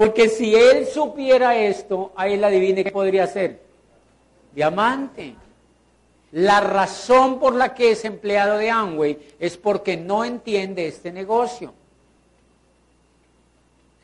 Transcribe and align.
Porque 0.00 0.30
si 0.30 0.56
él 0.56 0.86
supiera 0.86 1.58
esto, 1.58 2.10
a 2.16 2.26
él 2.26 2.42
adivine 2.42 2.82
qué 2.82 2.90
podría 2.90 3.26
ser. 3.26 3.60
Diamante. 4.54 5.34
La 6.32 6.62
razón 6.62 7.38
por 7.38 7.54
la 7.54 7.74
que 7.74 7.90
es 7.90 8.06
empleado 8.06 8.56
de 8.56 8.70
Amway 8.70 9.34
es 9.38 9.58
porque 9.58 9.98
no 9.98 10.24
entiende 10.24 10.86
este 10.86 11.12
negocio. 11.12 11.74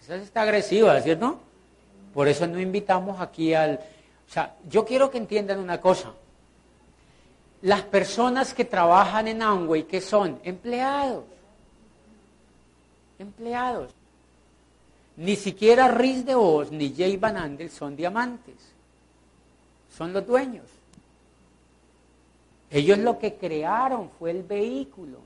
Esa 0.02 0.16
está 0.16 0.42
agresiva, 0.42 1.00
¿cierto? 1.00 1.38
Por 2.12 2.28
eso 2.28 2.46
no 2.46 2.60
invitamos 2.60 3.18
aquí 3.18 3.54
al... 3.54 3.80
O 4.28 4.30
sea, 4.30 4.54
yo 4.68 4.84
quiero 4.84 5.10
que 5.10 5.16
entiendan 5.16 5.60
una 5.60 5.80
cosa. 5.80 6.12
Las 7.62 7.80
personas 7.80 8.52
que 8.52 8.66
trabajan 8.66 9.28
en 9.28 9.40
Amway, 9.40 9.84
¿qué 9.84 10.02
son? 10.02 10.38
Empleados. 10.44 11.24
Empleados. 13.18 13.95
Ni 15.16 15.36
siquiera 15.36 15.88
Riz 15.88 16.24
de 16.24 16.34
Oz 16.34 16.70
ni 16.70 16.94
Jay 16.94 17.16
Van 17.16 17.36
Andel 17.36 17.70
son 17.70 17.96
diamantes. 17.96 18.54
Son 19.96 20.12
los 20.12 20.26
dueños. 20.26 20.64
Ellos 22.70 22.98
lo 22.98 23.18
que 23.18 23.34
crearon 23.34 24.10
fue 24.18 24.30
el 24.32 24.42
vehículo. 24.42 25.18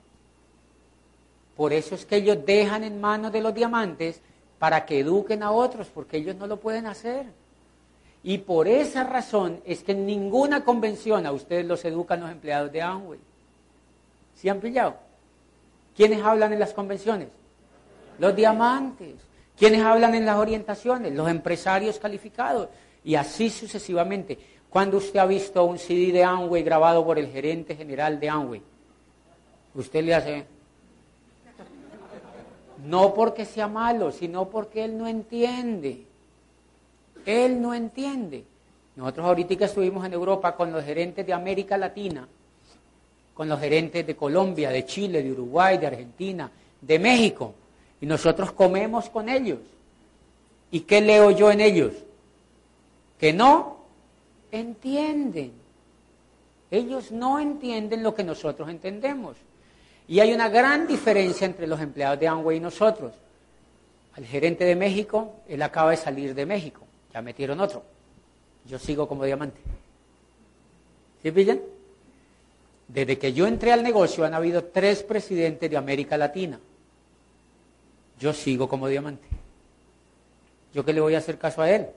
Por 1.56 1.72
eso 1.72 1.94
es 1.94 2.06
que 2.06 2.16
ellos 2.16 2.38
dejan 2.46 2.84
en 2.84 3.00
manos 3.00 3.32
de 3.32 3.40
los 3.40 3.52
diamantes 3.52 4.20
para 4.58 4.86
que 4.86 5.00
eduquen 5.00 5.42
a 5.42 5.50
otros, 5.50 5.88
porque 5.88 6.18
ellos 6.18 6.36
no 6.36 6.46
lo 6.46 6.58
pueden 6.58 6.86
hacer. 6.86 7.26
Y 8.22 8.38
por 8.38 8.68
esa 8.68 9.04
razón 9.04 9.60
es 9.64 9.82
que 9.82 9.92
en 9.92 10.06
ninguna 10.06 10.64
convención 10.64 11.26
a 11.26 11.32
ustedes 11.32 11.66
los 11.66 11.84
educan 11.84 12.20
los 12.20 12.30
empleados 12.30 12.70
de 12.70 12.82
Amway. 12.82 13.18
¿Sí 14.36 14.48
han 14.48 14.60
pillado? 14.60 14.96
¿Quiénes 15.96 16.22
hablan 16.22 16.52
en 16.52 16.60
las 16.60 16.72
convenciones? 16.72 17.28
Los 18.18 18.36
diamantes. 18.36 19.16
¿Quiénes 19.60 19.82
hablan 19.82 20.14
en 20.14 20.24
las 20.24 20.38
orientaciones? 20.38 21.12
Los 21.12 21.28
empresarios 21.28 21.98
calificados. 21.98 22.70
Y 23.04 23.14
así 23.14 23.50
sucesivamente. 23.50 24.38
¿Cuándo 24.70 24.96
usted 24.96 25.18
ha 25.18 25.26
visto 25.26 25.62
un 25.64 25.78
CD 25.78 26.12
de 26.12 26.24
Amway 26.24 26.62
grabado 26.62 27.04
por 27.04 27.18
el 27.18 27.26
gerente 27.30 27.76
general 27.76 28.18
de 28.18 28.30
Amway? 28.30 28.62
Usted 29.74 30.02
le 30.02 30.14
hace... 30.14 30.46
No 32.86 33.12
porque 33.12 33.44
sea 33.44 33.68
malo, 33.68 34.10
sino 34.12 34.48
porque 34.48 34.82
él 34.82 34.96
no 34.96 35.06
entiende. 35.06 36.06
Él 37.26 37.60
no 37.60 37.74
entiende. 37.74 38.44
Nosotros 38.96 39.26
ahorita 39.26 39.66
estuvimos 39.66 40.06
en 40.06 40.14
Europa 40.14 40.56
con 40.56 40.72
los 40.72 40.82
gerentes 40.82 41.26
de 41.26 41.34
América 41.34 41.76
Latina, 41.76 42.26
con 43.34 43.46
los 43.46 43.60
gerentes 43.60 44.06
de 44.06 44.16
Colombia, 44.16 44.70
de 44.70 44.86
Chile, 44.86 45.22
de 45.22 45.32
Uruguay, 45.32 45.76
de 45.76 45.86
Argentina, 45.86 46.50
de 46.80 46.98
México, 46.98 47.54
y 48.00 48.06
nosotros 48.06 48.52
comemos 48.52 49.10
con 49.10 49.28
ellos. 49.28 49.58
¿Y 50.70 50.80
qué 50.80 51.00
leo 51.00 51.30
yo 51.30 51.50
en 51.50 51.60
ellos? 51.60 51.92
Que 53.18 53.32
no 53.32 53.84
entienden. 54.50 55.52
Ellos 56.70 57.10
no 57.10 57.38
entienden 57.38 58.02
lo 58.02 58.14
que 58.14 58.24
nosotros 58.24 58.68
entendemos. 58.68 59.36
Y 60.06 60.20
hay 60.20 60.32
una 60.32 60.48
gran 60.48 60.86
diferencia 60.86 61.44
entre 61.44 61.66
los 61.66 61.80
empleados 61.80 62.18
de 62.18 62.28
Amway 62.28 62.56
y 62.56 62.60
nosotros. 62.60 63.12
Al 64.14 64.24
gerente 64.24 64.64
de 64.64 64.76
México, 64.76 65.34
él 65.48 65.62
acaba 65.62 65.90
de 65.90 65.96
salir 65.96 66.34
de 66.34 66.46
México. 66.46 66.82
Ya 67.12 67.22
metieron 67.22 67.60
otro. 67.60 67.82
Yo 68.66 68.78
sigo 68.78 69.06
como 69.08 69.24
diamante. 69.24 69.60
¿Sí 71.22 71.30
pillan? 71.30 71.60
Desde 72.88 73.18
que 73.18 73.32
yo 73.32 73.46
entré 73.46 73.72
al 73.72 73.82
negocio 73.82 74.24
han 74.24 74.34
habido 74.34 74.64
tres 74.64 75.02
presidentes 75.02 75.70
de 75.70 75.76
América 75.76 76.16
Latina. 76.16 76.58
Yo 78.20 78.34
sigo 78.34 78.68
como 78.68 78.86
diamante. 78.86 79.26
¿Yo 80.74 80.84
qué 80.84 80.92
le 80.92 81.00
voy 81.00 81.14
a 81.14 81.18
hacer 81.18 81.38
caso 81.38 81.62
a 81.62 81.70
él? 81.70 81.88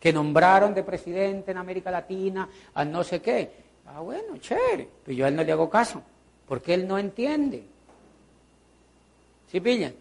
Que 0.00 0.12
nombraron 0.12 0.74
de 0.74 0.82
presidente 0.82 1.52
en 1.52 1.56
América 1.56 1.90
Latina 1.90 2.48
a 2.74 2.84
no 2.84 3.04
sé 3.04 3.22
qué. 3.22 3.50
Ah, 3.86 4.00
bueno, 4.00 4.36
chévere. 4.38 4.88
Pero 5.04 5.16
yo 5.16 5.24
a 5.24 5.28
él 5.28 5.36
no 5.36 5.44
le 5.44 5.52
hago 5.52 5.70
caso. 5.70 6.02
Porque 6.48 6.74
él 6.74 6.88
no 6.88 6.98
entiende. 6.98 7.64
¿Sí 9.50 9.60
pillan? 9.60 9.94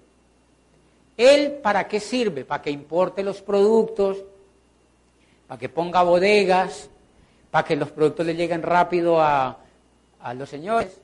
¿Él 1.15 1.59
para 1.61 1.87
qué 1.87 1.99
sirve? 1.99 2.45
Para 2.45 2.63
que 2.63 2.71
importe 2.71 3.23
los 3.23 3.41
productos, 3.41 4.17
para 5.47 5.59
que 5.59 5.69
ponga 5.69 6.01
bodegas, 6.01 6.89
para 7.51 7.67
que 7.67 7.75
los 7.75 7.91
productos 7.91 8.25
le 8.25 8.35
lleguen 8.35 8.63
rápido 8.63 9.21
a, 9.21 9.59
a 10.19 10.33
los 10.33 10.49
señores, 10.49 10.99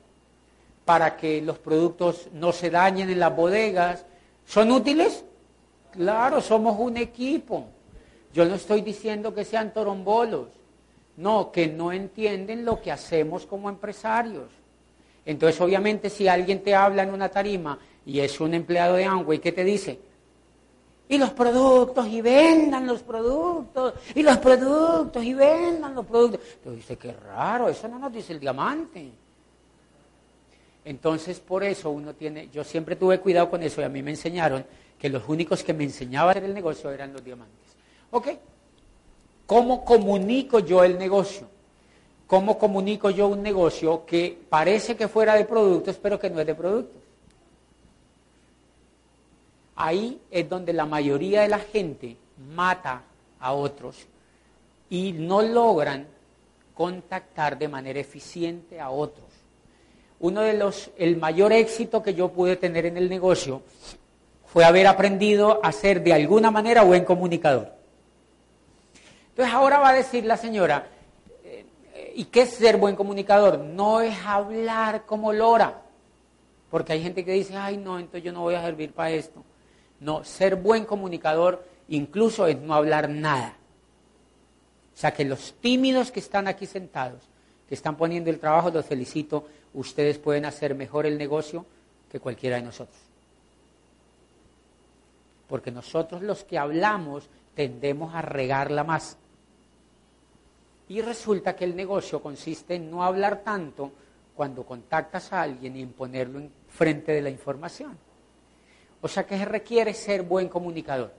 para 0.85 1.17
que 1.17 1.41
los 1.41 1.57
productos 1.57 2.29
no 2.31 2.51
se 2.51 2.69
dañen 2.69 3.09
en 3.09 3.19
las 3.19 3.35
bodegas. 3.35 4.05
¿Son 4.45 4.71
útiles? 4.71 5.25
Claro, 5.91 6.39
somos 6.39 6.77
un 6.79 6.97
equipo. 6.97 7.65
Yo 8.31 8.45
no 8.45 8.55
estoy 8.55 8.81
diciendo 8.81 9.33
que 9.33 9.43
sean 9.43 9.73
torombolos, 9.73 10.49
no, 11.17 11.51
que 11.51 11.67
no 11.67 11.91
entienden 11.91 12.63
lo 12.63 12.81
que 12.81 12.91
hacemos 12.91 13.45
como 13.45 13.69
empresarios. 13.69 14.49
Entonces, 15.25 15.59
obviamente, 15.59 16.09
si 16.09 16.27
alguien 16.27 16.61
te 16.61 16.75
habla 16.75 17.01
en 17.03 17.13
una 17.13 17.29
tarima 17.29 17.79
y 18.05 18.19
es 18.19 18.39
un 18.39 18.53
empleado 18.53 18.95
de 18.95 19.05
Amway, 19.05 19.39
¿qué 19.39 19.51
te 19.51 19.63
dice? 19.63 19.99
Y 21.07 21.17
los 21.17 21.31
productos, 21.31 22.07
y 22.07 22.21
vendan 22.21 22.85
los 22.85 23.01
productos, 23.01 23.93
y 24.13 24.21
los 24.21 24.37
productos, 24.37 25.23
y 25.23 25.33
vendan 25.33 25.95
los 25.95 26.05
productos. 26.05 26.41
Entonces 26.57 26.81
dice, 26.81 26.97
qué 26.97 27.13
raro, 27.13 27.69
eso 27.69 27.87
no 27.87 27.97
nos 27.97 28.11
dice 28.11 28.33
el 28.33 28.39
diamante. 28.39 29.11
Entonces, 30.85 31.39
por 31.39 31.63
eso 31.63 31.89
uno 31.89 32.13
tiene, 32.13 32.47
yo 32.49 32.63
siempre 32.63 32.95
tuve 32.95 33.19
cuidado 33.19 33.49
con 33.49 33.63
eso 33.63 33.81
y 33.81 33.83
a 33.83 33.89
mí 33.89 34.03
me 34.03 34.11
enseñaron 34.11 34.63
que 34.99 35.09
los 35.09 35.27
únicos 35.27 35.63
que 35.63 35.73
me 35.73 35.83
enseñaban 35.83 36.29
a 36.29 36.31
hacer 36.31 36.43
el 36.43 36.53
negocio 36.53 36.91
eran 36.91 37.11
los 37.11 37.23
diamantes. 37.23 37.75
¿Ok? 38.11 38.27
¿Cómo 39.47 39.83
comunico 39.83 40.59
yo 40.59 40.83
el 40.83 40.97
negocio? 40.97 41.47
¿Cómo 42.27 42.57
comunico 42.57 43.09
yo 43.09 43.27
un 43.27 43.41
negocio 43.41 44.05
que 44.05 44.37
parece 44.47 44.95
que 44.95 45.07
fuera 45.07 45.35
de 45.35 45.45
productos, 45.45 45.97
pero 45.97 46.19
que 46.19 46.29
no 46.29 46.39
es 46.39 46.47
de 46.47 46.55
productos? 46.55 47.01
Ahí 49.75 50.21
es 50.31 50.47
donde 50.47 50.71
la 50.71 50.85
mayoría 50.85 51.41
de 51.41 51.49
la 51.49 51.59
gente 51.59 52.15
mata 52.53 53.03
a 53.39 53.53
otros 53.53 54.07
y 54.89 55.11
no 55.13 55.41
logran 55.41 56.07
contactar 56.75 57.57
de 57.57 57.67
manera 57.67 57.99
eficiente 57.99 58.79
a 58.79 58.89
otros. 58.89 59.24
Uno 60.25 60.41
de 60.41 60.53
los, 60.53 60.89
el 60.97 61.17
mayor 61.17 61.53
éxito 61.53 62.01
que 62.01 62.15
yo 62.15 62.29
pude 62.29 62.55
tener 62.55 62.87
en 62.87 62.97
el 62.97 63.09
negocio 63.09 63.61
fue 64.47 64.65
haber 64.65 64.87
aprendido 64.87 65.59
a 65.61 65.71
ser 65.71 66.03
de 66.03 66.13
alguna 66.13 66.49
manera 66.49 66.81
buen 66.81 67.05
comunicador. 67.05 67.71
Entonces 69.29 69.53
ahora 69.53 69.77
va 69.77 69.89
a 69.89 69.93
decir 69.93 70.25
la 70.25 70.35
señora, 70.35 70.87
eh, 71.43 72.13
¿y 72.15 72.25
qué 72.25 72.41
es 72.41 72.55
ser 72.55 72.77
buen 72.77 72.95
comunicador? 72.95 73.59
No 73.59 74.01
es 74.01 74.17
hablar 74.25 75.05
como 75.05 75.31
lora, 75.31 75.83
porque 76.71 76.93
hay 76.93 77.03
gente 77.03 77.23
que 77.23 77.33
dice, 77.33 77.55
ay 77.55 77.77
no, 77.77 77.99
entonces 77.99 78.23
yo 78.23 78.33
no 78.33 78.41
voy 78.41 78.55
a 78.55 78.63
servir 78.63 78.93
para 78.93 79.11
esto. 79.11 79.43
No, 79.99 80.23
ser 80.23 80.55
buen 80.55 80.85
comunicador 80.85 81.63
incluso 81.87 82.47
es 82.47 82.59
no 82.59 82.73
hablar 82.73 83.09
nada. 83.09 83.57
O 84.91 84.97
sea 84.97 85.13
que 85.13 85.23
los 85.23 85.53
tímidos 85.61 86.09
que 86.09 86.19
están 86.19 86.47
aquí 86.47 86.65
sentados, 86.65 87.21
que 87.69 87.75
están 87.75 87.95
poniendo 87.95 88.31
el 88.31 88.39
trabajo, 88.39 88.71
los 88.71 88.87
felicito, 88.87 89.45
ustedes 89.75 90.17
pueden 90.17 90.45
hacer 90.45 90.73
mejor 90.73 91.05
el 91.05 91.17
negocio 91.17 91.65
que 92.11 92.19
cualquiera 92.19 92.55
de 92.55 92.63
nosotros. 92.63 92.97
Porque 95.47 95.71
nosotros 95.71 96.21
los 96.21 96.43
que 96.43 96.57
hablamos 96.57 97.29
tendemos 97.53 98.15
a 98.15 98.21
regarla 98.21 98.83
más. 98.83 99.17
Y 100.87 101.01
resulta 101.01 101.55
que 101.55 101.65
el 101.65 101.75
negocio 101.75 102.21
consiste 102.21 102.75
en 102.75 102.89
no 102.89 103.03
hablar 103.03 103.41
tanto 103.43 103.91
cuando 104.35 104.63
contactas 104.63 105.31
a 105.33 105.41
alguien 105.41 105.77
y 105.77 105.81
en 105.81 105.93
ponerlo 105.93 106.39
en 106.39 106.51
frente 106.69 107.11
de 107.11 107.21
la 107.21 107.29
información. 107.29 107.97
O 109.01 109.07
sea 109.07 109.25
que 109.25 109.37
se 109.37 109.45
requiere 109.45 109.93
ser 109.93 110.23
buen 110.23 110.49
comunicador. 110.49 111.11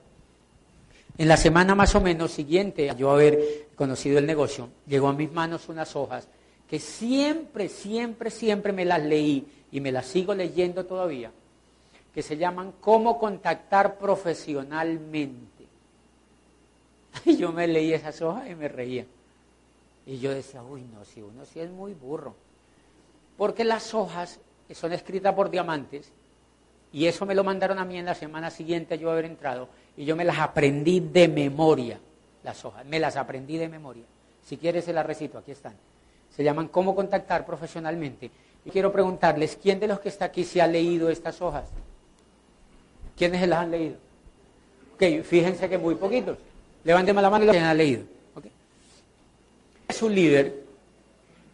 En 1.17 1.27
la 1.27 1.37
semana 1.37 1.73
más 1.73 1.95
o 1.95 2.01
menos 2.01 2.31
siguiente 2.31 2.89
a 2.89 2.95
yo 2.95 3.09
haber 3.09 3.69
conocido 3.75 4.19
el 4.19 4.25
negocio, 4.25 4.69
llegó 4.85 5.07
a 5.07 5.13
mis 5.13 5.31
manos 5.31 5.67
unas 5.67 5.95
hojas 5.95 6.27
que 6.69 6.79
siempre, 6.79 7.69
siempre, 7.69 8.29
siempre 8.29 8.73
me 8.73 8.85
las 8.85 9.01
leí 9.01 9.47
y 9.71 9.79
me 9.79 9.91
las 9.91 10.05
sigo 10.07 10.33
leyendo 10.33 10.85
todavía, 10.85 11.31
que 12.13 12.21
se 12.21 12.37
llaman 12.37 12.73
Cómo 12.79 13.17
contactar 13.17 13.97
profesionalmente. 13.97 15.47
Y 17.25 17.37
yo 17.37 17.51
me 17.51 17.67
leí 17.67 17.93
esas 17.93 18.21
hojas 18.21 18.49
y 18.49 18.55
me 18.55 18.67
reía. 18.67 19.05
Y 20.05 20.19
yo 20.19 20.33
decía, 20.33 20.61
uy, 20.63 20.83
no, 20.83 21.03
si 21.03 21.21
uno 21.21 21.45
sí 21.45 21.59
es 21.59 21.69
muy 21.69 21.93
burro. 21.93 22.35
Porque 23.37 23.63
las 23.63 23.93
hojas 23.93 24.39
son 24.73 24.93
escritas 24.93 25.33
por 25.33 25.49
diamantes 25.49 26.11
y 26.91 27.05
eso 27.05 27.25
me 27.25 27.35
lo 27.35 27.43
mandaron 27.43 27.79
a 27.79 27.85
mí 27.85 27.97
en 27.97 28.05
la 28.05 28.15
semana 28.15 28.49
siguiente 28.49 28.97
yo 28.97 29.11
haber 29.11 29.25
entrado. 29.25 29.69
Y 29.95 30.05
yo 30.05 30.15
me 30.15 30.23
las 30.23 30.39
aprendí 30.39 30.99
de 30.99 31.27
memoria, 31.27 31.99
las 32.43 32.63
hojas. 32.65 32.85
Me 32.85 32.99
las 32.99 33.17
aprendí 33.17 33.57
de 33.57 33.67
memoria. 33.67 34.03
Si 34.43 34.57
quieres 34.57 34.85
se 34.85 34.93
las 34.93 35.05
recito, 35.05 35.37
aquí 35.37 35.51
están. 35.51 35.75
Se 36.37 36.43
llaman 36.43 36.67
Cómo 36.67 36.95
contactar 36.95 37.45
profesionalmente. 37.45 38.29
Y 38.63 38.69
quiero 38.69 38.91
preguntarles, 38.93 39.57
¿quién 39.61 39.79
de 39.79 39.87
los 39.87 39.99
que 39.99 40.09
está 40.09 40.25
aquí 40.25 40.43
se 40.43 40.61
ha 40.61 40.67
leído 40.67 41.09
estas 41.09 41.41
hojas? 41.41 41.65
¿Quiénes 43.17 43.41
se 43.41 43.47
las 43.47 43.59
han 43.59 43.71
leído? 43.71 43.95
Ok, 44.93 45.23
fíjense 45.23 45.67
que 45.67 45.77
muy 45.77 45.95
poquitos. 45.95 46.37
Levánteme 46.83 47.21
la 47.21 47.29
mano 47.29 47.43
y 47.43 47.47
lo 47.47 47.53
que 47.53 47.59
han 47.59 47.77
leído. 47.77 48.03
Es 49.87 50.01
un 50.01 50.13
líder 50.13 50.63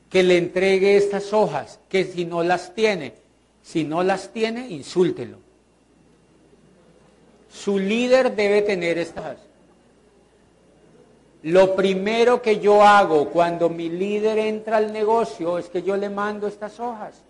que 0.10 0.22
le 0.22 0.38
entregue 0.38 0.98
estas 0.98 1.32
hojas, 1.34 1.80
que 1.88 2.04
si 2.04 2.26
no 2.26 2.44
las 2.44 2.76
tiene, 2.76 3.14
si 3.62 3.84
no 3.84 4.04
las 4.04 4.34
tiene, 4.34 4.68
insúltelo. 4.70 5.38
Su 7.50 7.80
líder 7.80 8.36
debe 8.36 8.62
tener 8.64 8.98
estas. 8.98 9.38
Lo 11.44 11.76
primero 11.76 12.42
que 12.42 12.60
yo 12.60 12.84
hago 12.84 13.30
cuando 13.30 13.70
mi 13.70 13.90
líder 13.90 14.38
entra 14.38 14.78
al 14.78 14.94
negocio 14.94 15.58
es 15.58 15.68
que 15.68 15.84
yo 15.84 15.98
le 15.98 16.10
mando 16.10 16.48
estas 16.48 16.80
hojas. 16.80 17.22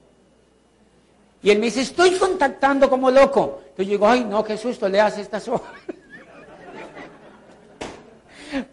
Y 1.41 1.49
él 1.49 1.59
me 1.59 1.65
dice, 1.65 1.81
estoy 1.81 2.11
contactando 2.11 2.89
como 2.89 3.09
loco. 3.09 3.61
Entonces 3.61 3.87
yo 3.87 3.91
digo, 3.91 4.07
ay, 4.07 4.23
no, 4.23 4.43
qué 4.43 4.55
susto, 4.55 4.87
le 4.87 5.01
hace 5.01 5.21
estas 5.21 5.47
hojas. 5.47 5.73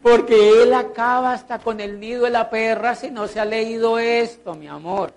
Porque 0.02 0.62
él 0.62 0.74
acaba 0.74 1.32
hasta 1.32 1.58
con 1.58 1.80
el 1.80 1.98
nido 1.98 2.24
de 2.24 2.30
la 2.30 2.50
perra 2.50 2.94
si 2.94 3.10
no 3.10 3.26
se 3.26 3.40
ha 3.40 3.46
leído 3.46 3.98
esto, 3.98 4.54
mi 4.54 4.68
amor. 4.68 5.14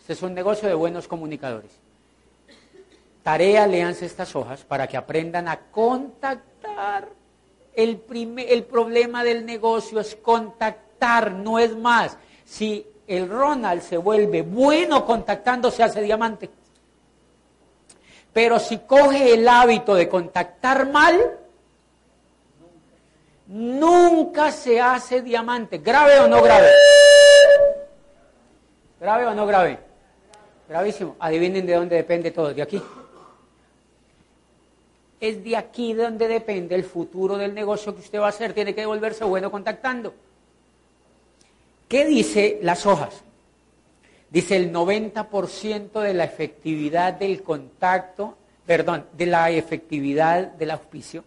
Este 0.00 0.14
es 0.14 0.22
un 0.22 0.32
negocio 0.32 0.66
de 0.66 0.74
buenos 0.74 1.06
comunicadores. 1.06 1.72
Tarea, 3.22 3.66
léanse 3.66 4.06
estas 4.06 4.34
hojas 4.34 4.64
para 4.64 4.86
que 4.86 4.96
aprendan 4.96 5.46
a 5.46 5.58
contactar. 5.58 7.08
El, 7.76 8.02
el 8.48 8.64
problema 8.64 9.22
del 9.22 9.46
negocio 9.46 10.00
es 10.00 10.16
contactar, 10.16 11.30
no 11.32 11.58
es 11.58 11.76
más. 11.76 12.16
Si 12.44 12.86
el 13.06 13.28
Ronald 13.28 13.82
se 13.82 13.96
vuelve 13.96 14.42
bueno 14.42 15.04
contactando, 15.04 15.70
se 15.70 15.82
hace 15.82 16.02
diamante. 16.02 16.50
Pero 18.32 18.58
si 18.58 18.78
coge 18.78 19.34
el 19.34 19.48
hábito 19.48 19.94
de 19.94 20.08
contactar 20.08 20.90
mal, 20.90 21.38
nunca 23.46 24.50
se 24.50 24.80
hace 24.80 25.22
diamante. 25.22 25.78
¿Grave 25.78 26.20
o 26.20 26.28
no 26.28 26.42
grave? 26.42 26.68
¿Grave 29.00 29.26
o 29.26 29.34
no 29.34 29.46
grave? 29.46 29.78
Gravísimo. 30.68 31.16
Adivinen 31.18 31.64
de 31.64 31.74
dónde 31.74 31.96
depende 31.96 32.30
todo, 32.30 32.52
de 32.52 32.62
aquí. 32.62 32.82
Es 35.20 35.42
de 35.42 35.56
aquí 35.56 35.92
de 35.92 36.04
donde 36.04 36.28
depende 36.28 36.74
el 36.74 36.84
futuro 36.84 37.36
del 37.36 37.54
negocio 37.54 37.94
que 37.94 38.00
usted 38.00 38.20
va 38.20 38.26
a 38.26 38.30
hacer. 38.30 38.52
Tiene 38.52 38.74
que 38.74 38.84
volverse 38.86 39.24
bueno 39.24 39.50
contactando. 39.50 40.14
¿Qué 41.88 42.04
dice 42.04 42.58
las 42.62 42.84
hojas? 42.84 43.22
Dice 44.30 44.56
el 44.56 44.72
90% 44.72 46.00
de 46.00 46.14
la 46.14 46.24
efectividad 46.24 47.14
del 47.14 47.42
contacto, 47.42 48.36
perdón, 48.66 49.06
de 49.16 49.26
la 49.26 49.50
efectividad 49.50 50.48
del 50.48 50.72
auspicio 50.72 51.24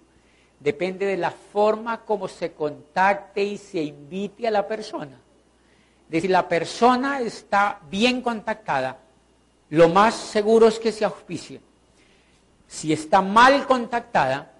depende 0.59 1.05
de 1.05 1.17
la 1.17 1.31
forma 1.31 2.01
como 2.01 2.27
se 2.27 2.51
contacte 2.51 3.43
y 3.43 3.57
se 3.57 3.81
invite 3.81 4.47
a 4.47 4.51
la 4.51 4.67
persona. 4.67 5.17
De 6.07 6.21
si 6.21 6.27
la 6.27 6.47
persona 6.47 7.21
está 7.21 7.79
bien 7.89 8.21
contactada, 8.21 8.97
lo 9.69 9.89
más 9.89 10.15
seguro 10.15 10.67
es 10.67 10.79
que 10.79 10.91
se 10.91 11.05
auspicie. 11.05 11.61
Si 12.69 12.93
está 12.93 13.21
mal 13.21 13.65
contactada, 13.65 14.53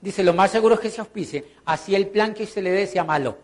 dice, 0.00 0.24
lo 0.24 0.34
más 0.34 0.50
seguro 0.50 0.74
es 0.74 0.80
que 0.80 0.90
se 0.90 1.00
auspicie, 1.00 1.44
así 1.66 1.94
el 1.94 2.08
plan 2.08 2.34
que 2.34 2.44
usted 2.44 2.62
le 2.62 2.72
dé 2.72 2.86
sea 2.86 3.04
malo. 3.04 3.36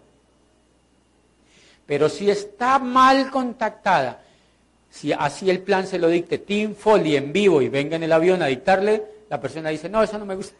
Pero 1.85 2.09
si 2.09 2.29
está 2.29 2.81
mal 2.81 3.31
contactada, 3.31 4.23
si 4.91 5.13
así 5.13 5.49
el 5.51 5.61
plan 5.61 5.87
se 5.87 5.99
lo 5.99 6.09
dicte 6.09 6.39
Team 6.39 6.75
Foley 6.75 7.15
en 7.15 7.33
vivo 7.33 7.63
y 7.63 7.69
venga 7.69 7.95
en 7.95 8.03
el 8.03 8.13
avión 8.13 8.43
a 8.43 8.47
dictarle, 8.47 9.05
la 9.29 9.41
persona 9.41 9.69
dice, 9.69 9.89
no, 9.89 10.03
eso 10.03 10.19
no 10.19 10.27
me 10.27 10.35
gusta 10.35 10.57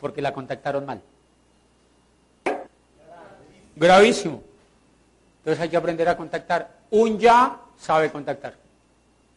porque 0.00 0.22
la 0.22 0.32
contactaron 0.32 0.86
mal. 0.86 1.02
Gravísimo. 3.76 4.42
Entonces 5.38 5.60
hay 5.62 5.68
que 5.68 5.76
aprender 5.76 6.08
a 6.08 6.16
contactar. 6.16 6.80
Un 6.90 7.18
ya 7.18 7.60
sabe 7.78 8.10
contactar. 8.10 8.54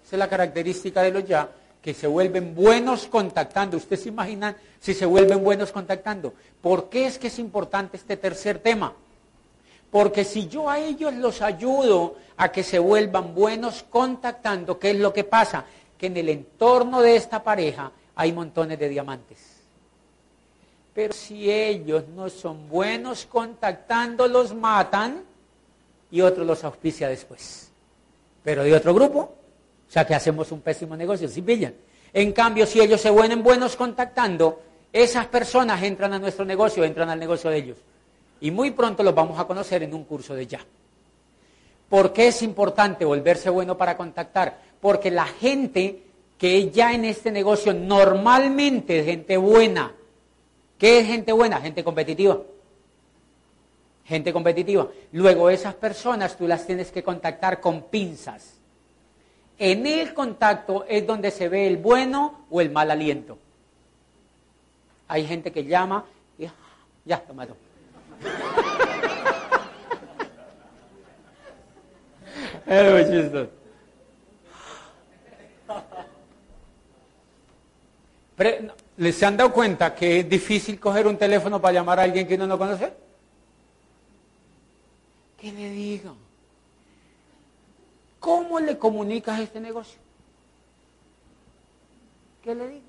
Esa 0.06 0.16
es 0.16 0.20
la 0.20 0.28
característica 0.28 1.02
de 1.02 1.12
los 1.12 1.26
ya, 1.26 1.50
que 1.84 1.94
se 1.94 2.08
vuelven 2.08 2.56
buenos 2.56 3.08
contactando. 3.08 3.76
Ustedes 3.76 4.04
se 4.04 4.10
imaginan 4.10 4.56
si 4.80 4.94
se 4.94 5.06
vuelven 5.06 5.44
buenos 5.44 5.74
contactando. 5.74 6.34
¿Por 6.62 6.90
qué 6.90 7.06
es 7.06 7.20
que 7.20 7.28
es 7.28 7.38
importante 7.40 7.98
este 7.98 8.16
tercer 8.16 8.60
tema? 8.60 8.94
Porque 9.92 10.24
si 10.24 10.48
yo 10.48 10.70
a 10.70 10.80
ellos 10.80 11.14
los 11.14 11.42
ayudo 11.42 12.16
a 12.38 12.52
que 12.52 12.64
se 12.64 12.80
vuelvan 12.80 13.36
buenos 13.36 13.84
contactando, 13.84 14.80
¿qué 14.80 14.92
es 14.92 14.98
lo 14.98 15.14
que 15.14 15.26
pasa? 15.26 15.66
Que 15.98 16.08
en 16.08 16.16
el 16.16 16.30
entorno 16.30 17.02
de 17.02 17.18
esta 17.18 17.44
pareja 17.44 17.92
hay 18.16 18.32
montones 18.32 18.80
de 18.80 18.88
diamantes. 18.88 19.40
Pero 20.94 21.14
si 21.14 21.52
ellos 21.52 22.06
no 22.16 22.30
son 22.30 22.70
buenos 22.70 23.26
contactando, 23.26 24.28
los 24.30 24.56
matan 24.56 25.24
y 26.10 26.22
otro 26.22 26.46
los 26.46 26.64
auspicia 26.64 27.10
después. 27.10 27.72
Pero 28.42 28.64
de 28.64 28.74
otro 28.74 28.94
grupo, 28.94 29.36
sea 29.94 30.06
que 30.06 30.16
hacemos 30.16 30.52
un 30.52 30.62
pésimo 30.62 30.96
negocio, 30.96 31.28
si 31.28 31.42
pillan. 31.42 31.74
En 32.12 32.32
cambio, 32.32 32.66
si 32.66 32.82
ellos 32.82 33.00
se 33.00 33.10
vuelven 33.10 33.44
buenos 33.44 33.76
contactando, 33.76 34.62
esas 34.92 35.28
personas 35.28 35.82
entran 35.84 36.14
a 36.14 36.20
nuestro 36.20 36.46
negocio, 36.46 36.84
entran 36.84 37.10
al 37.10 37.20
negocio 37.20 37.50
de 37.50 37.58
ellos. 37.58 37.78
Y 38.42 38.52
muy 38.52 38.72
pronto 38.72 39.04
los 39.04 39.16
vamos 39.16 39.40
a 39.40 39.46
conocer 39.46 39.84
en 39.84 39.94
un 39.94 40.04
curso 40.04 40.36
de 40.36 40.48
ya. 40.48 40.60
¿Por 41.90 42.12
qué 42.12 42.28
es 42.28 42.42
importante 42.42 43.06
volverse 43.06 43.50
bueno 43.50 43.78
para 43.78 43.96
contactar? 43.96 44.60
Porque 44.82 45.12
la 45.12 45.26
gente 45.26 46.04
que 46.38 46.72
ya 46.72 46.94
en 46.94 47.06
este 47.06 47.32
negocio 47.32 47.74
normalmente 47.74 49.00
es 49.00 49.06
gente 49.06 49.38
buena, 49.38 49.94
¿Qué 50.84 51.00
es 51.00 51.08
gente 51.08 51.32
buena? 51.32 51.62
Gente 51.62 51.82
competitiva. 51.82 52.42
Gente 54.04 54.34
competitiva. 54.34 54.90
Luego 55.14 55.50
esas 55.50 55.76
personas 55.76 56.36
tú 56.36 56.46
las 56.46 56.68
tienes 56.68 56.92
que 56.92 57.02
contactar 57.02 57.62
con 57.62 57.84
pinzas. 57.84 58.60
En 59.66 59.88
el 59.88 60.14
contacto 60.14 60.84
es 60.90 61.08
donde 61.08 61.32
se 61.32 61.48
ve 61.48 61.68
el 61.68 61.78
bueno 61.78 62.46
o 62.50 62.60
el 62.60 62.70
mal 62.70 62.92
aliento. 62.92 63.38
Hay 65.08 65.26
gente 65.26 65.54
que 65.54 65.64
llama 65.64 66.04
y 66.38 66.48
ya, 67.06 67.22
tomado. 67.22 67.56
es 72.68 72.92
muy 72.92 73.06
chistoso. 73.06 73.50
Pero, 78.36 78.74
¿Les 78.98 79.16
se 79.16 79.26
han 79.26 79.38
dado 79.38 79.54
cuenta 79.54 79.96
que 79.96 80.20
es 80.20 80.30
difícil 80.30 80.78
coger 80.78 81.08
un 81.08 81.16
teléfono 81.16 81.62
para 81.62 81.76
llamar 81.76 82.02
a 82.02 82.04
alguien 82.04 82.28
que 82.28 82.36
uno 82.36 82.48
no 82.48 82.58
conoce? 82.58 82.92
¿Qué 85.38 85.54
le 85.54 85.70
digo? 85.70 86.18
¿Cómo 88.24 88.58
le 88.62 88.78
comunicas 88.78 89.42
este 89.42 89.60
negocio? 89.60 90.00
¿Qué 92.42 92.56
le 92.56 92.70
digo? 92.70 92.86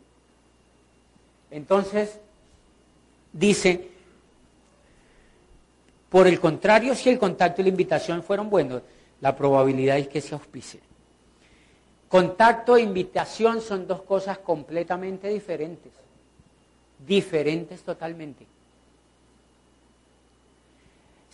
Entonces, 1.51 2.21
dice, 3.33 3.91
por 6.09 6.29
el 6.29 6.39
contrario, 6.39 6.95
si 6.95 7.11
el 7.11 7.19
contacto 7.19 7.61
y 7.61 7.65
la 7.65 7.71
invitación 7.71 8.23
fueron 8.23 8.49
buenos, 8.49 8.83
la 9.21 9.35
probabilidad 9.35 9.99
es 9.99 10.07
que 10.07 10.21
se 10.21 10.37
auspicie. 10.37 10.79
Contacto 12.07 12.77
e 12.77 12.83
invitación 12.83 13.61
son 13.61 13.89
dos 13.89 14.03
cosas 14.03 14.39
completamente 14.39 15.27
diferentes. 15.27 15.91
Diferentes 17.05 17.83
totalmente. 17.83 18.47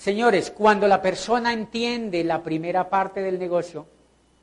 Señores, 0.00 0.50
cuando 0.50 0.88
la 0.88 1.02
persona 1.02 1.52
entiende 1.52 2.24
la 2.24 2.42
primera 2.42 2.88
parte 2.88 3.20
del 3.20 3.38
negocio, 3.38 3.84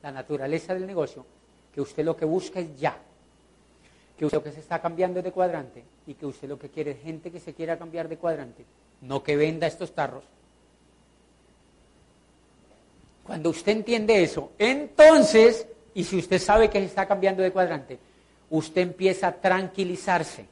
la 0.03 0.11
naturaleza 0.11 0.75
del 0.75 0.85
negocio, 0.85 1.25
que 1.73 1.81
usted 1.81 2.05
lo 2.05 2.15
que 2.15 2.25
busca 2.25 2.59
es 2.59 2.79
ya, 2.79 2.95
que 4.15 4.27
usted 4.27 4.37
lo 4.37 4.43
que 4.43 4.51
se 4.51 4.59
está 4.59 4.79
cambiando 4.79 5.19
de 5.19 5.31
cuadrante 5.31 5.83
y 6.05 6.13
que 6.13 6.27
usted 6.27 6.47
lo 6.47 6.59
que 6.59 6.69
quiere 6.69 6.91
es 6.91 7.01
gente 7.01 7.31
que 7.31 7.39
se 7.39 7.55
quiera 7.55 7.75
cambiar 7.75 8.07
de 8.07 8.17
cuadrante, 8.17 8.65
no 9.01 9.23
que 9.23 9.35
venda 9.35 9.65
estos 9.65 9.95
tarros. 9.95 10.25
Cuando 13.23 13.49
usted 13.49 13.71
entiende 13.71 14.21
eso, 14.21 14.51
entonces 14.59 15.65
y 15.95 16.03
si 16.03 16.19
usted 16.19 16.37
sabe 16.37 16.69
que 16.69 16.77
se 16.77 16.85
está 16.85 17.07
cambiando 17.07 17.41
de 17.41 17.51
cuadrante, 17.51 17.97
usted 18.51 18.81
empieza 18.81 19.29
a 19.29 19.31
tranquilizarse. 19.31 20.45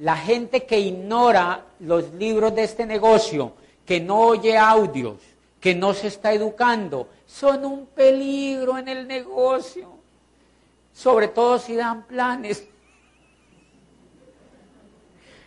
La 0.00 0.18
gente 0.18 0.64
que 0.64 0.78
ignora 0.78 1.64
los 1.80 2.12
libros 2.12 2.54
de 2.54 2.64
este 2.64 2.84
negocio, 2.84 3.54
que 3.84 4.00
no 4.00 4.20
oye 4.20 4.56
audios, 4.56 5.18
que 5.60 5.74
no 5.74 5.94
se 5.94 6.08
está 6.08 6.32
educando, 6.32 7.08
son 7.26 7.64
un 7.64 7.86
peligro 7.86 8.78
en 8.78 8.88
el 8.88 9.06
negocio. 9.06 9.90
Sobre 10.92 11.28
todo 11.28 11.58
si 11.58 11.74
dan 11.74 12.02
planes. 12.04 12.66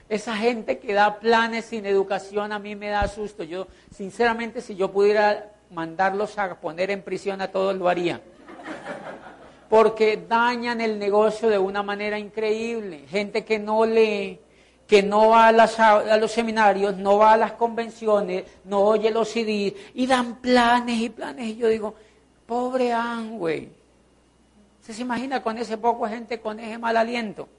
Esa 0.08 0.36
gente 0.36 0.80
que 0.80 0.94
da 0.94 1.20
planes 1.20 1.66
sin 1.66 1.86
educación 1.86 2.52
a 2.52 2.60
mí 2.60 2.76
me 2.76 2.90
da 2.90 3.08
susto. 3.08 3.44
Yo, 3.44 3.68
sinceramente, 3.94 4.62
si 4.62 4.76
yo 4.76 4.92
pudiera 4.92 5.52
mandarlos 5.72 6.38
a 6.38 6.56
poner 6.56 6.92
en 6.92 7.02
prisión 7.02 7.42
a 7.42 7.50
todos, 7.50 7.76
lo 7.76 7.90
haría. 7.90 8.22
porque 9.70 10.24
dañan 10.28 10.80
el 10.80 11.00
negocio 11.00 11.50
de 11.50 11.58
una 11.58 11.84
manera 11.84 12.20
increíble. 12.20 13.06
Gente 13.10 13.44
que 13.44 13.60
no 13.60 13.86
lee, 13.86 14.40
que 14.88 15.02
no 15.02 15.30
va 15.30 15.48
a, 15.48 16.18
los 16.18 16.32
seminarios, 16.32 16.96
no 16.98 17.18
va 17.18 17.34
a 17.34 17.38
las 17.38 17.54
convenciones, 17.54 18.46
no 18.66 18.82
oye 18.82 19.10
los 19.10 19.30
CDs 19.30 19.74
y 19.96 20.06
dan 20.06 20.36
planes 20.36 21.00
y 21.00 21.10
planes. 21.10 21.48
Y 21.48 21.56
yo 21.58 21.68
digo, 21.68 21.96
pobre 22.46 22.94
Angüey. 22.94 23.72
¿Se, 24.82 24.94
se 24.94 25.02
imagina 25.02 25.42
con 25.42 25.58
ese 25.58 25.78
poco 25.78 26.08
gente 26.08 26.40
con 26.40 26.60
ese 26.60 26.78
mal 26.78 26.96
aliento? 26.98 27.50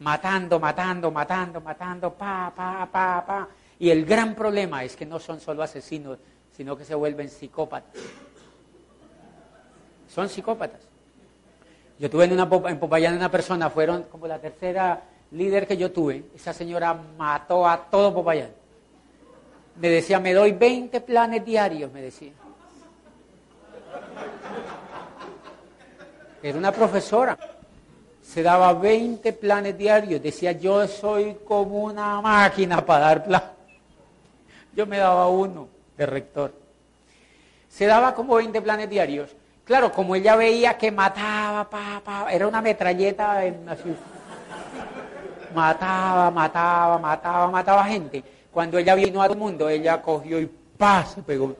Matando, 0.00 0.58
matando, 0.58 1.10
matando, 1.10 1.60
matando, 1.60 2.12
pa, 2.12 2.52
pa, 2.54 2.88
pa, 2.90 3.24
pa. 3.24 3.48
Y 3.78 3.90
el 3.90 4.04
gran 4.04 4.34
problema 4.34 4.82
es 4.82 4.96
que 4.96 5.06
no 5.06 5.20
son 5.20 5.40
solo 5.40 5.62
asesinos, 5.62 6.18
sino 6.56 6.76
que 6.76 6.84
se 6.84 6.94
vuelven 6.94 7.28
psicópatas. 7.28 8.02
Son 10.08 10.28
psicópatas. 10.28 10.80
Yo 11.98 12.10
tuve 12.10 12.24
en, 12.24 12.32
una, 12.32 12.48
en 12.68 12.78
Popayán 12.78 13.16
una 13.16 13.30
persona, 13.30 13.70
fueron 13.70 14.04
como 14.04 14.26
la 14.26 14.38
tercera 14.38 15.02
líder 15.30 15.66
que 15.66 15.76
yo 15.76 15.92
tuve, 15.92 16.24
esa 16.34 16.52
señora 16.52 16.94
mató 17.16 17.66
a 17.66 17.76
todo 17.90 18.14
Popayán. 18.14 18.50
Me 19.76 19.88
decía, 19.88 20.18
me 20.18 20.32
doy 20.32 20.52
20 20.52 21.00
planes 21.02 21.44
diarios, 21.44 21.92
me 21.92 22.00
decía. 22.00 22.32
Era 26.42 26.56
una 26.56 26.72
profesora. 26.72 27.36
Se 28.22 28.42
daba 28.42 28.72
20 28.72 29.32
planes 29.34 29.76
diarios. 29.76 30.22
Decía, 30.22 30.52
yo 30.52 30.86
soy 30.88 31.36
como 31.44 31.84
una 31.84 32.20
máquina 32.20 32.84
para 32.84 33.06
dar 33.06 33.24
planes. 33.24 33.50
Yo 34.74 34.86
me 34.86 34.98
daba 34.98 35.28
uno 35.28 35.68
de 35.96 36.06
rector. 36.06 36.52
Se 37.68 37.86
daba 37.86 38.14
como 38.14 38.36
20 38.36 38.60
planes 38.62 38.88
diarios. 38.88 39.34
Claro, 39.64 39.92
como 39.92 40.14
ella 40.14 40.36
veía 40.36 40.78
que 40.78 40.92
mataba, 40.92 41.68
pa, 41.68 42.00
pa, 42.04 42.32
era 42.32 42.46
una 42.46 42.62
metralleta 42.62 43.44
en, 43.44 43.68
así, 43.68 43.94
mataba, 45.56 46.30
mataba, 46.30 46.98
mataba, 46.98 47.50
mataba 47.50 47.84
gente. 47.84 48.22
Cuando 48.52 48.78
ella 48.78 48.94
vino 48.94 49.22
al 49.22 49.36
mundo, 49.36 49.68
ella 49.68 50.02
cogió 50.02 50.38
y 50.38 50.46
¡pah! 50.76 51.04
se 51.04 51.22
pegó. 51.22 51.56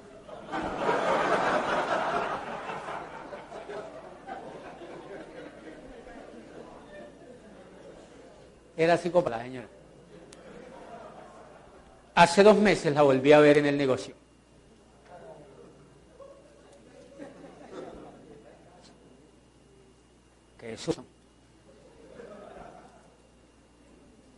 Era 8.76 8.98
psicópata, 8.98 9.42
señora. 9.42 9.66
Hace 12.14 12.42
dos 12.42 12.58
meses 12.58 12.94
la 12.94 13.02
volví 13.02 13.32
a 13.32 13.40
ver 13.40 13.58
en 13.58 13.66
el 13.66 13.78
negocio. 13.78 14.14
¿Qué 20.58 20.74
es? 20.74 20.86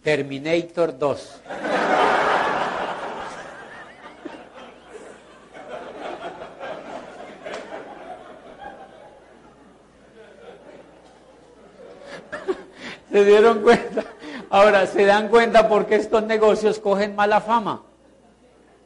Terminator 0.09 0.99
2. 0.99 1.19
¿Se 13.13 13.23
dieron 13.23 13.61
cuenta? 13.61 14.03
Ahora, 14.49 14.87
¿se 14.87 15.05
dan 15.05 15.29
cuenta 15.29 15.69
por 15.69 15.85
qué 15.85 15.97
estos 15.97 16.23
negocios 16.23 16.79
cogen 16.79 17.15
mala 17.15 17.43
fama? 17.43 17.83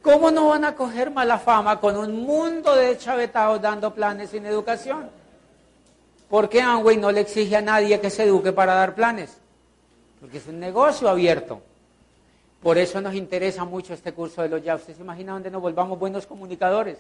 ¿Cómo 0.03 0.33
no 0.33 0.49
van 0.49 0.65
a 0.65 0.75
coger 0.75 1.13
mala 1.13 1.39
fama 1.39 1.79
con 1.79 1.97
un 1.97 2.25
mundo 2.25 2.75
de 2.75 2.99
chavetados 2.99 3.63
dando 3.63 3.95
planes 3.95 4.31
sin 4.31 4.45
educación? 4.45 5.09
¿Por 6.29 6.49
qué 6.49 6.61
Amway 6.61 6.97
no 6.97 7.13
le 7.13 7.21
exige 7.21 7.55
a 7.55 7.63
nadie 7.63 8.01
que 8.01 8.11
se 8.11 8.25
eduque 8.25 8.51
para 8.51 8.75
dar 8.75 8.97
planes? 8.97 9.42
Porque 10.23 10.39
es 10.39 10.47
un 10.47 10.61
negocio 10.61 11.09
abierto. 11.09 11.61
Por 12.63 12.79
eso 12.79 13.01
nos 13.01 13.13
interesa 13.13 13.65
mucho 13.65 13.93
este 13.93 14.13
curso 14.13 14.41
de 14.41 14.49
los 14.49 14.63
ya. 14.63 14.77
¿Usted 14.77 14.95
se 14.95 15.03
imagina 15.03 15.33
donde 15.33 15.51
nos 15.51 15.61
volvamos 15.61 15.99
buenos 15.99 16.29
comunicadores? 16.29 16.99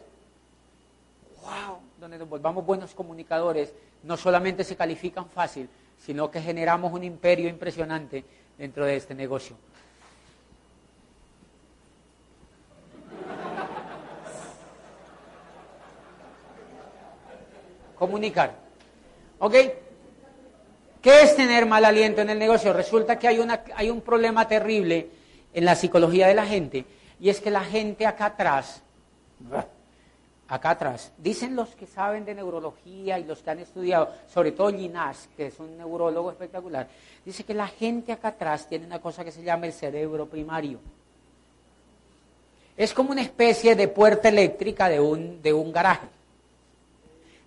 ¡Wow! 1.41 1.79
Donde 2.00 2.19
nos 2.19 2.29
volvamos 2.29 2.67
buenos 2.67 2.93
comunicadores, 2.95 3.73
no 4.02 4.17
solamente 4.17 4.64
se 4.64 4.75
califican 4.75 5.26
fácil, 5.26 5.69
sino 6.05 6.33
que 6.33 6.43
generamos 6.43 6.93
un 6.93 7.05
imperio 7.05 7.49
impresionante 7.49 8.25
dentro 8.59 8.85
de 8.85 8.97
este 8.97 9.14
negocio. 9.14 9.55
Comunicar. 17.97 18.57
¿Ok? 19.38 19.55
¿Qué 21.02 21.23
es 21.23 21.35
tener 21.35 21.66
mal 21.66 21.85
aliento 21.85 22.21
en 22.21 22.30
el 22.30 22.38
negocio? 22.38 22.73
Resulta 22.73 23.18
que 23.18 23.26
hay, 23.26 23.40
una, 23.40 23.64
hay 23.75 23.90
un 23.90 24.02
problema 24.02 24.47
terrible 24.47 25.09
en 25.52 25.64
la 25.64 25.75
psicología 25.75 26.28
de 26.28 26.35
la 26.35 26.47
gente 26.47 26.85
y 27.18 27.28
es 27.28 27.40
que 27.40 27.50
la 27.50 27.64
gente 27.64 28.06
acá 28.06 28.26
atrás, 28.26 28.82
acá 30.47 30.71
atrás, 30.71 31.12
dicen 31.18 31.56
los 31.56 31.71
que 31.71 31.88
saben 31.88 32.25
de 32.25 32.37
neurología 32.37 33.18
y 33.18 33.25
los 33.25 33.42
que 33.42 33.50
han 33.50 33.59
estudiado, 33.59 34.11
sobre 34.32 34.52
todo 34.52 34.71
Ginás, 34.71 35.28
que 35.37 35.47
es 35.47 35.59
un 35.59 35.76
neurólogo 35.76 36.30
espectacular, 36.30 36.87
dice 37.25 37.42
que 37.42 37.54
la 37.54 37.66
gente 37.66 38.12
acá 38.12 38.28
atrás 38.28 38.68
tiene 38.68 38.87
una 38.87 39.00
cosa 39.00 39.25
que 39.25 39.32
se 39.32 39.42
llama 39.42 39.66
el 39.66 39.73
cerebro 39.73 40.26
primario. 40.26 40.78
Es 42.76 42.94
como 42.94 43.11
una 43.11 43.23
especie 43.23 43.75
de 43.75 43.88
puerta 43.88 44.28
eléctrica 44.28 44.88
de 44.88 45.00
un, 45.00 45.42
de 45.42 45.52
un 45.52 45.73
garaje. 45.73 46.06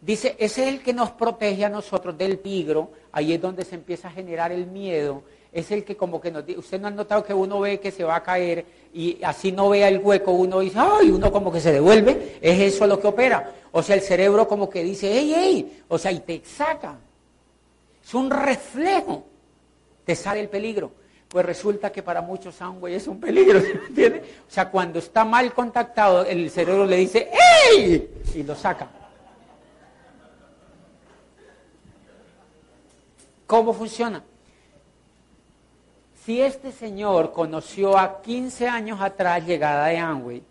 Dice, 0.06 0.36
ese 0.38 0.62
es 0.62 0.68
el 0.68 0.84
que 0.84 0.94
nos 0.94 1.10
protege 1.10 1.66
a 1.66 1.70
nosotros 1.70 2.16
del 2.16 2.38
pigro, 2.38 2.92
ahí 3.12 3.34
es 3.34 3.42
donde 3.42 3.66
se 3.66 3.74
empieza 3.74 4.08
a 4.08 4.12
generar 4.12 4.52
el 4.52 4.68
miedo, 4.68 5.24
es 5.52 5.72
el 5.72 5.84
que 5.84 5.98
como 5.98 6.22
que 6.22 6.30
nos 6.30 6.46
dice, 6.46 6.60
usted 6.60 6.80
no 6.80 6.90
ha 6.90 6.92
notado 6.92 7.24
que 7.24 7.34
uno 7.34 7.60
ve 7.60 7.80
que 7.80 7.90
se 7.90 8.04
va 8.04 8.18
a 8.18 8.22
caer 8.22 8.66
y 8.94 9.18
así 9.24 9.52
no 9.52 9.70
vea 9.70 9.88
el 9.88 9.98
hueco, 9.98 10.32
uno 10.32 10.60
dice, 10.60 10.78
ay, 10.78 11.10
uno 11.10 11.32
como 11.32 11.52
que 11.52 11.60
se 11.60 11.72
devuelve, 11.72 12.38
es 12.40 12.60
eso 12.60 12.86
lo 12.86 13.00
que 13.00 13.08
opera. 13.08 13.52
O 13.72 13.82
sea, 13.82 13.96
el 13.96 14.02
cerebro 14.02 14.48
como 14.48 14.70
que 14.70 14.84
dice, 14.84 15.10
hey, 15.12 15.34
hey, 15.36 15.84
o 15.88 15.98
sea, 15.98 16.12
y 16.12 16.20
te 16.20 16.40
saca. 16.46 17.00
Es 18.06 18.14
un 18.14 18.30
reflejo, 18.30 19.26
te 20.06 20.16
sale 20.16 20.40
el 20.40 20.50
peligro. 20.50 20.92
Pues 21.28 21.44
resulta 21.44 21.92
que 21.92 22.04
para 22.04 22.22
muchos 22.22 22.54
Soundway 22.54 22.94
es 22.94 23.08
un 23.08 23.20
peligro, 23.20 23.60
¿se 23.62 23.72
entiende? 23.72 24.22
O 24.48 24.52
sea, 24.52 24.70
cuando 24.70 25.00
está 25.00 25.26
mal 25.26 25.52
contactado, 25.52 26.24
el 26.26 26.52
cerebro 26.52 26.86
le 26.86 26.98
dice, 26.98 27.32
¡Ey! 27.72 28.08
Y 28.36 28.44
lo 28.44 28.54
saca. 28.54 28.88
¿Cómo 33.48 33.74
funciona? 33.74 34.24
Si 36.24 36.42
este 36.42 36.72
señor 36.72 37.32
conoció 37.32 37.98
a 37.98 38.22
15 38.22 38.68
años 38.68 39.00
atrás 39.00 39.46
llegada 39.46 39.88
de 39.88 39.98
Amway, 39.98 40.44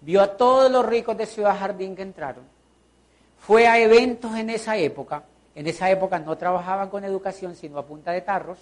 vio 0.00 0.22
a 0.22 0.36
todos 0.36 0.70
los 0.70 0.86
ricos 0.86 1.16
de 1.16 1.26
Ciudad 1.26 1.58
Jardín 1.58 1.96
que 1.96 2.02
entraron, 2.02 2.44
fue 3.38 3.66
a 3.66 3.78
eventos 3.78 4.36
en 4.36 4.50
esa 4.50 4.76
época, 4.76 5.24
en 5.54 5.66
esa 5.66 5.90
época 5.90 6.20
no 6.20 6.38
trabajaban 6.38 6.88
con 6.88 7.04
educación 7.04 7.56
sino 7.56 7.78
a 7.78 7.86
punta 7.86 8.12
de 8.12 8.20
tarros, 8.20 8.58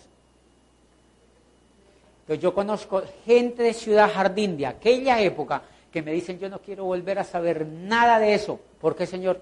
entonces 2.21 2.43
yo 2.43 2.55
conozco 2.55 3.03
gente 3.25 3.63
de 3.63 3.73
Ciudad 3.73 4.11
Jardín 4.13 4.57
de 4.57 4.67
aquella 4.67 5.21
época 5.21 5.63
que 5.91 6.03
me 6.03 6.13
dicen 6.13 6.39
yo 6.39 6.51
no 6.51 6.61
quiero 6.61 6.85
volver 6.85 7.19
a 7.19 7.25
saber 7.25 7.67
nada 7.67 8.19
de 8.19 8.35
eso. 8.35 8.61
¿Por 8.81 8.95
qué, 8.95 9.07
señor? 9.07 9.41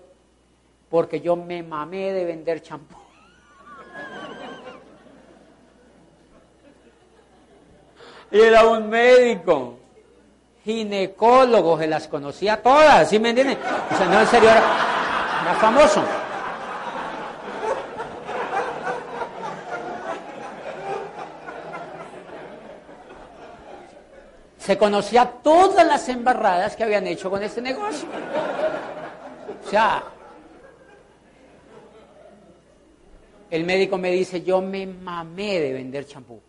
Porque 0.88 1.20
yo 1.20 1.34
me 1.34 1.64
mamé 1.64 2.12
de 2.12 2.24
vender 2.24 2.62
champú. 2.62 3.05
Y 8.30 8.40
era 8.40 8.66
un 8.66 8.88
médico, 8.88 9.78
ginecólogo, 10.64 11.78
se 11.78 11.86
las 11.86 12.08
conocía 12.08 12.60
todas, 12.60 13.08
¿sí 13.08 13.18
me 13.20 13.30
entienden? 13.30 13.56
O 13.92 13.96
sea, 13.96 14.06
no, 14.06 14.20
en 14.20 14.26
serio, 14.26 14.50
era, 14.50 15.54
famoso. 15.60 16.02
Se 24.58 24.76
conocía 24.76 25.24
todas 25.44 25.86
las 25.86 26.08
embarradas 26.08 26.74
que 26.74 26.82
habían 26.82 27.06
hecho 27.06 27.30
con 27.30 27.40
este 27.40 27.62
negocio. 27.62 28.08
O 29.64 29.70
sea, 29.70 30.02
el 33.50 33.64
médico 33.64 33.96
me 33.96 34.10
dice, 34.10 34.42
yo 34.42 34.60
me 34.60 34.84
mamé 34.84 35.60
de 35.60 35.72
vender 35.72 36.06
champú. 36.06 36.40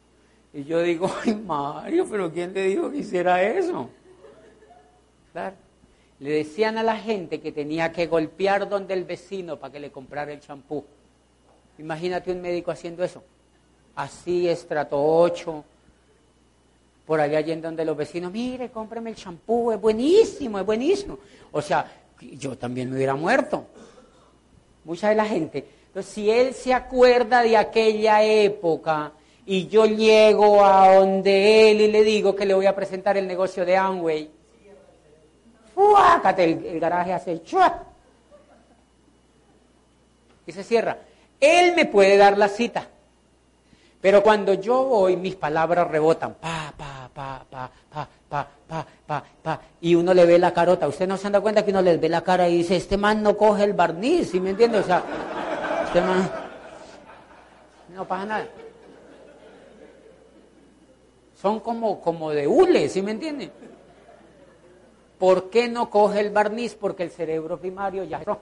Y 0.57 0.63
yo 0.63 0.81
digo, 0.81 1.07
ay 1.23 1.35
Mario, 1.35 2.07
pero 2.09 2.33
¿quién 2.33 2.51
te 2.51 2.63
dijo 2.63 2.89
que 2.89 2.97
hiciera 2.97 3.43
eso? 3.43 3.91
Claro. 5.31 5.55
Le 6.19 6.31
decían 6.31 6.79
a 6.79 6.83
la 6.83 6.97
gente 6.97 7.39
que 7.39 7.51
tenía 7.51 7.91
que 7.91 8.07
golpear 8.07 8.67
donde 8.67 8.95
el 8.95 9.03
vecino 9.03 9.59
para 9.59 9.71
que 9.71 9.79
le 9.79 9.91
comprara 9.91 10.33
el 10.33 10.39
champú. 10.39 10.83
Imagínate 11.77 12.31
un 12.31 12.41
médico 12.41 12.71
haciendo 12.71 13.03
eso. 13.03 13.23
Así, 13.95 14.49
estrato 14.49 14.99
8, 14.99 15.63
por 17.05 17.21
allá 17.21 17.39
yendo 17.41 17.67
donde 17.67 17.85
los 17.85 17.95
vecinos, 17.95 18.31
mire, 18.31 18.71
cómprame 18.71 19.11
el 19.11 19.15
champú, 19.15 19.71
es 19.71 19.79
buenísimo, 19.79 20.57
es 20.57 20.65
buenísimo. 20.65 21.19
O 21.51 21.61
sea, 21.61 21.85
yo 22.19 22.57
también 22.57 22.89
me 22.89 22.95
hubiera 22.95 23.13
muerto. 23.13 23.67
mucha 24.85 25.09
de 25.09 25.15
la 25.15 25.25
gente. 25.25 25.67
Entonces, 25.85 26.11
si 26.11 26.31
él 26.31 26.55
se 26.55 26.73
acuerda 26.73 27.43
de 27.43 27.57
aquella 27.57 28.23
época 28.23 29.11
y 29.49 29.67
yo 29.67 29.85
llego 29.85 30.63
a 30.63 30.95
donde 30.95 31.71
él 31.71 31.79
y 31.79 31.89
le 31.89 32.03
digo 32.03 32.35
que 32.35 32.45
le 32.45 32.53
voy 32.53 32.65
a 32.65 32.75
presentar 32.75 33.15
el 33.15 33.25
negocio 33.25 33.65
de 33.65 33.77
Amway, 33.77 34.29
¡fuácate! 35.73 36.43
El, 36.43 36.79
garaje 36.81 37.13
hace 37.13 37.41
¡chua! 37.43 37.83
y 40.45 40.51
se 40.51 40.63
cierra. 40.63 40.97
Él 41.39 41.73
me 41.75 41.85
puede 41.85 42.17
dar 42.17 42.37
la 42.37 42.49
cita, 42.49 42.87
pero 44.01 44.21
cuando 44.21 44.53
yo 44.53 44.83
voy, 44.83 45.15
mis 45.15 45.35
palabras 45.35 45.87
rebotan, 45.87 46.33
pa, 46.33 46.73
pa, 46.75 47.09
pa, 47.13 47.45
pa, 47.49 47.71
pa, 47.89 48.07
pa, 48.27 48.47
pa, 48.67 48.85
pa, 49.07 49.23
pa, 49.41 49.61
y 49.79 49.95
uno 49.95 50.13
le 50.13 50.25
ve 50.25 50.39
la 50.39 50.53
carota. 50.53 50.89
Usted 50.89 51.07
no 51.07 51.15
se 51.15 51.29
da 51.29 51.39
cuenta 51.39 51.63
que 51.63 51.71
uno 51.71 51.81
le 51.81 51.95
ve 51.95 52.09
la 52.09 52.21
cara 52.21 52.49
y 52.49 52.57
dice, 52.57 52.75
este 52.75 52.97
man 52.97 53.23
no 53.23 53.37
coge 53.37 53.63
el 53.63 53.71
barniz, 53.71 54.31
¿sí 54.31 54.41
me 54.41 54.49
entiende? 54.49 54.79
O 54.79 54.83
sea, 54.83 55.03
este 55.85 56.01
man, 56.01 56.29
no 57.95 58.05
pasa 58.05 58.25
nada. 58.25 58.47
Son 61.41 61.59
como, 61.59 62.01
como 62.01 62.31
de 62.31 62.47
hule, 62.47 62.89
¿sí 62.89 63.01
me 63.01 63.11
entiende? 63.11 63.51
¿Por 65.19 65.49
qué 65.49 65.67
no 65.67 65.89
coge 65.89 66.19
el 66.19 66.31
barniz? 66.31 66.75
Porque 66.75 67.03
el 67.03 67.11
cerebro 67.11 67.59
primario 67.59 68.03
ya 68.03 68.19
cerró. 68.19 68.39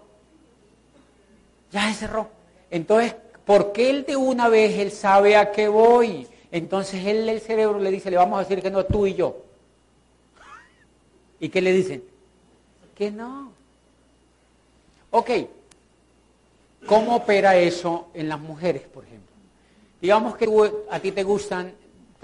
Ya 1.71 1.93
cerró. 1.93 2.29
Entonces, 2.71 3.15
¿por 3.45 3.73
qué 3.73 3.89
él 3.89 4.05
de 4.05 4.15
una 4.15 4.47
vez 4.47 4.77
él 4.79 4.91
sabe 4.91 5.35
a 5.35 5.51
qué 5.51 5.67
voy? 5.67 6.27
Entonces 6.51 7.05
él, 7.05 7.27
el 7.27 7.41
cerebro 7.41 7.79
le 7.79 7.91
dice, 7.91 8.09
le 8.09 8.17
vamos 8.17 8.37
a 8.37 8.43
decir 8.43 8.61
que 8.61 8.71
no, 8.71 8.85
tú 8.85 9.05
y 9.05 9.13
yo. 9.13 9.37
¿Y 11.39 11.49
qué 11.49 11.61
le 11.61 11.73
dicen? 11.73 12.03
Que 12.95 13.11
no. 13.11 13.51
Ok, 15.11 15.31
¿cómo 16.85 17.15
opera 17.15 17.57
eso 17.57 18.07
en 18.13 18.29
las 18.29 18.39
mujeres, 18.39 18.83
por 18.83 19.03
ejemplo? 19.03 19.33
Digamos 20.01 20.35
que 20.37 20.49
a 20.89 20.99
ti 20.99 21.11
te 21.11 21.23
gustan, 21.23 21.73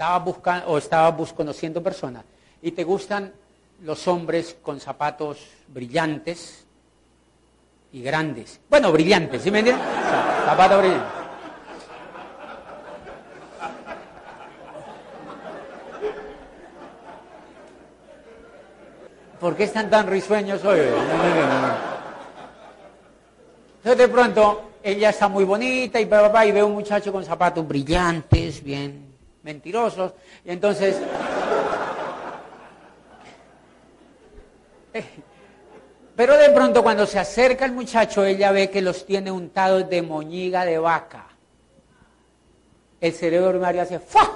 estabas 0.02 0.24
buscando 0.24 0.66
o 0.66 0.78
estabas 0.78 1.32
conociendo 1.32 1.80
personas 1.80 2.24
y 2.60 2.72
te 2.72 2.82
gustan 2.82 3.32
los 3.82 4.08
hombres 4.08 4.56
con 4.60 4.80
zapatos 4.80 5.38
brillantes 5.68 6.64
y 7.92 8.02
grandes. 8.02 8.58
Bueno, 8.68 8.90
brillantes, 8.90 9.42
¿sí 9.42 9.52
me 9.52 9.60
entiendes? 9.60 9.86
zapatos 10.44 10.78
brillantes. 10.78 11.08
¿Por 19.38 19.56
qué 19.56 19.64
están 19.64 19.88
tan 19.88 20.08
risueños 20.08 20.64
hoy? 20.64 20.80
Entonces 23.76 23.98
de 23.98 24.08
pronto 24.08 24.70
ella 24.82 25.10
está 25.10 25.28
muy 25.28 25.44
bonita 25.44 26.00
y, 26.00 26.06
papá, 26.06 26.44
y 26.44 26.50
ve 26.50 26.60
un 26.60 26.72
muchacho 26.72 27.12
con 27.12 27.24
zapatos 27.24 27.66
brillantes, 27.68 28.64
bien 28.64 29.11
mentirosos, 29.42 30.12
y 30.44 30.50
entonces... 30.50 31.00
Eh, 34.94 35.04
pero 36.14 36.36
de 36.36 36.50
pronto 36.50 36.82
cuando 36.82 37.06
se 37.06 37.18
acerca 37.18 37.64
el 37.64 37.72
muchacho, 37.72 38.24
ella 38.24 38.52
ve 38.52 38.70
que 38.70 38.82
los 38.82 39.06
tiene 39.06 39.30
untados 39.30 39.88
de 39.88 40.02
moñiga 40.02 40.64
de 40.64 40.78
vaca. 40.78 41.28
El 43.00 43.12
cerebro 43.12 43.58
María 43.58 43.82
hace 43.82 43.98
¡fa! 43.98 44.28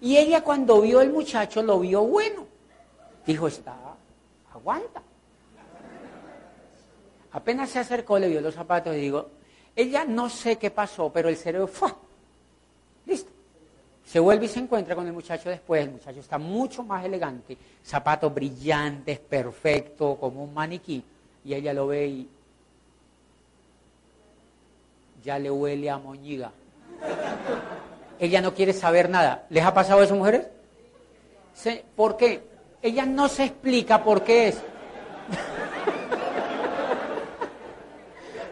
Y 0.00 0.16
ella 0.16 0.42
cuando 0.42 0.80
vio 0.80 1.00
el 1.00 1.10
muchacho 1.10 1.62
lo 1.62 1.80
vio 1.80 2.02
bueno. 2.02 2.46
Dijo, 3.26 3.48
está, 3.48 3.76
aguanta. 4.54 5.02
Apenas 7.32 7.70
se 7.70 7.80
acercó, 7.80 8.18
le 8.18 8.28
vio 8.28 8.40
los 8.40 8.54
zapatos 8.54 8.94
y 8.94 9.00
digo, 9.00 9.30
ella 9.74 10.04
no 10.04 10.30
sé 10.30 10.56
qué 10.56 10.70
pasó, 10.70 11.12
pero 11.12 11.28
el 11.28 11.36
cerebro 11.36 11.66
fue. 11.66 11.90
Listo. 13.06 13.37
Se 14.08 14.18
vuelve 14.18 14.46
y 14.46 14.48
se 14.48 14.60
encuentra 14.60 14.94
con 14.94 15.06
el 15.06 15.12
muchacho 15.12 15.50
después. 15.50 15.84
El 15.84 15.90
muchacho 15.92 16.20
está 16.20 16.38
mucho 16.38 16.82
más 16.82 17.04
elegante, 17.04 17.58
zapatos 17.84 18.32
brillantes, 18.32 19.18
perfecto, 19.18 20.16
como 20.18 20.44
un 20.44 20.54
maniquí. 20.54 21.04
Y 21.44 21.52
ella 21.52 21.74
lo 21.74 21.88
ve 21.88 22.06
y 22.06 22.28
ya 25.22 25.38
le 25.38 25.50
huele 25.50 25.90
a 25.90 25.98
moñiga. 25.98 26.50
ella 28.18 28.40
no 28.40 28.54
quiere 28.54 28.72
saber 28.72 29.10
nada. 29.10 29.44
¿Les 29.50 29.62
ha 29.62 29.74
pasado 29.74 30.02
eso, 30.02 30.14
mujeres? 30.14 30.46
¿Por 31.94 32.16
qué? 32.16 32.48
ella 32.80 33.04
no 33.04 33.28
se 33.28 33.44
explica 33.44 34.02
por 34.02 34.22
qué 34.22 34.48
es. 34.48 34.58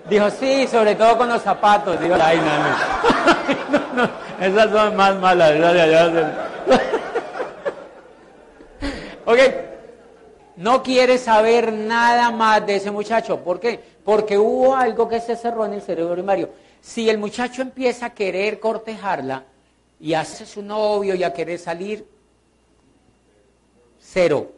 Dijo, 0.09 0.31
sí, 0.31 0.69
sobre 0.69 0.95
todo 0.95 1.19
con 1.19 1.29
los 1.29 1.43
zapatos. 1.43 2.01
Digo, 2.01 2.15
ay, 2.21 2.39
no, 2.39 4.03
no. 4.03 4.09
esas 4.47 4.71
son 4.71 4.97
más 4.97 5.17
malas. 5.17 5.53
ok, 9.25 9.39
no 10.57 10.83
quiere 10.83 11.19
saber 11.19 11.73
nada 11.73 12.31
más 12.31 12.65
de 12.67 12.77
ese 12.77 12.91
muchacho. 12.91 13.41
¿Por 13.41 13.59
qué? 13.59 13.83
Porque 14.05 14.37
hubo 14.39 14.77
algo 14.77 15.09
que 15.09 15.21
se 15.21 15.35
cerró 15.35 15.67
en 15.67 15.75
el 15.75 15.83
cerebro 15.83 16.15
primario. 16.15 16.51
Si 16.81 17.11
el 17.11 17.19
muchacho 17.19 17.63
empieza 17.63 18.07
a 18.07 18.11
querer 18.11 18.61
cortejarla 18.61 19.43
y 19.99 20.15
hace 20.15 20.47
su 20.47 20.63
novio 20.63 21.17
y 21.17 21.25
a 21.25 21.33
querer 21.33 21.59
salir, 21.59 22.07
cero. 23.99 24.53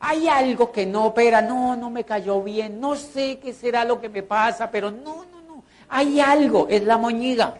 Hay 0.00 0.28
algo 0.28 0.72
que 0.72 0.86
no 0.86 1.06
opera, 1.06 1.42
no, 1.42 1.76
no 1.76 1.90
me 1.90 2.04
cayó 2.04 2.42
bien, 2.42 2.80
no 2.80 2.96
sé 2.96 3.38
qué 3.38 3.52
será 3.52 3.84
lo 3.84 4.00
que 4.00 4.08
me 4.08 4.22
pasa, 4.22 4.70
pero 4.70 4.90
no, 4.90 5.26
no, 5.26 5.42
no. 5.46 5.62
Hay 5.90 6.20
algo, 6.20 6.66
es 6.70 6.82
la 6.84 6.96
moñiga. 6.96 7.54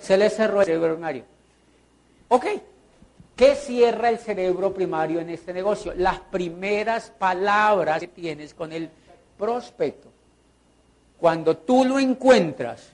Se 0.00 0.16
le 0.16 0.28
cerró 0.28 0.60
el 0.60 0.66
cerebro 0.66 0.94
primario. 0.94 1.24
Ok, 2.28 2.46
¿qué 3.36 3.54
cierra 3.54 4.10
el 4.10 4.18
cerebro 4.18 4.74
primario 4.74 5.20
en 5.20 5.30
este 5.30 5.52
negocio? 5.52 5.94
Las 5.96 6.18
primeras 6.18 7.10
palabras 7.10 8.00
que 8.00 8.08
tienes 8.08 8.52
con 8.52 8.72
el 8.72 8.90
prospecto. 9.38 10.08
Cuando 11.16 11.58
tú 11.58 11.84
lo 11.84 12.00
encuentras 12.00 12.92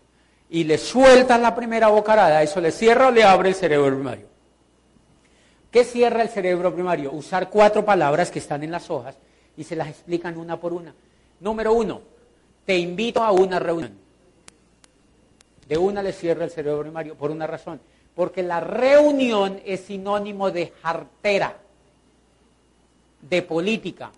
y 0.50 0.64
le 0.64 0.76
sueltas 0.76 1.40
la 1.40 1.54
primera 1.54 1.88
bocarada, 1.88 2.42
eso 2.42 2.60
le 2.60 2.70
cierra 2.70 3.08
o 3.08 3.10
le 3.10 3.24
abre 3.24 3.48
el 3.48 3.54
cerebro 3.54 3.94
primario. 3.94 4.33
¿Qué 5.74 5.82
cierra 5.82 6.22
el 6.22 6.28
cerebro 6.28 6.72
primario? 6.72 7.10
Usar 7.10 7.50
cuatro 7.50 7.84
palabras 7.84 8.30
que 8.30 8.38
están 8.38 8.62
en 8.62 8.70
las 8.70 8.88
hojas 8.90 9.16
y 9.56 9.64
se 9.64 9.74
las 9.74 9.88
explican 9.88 10.36
una 10.36 10.60
por 10.60 10.72
una. 10.72 10.94
Número 11.40 11.72
uno, 11.72 12.00
te 12.64 12.78
invito 12.78 13.24
a 13.24 13.32
una 13.32 13.58
reunión. 13.58 13.98
De 15.66 15.76
una 15.76 16.00
le 16.00 16.12
cierra 16.12 16.44
el 16.44 16.52
cerebro 16.52 16.82
primario 16.82 17.16
por 17.16 17.32
una 17.32 17.48
razón. 17.48 17.80
Porque 18.14 18.44
la 18.44 18.60
reunión 18.60 19.60
es 19.64 19.80
sinónimo 19.80 20.52
de 20.52 20.72
jartera, 20.80 21.56
de 23.22 23.42
política, 23.42 24.12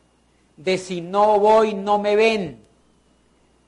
de 0.59 0.77
si 0.77 1.01
no 1.01 1.41
voy 1.41 1.73
no 1.73 1.99
me 1.99 2.17
ven, 2.17 2.59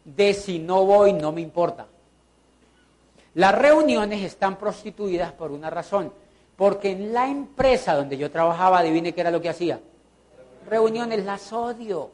de 0.05 0.35
si 0.35 0.59
no 0.59 0.85
voy 0.85 1.15
no 1.15 1.33
me 1.33 1.41
importa. 1.41 1.87
Las 3.33 3.55
reuniones 3.55 4.23
están 4.25 4.59
prostituidas 4.59 5.33
por 5.33 5.53
una 5.53 5.71
razón 5.71 6.13
porque 6.59 6.91
en 6.91 7.13
la 7.13 7.29
empresa 7.29 7.95
donde 7.95 8.19
yo 8.19 8.33
trabajaba, 8.33 8.81
adivine 8.81 9.15
qué 9.15 9.21
era 9.21 9.31
lo 9.31 9.41
que 9.41 9.49
hacía. 9.49 9.79
Reuniones, 10.69 11.25
las 11.25 11.53
odio. 11.53 12.11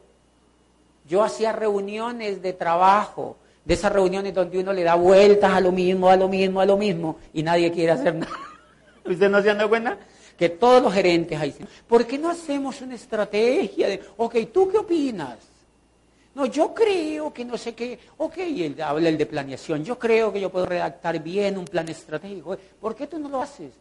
Yo 1.09 1.23
hacía 1.23 1.51
reuniones 1.51 2.43
de 2.43 2.53
trabajo, 2.53 3.37
de 3.65 3.73
esas 3.73 3.91
reuniones 3.91 4.35
donde 4.35 4.59
uno 4.59 4.71
le 4.71 4.83
da 4.83 4.93
vueltas 4.93 5.51
a 5.51 5.59
lo 5.59 5.71
mismo, 5.71 6.09
a 6.09 6.15
lo 6.15 6.27
mismo, 6.27 6.61
a 6.61 6.65
lo 6.67 6.77
mismo, 6.77 7.17
y 7.33 7.41
nadie 7.41 7.71
quiere 7.71 7.93
hacer 7.93 8.13
nada. 8.23 8.37
¿Usted 9.03 9.29
no 9.29 9.41
se 9.41 9.49
han 9.49 9.57
dado 9.57 9.69
cuenta? 9.69 9.97
Que 10.37 10.49
todos 10.49 10.83
los 10.83 10.93
gerentes 10.93 11.39
ahí 11.39 11.49
dicen, 11.49 11.67
¿por 11.87 12.05
qué 12.05 12.19
no 12.19 12.29
hacemos 12.29 12.79
una 12.81 12.93
estrategia 12.93 13.87
de, 13.87 13.99
ok, 14.15 14.35
¿tú 14.53 14.69
qué 14.69 14.77
opinas? 14.77 15.39
No, 16.35 16.45
yo 16.45 16.71
creo 16.71 17.33
que 17.33 17.43
no 17.43 17.57
sé 17.57 17.73
qué, 17.73 17.97
ok, 18.17 18.37
él 18.37 18.79
habla 18.79 19.09
el 19.09 19.17
de 19.17 19.25
planeación, 19.25 19.83
yo 19.83 19.97
creo 19.97 20.31
que 20.31 20.39
yo 20.39 20.51
puedo 20.51 20.67
redactar 20.67 21.17
bien 21.23 21.57
un 21.57 21.65
plan 21.65 21.89
estratégico, 21.89 22.55
¿por 22.79 22.95
qué 22.95 23.07
tú 23.07 23.17
no 23.17 23.27
lo 23.27 23.41
haces? 23.41 23.71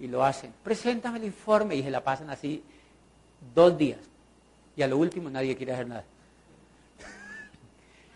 Y 0.00 0.08
lo 0.08 0.24
hacen. 0.24 0.52
Preséntame 0.64 1.18
el 1.18 1.24
informe 1.24 1.76
y 1.76 1.82
se 1.82 1.90
la 1.90 2.02
pasan 2.02 2.30
así 2.30 2.62
dos 3.54 3.76
días. 3.76 4.00
Y 4.76 4.82
a 4.82 4.88
lo 4.88 4.98
último 4.98 5.28
nadie 5.30 5.56
quiere 5.56 5.72
hacer 5.72 5.86
nada. 5.86 6.04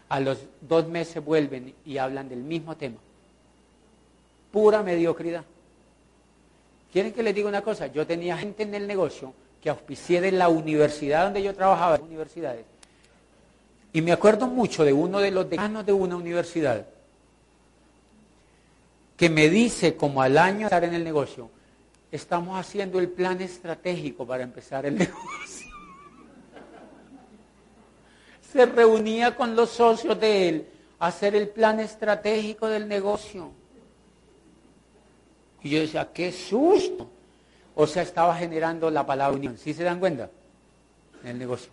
A 0.09 0.21
los 0.21 0.39
dos 0.61 0.89
meses 0.89 1.25
vuelven 1.25 1.75
y 1.85 1.99
hablan 1.99 2.29
del 2.29 2.41
mismo 2.41 2.77
tema. 2.77 2.97
Pura 4.51 4.83
mediocridad. 4.83 5.45
¿Quieren 6.93 7.13
que 7.13 7.23
les 7.23 7.35
diga 7.35 7.49
una 7.49 7.63
cosa? 7.63 7.89
Yo 7.89 8.07
tenía 8.07 8.37
gente 8.39 8.63
en 8.63 8.75
el 8.75 8.87
negocio 8.87 9.35
que 9.61 9.69
auspicié 9.69 10.21
de 10.21 10.33
la 10.33 10.49
universidad 10.49 11.25
donde 11.25 11.43
yo 11.43 11.55
trabajaba, 11.55 11.97
universidades. 11.97 12.65
Y 13.93 14.01
me 14.01 14.13
acuerdo 14.13 14.47
mucho 14.47 14.85
de 14.85 14.93
uno 14.93 15.19
de 15.19 15.31
los 15.31 15.49
decanos 15.49 15.85
de 15.85 15.93
una 15.93 16.17
universidad 16.17 16.87
que 19.17 19.29
me 19.29 19.49
dice 19.49 19.97
como 19.97 20.23
al 20.23 20.39
año 20.39 20.67
estar 20.67 20.85
en 20.85 20.95
el 20.95 21.05
negocio, 21.05 21.51
estamos 22.15 22.57
haciendo 22.57 23.01
el 23.01 23.09
plan 23.09 23.41
estratégico 23.41 24.25
para 24.25 24.45
empezar 24.45 24.87
el 24.87 24.97
negocio. 24.99 25.67
se 28.53 28.67
reunía 28.67 29.35
con 29.35 29.57
los 29.57 29.71
socios 29.71 30.21
de 30.21 30.49
él 30.49 30.69
a 31.01 31.09
hacer 31.09 31.35
el 31.35 31.49
plan 31.49 31.81
estratégico 31.81 32.69
del 32.69 32.87
negocio. 32.87 33.51
Y 35.63 35.71
yo 35.71 35.81
decía, 35.81 36.09
qué 36.15 36.31
susto. 36.31 37.11
O 37.75 37.85
sea, 37.85 38.05
estaba 38.05 38.37
generando 38.37 38.89
la 38.91 39.05
palabra 39.05 39.37
unión. 39.37 39.59
¿Sí 39.59 39.75
se 39.75 39.83
dan 39.83 39.99
cuenta? 39.99 40.31
En 41.25 41.31
el 41.31 41.39
negocio. 41.39 41.73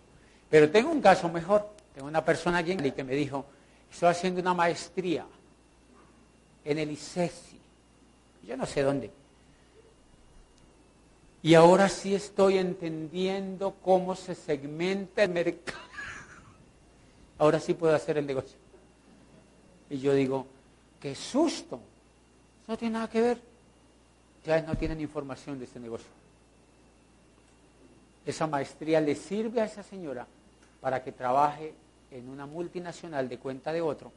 Pero 0.49 0.71
tengo 0.71 0.89
un 0.89 1.01
caso 1.01 1.29
mejor. 1.29 1.69
Tengo 1.93 2.07
una 2.07 2.25
persona 2.25 2.59
aquí 2.59 2.75
que 2.75 3.03
me 3.03 3.13
dijo, 3.13 3.45
estoy 3.91 4.09
haciendo 4.09 4.41
una 4.41 4.55
maestría 4.55 5.27
en 6.65 6.79
el 6.79 6.89
ICESI. 6.89 7.59
Yo 8.47 8.57
no 8.57 8.65
sé 8.65 8.81
dónde. 8.81 9.20
Y 11.43 11.55
ahora 11.55 11.89
sí 11.89 12.13
estoy 12.13 12.57
entendiendo 12.57 13.75
cómo 13.81 14.15
se 14.15 14.35
segmenta 14.35 15.23
el 15.23 15.31
mercado. 15.31 15.79
Ahora 17.39 17.59
sí 17.59 17.73
puedo 17.73 17.95
hacer 17.95 18.19
el 18.19 18.27
negocio. 18.27 18.57
Y 19.89 19.99
yo 19.99 20.13
digo, 20.13 20.45
qué 20.99 21.15
susto. 21.15 21.79
no 22.67 22.77
tiene 22.77 22.93
nada 22.93 23.09
que 23.09 23.21
ver. 23.21 23.41
Ya 24.45 24.61
no 24.61 24.75
tienen 24.75 25.01
información 25.01 25.57
de 25.57 25.65
este 25.65 25.79
negocio. 25.79 26.09
Esa 28.25 28.45
maestría 28.45 29.01
le 29.01 29.15
sirve 29.15 29.61
a 29.61 29.65
esa 29.65 29.81
señora 29.81 30.27
para 30.79 31.03
que 31.03 31.11
trabaje 31.11 31.73
en 32.11 32.29
una 32.29 32.45
multinacional 32.45 33.27
de 33.27 33.39
cuenta 33.39 33.73
de 33.73 33.81
otro, 33.81 34.11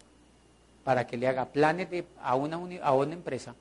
para 0.82 1.06
que 1.06 1.16
le 1.16 1.26
haga 1.26 1.46
planes 1.46 1.88
a, 2.20 2.34
una, 2.34 2.60
a 2.82 2.92
una 2.92 3.14
empresa 3.14 3.54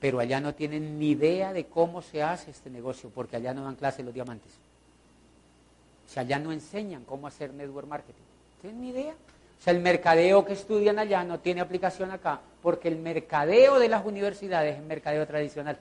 pero 0.00 0.20
allá 0.20 0.40
no 0.40 0.54
tienen 0.54 0.98
ni 0.98 1.10
idea 1.10 1.52
de 1.52 1.66
cómo 1.66 2.02
se 2.02 2.22
hace 2.22 2.50
este 2.50 2.70
negocio, 2.70 3.10
porque 3.14 3.36
allá 3.36 3.54
no 3.54 3.64
dan 3.64 3.76
clase 3.76 4.02
los 4.02 4.14
diamantes. 4.14 4.52
O 6.06 6.12
sea, 6.12 6.22
allá 6.22 6.38
no 6.38 6.52
enseñan 6.52 7.04
cómo 7.04 7.26
hacer 7.26 7.52
network 7.52 7.88
marketing. 7.88 8.22
¿Tienen 8.60 8.80
ni 8.80 8.90
idea? 8.90 9.12
O 9.12 9.62
sea, 9.62 9.72
el 9.72 9.80
mercadeo 9.80 10.44
que 10.44 10.52
estudian 10.52 10.98
allá 10.98 11.24
no 11.24 11.40
tiene 11.40 11.60
aplicación 11.60 12.10
acá, 12.10 12.40
porque 12.62 12.88
el 12.88 12.96
mercadeo 12.96 13.78
de 13.78 13.88
las 13.88 14.04
universidades 14.04 14.76
es 14.76 14.84
mercadeo 14.84 15.26
tradicional. 15.26 15.78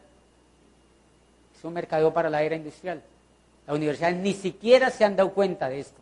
Es 1.58 1.64
un 1.66 1.74
mercadeo 1.74 2.14
para 2.14 2.30
la 2.30 2.44
era 2.44 2.56
industrial. 2.56 3.02
Las 3.68 3.76
universidades 3.76 4.18
ni 4.18 4.34
siquiera 4.34 4.90
se 4.90 5.06
han 5.06 5.16
dado 5.16 5.34
cuenta 5.34 5.70
de 5.70 5.80
esto. 5.80 6.00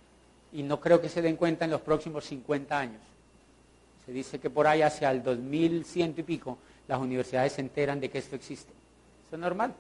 Y 0.54 0.64
no 0.64 0.80
creo 0.80 1.02
que 1.02 1.10
se 1.10 1.22
den 1.22 1.38
cuenta 1.38 1.66
en 1.66 1.72
los 1.72 1.82
próximos 1.82 2.26
50 2.26 2.78
años. 2.78 3.02
Se 4.06 4.12
dice 4.12 4.40
que 4.40 4.50
por 4.50 4.68
ahí 4.68 4.82
hacia 4.82 5.12
el 5.12 5.24
2100 5.24 6.16
y 6.18 6.24
pico 6.24 6.58
las 6.92 7.00
universidades 7.00 7.54
se 7.54 7.62
enteran 7.62 8.02
de 8.02 8.10
que 8.10 8.18
esto 8.18 8.36
existe. 8.36 8.74
Eso 9.26 9.38
es 9.38 9.40
normal. 9.40 9.74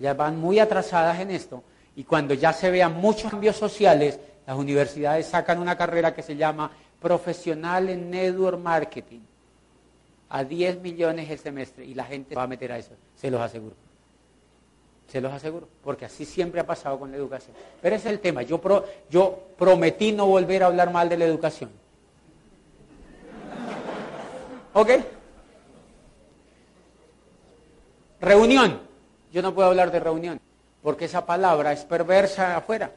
Ya 0.00 0.12
van 0.12 0.36
muy 0.36 0.58
atrasadas 0.58 1.20
en 1.20 1.30
esto 1.30 1.62
y 1.94 2.02
cuando 2.02 2.34
ya 2.34 2.52
se 2.52 2.68
vean 2.68 2.94
muchos 2.94 3.30
cambios 3.30 3.54
sociales, 3.54 4.18
las 4.44 4.56
universidades 4.56 5.26
sacan 5.26 5.60
una 5.60 5.76
carrera 5.76 6.12
que 6.12 6.22
se 6.22 6.34
llama 6.34 6.68
Profesional 7.00 7.88
en 7.90 8.10
Network 8.10 8.58
Marketing 8.58 9.20
a 10.30 10.42
10 10.42 10.80
millones 10.80 11.30
el 11.30 11.38
semestre 11.38 11.84
y 11.84 11.94
la 11.94 12.02
gente 12.02 12.34
va 12.34 12.42
a 12.42 12.48
meter 12.48 12.72
a 12.72 12.78
eso, 12.78 12.94
se 13.14 13.30
los 13.30 13.40
aseguro. 13.40 13.76
Se 15.06 15.20
los 15.20 15.32
aseguro, 15.32 15.68
porque 15.84 16.06
así 16.06 16.24
siempre 16.24 16.60
ha 16.60 16.66
pasado 16.66 16.98
con 16.98 17.12
la 17.12 17.18
educación. 17.18 17.54
Pero 17.80 17.94
ese 17.94 18.08
es 18.08 18.14
el 18.14 18.20
tema. 18.20 18.42
Yo, 18.42 18.60
yo 19.08 19.38
prometí 19.56 20.10
no 20.10 20.26
volver 20.26 20.64
a 20.64 20.66
hablar 20.66 20.90
mal 20.90 21.08
de 21.08 21.18
la 21.18 21.24
educación. 21.26 21.70
¿Ok? 24.72 24.90
Reunión. 28.24 28.80
Yo 29.32 29.42
no 29.42 29.54
puedo 29.54 29.68
hablar 29.68 29.90
de 29.90 30.00
reunión, 30.00 30.40
porque 30.82 31.06
esa 31.06 31.26
palabra 31.26 31.72
es 31.72 31.84
perversa 31.84 32.56
afuera. 32.56 32.92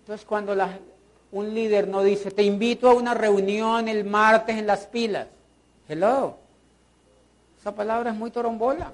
Entonces 0.00 0.24
cuando 0.26 0.56
un 1.32 1.54
líder 1.54 1.88
no 1.88 2.02
dice, 2.02 2.30
te 2.30 2.42
invito 2.42 2.88
a 2.88 2.94
una 2.94 3.12
reunión 3.12 3.88
el 3.88 4.04
martes 4.04 4.56
en 4.56 4.66
las 4.66 4.86
pilas. 4.86 5.26
Hello. 5.88 6.36
Esa 7.60 7.74
palabra 7.74 8.10
es 8.10 8.16
muy 8.16 8.30
torombola. 8.30 8.92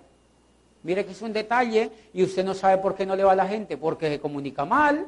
Mire 0.83 1.05
que 1.05 1.13
es 1.13 1.23
un 1.23 1.33
detalle 1.33 1.91
y 2.13 2.23
usted 2.23 2.45
no 2.45 2.55
sabe 2.55 2.79
por 2.79 2.95
qué 2.95 3.07
no 3.07 3.15
le 3.15 3.25
va 3.25 3.33
a 3.33 3.37
la 3.37 3.47
gente, 3.47 3.77
porque 3.77 4.09
se 4.09 4.21
comunica 4.21 4.65
mal. 4.65 5.07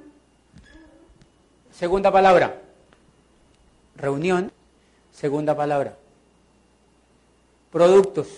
Segunda 1.72 2.10
palabra. 2.12 2.60
Reunión. 3.96 4.52
Segunda 5.12 5.56
palabra. 5.56 5.96
Productos. 7.70 8.28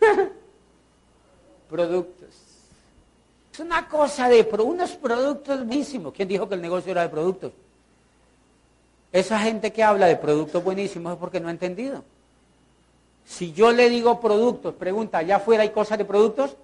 productos. 1.68 2.28
Es 3.52 3.60
una 3.60 3.88
cosa 3.88 4.28
de 4.28 4.48
unos 4.60 4.92
productos 4.92 5.58
buenísimos. 5.58 6.12
¿Quién 6.12 6.28
dijo 6.28 6.48
que 6.48 6.54
el 6.54 6.62
negocio 6.62 6.92
era 6.92 7.02
de 7.02 7.08
productos? 7.08 7.52
Esa 9.12 9.38
gente 9.40 9.72
que 9.72 9.82
habla 9.82 10.06
de 10.06 10.16
productos 10.16 10.62
buenísimos 10.62 11.14
es 11.14 11.18
porque 11.18 11.40
no 11.40 11.48
ha 11.48 11.50
entendido. 11.50 12.04
Si 13.24 13.52
yo 13.52 13.72
le 13.72 13.90
digo 13.90 14.20
productos, 14.20 14.74
pregunta, 14.74 15.18
¿allá 15.18 15.36
afuera 15.36 15.62
hay 15.62 15.70
cosas 15.70 15.98
de 15.98 16.04
productos? 16.04 16.56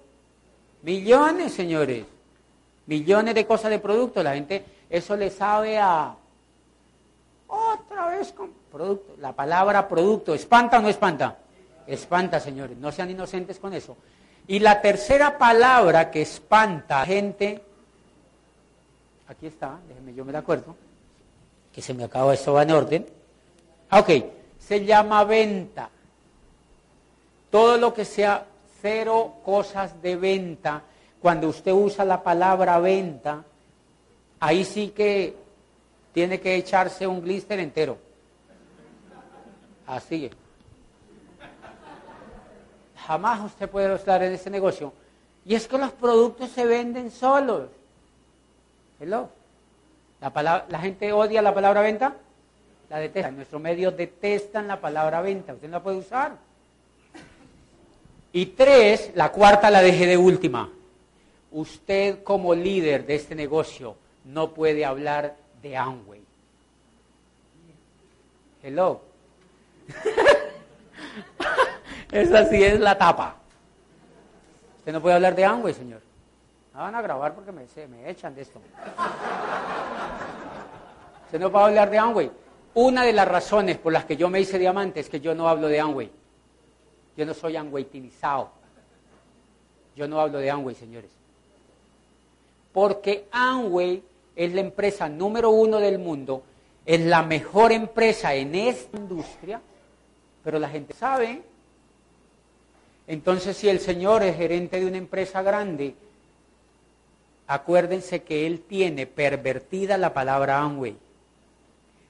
Millones, 0.83 1.53
señores. 1.53 2.05
Millones 2.85 3.35
de 3.35 3.45
cosas 3.45 3.71
de 3.71 3.79
productos. 3.79 4.23
La 4.23 4.33
gente, 4.35 4.65
eso 4.89 5.15
le 5.15 5.29
sabe 5.29 5.77
a... 5.77 6.15
Otra 7.47 8.07
vez 8.07 8.31
con 8.31 8.51
producto. 8.71 9.15
La 9.19 9.33
palabra 9.33 9.87
producto, 9.87 10.33
¿espanta 10.33 10.79
o 10.79 10.81
no 10.81 10.89
espanta? 10.89 11.37
Espanta, 11.87 12.39
señores, 12.39 12.77
no 12.77 12.91
sean 12.91 13.11
inocentes 13.11 13.59
con 13.59 13.73
eso. 13.73 13.97
Y 14.47 14.59
la 14.59 14.81
tercera 14.81 15.37
palabra 15.37 16.11
que 16.11 16.21
espanta 16.21 17.01
a 17.01 17.05
gente, 17.05 17.61
aquí 19.27 19.47
está, 19.47 19.79
déjenme, 19.87 20.13
yo 20.13 20.25
me 20.25 20.31
la 20.31 20.39
acuerdo, 20.39 20.75
que 21.71 21.81
se 21.81 21.93
me 21.93 22.03
acaba, 22.03 22.33
esto 22.33 22.53
va 22.53 22.63
en 22.63 22.71
orden. 22.71 23.05
Ah, 23.89 23.99
ok, 23.99 24.09
se 24.59 24.85
llama 24.85 25.23
venta. 25.23 25.89
Todo 27.49 27.77
lo 27.77 27.93
que 27.93 28.05
sea 28.05 28.45
cero 28.81 29.35
cosas 29.43 30.01
de 30.01 30.15
venta, 30.15 30.81
cuando 31.21 31.49
usted 31.49 31.71
usa 31.71 32.05
la 32.05 32.21
palabra 32.21 32.79
venta, 32.79 33.43
ahí 34.39 34.63
sí 34.63 34.89
que 34.89 35.35
tiene 36.13 36.39
que 36.39 36.55
echarse 36.55 37.07
un 37.07 37.21
glister 37.21 37.59
entero. 37.59 37.97
Así 39.87 40.25
es 40.25 40.44
jamás 43.05 43.41
usted 43.43 43.69
puede 43.69 43.93
estar 43.93 44.21
en 44.23 44.33
ese 44.33 44.49
negocio. 44.49 44.93
Y 45.45 45.55
es 45.55 45.67
que 45.67 45.77
los 45.77 45.91
productos 45.91 46.49
se 46.49 46.65
venden 46.65 47.11
solos. 47.11 47.69
Hello. 48.99 49.29
La, 50.21 50.79
gente 50.79 51.13
odia 51.13 51.41
la 51.41 51.53
palabra 51.53 51.81
venta, 51.81 52.15
la 52.89 52.97
detesta. 52.97 53.29
Nuestros 53.29 53.61
medios 53.61 53.95
detestan 53.95 54.67
la 54.67 54.81
palabra 54.81 55.21
venta, 55.21 55.53
usted 55.53 55.67
no 55.67 55.77
la 55.77 55.83
puede 55.83 55.97
usar. 55.97 56.35
Y 58.33 58.47
tres, 58.47 59.11
la 59.13 59.31
cuarta 59.31 59.69
la 59.69 59.81
dejé 59.81 60.07
de 60.07 60.17
última. 60.17 60.69
Usted 61.51 62.23
como 62.23 62.55
líder 62.55 63.05
de 63.05 63.15
este 63.15 63.35
negocio 63.35 63.95
no 64.25 64.53
puede 64.53 64.83
hablar 64.83 65.35
de 65.61 65.77
Amway. 65.77 66.21
Hello. 68.63 69.01
Esa 72.11 72.45
sí 72.45 72.63
es 72.63 72.79
la 72.79 72.97
tapa. 72.97 73.35
Usted 74.79 74.93
no 74.93 75.01
puede 75.01 75.15
hablar 75.15 75.35
de 75.35 75.45
Amway, 75.45 75.73
señor. 75.73 76.01
No 76.73 76.81
van 76.81 76.95
a 76.95 77.01
grabar 77.01 77.33
porque 77.33 77.51
me, 77.51 77.65
echan 78.09 78.35
de 78.35 78.41
esto. 78.41 78.61
Usted 81.25 81.39
no 81.39 81.51
puede 81.51 81.65
hablar 81.65 81.89
de 81.89 81.97
Amway. 81.97 82.31
Una 82.75 83.03
de 83.03 83.13
las 83.13 83.27
razones 83.27 83.77
por 83.77 83.93
las 83.93 84.05
que 84.05 84.17
yo 84.17 84.29
me 84.29 84.41
hice 84.41 84.59
diamante 84.59 84.99
es 84.99 85.09
que 85.09 85.21
yo 85.21 85.33
no 85.33 85.47
hablo 85.47 85.67
de 85.67 85.79
Amway. 85.79 86.11
Yo 87.15 87.25
no 87.25 87.33
soy 87.33 87.55
angüitinizado. 87.55 88.49
Yo 89.95 90.07
no 90.07 90.19
hablo 90.19 90.39
de 90.39 90.51
Amway, 90.51 90.75
señores. 90.75 91.09
Porque 92.73 93.27
Amway 93.31 94.03
es 94.35 94.53
la 94.53 94.61
empresa 94.61 95.07
número 95.07 95.49
uno 95.49 95.79
del 95.79 95.97
mundo, 95.97 96.43
es 96.85 96.99
la 96.99 97.23
mejor 97.23 97.71
empresa 97.71 98.33
en 98.33 98.53
esta 98.53 98.97
industria, 98.97 99.61
pero 100.43 100.59
la 100.59 100.67
gente 100.67 100.93
sabe 100.93 101.41
entonces, 103.07 103.55
si 103.55 103.69
el 103.69 103.79
señor 103.79 104.23
es 104.23 104.35
gerente 104.35 104.79
de 104.79 104.85
una 104.87 104.97
empresa 104.97 105.41
grande, 105.41 105.95
acuérdense 107.47 108.23
que 108.23 108.47
él 108.47 108.61
tiene 108.61 109.05
pervertida 109.05 109.97
la 109.97 110.13
palabra 110.13 110.59
Amway. 110.59 110.95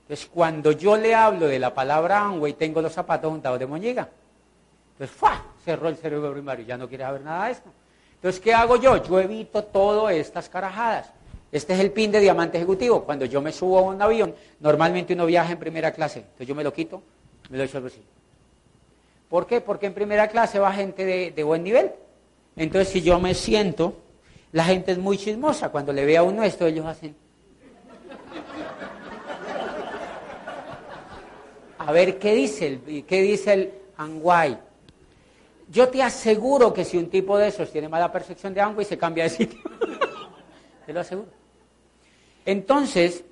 Entonces, 0.03 0.29
cuando 0.34 0.71
yo 0.71 0.95
le 0.95 1.13
hablo 1.13 1.47
de 1.47 1.60
la 1.60 1.73
palabra 1.73 2.21
Amway, 2.21 2.53
tengo 2.53 2.81
los 2.81 2.93
zapatos 2.93 3.29
juntados 3.29 3.60
de 3.60 3.65
moñiga. 3.65 4.08
Entonces, 4.93 5.15
¡fua! 5.15 5.43
Cerró 5.65 5.89
el 5.89 5.97
cerebro 5.97 6.31
primario, 6.31 6.65
ya 6.65 6.77
no 6.77 6.88
quiere 6.88 7.03
saber 7.03 7.21
nada 7.21 7.47
de 7.47 7.51
esto. 7.51 7.69
Entonces, 8.15 8.39
¿qué 8.39 8.53
hago 8.53 8.77
yo? 8.77 9.03
Yo 9.03 9.19
evito 9.19 9.63
todas 9.63 10.15
estas 10.15 10.47
carajadas. 10.47 11.12
Este 11.51 11.73
es 11.73 11.79
el 11.79 11.91
pin 11.91 12.12
de 12.12 12.19
diamante 12.19 12.58
ejecutivo. 12.58 13.03
Cuando 13.03 13.25
yo 13.25 13.41
me 13.41 13.51
subo 13.51 13.79
a 13.79 13.81
un 13.81 14.01
avión, 14.01 14.34
normalmente 14.60 15.13
uno 15.13 15.25
viaja 15.25 15.51
en 15.51 15.58
primera 15.58 15.91
clase. 15.91 16.19
Entonces 16.19 16.47
yo 16.47 16.55
me 16.55 16.63
lo 16.63 16.71
quito, 16.71 17.01
me 17.49 17.58
lo 17.58 17.63
echo 17.63 17.77
al 17.77 17.84
bolsillo. 17.84 18.05
¿Por 19.29 19.47
qué? 19.47 19.61
Porque 19.61 19.88
en 19.88 19.93
primera 19.93 20.27
clase 20.27 20.59
va 20.59 20.71
gente 20.71 21.31
de, 21.31 21.43
buen 21.43 21.63
nivel. 21.63 21.91
Entonces, 22.55 22.89
si 22.89 23.01
yo 23.01 23.19
me 23.19 23.33
siento, 23.33 24.01
la 24.51 24.63
gente 24.63 24.91
es 24.91 24.97
muy 24.97 25.17
chismosa. 25.17 25.69
Cuando 25.69 25.91
le 25.91 26.05
ve 26.05 26.17
a 26.17 26.23
uno 26.23 26.43
esto, 26.43 26.65
ellos 26.67 26.85
hacen... 26.85 27.15
A 31.77 31.91
ver, 31.91 32.17
¿qué 32.17 32.33
dice 32.33 32.67
el, 32.67 33.05
qué 33.05 33.21
dice 33.21 33.53
el 33.53 33.73
Anguay? 33.97 34.57
Yo 35.69 35.89
te 35.89 36.01
aseguro 36.01 36.73
que 36.73 36.83
si 36.83 36.97
un 36.97 37.09
tipo 37.09 37.38
de 37.38 37.49
esos 37.49 37.71
tiene 37.71 37.89
mala 37.89 38.11
percepción 38.11 38.53
de 38.53 38.61
Anguay, 38.61 38.85
se 38.85 38.97
cambia 38.97 39.25
de 39.25 39.29
sitio. 39.29 39.59
te 40.85 40.93
lo 40.93 41.01
aseguro. 41.01 41.29
Entonces, 42.45 43.23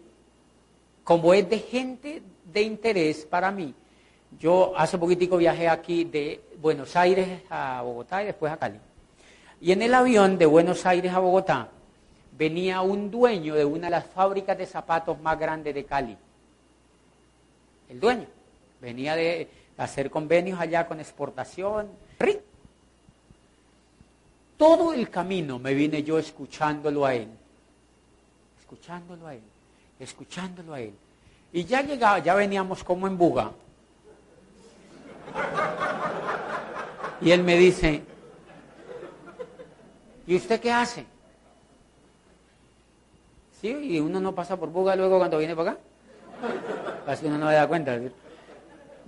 como 1.04 1.34
es 1.34 1.50
de 1.50 1.60
gente 1.60 2.22
de 2.46 2.62
interés 2.62 3.26
para 3.26 3.52
mí, 3.52 3.74
yo 4.40 4.74
hace 4.76 4.98
poquitico 4.98 5.38
viajé 5.38 5.70
aquí 5.70 6.04
de 6.04 6.42
Buenos 6.62 6.96
Aires 6.96 7.42
a 7.50 7.82
Bogotá 7.82 8.24
y 8.24 8.28
después 8.28 8.52
a 8.52 8.58
Cali. 8.58 8.80
Y 9.62 9.72
en 9.72 9.82
el 9.82 9.94
avión 9.94 10.38
de 10.38 10.46
Buenos 10.46 10.86
Aires 10.86 11.14
a 11.14 11.20
Bogotá 11.20 11.70
venía 12.38 12.82
un 12.82 13.10
dueño 13.12 13.56
de 13.56 13.66
una 13.66 13.88
de 13.88 13.92
las 13.92 14.06
fábricas 14.06 14.58
de 14.58 14.66
zapatos 14.66 15.20
más 15.22 15.40
grandes 15.40 15.74
de 15.74 15.86
Cali. 15.86 16.18
El 17.90 18.00
dueño. 18.00 18.28
Venía 18.82 19.16
de 19.16 19.48
hacer 19.78 20.10
convenios 20.10 20.60
allá 20.60 20.88
con 20.88 21.00
exportación. 21.00 21.88
Todo 24.58 24.94
el 24.94 25.10
camino 25.10 25.60
me 25.60 25.74
vine 25.74 26.04
yo 26.04 26.20
escuchándolo 26.20 27.06
a 27.06 27.14
él. 27.16 27.30
Escuchándolo 28.60 29.28
a 29.28 29.36
él. 29.36 29.44
Escuchándolo 30.00 30.74
a 30.74 30.82
él. 30.82 30.94
Y 31.52 31.66
ya 31.66 31.82
llegaba, 31.82 32.20
ya 32.20 32.34
veníamos 32.36 32.84
como 32.84 33.08
en 33.08 33.18
buga. 33.18 33.52
Y 37.22 37.32
él 37.32 37.44
me 37.44 37.58
dice, 37.58 38.02
¿y 40.28 40.36
usted 40.36 40.60
qué 40.60 40.72
hace? 40.72 41.06
Sí, 43.62 43.70
y 43.70 44.00
uno 44.00 44.20
no 44.20 44.36
pasa 44.36 44.58
por 44.58 44.70
buga 44.70 44.96
luego 44.96 45.20
cuando 45.20 45.38
viene 45.38 45.56
para 45.56 45.72
acá. 45.72 45.80
Así 47.08 47.26
uno 47.26 47.38
no 47.38 47.46
me 47.46 47.54
da 47.54 47.66
cuenta. 47.66 47.98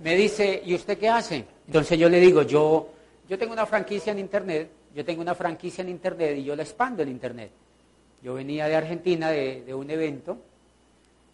Me 0.02 0.14
dice, 0.14 0.62
¿y 0.64 0.74
usted 0.74 0.98
qué 0.98 1.10
hace? 1.10 1.44
Entonces 1.66 1.98
yo 1.98 2.08
le 2.08 2.18
digo, 2.20 2.42
yo, 2.42 2.88
yo 3.28 3.38
tengo 3.38 3.52
una 3.52 3.66
franquicia 3.66 4.12
en 4.12 4.18
Internet, 4.18 4.70
yo 4.94 5.04
tengo 5.04 5.20
una 5.20 5.34
franquicia 5.34 5.82
en 5.82 5.90
Internet 5.90 6.38
y 6.38 6.44
yo 6.44 6.56
la 6.56 6.62
expando 6.62 7.02
en 7.02 7.10
Internet. 7.10 7.50
Yo 8.22 8.32
venía 8.32 8.66
de 8.66 8.76
Argentina 8.76 9.30
de, 9.30 9.62
de 9.62 9.74
un 9.74 9.90
evento 9.90 10.38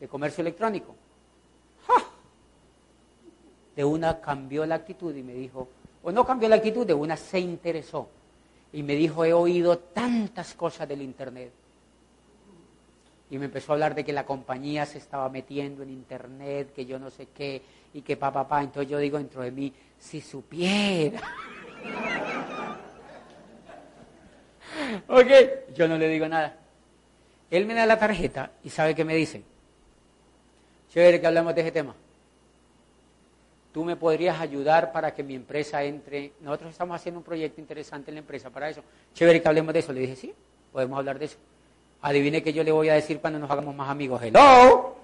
de 0.00 0.09
comercio 0.09 0.42
electrónico. 0.42 0.96
De 3.76 3.85
una 3.85 4.20
cambió 4.20 4.66
la 4.66 4.76
actitud 4.76 5.14
y 5.14 5.22
me 5.22 5.32
dijo, 5.32 5.68
o 6.02 6.12
no 6.12 6.26
cambió 6.26 6.48
la 6.48 6.56
actitud, 6.56 6.87
de 6.87 6.94
una 6.94 7.16
se 7.16 7.38
interesó. 7.38 8.08
Y 8.72 8.82
me 8.82 8.96
dijo, 8.96 9.24
he 9.24 9.32
oído 9.32 9.78
tantas 9.78 10.54
cosas 10.54 10.88
del 10.88 11.02
Internet. 11.02 11.52
Y 13.30 13.38
me 13.38 13.46
empezó 13.46 13.72
a 13.72 13.74
hablar 13.74 13.94
de 13.94 14.04
que 14.04 14.12
la 14.12 14.26
compañía 14.26 14.85
se 14.85 14.98
estaba 14.98 15.28
metiendo 15.28 15.82
en 15.82 15.90
Internet, 15.90 16.72
que 16.74 16.85
yo 16.85 16.98
no 16.98 17.11
sé 17.11 17.28
qué, 17.35 17.62
y 17.94 18.02
que 18.02 18.16
papá, 18.16 18.42
papá. 18.42 18.62
Entonces 18.62 18.90
yo 18.90 18.98
digo 18.98 19.18
dentro 19.18 19.42
de 19.42 19.50
mí, 19.50 19.72
si 19.98 20.20
supiera. 20.20 21.20
ok, 25.08 25.26
yo 25.74 25.88
no 25.88 25.96
le 25.96 26.08
digo 26.08 26.28
nada. 26.28 26.56
Él 27.50 27.66
me 27.66 27.74
da 27.74 27.87
la 27.87 27.98
tarjeta 27.98 28.50
y 28.64 28.70
sabe 28.70 28.94
qué 28.94 29.04
me 29.04 29.14
dice. 29.14 29.42
Chévere 30.90 31.20
que 31.20 31.26
hablamos 31.26 31.54
de 31.54 31.61
ese 31.62 31.72
tema. 31.72 31.94
Tú 33.72 33.85
me 33.85 33.96
podrías 33.96 34.38
ayudar 34.38 34.92
para 34.92 35.14
que 35.14 35.22
mi 35.22 35.35
empresa 35.35 35.82
entre. 35.82 36.32
Nosotros 36.40 36.70
estamos 36.70 36.94
haciendo 36.94 37.20
un 37.20 37.24
proyecto 37.24 37.58
interesante 37.61 38.11
en 38.11 38.16
la 38.16 38.20
empresa 38.20 38.50
para 38.50 38.68
eso. 38.68 38.82
Chévere 39.14 39.40
que 39.40 39.48
hablemos 39.48 39.72
de 39.72 39.80
eso. 39.80 39.92
Le 39.94 40.00
dije, 40.00 40.14
sí, 40.14 40.35
podemos 40.70 40.98
hablar 40.98 41.18
de 41.18 41.24
eso. 41.24 41.38
Adivine 42.02 42.42
que 42.42 42.52
yo 42.52 42.62
le 42.64 42.70
voy 42.70 42.90
a 42.90 42.94
decir 42.94 43.18
cuando 43.18 43.38
nos 43.38 43.50
hagamos 43.50 43.74
más 43.74 43.88
amigos. 43.88 44.20
Hello. 44.22 44.96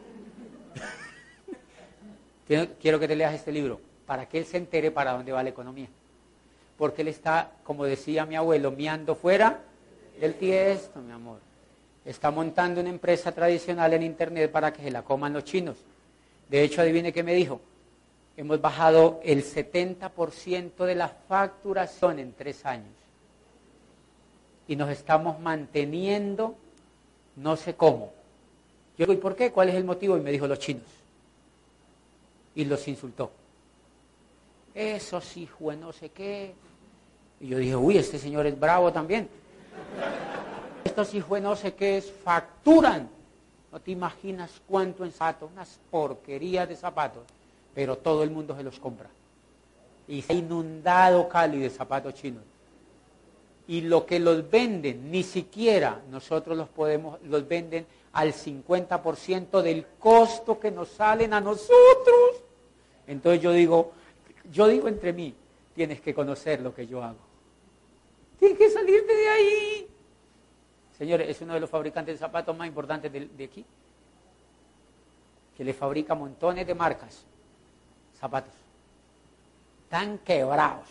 Quiero 2.80 3.00
que 3.00 3.08
te 3.08 3.16
leas 3.16 3.34
este 3.34 3.52
libro 3.52 3.80
para 4.04 4.28
que 4.28 4.36
él 4.36 4.44
se 4.44 4.58
entere 4.58 4.90
para 4.90 5.12
dónde 5.12 5.32
va 5.32 5.42
la 5.42 5.48
economía. 5.48 5.88
Porque 6.76 7.00
él 7.00 7.08
está, 7.08 7.52
como 7.64 7.84
decía 7.84 8.26
mi 8.26 8.36
abuelo, 8.36 8.70
miando 8.70 9.14
fuera 9.14 9.60
del 10.20 10.34
tiesto, 10.34 11.00
mi 11.00 11.12
amor. 11.12 11.40
Está 12.04 12.30
montando 12.30 12.82
una 12.82 12.90
empresa 12.90 13.32
tradicional 13.32 13.94
en 13.94 14.02
Internet 14.02 14.50
para 14.50 14.72
que 14.74 14.82
se 14.82 14.90
la 14.90 15.02
coman 15.02 15.32
los 15.32 15.44
chinos. 15.44 15.78
De 16.50 16.62
hecho, 16.62 16.82
adivine 16.82 17.12
qué 17.12 17.22
me 17.22 17.34
dijo 17.34 17.60
hemos 18.38 18.60
bajado 18.60 19.18
el 19.24 19.44
70% 19.44 20.86
de 20.86 20.94
la 20.94 21.08
facturación 21.08 22.20
en 22.20 22.32
tres 22.32 22.64
años. 22.64 22.94
Y 24.68 24.76
nos 24.76 24.90
estamos 24.90 25.40
manteniendo 25.40 26.54
no 27.34 27.56
sé 27.56 27.74
cómo. 27.74 28.12
Yo 28.96 29.06
digo, 29.06 29.12
¿y 29.12 29.16
por 29.16 29.34
qué? 29.34 29.50
¿Cuál 29.50 29.70
es 29.70 29.74
el 29.74 29.82
motivo? 29.82 30.16
Y 30.16 30.20
me 30.20 30.30
dijo 30.30 30.46
los 30.46 30.60
chinos. 30.60 30.86
Y 32.54 32.64
los 32.64 32.86
insultó. 32.86 33.32
Eso 34.72 35.20
sí, 35.20 35.44
fue 35.46 35.76
no 35.76 35.92
sé 35.92 36.10
qué. 36.10 36.54
Y 37.40 37.48
yo 37.48 37.58
dije, 37.58 37.74
uy, 37.74 37.98
este 37.98 38.20
señor 38.20 38.46
es 38.46 38.58
bravo 38.58 38.92
también. 38.92 39.28
Estos 40.84 41.10
fue 41.26 41.40
no 41.40 41.56
sé 41.56 41.74
qué 41.74 41.98
es, 41.98 42.12
facturan. 42.12 43.08
No 43.72 43.80
te 43.80 43.90
imaginas 43.90 44.62
cuánto 44.68 45.04
en 45.04 45.10
zapatos, 45.10 45.50
unas 45.52 45.80
porquerías 45.90 46.68
de 46.68 46.76
zapatos 46.76 47.24
pero 47.78 47.96
todo 47.96 48.24
el 48.24 48.32
mundo 48.32 48.56
se 48.56 48.64
los 48.64 48.80
compra. 48.80 49.08
Y 50.08 50.20
se 50.22 50.32
ha 50.32 50.36
inundado 50.36 51.28
Cali 51.28 51.60
de 51.60 51.70
zapatos 51.70 52.12
chinos. 52.12 52.42
Y 53.68 53.82
lo 53.82 54.04
que 54.04 54.18
los 54.18 54.50
venden, 54.50 55.12
ni 55.12 55.22
siquiera 55.22 56.02
nosotros 56.10 56.58
los 56.58 56.68
podemos, 56.68 57.22
los 57.22 57.46
venden 57.46 57.86
al 58.14 58.32
50% 58.32 59.62
del 59.62 59.86
costo 59.96 60.58
que 60.58 60.72
nos 60.72 60.88
salen 60.88 61.32
a 61.32 61.40
nosotros. 61.40 62.42
Entonces 63.06 63.40
yo 63.42 63.52
digo, 63.52 63.92
yo 64.50 64.66
digo 64.66 64.88
entre 64.88 65.12
mí, 65.12 65.32
tienes 65.72 66.00
que 66.00 66.12
conocer 66.12 66.60
lo 66.60 66.74
que 66.74 66.84
yo 66.84 67.00
hago. 67.00 67.20
Tienes 68.40 68.58
que 68.58 68.70
salirte 68.70 69.14
de 69.14 69.28
ahí. 69.28 69.88
Señores, 70.98 71.28
es 71.28 71.40
uno 71.42 71.54
de 71.54 71.60
los 71.60 71.70
fabricantes 71.70 72.16
de 72.16 72.18
zapatos 72.18 72.56
más 72.56 72.66
importantes 72.66 73.12
de, 73.12 73.26
de 73.26 73.44
aquí, 73.44 73.64
que 75.56 75.62
le 75.62 75.72
fabrica 75.72 76.16
montones 76.16 76.66
de 76.66 76.74
marcas 76.74 77.24
zapatos. 78.18 78.52
Están 79.84 80.18
quebrados. 80.18 80.86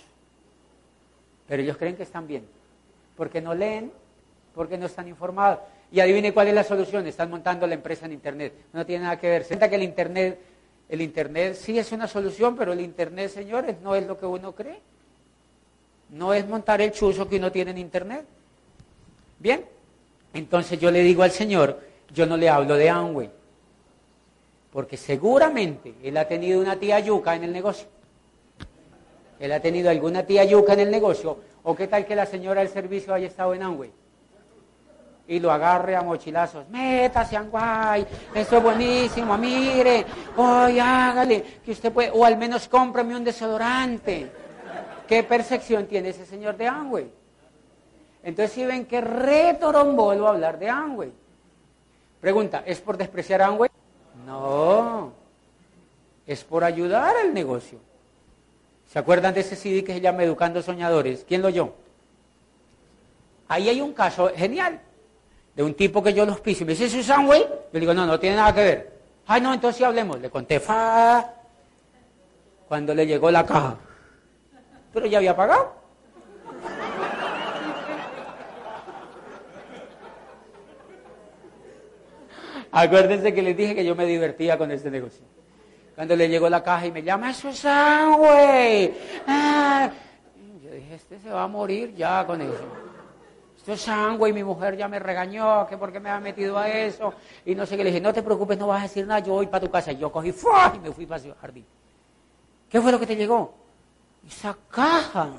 Pero 1.47 1.61
ellos 1.61 1.77
creen 1.77 1.95
que 1.95 2.03
están 2.03 2.27
bien. 2.27 2.47
Porque 3.15 3.41
no 3.41 3.53
leen, 3.53 3.91
porque 4.53 4.77
no 4.77 4.85
están 4.87 5.07
informados. 5.07 5.59
Y 5.91 5.99
adivine 5.99 6.33
cuál 6.33 6.47
es 6.47 6.55
la 6.55 6.63
solución. 6.63 7.05
Están 7.07 7.29
montando 7.29 7.65
la 7.67 7.75
empresa 7.75 8.05
en 8.05 8.13
Internet. 8.13 8.53
No 8.73 8.85
tiene 8.85 9.03
nada 9.03 9.19
que 9.19 9.29
ver. 9.29 9.43
Se 9.43 9.57
que 9.57 9.75
el 9.75 9.83
Internet, 9.83 10.39
el 10.89 11.01
Internet 11.01 11.55
sí 11.55 11.77
es 11.77 11.91
una 11.91 12.07
solución, 12.07 12.55
pero 12.55 12.73
el 12.73 12.81
Internet, 12.81 13.31
señores, 13.31 13.77
no 13.81 13.95
es 13.95 14.05
lo 14.05 14.17
que 14.17 14.25
uno 14.25 14.53
cree. 14.53 14.79
No 16.09 16.33
es 16.33 16.47
montar 16.47 16.81
el 16.81 16.91
chuzo 16.91 17.27
que 17.27 17.37
uno 17.37 17.51
tiene 17.51 17.71
en 17.71 17.77
Internet. 17.77 18.25
Bien. 19.39 19.65
Entonces 20.33 20.79
yo 20.79 20.91
le 20.91 21.01
digo 21.01 21.23
al 21.23 21.31
Señor, 21.31 21.81
yo 22.13 22.25
no 22.25 22.37
le 22.37 22.49
hablo 22.49 22.75
de 22.75 22.89
Amway. 22.89 23.36
Porque 24.71 24.97
seguramente 24.97 25.95
él 26.03 26.17
ha 26.17 26.27
tenido 26.27 26.59
una 26.59 26.77
tía 26.77 26.99
yuca 26.99 27.35
en 27.35 27.43
el 27.43 27.53
negocio. 27.53 27.87
Él 29.39 29.51
ha 29.51 29.59
tenido 29.59 29.89
alguna 29.89 30.23
tía 30.23 30.43
yuca 30.43 30.73
en 30.73 30.81
el 30.81 30.91
negocio. 30.91 31.39
¿O 31.63 31.75
qué 31.75 31.87
tal 31.87 32.05
que 32.05 32.15
la 32.15 32.25
señora 32.25 32.61
del 32.61 32.69
servicio 32.69 33.13
haya 33.13 33.27
estado 33.27 33.53
en 33.53 33.63
Amway? 33.63 33.91
Y 35.27 35.39
lo 35.39 35.51
agarre 35.51 35.95
a 35.95 36.01
mochilazos. 36.01 36.67
Métase, 36.69 37.35
Amway. 37.35 38.05
Esto 38.33 38.57
es 38.57 38.63
buenísimo. 38.63 39.37
Mire. 39.37 40.05
Oye, 40.37 40.81
hágale. 40.81 41.43
Que 41.63 41.71
usted 41.71 41.91
puede. 41.91 42.11
O 42.11 42.23
al 42.23 42.37
menos 42.37 42.67
cómprame 42.67 43.15
un 43.15 43.23
desodorante. 43.23 44.31
¿Qué 45.07 45.23
percepción 45.23 45.85
tiene 45.87 46.09
ese 46.09 46.25
señor 46.25 46.57
de 46.57 46.67
Amway? 46.67 47.11
Entonces, 48.23 48.53
si 48.53 48.65
ven 48.65 48.85
que 48.85 48.99
retorombolo 49.01 50.27
hablar 50.27 50.57
de 50.59 50.69
Amway. 50.69 51.13
Pregunta, 52.19 52.63
¿es 52.65 52.81
por 52.81 52.97
despreciar 52.97 53.41
a? 53.41 53.66
No, 54.27 55.13
es 56.25 56.43
por 56.43 56.65
ayudar 56.65 57.15
al 57.15 57.33
negocio. 57.33 57.79
¿Se 58.91 58.99
acuerdan 58.99 59.33
de 59.33 59.39
ese 59.39 59.55
CD 59.55 59.85
que 59.85 59.93
se 59.93 60.01
llama 60.01 60.23
Educando 60.23 60.61
Soñadores? 60.61 61.23
¿Quién 61.25 61.41
lo 61.41 61.47
oyó? 61.47 61.71
Ahí 63.47 63.69
hay 63.69 63.79
un 63.79 63.93
caso 63.93 64.29
genial 64.35 64.81
de 65.55 65.63
un 65.63 65.73
tipo 65.73 66.03
que 66.03 66.13
yo 66.13 66.25
los 66.25 66.41
piso 66.41 66.63
y 66.63 66.65
me 66.65 66.73
dice, 66.73 66.89
¿Susan 66.89 67.25
Way? 67.25 67.45
Yo 67.71 67.79
digo, 67.79 67.93
no, 67.93 68.05
no 68.05 68.19
tiene 68.19 68.35
nada 68.35 68.53
que 68.53 68.63
ver. 68.63 68.91
Ay, 69.27 69.39
no, 69.39 69.53
entonces 69.53 69.77
sí 69.77 69.85
hablemos. 69.85 70.19
Le 70.19 70.29
conté, 70.29 70.59
fa, 70.59 71.33
cuando 72.67 72.93
le 72.93 73.07
llegó 73.07 73.31
la 73.31 73.45
caja. 73.45 73.77
Pero 74.93 75.05
ya 75.05 75.19
había 75.19 75.37
pagado. 75.37 75.71
Acuérdense 82.77 83.33
que 83.33 83.41
les 83.41 83.57
dije 83.57 83.73
que 83.73 83.83
yo 83.83 83.95
me 83.95 84.05
divertía 84.05 84.55
con 84.55 84.69
este 84.71 84.91
negocio. 84.91 85.25
Cuando 85.95 86.15
le 86.15 86.29
llegó 86.29 86.47
la 86.47 86.61
caja 86.61 86.85
y 86.85 86.91
me 86.91 87.01
llama, 87.01 87.31
eso 87.31 87.49
es 87.49 87.63
güey. 87.63 88.93
Ah. 89.25 89.89
Yo 90.63 90.69
dije, 90.69 90.93
este 90.93 91.17
se 91.17 91.31
va 91.31 91.41
a 91.41 91.47
morir 91.47 91.95
ya 91.95 92.23
con 92.27 92.39
eso. 92.39 92.65
Esto 93.57 93.73
es 93.73 93.81
sangre 93.81 94.29
y 94.29 94.33
mi 94.33 94.43
mujer 94.43 94.77
ya 94.77 94.87
me 94.87 94.99
regañó, 94.99 95.65
que 95.65 95.75
por 95.75 95.91
qué 95.91 95.99
me 95.99 96.11
ha 96.11 96.19
metido 96.19 96.55
a 96.55 96.69
eso. 96.69 97.15
Y 97.47 97.55
no 97.55 97.65
sé 97.65 97.77
qué, 97.77 97.83
le 97.83 97.89
dije, 97.89 97.99
no 97.99 98.13
te 98.13 98.21
preocupes, 98.21 98.59
no 98.59 98.67
vas 98.67 98.81
a 98.81 98.83
decir 98.83 99.07
nada, 99.07 99.21
yo 99.21 99.33
voy 99.33 99.47
para 99.47 99.65
tu 99.65 99.71
casa. 99.71 99.91
Y 99.91 99.97
yo 99.97 100.11
cogí 100.11 100.29
y 100.29 100.79
me 100.79 100.91
fui 100.91 101.07
para 101.07 101.23
el 101.23 101.33
jardín. 101.33 101.65
¿Qué 102.69 102.79
fue 102.79 102.91
lo 102.91 102.99
que 102.99 103.07
te 103.07 103.15
llegó? 103.15 103.55
Esa 104.27 104.55
caja. 104.69 105.29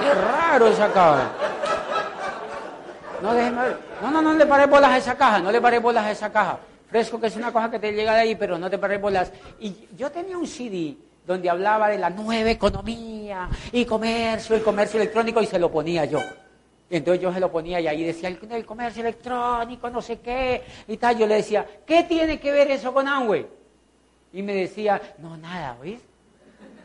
Qué 0.00 0.14
raro 0.14 0.68
esa 0.68 0.90
caja. 0.90 1.32
No, 3.22 3.32
no, 4.00 4.10
no, 4.10 4.22
no 4.22 4.34
le 4.34 4.46
paré 4.46 4.66
bolas 4.66 4.90
a 4.90 4.98
esa 4.98 5.16
caja, 5.16 5.40
no 5.40 5.50
le 5.50 5.60
paré 5.60 5.78
bolas 5.78 6.04
a 6.04 6.10
esa 6.10 6.32
caja. 6.32 6.58
Fresco 6.88 7.20
que 7.20 7.26
es 7.26 7.36
una 7.36 7.52
cosa 7.52 7.70
que 7.70 7.78
te 7.78 7.92
llega 7.92 8.14
de 8.14 8.20
ahí, 8.20 8.34
pero 8.34 8.58
no 8.58 8.70
te 8.70 8.78
paré 8.78 8.98
bolas. 8.98 9.32
Y 9.60 9.88
yo 9.96 10.10
tenía 10.10 10.38
un 10.38 10.46
CD 10.46 10.96
donde 11.26 11.50
hablaba 11.50 11.88
de 11.88 11.98
la 11.98 12.08
nueva 12.08 12.50
economía 12.50 13.48
y 13.72 13.84
comercio, 13.84 14.56
el 14.56 14.62
comercio 14.62 15.00
electrónico, 15.00 15.42
y 15.42 15.46
se 15.46 15.58
lo 15.58 15.70
ponía 15.70 16.06
yo. 16.06 16.20
Entonces 16.90 17.22
yo 17.22 17.32
se 17.32 17.40
lo 17.40 17.52
ponía 17.52 17.80
y 17.80 17.86
ahí 17.86 18.02
decía, 18.02 18.30
el, 18.30 18.64
comercio 18.64 19.02
electrónico, 19.02 19.90
no 19.90 20.00
sé 20.00 20.20
qué, 20.20 20.62
y 20.86 20.96
tal. 20.96 21.18
Yo 21.18 21.26
le 21.26 21.36
decía, 21.36 21.66
¿qué 21.86 22.04
tiene 22.04 22.40
que 22.40 22.50
ver 22.50 22.70
eso 22.70 22.94
con 22.94 23.06
Amway? 23.06 23.46
Y 24.32 24.42
me 24.42 24.54
decía, 24.54 25.00
no, 25.18 25.36
nada, 25.36 25.76
¿oís? 25.80 26.00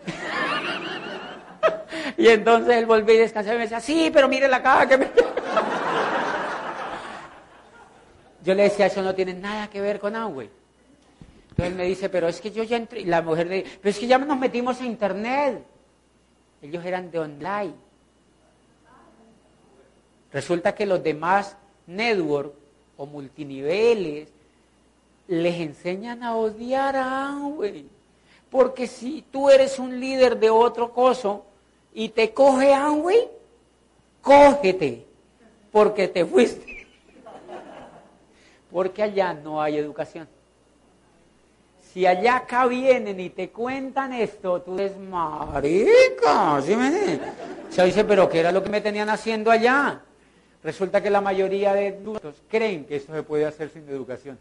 y 2.18 2.28
entonces 2.28 2.76
él 2.76 2.86
volvía 2.86 3.16
y 3.16 3.20
descansaba 3.20 3.56
y 3.56 3.60
me 3.60 3.64
decía, 3.64 3.80
sí, 3.80 4.12
pero 4.14 4.28
mire 4.28 4.50
la 4.50 4.62
caja 4.62 4.88
que 4.88 4.98
me... 4.98 5.08
yo 8.44 8.54
le 8.54 8.64
decía, 8.64 8.88
eso 8.88 9.02
no 9.02 9.16
tiene 9.16 9.34
nada 9.34 9.70
que 9.70 9.80
ver 9.80 10.00
con 10.00 10.16
Amway. 10.16 10.50
Entonces 11.50 11.72
él 11.72 11.76
me 11.76 11.86
dice, 11.86 12.10
pero 12.10 12.28
es 12.28 12.42
que 12.42 12.52
yo 12.52 12.64
ya 12.64 12.78
entré, 12.78 13.06
la 13.06 13.22
mujer 13.22 13.48
le 13.48 13.62
pero 13.62 13.90
es 13.90 14.00
que 14.00 14.08
ya 14.08 14.18
nos 14.18 14.38
metimos 14.38 14.82
a 14.82 14.86
internet. 14.86 15.64
Ellos 16.62 16.84
eran 16.84 17.12
de 17.12 17.20
online. 17.20 17.74
Resulta 20.32 20.74
que 20.74 20.86
los 20.86 21.04
demás 21.04 21.56
network 21.86 22.54
o 22.98 23.06
multiniveles 23.06 24.30
les 25.28 25.60
enseñan 25.60 26.24
a 26.24 26.36
odiar 26.36 26.96
a 26.96 27.30
Amway. 27.30 27.86
Porque 28.50 28.88
si 28.88 29.24
tú 29.32 29.50
eres 29.50 29.80
un 29.80 30.00
líder 30.00 30.40
de 30.40 30.50
otro 30.50 30.92
coso 30.92 31.46
y 31.94 32.10
te 32.10 32.34
coge 32.34 32.74
Amway, 32.74 33.30
cógete, 34.22 35.06
porque 35.72 36.08
te 36.08 36.26
fuiste. 36.26 36.73
Porque 38.74 39.04
allá 39.04 39.34
no 39.36 39.62
hay 39.62 39.78
educación. 39.78 40.28
Si 41.94 42.08
allá 42.08 42.38
acá 42.38 42.66
vienen 42.66 43.20
y 43.20 43.30
te 43.30 43.52
cuentan 43.52 44.14
esto, 44.14 44.64
tú 44.64 44.80
eres 44.80 44.98
marica, 44.98 46.60
¿sí 46.66 46.76
me 46.76 47.20
Se 47.70 47.86
dice, 47.86 48.04
pero 48.04 48.28
¿qué 48.28 48.40
era 48.40 48.52
lo 48.52 48.64
que 48.64 48.72
me 48.72 48.82
tenían 48.82 49.12
haciendo 49.12 49.52
allá? 49.52 50.02
Resulta 50.64 51.04
que 51.04 51.12
la 51.12 51.22
mayoría 51.22 51.76
de 51.76 51.90
adultos 51.90 52.42
creen 52.50 52.86
que 52.86 52.96
esto 52.96 53.14
se 53.14 53.22
puede 53.22 53.46
hacer 53.46 53.70
sin 53.70 53.88
educación. 53.88 54.40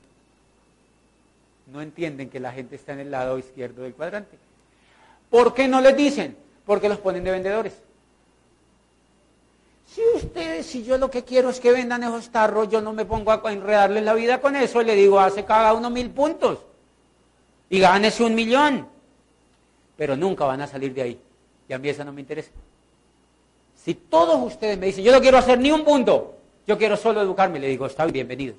No 1.70 1.82
entienden 1.82 2.30
que 2.30 2.40
la 2.40 2.52
gente 2.52 2.76
está 2.76 2.94
en 2.94 3.00
el 3.00 3.10
lado 3.10 3.38
izquierdo 3.38 3.82
del 3.82 3.92
cuadrante. 3.92 4.38
¿Por 5.28 5.52
qué 5.52 5.68
no 5.68 5.82
les 5.82 5.94
dicen? 5.94 6.36
Porque 6.64 6.88
los 6.88 6.98
ponen 6.98 7.22
de 7.22 7.32
vendedores. 7.32 7.74
Si 9.94 10.00
ustedes, 10.14 10.64
si 10.64 10.84
yo 10.84 10.96
lo 10.96 11.10
que 11.10 11.22
quiero 11.22 11.50
es 11.50 11.60
que 11.60 11.70
vendan 11.70 12.02
esos 12.02 12.30
tarros, 12.30 12.70
yo 12.70 12.80
no 12.80 12.94
me 12.94 13.04
pongo 13.04 13.30
a 13.30 13.52
enredarles 13.52 14.02
la 14.02 14.14
vida 14.14 14.40
con 14.40 14.56
eso, 14.56 14.80
le 14.80 14.94
digo, 14.94 15.20
hace 15.20 15.44
cada 15.44 15.74
uno 15.74 15.90
mil 15.90 16.10
puntos 16.10 16.60
y 17.68 17.78
gánese 17.78 18.24
un 18.24 18.34
millón. 18.34 18.88
Pero 19.96 20.16
nunca 20.16 20.46
van 20.46 20.62
a 20.62 20.66
salir 20.66 20.94
de 20.94 21.02
ahí. 21.02 21.20
Y 21.68 21.72
a 21.74 21.78
mí 21.78 21.90
eso 21.90 22.04
no 22.04 22.12
me 22.12 22.22
interesa. 22.22 22.50
Si 23.84 23.94
todos 23.94 24.40
ustedes 24.42 24.78
me 24.78 24.86
dicen, 24.86 25.04
yo 25.04 25.12
no 25.12 25.20
quiero 25.20 25.36
hacer 25.36 25.58
ni 25.58 25.70
un 25.70 25.84
punto, 25.84 26.36
yo 26.66 26.78
quiero 26.78 26.96
solo 26.96 27.20
educarme, 27.20 27.58
le 27.58 27.68
digo, 27.68 27.84
está 27.84 28.04
bien, 28.04 28.26
bienvenidos. 28.26 28.56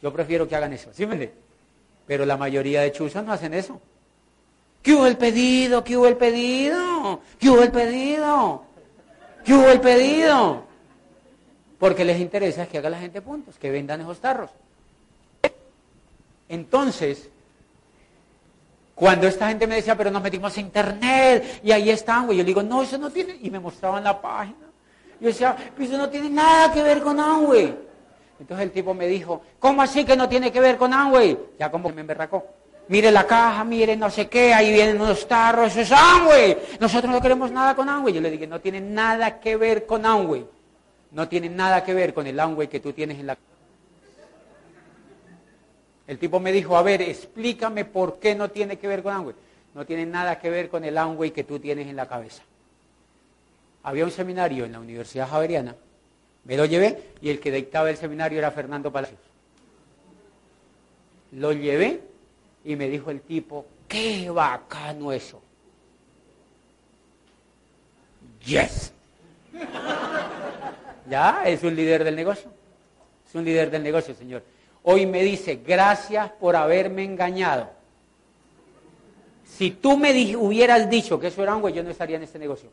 Yo 0.00 0.12
prefiero 0.12 0.46
que 0.46 0.54
hagan 0.54 0.72
eso. 0.72 0.90
¿Sí 0.92 1.06
me 1.06 1.32
Pero 2.06 2.24
la 2.24 2.36
mayoría 2.36 2.82
de 2.82 2.92
chuzas 2.92 3.24
no 3.24 3.32
hacen 3.32 3.52
eso. 3.54 3.80
¿Qué 4.80 4.94
hubo 4.94 5.06
el 5.06 5.16
pedido? 5.16 5.82
¿Qué 5.82 5.96
hubo 5.96 6.06
el 6.06 6.16
pedido? 6.16 7.20
¿Qué 7.40 7.50
hubo 7.50 7.62
el 7.62 7.72
pedido? 7.72 8.71
¿Qué 9.44 9.54
hubo 9.54 9.68
el 9.68 9.80
pedido? 9.80 10.64
Porque 11.78 12.04
les 12.04 12.20
interesa 12.20 12.66
que 12.66 12.78
haga 12.78 12.90
la 12.90 12.98
gente 12.98 13.20
puntos, 13.20 13.58
que 13.58 13.70
vendan 13.70 14.00
esos 14.00 14.20
tarros. 14.20 14.50
Entonces, 16.48 17.28
cuando 18.94 19.26
esta 19.26 19.48
gente 19.48 19.66
me 19.66 19.76
decía, 19.76 19.96
pero 19.96 20.10
nos 20.10 20.22
metimos 20.22 20.56
a 20.56 20.60
internet 20.60 21.60
y 21.64 21.72
ahí 21.72 21.90
están, 21.90 22.26
güey, 22.26 22.38
yo 22.38 22.44
le 22.44 22.48
digo, 22.48 22.62
no, 22.62 22.82
eso 22.82 22.98
no 22.98 23.10
tiene, 23.10 23.38
y 23.40 23.50
me 23.50 23.58
mostraban 23.58 24.04
la 24.04 24.20
página. 24.20 24.66
Yo 25.20 25.28
decía, 25.28 25.56
pues 25.76 25.88
eso 25.88 25.98
no 25.98 26.08
tiene 26.08 26.30
nada 26.30 26.72
que 26.72 26.82
ver 26.82 27.00
con 27.00 27.18
Amway. 27.18 27.76
Entonces 28.38 28.64
el 28.66 28.72
tipo 28.72 28.92
me 28.92 29.06
dijo, 29.06 29.42
¿cómo 29.58 29.82
así 29.82 30.04
que 30.04 30.16
no 30.16 30.28
tiene 30.28 30.52
que 30.52 30.60
ver 30.60 30.76
con 30.76 30.92
Amway? 30.92 31.38
Ya 31.58 31.70
como 31.70 31.88
me 31.90 32.00
emberracó. 32.00 32.44
Mire 32.92 33.10
la 33.10 33.26
caja, 33.26 33.64
mire 33.64 33.96
no 33.96 34.10
sé 34.10 34.28
qué, 34.28 34.52
ahí 34.52 34.70
vienen 34.70 35.00
unos 35.00 35.26
tarros, 35.26 35.74
eso 35.74 35.80
es 35.80 35.92
Amway. 35.92 36.58
Nosotros 36.78 37.10
no 37.10 37.22
queremos 37.22 37.50
nada 37.50 37.74
con 37.74 37.88
Amway. 37.88 38.12
Yo 38.12 38.20
le 38.20 38.30
dije, 38.30 38.46
no 38.46 38.60
tiene 38.60 38.82
nada 38.82 39.40
que 39.40 39.56
ver 39.56 39.86
con 39.86 40.04
Amway. 40.04 40.44
No 41.10 41.26
tiene 41.26 41.48
nada 41.48 41.82
que 41.84 41.94
ver 41.94 42.12
con 42.12 42.26
el 42.26 42.38
Amway 42.38 42.68
que 42.68 42.80
tú 42.80 42.92
tienes 42.92 43.18
en 43.18 43.28
la 43.28 43.38
el 46.06 46.18
tipo 46.18 46.38
me 46.38 46.52
dijo, 46.52 46.76
a 46.76 46.82
ver, 46.82 47.00
explícame 47.00 47.86
por 47.86 48.18
qué 48.18 48.34
no 48.34 48.50
tiene 48.50 48.76
que 48.76 48.88
ver 48.88 49.02
con 49.02 49.14
Amway. 49.14 49.36
No 49.72 49.86
tiene 49.86 50.04
nada 50.04 50.38
que 50.38 50.50
ver 50.50 50.68
con 50.68 50.84
el 50.84 50.98
Amway 50.98 51.30
que 51.30 51.44
tú 51.44 51.58
tienes 51.58 51.88
en 51.88 51.96
la 51.96 52.06
cabeza. 52.06 52.42
Había 53.84 54.04
un 54.04 54.10
seminario 54.10 54.66
en 54.66 54.72
la 54.72 54.80
Universidad 54.80 55.30
Javeriana, 55.30 55.74
me 56.44 56.58
lo 56.58 56.66
llevé 56.66 57.14
y 57.22 57.30
el 57.30 57.40
que 57.40 57.50
dictaba 57.52 57.88
el 57.88 57.96
seminario 57.96 58.38
era 58.38 58.50
Fernando 58.50 58.92
Palacios. 58.92 59.18
Lo 61.30 61.54
llevé 61.54 62.11
y 62.64 62.76
me 62.76 62.88
dijo 62.88 63.10
el 63.10 63.20
tipo, 63.20 63.66
qué 63.88 64.30
bacano 64.30 65.12
eso. 65.12 65.40
Yes. 68.44 68.92
ya, 71.08 71.42
es 71.44 71.62
un 71.62 71.74
líder 71.74 72.04
del 72.04 72.16
negocio. 72.16 72.50
Es 73.28 73.34
un 73.34 73.44
líder 73.44 73.70
del 73.70 73.82
negocio, 73.82 74.14
señor. 74.14 74.42
Hoy 74.82 75.06
me 75.06 75.22
dice, 75.22 75.60
gracias 75.64 76.30
por 76.32 76.56
haberme 76.56 77.04
engañado. 77.04 77.70
Si 79.44 79.70
tú 79.70 79.96
me 79.96 80.36
hubieras 80.36 80.88
dicho 80.88 81.20
que 81.20 81.28
eso 81.28 81.42
era 81.42 81.52
Amway, 81.52 81.74
yo 81.74 81.82
no 81.82 81.90
estaría 81.90 82.16
en 82.16 82.22
este 82.22 82.38
negocio. 82.38 82.70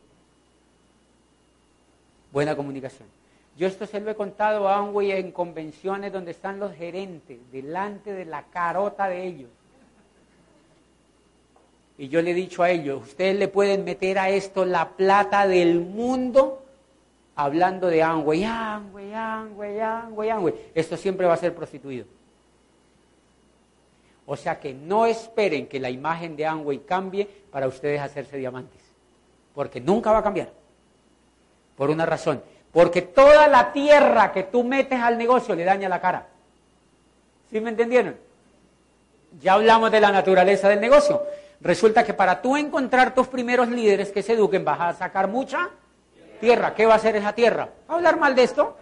Buena 2.32 2.56
comunicación. 2.56 3.08
Yo 3.56 3.66
esto 3.66 3.86
se 3.86 4.00
lo 4.00 4.10
he 4.10 4.14
contado 4.14 4.68
a 4.68 4.78
Amway 4.78 5.12
en 5.12 5.32
convenciones 5.32 6.12
donde 6.12 6.30
están 6.30 6.58
los 6.58 6.74
gerentes, 6.74 7.38
delante 7.52 8.12
de 8.12 8.24
la 8.24 8.44
carota 8.44 9.08
de 9.08 9.26
ellos. 9.26 9.50
Y 12.00 12.08
yo 12.08 12.22
le 12.22 12.30
he 12.30 12.34
dicho 12.34 12.62
a 12.62 12.70
ellos, 12.70 13.02
ustedes 13.02 13.36
le 13.36 13.46
pueden 13.46 13.84
meter 13.84 14.18
a 14.18 14.30
esto 14.30 14.64
la 14.64 14.88
plata 14.88 15.46
del 15.46 15.80
mundo 15.80 16.62
hablando 17.36 17.88
de 17.88 18.02
Amway, 18.02 18.42
Amway, 18.42 19.12
Amway. 19.12 20.54
Esto 20.74 20.96
siempre 20.96 21.26
va 21.26 21.34
a 21.34 21.36
ser 21.36 21.54
prostituido. 21.54 22.06
O 24.24 24.34
sea 24.34 24.58
que 24.58 24.72
no 24.72 25.04
esperen 25.04 25.66
que 25.66 25.78
la 25.78 25.90
imagen 25.90 26.36
de 26.36 26.46
Amway 26.46 26.78
cambie 26.78 27.28
para 27.50 27.68
ustedes 27.68 28.00
hacerse 28.00 28.38
diamantes. 28.38 28.80
Porque 29.54 29.78
nunca 29.78 30.10
va 30.10 30.20
a 30.20 30.24
cambiar. 30.24 30.50
Por 31.76 31.90
una 31.90 32.06
razón. 32.06 32.42
Porque 32.72 33.02
toda 33.02 33.46
la 33.46 33.74
tierra 33.74 34.32
que 34.32 34.44
tú 34.44 34.64
metes 34.64 34.98
al 34.98 35.18
negocio 35.18 35.54
le 35.54 35.64
daña 35.64 35.90
la 35.90 36.00
cara. 36.00 36.28
¿Sí 37.50 37.60
me 37.60 37.68
entendieron? 37.68 38.16
Ya 39.42 39.52
hablamos 39.52 39.92
de 39.92 40.00
la 40.00 40.10
naturaleza 40.10 40.66
del 40.70 40.80
negocio. 40.80 41.20
Resulta 41.60 42.04
que 42.04 42.14
para 42.14 42.40
tú 42.40 42.56
encontrar 42.56 43.14
tus 43.14 43.28
primeros 43.28 43.68
líderes 43.68 44.10
que 44.10 44.22
se 44.22 44.32
eduquen 44.32 44.64
vas 44.64 44.80
a 44.80 44.92
sacar 44.94 45.28
mucha 45.28 45.70
tierra. 46.40 46.74
¿Qué 46.74 46.86
va 46.86 46.94
a 46.94 46.96
hacer 46.96 47.16
esa 47.16 47.34
tierra? 47.34 47.68
¿Hablar 47.86 48.18
mal 48.18 48.34
de 48.34 48.44
esto? 48.44 48.76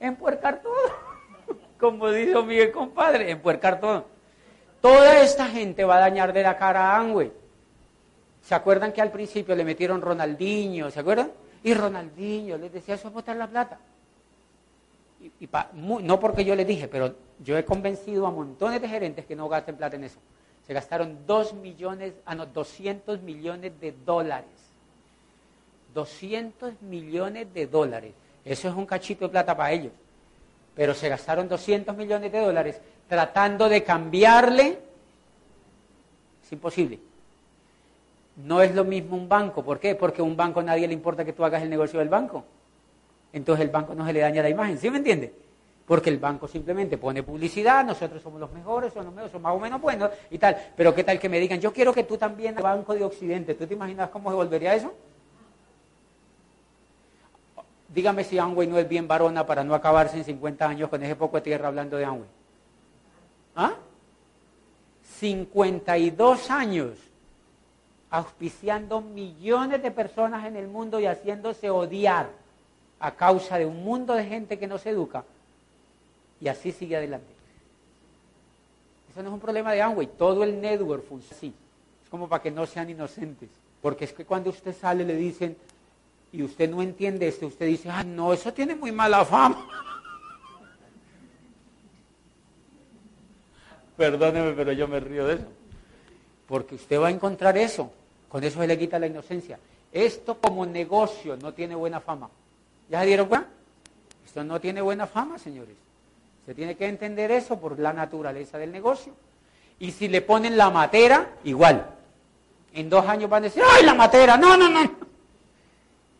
Empuercar 0.00 0.60
todo. 0.62 1.56
Como 1.80 2.10
dijo 2.10 2.42
mi 2.42 2.70
compadre, 2.70 3.30
empuercar 3.30 3.80
todo. 3.80 4.06
Toda 4.80 5.20
esta 5.20 5.46
gente 5.46 5.84
va 5.84 5.96
a 5.96 6.00
dañar 6.00 6.32
de 6.32 6.42
la 6.42 6.56
cara 6.56 6.90
a 6.90 6.96
Amway. 6.98 7.32
¿Se 8.42 8.54
acuerdan 8.54 8.92
que 8.92 9.02
al 9.02 9.12
principio 9.12 9.54
le 9.54 9.64
metieron 9.64 10.00
Ronaldinho? 10.00 10.90
¿Se 10.90 11.00
acuerdan? 11.00 11.30
Y 11.62 11.74
Ronaldinho 11.74 12.56
les 12.56 12.72
decía, 12.72 12.94
eso 12.94 13.08
es 13.08 13.14
botar 13.14 13.36
la 13.36 13.46
plata. 13.46 13.78
Y, 15.20 15.48
no 15.74 16.18
porque 16.18 16.44
yo 16.44 16.56
les 16.56 16.66
dije, 16.66 16.88
pero 16.88 17.14
yo 17.38 17.58
he 17.58 17.64
convencido 17.64 18.26
a 18.26 18.30
montones 18.30 18.80
de 18.80 18.88
gerentes 18.88 19.26
que 19.26 19.36
no 19.36 19.48
gasten 19.48 19.76
plata 19.76 19.96
en 19.96 20.04
eso. 20.04 20.18
Se 20.70 20.74
gastaron 20.74 21.26
dos 21.26 21.52
millones, 21.52 22.12
ah 22.24 22.36
no, 22.36 22.46
200 22.46 23.22
millones 23.22 23.72
de 23.80 23.90
dólares 23.90 24.46
200 25.92 26.80
millones 26.82 27.52
de 27.52 27.66
dólares. 27.66 28.12
Eso 28.44 28.68
es 28.68 28.74
un 28.76 28.86
cachito 28.86 29.24
de 29.24 29.30
plata 29.32 29.56
para 29.56 29.72
ellos. 29.72 29.90
Pero 30.76 30.94
se 30.94 31.08
gastaron 31.08 31.48
200 31.48 31.96
millones 31.96 32.30
de 32.30 32.38
dólares 32.38 32.80
tratando 33.08 33.68
de 33.68 33.82
cambiarle. 33.82 34.78
Es 36.44 36.52
imposible. 36.52 37.00
No 38.36 38.62
es 38.62 38.72
lo 38.72 38.84
mismo 38.84 39.16
un 39.16 39.28
banco. 39.28 39.64
¿Por 39.64 39.80
qué? 39.80 39.96
Porque 39.96 40.20
a 40.20 40.24
un 40.24 40.36
banco 40.36 40.62
nadie 40.62 40.86
le 40.86 40.94
importa 40.94 41.24
que 41.24 41.32
tú 41.32 41.44
hagas 41.44 41.64
el 41.64 41.70
negocio 41.70 41.98
del 41.98 42.08
banco. 42.08 42.44
Entonces 43.32 43.64
el 43.64 43.72
banco 43.72 43.96
no 43.96 44.06
se 44.06 44.12
le 44.12 44.20
daña 44.20 44.40
la 44.40 44.48
imagen. 44.48 44.78
¿Sí 44.78 44.88
me 44.88 44.98
entiende? 44.98 45.34
Porque 45.90 46.08
el 46.08 46.18
banco 46.18 46.46
simplemente 46.46 46.98
pone 46.98 47.24
publicidad, 47.24 47.84
nosotros 47.84 48.22
somos 48.22 48.38
los 48.38 48.52
mejores, 48.52 48.92
somos 48.92 49.06
los 49.06 49.12
mejores, 49.12 49.32
somos 49.32 49.42
más 49.42 49.56
o 49.56 49.58
menos 49.58 49.80
buenos 49.80 50.08
y 50.30 50.38
tal. 50.38 50.56
Pero 50.76 50.94
qué 50.94 51.02
tal 51.02 51.18
que 51.18 51.28
me 51.28 51.40
digan, 51.40 51.60
yo 51.60 51.72
quiero 51.72 51.92
que 51.92 52.04
tú 52.04 52.16
también 52.16 52.56
al 52.58 52.62
Banco 52.62 52.94
de 52.94 53.02
Occidente, 53.02 53.56
¿tú 53.56 53.66
te 53.66 53.74
imaginas 53.74 54.08
cómo 54.08 54.30
se 54.30 54.36
volvería 54.36 54.72
eso? 54.72 54.94
Dígame 57.88 58.22
si 58.22 58.38
Amway 58.38 58.68
no 58.68 58.78
es 58.78 58.88
bien 58.88 59.08
varona 59.08 59.44
para 59.44 59.64
no 59.64 59.74
acabarse 59.74 60.16
en 60.16 60.22
50 60.22 60.64
años 60.64 60.88
con 60.90 61.02
ese 61.02 61.16
poco 61.16 61.38
de 61.38 61.42
tierra 61.42 61.66
hablando 61.66 61.96
de 61.96 62.04
Amway. 62.04 62.28
¿Ah? 63.56 63.74
52 65.18 66.50
años 66.52 66.98
auspiciando 68.10 69.00
millones 69.00 69.82
de 69.82 69.90
personas 69.90 70.46
en 70.46 70.54
el 70.54 70.68
mundo 70.68 71.00
y 71.00 71.06
haciéndose 71.06 71.68
odiar 71.68 72.28
a 73.00 73.10
causa 73.16 73.58
de 73.58 73.66
un 73.66 73.82
mundo 73.82 74.14
de 74.14 74.24
gente 74.24 74.56
que 74.56 74.68
no 74.68 74.78
se 74.78 74.90
educa 74.90 75.24
y 76.40 76.48
así 76.48 76.72
sigue 76.72 76.96
adelante. 76.96 77.32
Eso 79.10 79.22
no 79.22 79.28
es 79.28 79.34
un 79.34 79.40
problema 79.40 79.72
de 79.72 79.82
Amway, 79.82 80.08
todo 80.18 80.44
el 80.44 80.60
network 80.60 81.04
funciona 81.04 81.36
así. 81.36 81.52
Es 82.02 82.08
como 82.08 82.28
para 82.28 82.42
que 82.42 82.50
no 82.50 82.66
sean 82.66 82.88
inocentes. 82.90 83.50
Porque 83.82 84.04
es 84.04 84.12
que 84.12 84.24
cuando 84.24 84.50
usted 84.50 84.74
sale 84.74 85.04
le 85.04 85.16
dicen, 85.16 85.56
y 86.32 86.42
usted 86.42 86.70
no 86.70 86.80
entiende 86.80 87.26
esto, 87.26 87.46
usted 87.46 87.66
dice, 87.66 87.90
ah, 87.90 88.04
no, 88.04 88.32
eso 88.32 88.52
tiene 88.52 88.74
muy 88.74 88.92
mala 88.92 89.24
fama. 89.24 89.66
Perdóneme, 93.96 94.52
pero 94.52 94.72
yo 94.72 94.86
me 94.86 95.00
río 95.00 95.26
de 95.26 95.34
eso. 95.34 95.46
Porque 96.46 96.76
usted 96.76 97.00
va 97.00 97.08
a 97.08 97.10
encontrar 97.10 97.58
eso. 97.58 97.90
Con 98.28 98.44
eso 98.44 98.60
se 98.60 98.66
le 98.66 98.78
quita 98.78 98.98
la 98.98 99.08
inocencia. 99.08 99.58
Esto 99.92 100.36
como 100.36 100.64
negocio 100.64 101.36
no 101.36 101.52
tiene 101.52 101.74
buena 101.74 102.00
fama. 102.00 102.30
¿Ya 102.88 103.00
se 103.00 103.06
dieron 103.06 103.26
cuenta? 103.26 103.48
Esto 104.24 104.44
no 104.44 104.60
tiene 104.60 104.80
buena 104.80 105.06
fama, 105.08 105.36
señores. 105.38 105.74
Se 106.50 106.54
tiene 106.56 106.76
que 106.76 106.88
entender 106.88 107.30
eso 107.30 107.60
por 107.60 107.78
la 107.78 107.92
naturaleza 107.92 108.58
del 108.58 108.72
negocio. 108.72 109.12
Y 109.78 109.92
si 109.92 110.08
le 110.08 110.20
ponen 110.20 110.56
la 110.56 110.68
matera, 110.68 111.36
igual. 111.44 111.94
En 112.74 112.90
dos 112.90 113.06
años 113.06 113.30
van 113.30 113.44
a 113.44 113.46
decir, 113.46 113.62
¡ay, 113.64 113.84
la 113.84 113.94
matera! 113.94 114.36
No, 114.36 114.56
no, 114.56 114.68
no. 114.68 114.80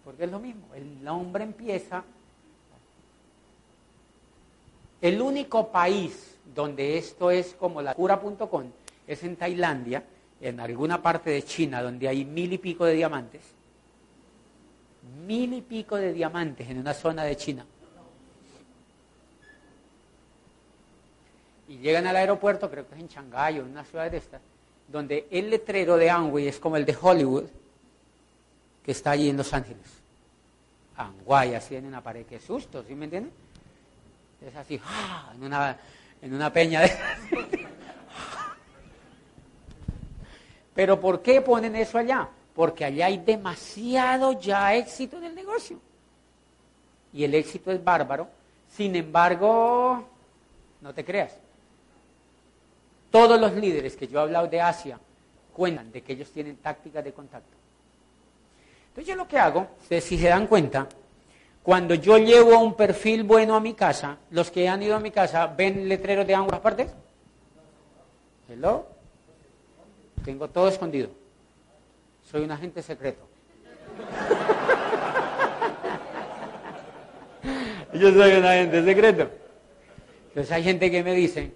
Porque 0.05 0.23
es 0.23 0.31
lo 0.31 0.39
mismo. 0.39 0.73
El 0.73 1.09
hombre 1.09 1.43
empieza. 1.43 2.05
El 5.01 5.21
único 5.21 5.67
país 5.73 6.37
donde 6.55 6.97
esto 6.97 7.33
es 7.33 7.57
como 7.59 7.83
la 7.83 7.95
cura.com 7.95 8.67
es 9.09 9.25
en 9.25 9.35
Tailandia, 9.35 10.05
en 10.41 10.61
alguna 10.61 11.03
parte 11.03 11.31
de 11.31 11.43
China, 11.43 11.83
donde 11.83 12.07
hay 12.07 12.25
mil 12.25 12.53
y 12.53 12.59
pico 12.59 12.85
de 12.85 12.95
diamantes. 12.95 13.43
Mil 15.27 15.55
y 15.55 15.61
pico 15.61 15.97
de 15.97 16.13
diamantes 16.13 16.71
en 16.71 16.79
una 16.79 16.95
zona 16.95 17.25
de 17.25 17.37
China. 17.37 17.67
Y 21.71 21.79
llegan 21.79 22.05
al 22.09 22.17
aeropuerto, 22.17 22.69
creo 22.69 22.89
que 22.89 22.97
es 22.97 23.01
en 23.01 23.07
Shanghái 23.07 23.61
o 23.61 23.63
en 23.63 23.71
una 23.71 23.85
ciudad 23.85 24.11
de 24.11 24.17
estas, 24.17 24.41
donde 24.89 25.29
el 25.31 25.51
letrero 25.51 25.97
de 25.97 26.11
Amway 26.11 26.49
es 26.49 26.59
como 26.59 26.77
el 26.77 26.85
de 26.85 26.99
Hollywood, 27.01 27.45
que 28.83 28.91
está 28.91 29.13
allí 29.13 29.31
en 29.31 29.37
Los 29.37 29.55
Ángeles. 29.55 29.87
Amway, 30.97 31.55
así 31.55 31.77
en 31.77 31.87
una 31.87 32.03
pared, 32.03 32.27
qué 32.27 32.41
susto, 32.41 32.83
¿sí 32.83 32.97
me 32.97 33.05
entienden? 33.05 33.33
Es 34.45 34.57
así, 34.57 34.81
¡ah! 34.85 35.31
en, 35.33 35.45
una, 35.45 35.79
en 36.21 36.35
una 36.35 36.53
peña 36.53 36.81
de... 36.81 36.91
Pero 40.75 41.01
¿por 41.01 41.23
qué 41.23 41.41
ponen 41.41 41.77
eso 41.77 41.99
allá? 41.99 42.29
Porque 42.53 42.85
allá 42.85 43.07
hay 43.07 43.19
demasiado 43.19 44.41
ya 44.41 44.75
éxito 44.75 45.19
en 45.19 45.25
el 45.25 45.37
negocio. 45.37 45.79
Y 47.13 47.23
el 47.23 47.33
éxito 47.33 47.71
es 47.71 47.83
bárbaro. 47.85 48.29
Sin 48.69 48.97
embargo, 48.97 50.05
no 50.81 50.93
te 50.93 51.05
creas. 51.05 51.39
Todos 53.11 53.41
los 53.41 53.53
líderes 53.55 53.97
que 53.97 54.07
yo 54.07 54.21
he 54.21 54.23
hablado 54.23 54.47
de 54.47 54.61
Asia 54.61 54.99
cuentan 55.53 55.91
de 55.91 56.03
que 56.03 56.13
ellos 56.13 56.31
tienen 56.31 56.57
tácticas 56.57 57.05
de 57.05 57.13
contacto. 57.13 57.57
Entonces 58.89 59.07
yo 59.07 59.17
lo 59.17 59.27
que 59.27 59.39
hago, 59.39 59.69
si 59.89 60.01
se 60.01 60.29
dan 60.29 60.47
cuenta, 60.47 60.87
cuando 61.63 61.95
yo 61.95 62.19
llevo 62.19 62.59
un 62.59 62.75
perfil 62.75 63.25
bueno 63.25 63.55
a 63.55 63.61
mi 63.61 63.75
casa, 63.75 64.19
los 64.31 64.51
que 64.51 64.69
han 64.69 64.83
ido 64.83 64.97
a 64.97 65.01
mi 65.01 65.11
casa, 65.11 65.47
¿ven 65.47 65.89
letreros 65.89 66.27
de 66.27 66.35
ambas 66.35 66.61
partes? 66.61 66.91
Hello. 68.49 68.87
Tengo 70.25 70.49
todo 70.49 70.69
escondido. 70.69 71.11
Soy 72.31 72.43
un 72.43 72.51
agente 72.51 72.83
secreto. 72.83 73.27
yo 77.95 78.13
soy 78.13 78.33
un 78.33 78.45
agente 78.45 78.85
secreto. 78.85 79.31
Entonces 80.29 80.53
hay 80.53 80.63
gente 80.63 80.91
que 80.91 81.03
me 81.03 81.15
dice, 81.15 81.53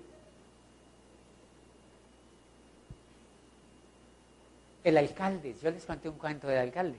El 4.85 4.99
alcalde, 4.99 5.55
yo 5.63 5.71
les 5.71 5.85
conté 5.85 6.09
un 6.09 6.19
cuento 6.19 6.47
del 6.47 6.59
alcalde. 6.59 6.99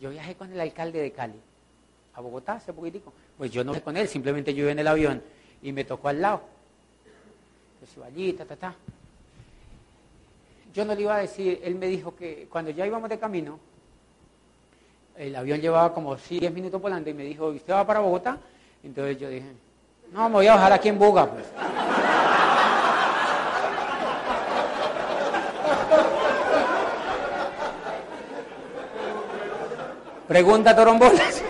Yo 0.00 0.10
viajé 0.10 0.34
con 0.34 0.52
el 0.52 0.60
alcalde 0.60 1.00
de 1.00 1.10
Cali 1.10 1.40
a 2.16 2.20
Bogotá 2.20 2.54
hace 2.54 2.72
poquitico. 2.72 3.12
Pues 3.36 3.50
yo 3.50 3.62
no 3.62 3.72
fui 3.72 3.82
con 3.82 3.96
él, 3.96 4.08
simplemente 4.08 4.54
yo 4.54 4.62
iba 4.62 4.72
en 4.72 4.78
el 4.78 4.86
avión 4.86 5.22
y 5.62 5.72
me 5.72 5.84
tocó 5.84 6.08
al 6.08 6.20
lado. 6.20 6.42
Entonces 7.74 7.96
iba 7.96 8.06
allí, 8.06 8.32
ta, 8.32 8.44
ta, 8.44 8.56
ta. 8.56 8.74
Yo 10.72 10.84
no 10.84 10.94
le 10.94 11.02
iba 11.02 11.16
a 11.16 11.20
decir, 11.20 11.60
él 11.62 11.74
me 11.74 11.86
dijo 11.86 12.14
que 12.16 12.48
cuando 12.50 12.70
ya 12.70 12.86
íbamos 12.86 13.08
de 13.08 13.18
camino, 13.18 13.58
el 15.16 15.34
avión 15.36 15.60
llevaba 15.60 15.92
como 15.94 16.16
10 16.16 16.52
minutos 16.52 16.80
volando 16.80 17.08
y 17.08 17.14
me 17.14 17.24
dijo, 17.24 17.48
¿usted 17.48 17.72
va 17.72 17.86
para 17.86 18.00
Bogotá? 18.00 18.38
Entonces 18.82 19.18
yo 19.18 19.28
dije, 19.28 19.52
no, 20.12 20.28
me 20.28 20.34
voy 20.36 20.46
a 20.46 20.54
bajar 20.54 20.72
aquí 20.72 20.88
en 20.88 20.98
Buga, 20.98 21.30
pues. 21.30 21.46
Pregunta 30.28 30.74
Torombolas. 30.74 31.42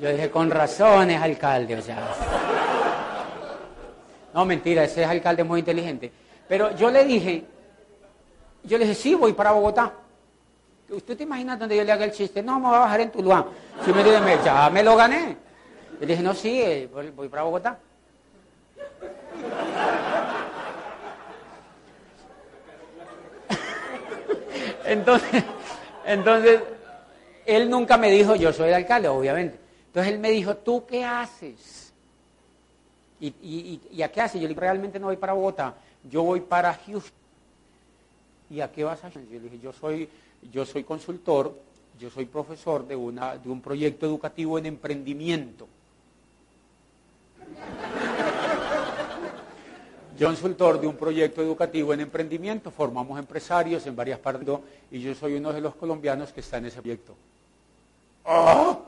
Yo 0.00 0.10
dije, 0.10 0.30
con 0.30 0.50
razones, 0.50 1.20
alcalde, 1.20 1.76
o 1.76 1.82
sea. 1.82 1.98
No, 4.32 4.44
mentira, 4.44 4.84
ese 4.84 5.02
es 5.02 5.08
alcalde 5.08 5.44
muy 5.44 5.60
inteligente. 5.60 6.10
Pero 6.48 6.74
yo 6.76 6.90
le 6.90 7.04
dije, 7.04 7.44
yo 8.64 8.78
le 8.78 8.84
dije, 8.84 8.94
sí, 8.94 9.14
voy 9.14 9.32
para 9.32 9.52
Bogotá. 9.52 9.92
¿Usted 10.90 11.16
te 11.16 11.22
imagina 11.22 11.56
donde 11.56 11.76
yo 11.76 11.84
le 11.84 11.92
haga 11.92 12.04
el 12.04 12.12
chiste? 12.12 12.42
No, 12.42 12.58
me 12.58 12.68
voy 12.68 12.76
a 12.76 12.80
bajar 12.80 13.00
en 13.00 13.10
Tuluá. 13.10 13.46
Si 13.84 13.92
me 13.92 14.02
dice, 14.02 14.20
ya 14.44 14.68
me 14.70 14.82
lo 14.82 14.96
gané. 14.96 15.36
Le 16.00 16.06
dije, 16.06 16.22
no, 16.22 16.34
sí, 16.34 16.60
eh, 16.60 16.88
voy 17.14 17.28
para 17.28 17.42
Bogotá. 17.42 17.78
Entonces, 24.94 25.42
entonces, 26.06 26.60
él 27.44 27.68
nunca 27.68 27.96
me 27.96 28.10
dijo, 28.10 28.36
yo 28.36 28.52
soy 28.52 28.68
el 28.68 28.74
alcalde, 28.74 29.08
obviamente. 29.08 29.58
Entonces 29.86 30.12
él 30.12 30.18
me 30.20 30.30
dijo, 30.30 30.56
¿tú 30.56 30.86
qué 30.86 31.04
haces? 31.04 31.92
¿Y, 33.20 34.02
a 34.02 34.10
qué 34.10 34.20
haces? 34.20 34.40
Yo 34.40 34.46
le 34.46 34.48
dije, 34.48 34.60
realmente 34.60 34.98
no 35.00 35.06
voy 35.06 35.16
para 35.16 35.32
Bogotá, 35.32 35.74
yo 36.08 36.22
voy 36.22 36.40
para 36.40 36.74
Houston. 36.74 37.12
¿Y 38.50 38.60
a 38.60 38.70
qué 38.70 38.84
vas 38.84 38.98
a 39.00 39.10
Houston? 39.10 39.26
Yo 39.30 39.40
le 39.40 39.44
dije, 39.44 39.58
yo 39.58 39.72
soy, 39.72 40.08
yo 40.52 40.64
soy 40.64 40.84
consultor, 40.84 41.56
yo 41.98 42.10
soy 42.10 42.26
profesor 42.26 42.86
de, 42.86 42.94
una, 42.94 43.36
de 43.36 43.48
un 43.48 43.60
proyecto 43.60 44.06
educativo 44.06 44.58
en 44.58 44.66
emprendimiento. 44.66 45.66
Yo 50.16 50.28
consultor 50.28 50.80
de 50.80 50.86
un 50.86 50.96
proyecto 50.96 51.42
educativo 51.42 51.92
en 51.92 52.00
emprendimiento, 52.00 52.70
formamos 52.70 53.18
empresarios 53.18 53.84
en 53.86 53.96
varias 53.96 54.20
partes 54.20 54.48
y 54.90 55.00
yo 55.00 55.12
soy 55.14 55.34
uno 55.34 55.52
de 55.52 55.60
los 55.60 55.74
colombianos 55.74 56.32
que 56.32 56.40
está 56.40 56.58
en 56.58 56.66
ese 56.66 56.80
proyecto. 56.80 57.16
¡Oh! 58.24 58.80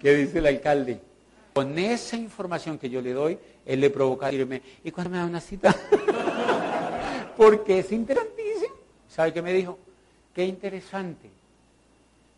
¿Qué 0.00 0.14
dice 0.14 0.38
el 0.38 0.46
alcalde? 0.46 1.00
Con 1.52 1.78
esa 1.78 2.16
información 2.16 2.78
que 2.78 2.88
yo 2.88 3.02
le 3.02 3.12
doy, 3.12 3.38
él 3.66 3.80
le 3.80 3.90
provoca 3.90 4.26
decirme, 4.26 4.62
¿y 4.82 4.90
cuándo 4.90 5.10
me 5.10 5.18
da 5.18 5.26
una 5.26 5.40
cita? 5.40 5.76
Porque 7.36 7.80
es 7.80 7.92
interesantísimo. 7.92 8.74
¿Sabe 9.06 9.34
qué 9.34 9.42
me 9.42 9.52
dijo? 9.52 9.78
Qué 10.34 10.46
interesante. 10.46 11.28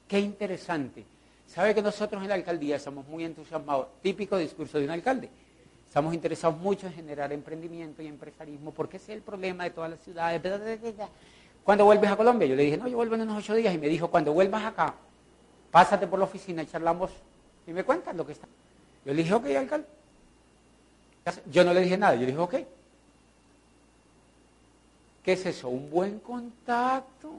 Qué 0.08 0.18
interesante. 0.18 1.04
¿Sabe 1.46 1.76
que 1.76 1.82
nosotros 1.82 2.20
en 2.20 2.28
la 2.28 2.34
alcaldía 2.34 2.74
estamos 2.74 3.06
muy 3.06 3.24
entusiasmados? 3.24 3.86
Típico 4.02 4.36
discurso 4.36 4.78
de 4.78 4.86
un 4.86 4.90
alcalde 4.90 5.30
Estamos 5.94 6.12
interesados 6.12 6.58
mucho 6.58 6.88
en 6.88 6.92
generar 6.92 7.32
emprendimiento 7.32 8.02
y 8.02 8.08
empresarismo 8.08 8.72
porque 8.72 8.96
ese 8.96 9.12
es 9.12 9.18
el 9.18 9.22
problema 9.22 9.62
de 9.62 9.70
todas 9.70 9.90
las 9.90 10.00
ciudades. 10.00 10.42
Cuando 11.62 11.84
vuelves 11.84 12.10
a 12.10 12.16
Colombia? 12.16 12.48
Yo 12.48 12.56
le 12.56 12.64
dije, 12.64 12.76
no, 12.76 12.88
yo 12.88 12.96
vuelvo 12.96 13.14
en 13.14 13.20
unos 13.20 13.38
ocho 13.38 13.54
días. 13.54 13.72
Y 13.72 13.78
me 13.78 13.86
dijo, 13.86 14.10
cuando 14.10 14.32
vuelvas 14.32 14.64
acá, 14.64 14.92
pásate 15.70 16.08
por 16.08 16.18
la 16.18 16.24
oficina 16.24 16.64
y 16.64 16.66
charlamos 16.66 17.12
y 17.64 17.72
me 17.72 17.84
cuentas 17.84 18.12
lo 18.16 18.26
que 18.26 18.32
está. 18.32 18.48
Yo 19.04 19.14
le 19.14 19.22
dije, 19.22 19.34
ok, 19.34 19.46
alcalde. 19.56 19.86
Yo 21.48 21.62
no 21.62 21.72
le 21.72 21.82
dije 21.82 21.96
nada, 21.96 22.14
yo 22.16 22.22
le 22.22 22.26
dije, 22.26 22.38
ok. 22.40 22.54
¿Qué 25.22 25.32
es 25.32 25.46
eso? 25.46 25.68
Un 25.68 25.90
buen 25.90 26.18
contacto. 26.18 27.30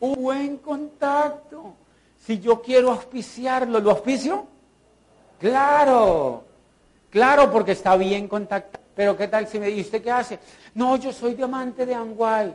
Un 0.00 0.14
buen 0.16 0.56
contacto. 0.56 1.74
Si 2.18 2.40
yo 2.40 2.60
quiero 2.60 2.90
auspiciarlo, 2.90 3.78
¿lo 3.78 3.92
auspicio? 3.92 4.48
Claro, 5.40 6.44
claro, 7.08 7.50
porque 7.50 7.72
está 7.72 7.96
bien 7.96 8.28
contactado. 8.28 8.84
Pero 8.94 9.16
¿qué 9.16 9.28
tal 9.28 9.46
si 9.48 9.58
me 9.58 9.68
dice, 9.68 9.80
¿usted 9.80 10.02
qué 10.02 10.10
hace? 10.10 10.38
No, 10.74 10.96
yo 10.96 11.10
soy 11.12 11.34
diamante 11.34 11.86
de 11.86 11.94
Amway. 11.94 12.54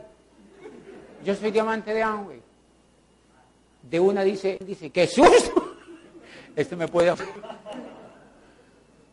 Yo 1.24 1.34
soy 1.34 1.50
diamante 1.50 1.92
de 1.92 2.02
Amway. 2.02 2.40
De 3.82 3.98
una 3.98 4.22
dice, 4.22 4.56
dice, 4.60 4.90
¡qué 4.90 5.08
susto! 5.08 5.76
Este 6.54 6.76
me 6.76 6.86
puede... 6.86 7.12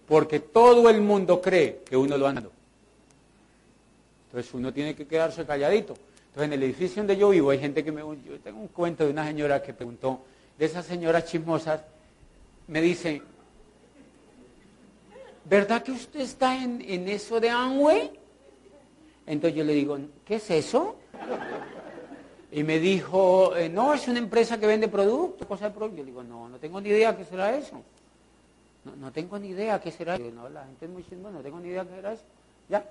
Porque 0.08 0.40
todo 0.40 0.90
el 0.90 1.02
mundo 1.02 1.42
cree 1.42 1.82
que 1.84 1.98
uno 1.98 2.16
lo 2.18 2.28
anda. 2.28 2.44
Entonces 4.28 4.54
uno 4.54 4.72
tiene 4.72 4.96
que 4.96 5.08
quedarse 5.08 5.46
calladito. 5.46 5.96
Entonces 6.28 6.44
en 6.44 6.54
el 6.54 6.64
edificio 6.64 6.98
donde 6.98 7.18
yo 7.18 7.30
vivo 7.30 7.50
hay 7.50 7.60
gente 7.60 7.84
que 7.84 7.92
me... 7.92 8.02
Yo 8.02 8.40
tengo 8.44 8.60
un 8.60 8.68
cuento 8.68 9.06
de 9.06 9.10
una 9.10 9.26
señora 9.26 9.64
que 9.64 9.74
preguntó, 9.74 10.22
de 10.60 10.66
esas 10.66 10.86
señoras 10.86 11.26
chismosas, 11.26 11.82
me 12.68 12.80
dice, 12.80 13.22
¿verdad 15.46 15.84
que 15.84 15.92
usted 15.92 16.22
está 16.22 16.62
en, 16.62 16.82
eso 17.08 17.40
de 17.40 17.50
Amway? 17.50 18.20
Entonces 19.26 19.58
yo 19.58 19.64
le 19.64 19.74
digo, 19.74 19.98
¿qué 20.26 20.36
es 20.36 20.50
eso? 20.52 20.98
Y 22.52 22.64
me 22.64 22.80
dijo, 22.80 23.56
eh, 23.56 23.70
no, 23.70 23.94
es 23.94 24.08
una 24.08 24.20
empresa 24.20 24.60
que 24.60 24.68
vende 24.68 24.88
productos, 24.88 25.48
cosas 25.48 25.72
de 25.72 25.76
productos. 25.76 25.98
Yo 25.98 26.04
le 26.04 26.12
digo, 26.12 26.24
no, 26.24 26.50
no 26.50 26.58
tengo 26.58 26.80
ni 26.80 26.90
idea 26.90 27.18
qué 27.18 27.26
será 27.26 27.56
eso. 27.56 27.82
No, 29.00 29.12
tengo 29.12 29.40
ni 29.40 29.50
idea 29.50 29.80
qué 29.80 29.92
será 29.92 30.16
eso. 30.16 30.30
No, 30.32 30.50
la 30.50 30.66
gente 30.66 30.86
es 30.86 30.92
muy 30.92 31.04
chismosa, 31.04 31.38
no 31.38 31.42
tengo 31.42 31.60
ni 31.60 31.70
idea 31.70 31.84
qué 31.84 31.96
será 31.96 32.14
eso. 32.14 32.24
Ya, 32.70 32.86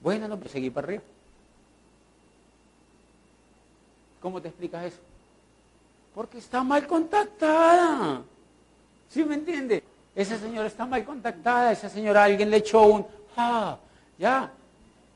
bueno, 0.00 0.28
no, 0.28 0.38
pues 0.38 0.52
seguí 0.52 0.70
para 0.70 0.86
arriba. 0.86 1.02
¿Cómo 4.20 4.42
te 4.42 4.48
explicas 4.48 4.84
eso? 4.84 4.98
Porque 6.14 6.38
está 6.38 6.62
mal 6.62 6.86
contactada. 6.86 8.22
¿Sí 9.08 9.24
me 9.24 9.34
entiende? 9.34 9.82
Esa 10.18 10.36
señora 10.36 10.66
está 10.66 10.84
mal 10.84 11.04
contactada, 11.04 11.70
esa 11.70 11.88
señora 11.88 12.24
alguien 12.24 12.50
le 12.50 12.56
echó 12.56 12.82
un, 12.82 13.06
ah, 13.36 13.78
ya. 14.18 14.50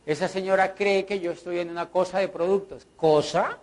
Esa 0.06 0.28
señora 0.28 0.76
cree 0.76 1.04
que 1.04 1.18
yo 1.18 1.32
estoy 1.32 1.58
en 1.58 1.70
una 1.70 1.86
cosa 1.86 2.20
de 2.20 2.28
productos. 2.28 2.86
¿Cosa? 2.94 3.58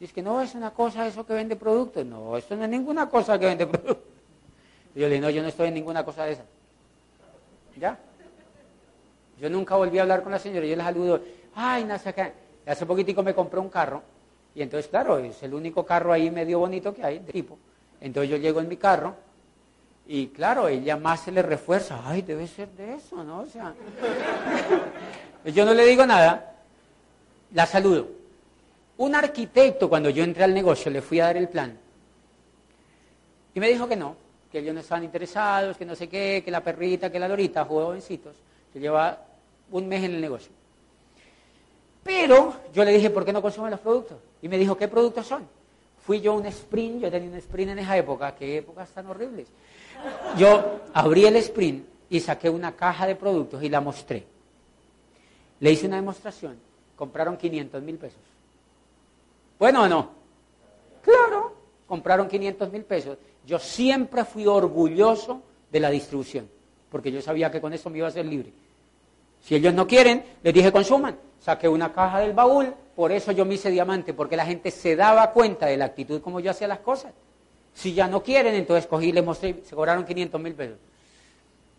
Dice 0.00 0.14
que 0.14 0.22
no, 0.22 0.40
es 0.40 0.54
una 0.54 0.70
cosa 0.70 1.06
eso 1.06 1.26
que 1.26 1.34
vende 1.34 1.56
productos. 1.56 2.06
No, 2.06 2.38
esto 2.38 2.56
no 2.56 2.64
es 2.64 2.70
ninguna 2.70 3.10
cosa 3.10 3.38
que 3.38 3.44
vende 3.44 3.66
productos. 3.66 4.06
Y 4.94 5.00
yo 5.00 5.08
le 5.08 5.16
digo, 5.16 5.26
no, 5.26 5.30
yo 5.30 5.42
no 5.42 5.48
estoy 5.48 5.68
en 5.68 5.74
ninguna 5.74 6.02
cosa 6.06 6.24
de 6.24 6.32
esa. 6.32 6.44
¿Ya? 7.78 7.98
Yo 9.38 9.50
nunca 9.50 9.76
volví 9.76 9.98
a 9.98 10.02
hablar 10.02 10.22
con 10.22 10.32
la 10.32 10.38
señora. 10.38 10.64
Yo 10.64 10.74
le 10.74 10.82
saludo, 10.82 11.20
ay, 11.54 11.84
nace. 11.84 12.32
Hace 12.64 12.86
poquitico 12.86 13.22
me 13.22 13.34
compré 13.34 13.60
un 13.60 13.68
carro. 13.68 14.02
Y 14.54 14.62
entonces, 14.62 14.88
claro, 14.88 15.18
es 15.18 15.42
el 15.42 15.52
único 15.52 15.84
carro 15.84 16.14
ahí 16.14 16.30
medio 16.30 16.60
bonito 16.60 16.94
que 16.94 17.04
hay, 17.04 17.18
de 17.18 17.30
tipo. 17.30 17.58
Entonces 18.00 18.30
yo 18.30 18.38
llego 18.38 18.60
en 18.60 18.68
mi 18.68 18.78
carro 18.78 19.27
y 20.10 20.28
claro, 20.28 20.68
ella 20.68 20.96
más 20.96 21.20
se 21.20 21.30
le 21.30 21.42
refuerza, 21.42 22.00
ay, 22.02 22.22
debe 22.22 22.46
ser 22.46 22.70
de 22.70 22.94
eso, 22.94 23.22
¿no? 23.22 23.40
O 23.40 23.46
sea, 23.46 23.74
yo 25.44 25.66
no 25.66 25.74
le 25.74 25.84
digo 25.84 26.06
nada, 26.06 26.56
la 27.52 27.66
saludo. 27.66 28.08
Un 28.96 29.14
arquitecto, 29.14 29.86
cuando 29.86 30.08
yo 30.08 30.24
entré 30.24 30.44
al 30.44 30.54
negocio, 30.54 30.90
le 30.90 31.02
fui 31.02 31.20
a 31.20 31.26
dar 31.26 31.36
el 31.36 31.50
plan. 31.50 31.78
Y 33.54 33.60
me 33.60 33.68
dijo 33.68 33.86
que 33.86 33.96
no, 33.96 34.16
que 34.50 34.60
ellos 34.60 34.72
no 34.72 34.80
estaban 34.80 35.04
interesados, 35.04 35.76
que 35.76 35.84
no 35.84 35.94
sé 35.94 36.08
qué, 36.08 36.40
que 36.42 36.50
la 36.50 36.62
perrita, 36.62 37.12
que 37.12 37.18
la 37.18 37.28
lorita, 37.28 37.66
jovencitos, 37.66 38.34
que 38.72 38.80
lleva 38.80 39.18
un 39.70 39.86
mes 39.88 40.04
en 40.04 40.14
el 40.14 40.22
negocio. 40.22 40.50
Pero 42.02 42.54
yo 42.72 42.82
le 42.82 42.92
dije, 42.92 43.10
¿por 43.10 43.26
qué 43.26 43.32
no 43.34 43.42
consumen 43.42 43.72
los 43.72 43.80
productos? 43.80 44.16
Y 44.40 44.48
me 44.48 44.56
dijo, 44.56 44.74
¿qué 44.74 44.88
productos 44.88 45.26
son? 45.26 45.46
Fui 46.06 46.22
yo 46.22 46.32
un 46.32 46.46
sprint, 46.46 47.02
yo 47.02 47.10
tenía 47.10 47.28
un 47.28 47.36
sprint 47.36 47.72
en 47.72 47.80
esa 47.80 47.94
época, 47.94 48.34
qué 48.34 48.56
épocas 48.56 48.88
tan 48.88 49.06
horribles. 49.06 49.48
Yo 50.36 50.80
abrí 50.94 51.24
el 51.24 51.36
sprint 51.36 51.86
y 52.10 52.20
saqué 52.20 52.48
una 52.48 52.74
caja 52.76 53.06
de 53.06 53.16
productos 53.16 53.62
y 53.62 53.68
la 53.68 53.80
mostré. 53.80 54.24
Le 55.60 55.72
hice 55.72 55.86
una 55.86 55.96
demostración. 55.96 56.56
Compraron 56.96 57.36
500 57.36 57.82
mil 57.82 57.96
pesos. 57.96 58.20
¿Bueno 59.58 59.82
o 59.82 59.88
no? 59.88 60.10
Claro, 61.02 61.54
compraron 61.86 62.28
500 62.28 62.72
mil 62.72 62.84
pesos. 62.84 63.18
Yo 63.46 63.58
siempre 63.58 64.24
fui 64.24 64.46
orgulloso 64.46 65.42
de 65.70 65.80
la 65.80 65.90
distribución, 65.90 66.48
porque 66.90 67.10
yo 67.10 67.20
sabía 67.20 67.50
que 67.50 67.60
con 67.60 67.72
eso 67.72 67.90
me 67.90 67.98
iba 67.98 68.08
a 68.08 68.10
ser 68.10 68.26
libre. 68.26 68.52
Si 69.42 69.54
ellos 69.54 69.74
no 69.74 69.86
quieren, 69.86 70.24
les 70.42 70.54
dije 70.54 70.72
consuman. 70.72 71.16
Saqué 71.40 71.68
una 71.68 71.92
caja 71.92 72.20
del 72.20 72.32
baúl, 72.32 72.74
por 72.96 73.12
eso 73.12 73.32
yo 73.32 73.44
me 73.44 73.54
hice 73.54 73.70
diamante, 73.70 74.12
porque 74.12 74.36
la 74.36 74.44
gente 74.44 74.70
se 74.70 74.96
daba 74.96 75.30
cuenta 75.30 75.66
de 75.66 75.76
la 75.76 75.86
actitud 75.86 76.20
como 76.20 76.40
yo 76.40 76.50
hacía 76.50 76.68
las 76.68 76.80
cosas. 76.80 77.12
Si 77.78 77.94
ya 77.94 78.08
no 78.08 78.24
quieren, 78.24 78.56
entonces 78.56 78.88
cogí 78.88 79.10
y 79.10 79.12
les 79.12 79.24
mostré, 79.24 79.62
se 79.64 79.76
cobraron 79.76 80.04
500 80.04 80.40
mil 80.40 80.52
pesos. 80.52 80.78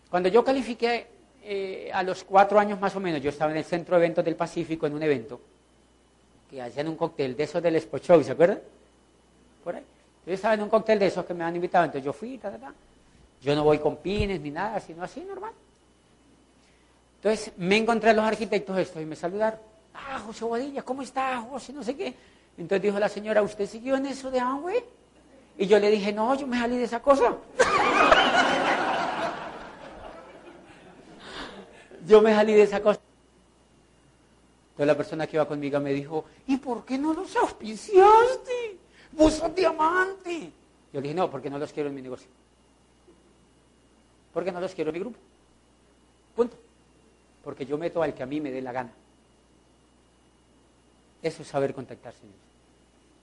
Cuando 0.08 0.30
yo 0.30 0.42
califiqué 0.42 1.06
eh, 1.42 1.90
a 1.92 2.02
los 2.02 2.24
cuatro 2.24 2.58
años 2.58 2.80
más 2.80 2.96
o 2.96 3.00
menos, 3.00 3.20
yo 3.20 3.28
estaba 3.28 3.50
en 3.50 3.58
el 3.58 3.64
Centro 3.64 3.96
de 3.96 4.06
Eventos 4.06 4.24
del 4.24 4.34
Pacífico 4.34 4.86
en 4.86 4.94
un 4.94 5.02
evento, 5.02 5.38
que 6.48 6.62
hacían 6.62 6.88
un 6.88 6.96
cóctel 6.96 7.36
de 7.36 7.42
esos 7.42 7.62
del 7.62 7.76
Expo 7.76 7.98
Show, 7.98 8.24
¿se 8.24 8.32
acuerdan? 8.32 8.60
Por 9.62 9.76
ahí. 9.76 9.82
Yo 10.24 10.32
estaba 10.32 10.54
en 10.54 10.62
un 10.62 10.70
cóctel 10.70 10.98
de 10.98 11.08
esos 11.08 11.22
que 11.26 11.34
me 11.34 11.44
han 11.44 11.54
invitado, 11.54 11.84
entonces 11.84 12.06
yo 12.06 12.14
fui, 12.14 12.38
ta, 12.38 12.50
ta, 12.50 12.56
ta. 12.56 12.72
Yo 13.42 13.54
no 13.54 13.62
voy 13.62 13.78
con 13.78 13.98
pines 13.98 14.40
ni 14.40 14.50
nada, 14.50 14.80
sino 14.80 15.02
así, 15.02 15.20
normal. 15.20 15.52
Entonces 17.16 17.52
me 17.58 17.76
encontré 17.76 18.08
a 18.08 18.14
los 18.14 18.24
arquitectos 18.24 18.78
estos 18.78 19.02
y 19.02 19.04
me 19.04 19.16
saludaron. 19.16 19.60
Ah, 19.92 20.18
José 20.24 20.46
Guadilla, 20.46 20.80
¿cómo 20.80 21.02
está, 21.02 21.42
José? 21.42 21.74
No 21.74 21.84
sé 21.84 21.94
qué. 21.94 22.14
Entonces 22.56 22.80
dijo 22.80 22.98
la 22.98 23.10
señora, 23.10 23.42
¿usted 23.42 23.66
siguió 23.66 23.96
en 23.96 24.06
eso 24.06 24.30
de 24.30 24.40
Amway? 24.40 24.82
Y 25.60 25.66
yo 25.66 25.78
le 25.78 25.90
dije, 25.90 26.10
no, 26.10 26.34
yo 26.34 26.46
me 26.46 26.58
salí 26.58 26.78
de 26.78 26.84
esa 26.84 27.02
cosa. 27.02 27.36
yo 32.06 32.22
me 32.22 32.34
salí 32.34 32.54
de 32.54 32.62
esa 32.62 32.80
cosa. 32.80 32.98
Entonces 34.70 34.86
la 34.86 34.96
persona 34.96 35.26
que 35.26 35.36
iba 35.36 35.46
conmigo 35.46 35.78
me 35.78 35.92
dijo, 35.92 36.24
¿y 36.46 36.56
por 36.56 36.86
qué 36.86 36.96
no 36.96 37.12
los 37.12 37.36
auspiciaste? 37.36 38.78
Vos 39.12 39.34
sos 39.34 39.54
diamante. 39.54 40.50
Yo 40.94 41.00
le 41.00 41.02
dije, 41.02 41.14
no, 41.14 41.30
porque 41.30 41.50
no 41.50 41.58
los 41.58 41.70
quiero 41.74 41.90
en 41.90 41.94
mi 41.94 42.00
negocio. 42.00 42.30
Porque 44.32 44.52
no 44.52 44.62
los 44.62 44.74
quiero 44.74 44.88
en 44.88 44.94
mi 44.94 45.00
grupo. 45.00 45.18
Punto. 46.34 46.56
Porque 47.44 47.66
yo 47.66 47.76
meto 47.76 48.02
al 48.02 48.14
que 48.14 48.22
a 48.22 48.26
mí 48.26 48.40
me 48.40 48.50
dé 48.50 48.62
la 48.62 48.72
gana. 48.72 48.92
Eso 51.22 51.42
es 51.42 51.48
saber 51.48 51.74
contactarse. 51.74 52.20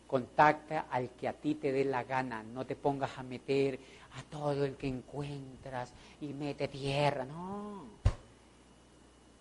Contacta 0.08 0.86
al 0.90 1.10
que 1.10 1.28
a 1.28 1.34
ti 1.34 1.56
te 1.56 1.72
dé 1.72 1.84
la 1.84 2.06
gana, 2.06 2.42
no 2.42 2.66
te 2.66 2.78
pongas 2.78 3.18
a 3.18 3.24
meter 3.24 3.78
a 4.18 4.24
todo 4.32 4.64
el 4.64 4.76
que 4.76 4.88
encuentras 4.88 5.92
y 6.22 6.28
mete 6.28 6.70
tierra, 6.70 7.26
no. 7.26 7.84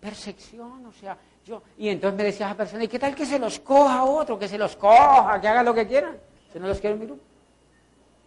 Percepción, 0.01 0.85
o 0.85 0.91
sea, 0.91 1.17
yo. 1.45 1.61
Y 1.77 1.87
entonces 1.87 2.17
me 2.17 2.23
decía 2.25 2.47
esa 2.47 2.57
persona, 2.57 2.83
¿y 2.83 2.87
qué 2.89 2.99
tal 2.99 3.15
que 3.15 3.25
se 3.25 3.39
los 3.39 3.59
coja 3.59 4.03
otro? 4.03 4.37
Que 4.37 4.49
se 4.49 4.57
los 4.57 4.75
coja, 4.75 5.39
que 5.39 5.47
haga 5.47 5.63
lo 5.63 5.73
que 5.73 5.87
quieran. 5.87 6.17
Si 6.51 6.59
no 6.59 6.67
los 6.67 6.79
quiero 6.79 6.95
en 6.95 6.99
mi 6.99 7.05
grupo. 7.07 7.23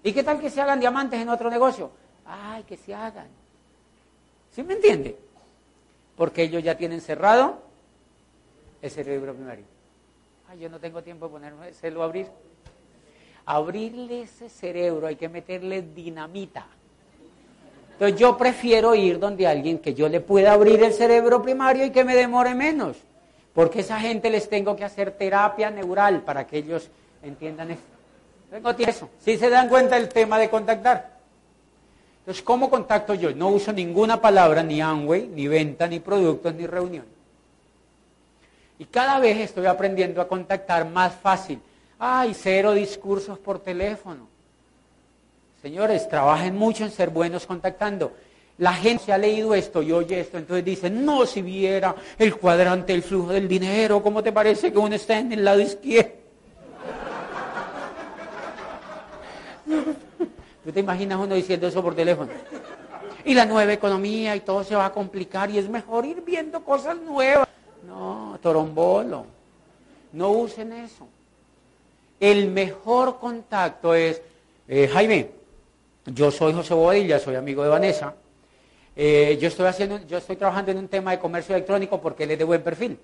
¿Y 0.02 0.12
qué 0.12 0.22
tal 0.22 0.40
que 0.40 0.48
se 0.48 0.62
hagan 0.62 0.80
diamantes 0.80 1.20
en 1.20 1.28
otro 1.28 1.50
negocio? 1.50 1.90
Ay, 2.24 2.62
que 2.64 2.78
se 2.78 2.94
hagan. 2.94 3.28
¿Sí 4.50 4.62
me 4.62 4.74
entiende? 4.74 5.16
Porque 6.16 6.42
ellos 6.44 6.62
ya 6.62 6.76
tienen 6.76 7.02
cerrado 7.02 7.62
el 8.80 8.90
cerebro 8.90 9.34
primario 9.34 9.79
yo 10.58 10.68
no 10.68 10.80
tengo 10.80 11.02
tiempo 11.02 11.26
de 11.26 11.32
ponerme, 11.32 11.66
a 11.66 12.04
abrir. 12.04 12.26
Abrirle 13.46 14.22
ese 14.22 14.48
cerebro 14.48 15.06
hay 15.06 15.16
que 15.16 15.28
meterle 15.28 15.82
dinamita. 15.82 16.66
Entonces 17.92 18.18
yo 18.18 18.36
prefiero 18.36 18.94
ir 18.94 19.18
donde 19.18 19.46
alguien 19.46 19.78
que 19.78 19.94
yo 19.94 20.08
le 20.08 20.20
pueda 20.20 20.52
abrir 20.52 20.82
el 20.82 20.92
cerebro 20.92 21.42
primario 21.42 21.84
y 21.84 21.90
que 21.90 22.04
me 22.04 22.14
demore 22.14 22.54
menos. 22.54 22.96
Porque 23.54 23.80
esa 23.80 24.00
gente 24.00 24.30
les 24.30 24.48
tengo 24.48 24.76
que 24.76 24.84
hacer 24.84 25.12
terapia 25.12 25.70
neural 25.70 26.22
para 26.22 26.46
que 26.46 26.58
ellos 26.58 26.88
entiendan 27.22 27.72
eso. 27.72 27.82
Tengo 28.50 28.70
eso. 28.70 29.08
Si 29.18 29.36
se 29.36 29.50
dan 29.50 29.68
cuenta 29.68 29.96
del 29.96 30.08
tema 30.08 30.38
de 30.38 30.48
contactar. 30.48 31.18
Entonces, 32.20 32.42
¿cómo 32.42 32.70
contacto 32.70 33.14
yo? 33.14 33.34
No 33.34 33.48
uso 33.48 33.72
ninguna 33.72 34.20
palabra, 34.20 34.62
ni 34.62 34.80
Amway, 34.80 35.28
ni 35.28 35.48
venta, 35.48 35.86
ni 35.86 36.00
productos, 36.00 36.54
ni 36.54 36.66
reunión. 36.66 37.04
Y 38.80 38.86
cada 38.86 39.20
vez 39.20 39.36
estoy 39.36 39.66
aprendiendo 39.66 40.22
a 40.22 40.26
contactar 40.26 40.88
más 40.88 41.12
fácil. 41.14 41.60
Ay, 41.98 42.32
cero 42.32 42.72
discursos 42.72 43.38
por 43.38 43.58
teléfono. 43.58 44.26
Señores, 45.60 46.08
trabajen 46.08 46.56
mucho 46.56 46.84
en 46.84 46.90
ser 46.90 47.10
buenos 47.10 47.44
contactando. 47.44 48.14
La 48.56 48.72
gente 48.72 49.04
se 49.04 49.12
ha 49.12 49.18
leído 49.18 49.54
esto 49.54 49.82
y 49.82 49.92
oye 49.92 50.20
esto, 50.20 50.38
entonces 50.38 50.64
dicen, 50.64 51.04
no, 51.04 51.26
si 51.26 51.42
viera 51.42 51.94
el 52.18 52.36
cuadrante 52.36 52.94
del 52.94 53.02
flujo 53.02 53.32
del 53.32 53.46
dinero, 53.46 54.02
¿cómo 54.02 54.22
te 54.22 54.32
parece 54.32 54.72
que 54.72 54.78
uno 54.78 54.94
está 54.94 55.18
en 55.18 55.32
el 55.32 55.44
lado 55.44 55.60
izquierdo? 55.60 56.12
¿Tú 60.64 60.72
te 60.72 60.80
imaginas 60.80 61.18
uno 61.18 61.34
diciendo 61.34 61.66
eso 61.66 61.82
por 61.82 61.94
teléfono? 61.94 62.30
Y 63.26 63.34
la 63.34 63.44
nueva 63.44 63.74
economía 63.74 64.34
y 64.36 64.40
todo 64.40 64.64
se 64.64 64.74
va 64.74 64.86
a 64.86 64.92
complicar 64.92 65.50
y 65.50 65.58
es 65.58 65.68
mejor 65.68 66.06
ir 66.06 66.22
viendo 66.22 66.64
cosas 66.64 66.96
nuevas. 66.96 67.49
No, 67.90 68.38
torombolo. 68.40 69.26
No 70.12 70.30
usen 70.30 70.72
eso. 70.72 71.08
El 72.20 72.48
mejor 72.48 73.18
contacto 73.18 73.94
es, 73.94 74.22
eh, 74.68 74.86
Jaime, 74.86 75.30
yo 76.06 76.30
soy 76.30 76.52
José 76.52 76.72
Bobadilla, 76.74 77.18
soy 77.18 77.34
amigo 77.34 77.64
de 77.64 77.68
Vanessa. 77.68 78.14
Eh, 78.94 79.38
yo, 79.40 79.48
estoy 79.48 79.66
haciendo, 79.66 79.98
yo 80.06 80.18
estoy 80.18 80.36
trabajando 80.36 80.70
en 80.70 80.78
un 80.78 80.88
tema 80.88 81.10
de 81.10 81.18
comercio 81.18 81.54
electrónico 81.54 82.00
porque 82.00 82.24
él 82.24 82.30
es 82.32 82.38
de 82.38 82.44
buen 82.44 82.62
perfil. 82.62 82.90
Yo 82.90 82.96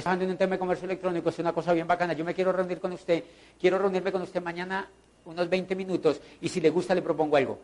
estoy 0.00 0.02
trabajando 0.02 0.24
en 0.24 0.30
un 0.32 0.36
tema 0.36 0.52
de 0.56 0.58
comercio 0.58 0.84
electrónico, 0.84 1.30
es 1.30 1.38
una 1.38 1.54
cosa 1.54 1.72
bien 1.72 1.86
bacana. 1.86 2.12
Yo 2.12 2.24
me 2.24 2.34
quiero 2.34 2.52
reunir 2.52 2.80
con 2.80 2.92
usted, 2.92 3.24
quiero 3.58 3.78
reunirme 3.78 4.12
con 4.12 4.20
usted 4.20 4.42
mañana 4.42 4.86
unos 5.24 5.48
20 5.48 5.74
minutos 5.74 6.20
y 6.42 6.48
si 6.48 6.60
le 6.60 6.68
gusta 6.68 6.94
le 6.94 7.00
propongo 7.00 7.36
algo. 7.36 7.58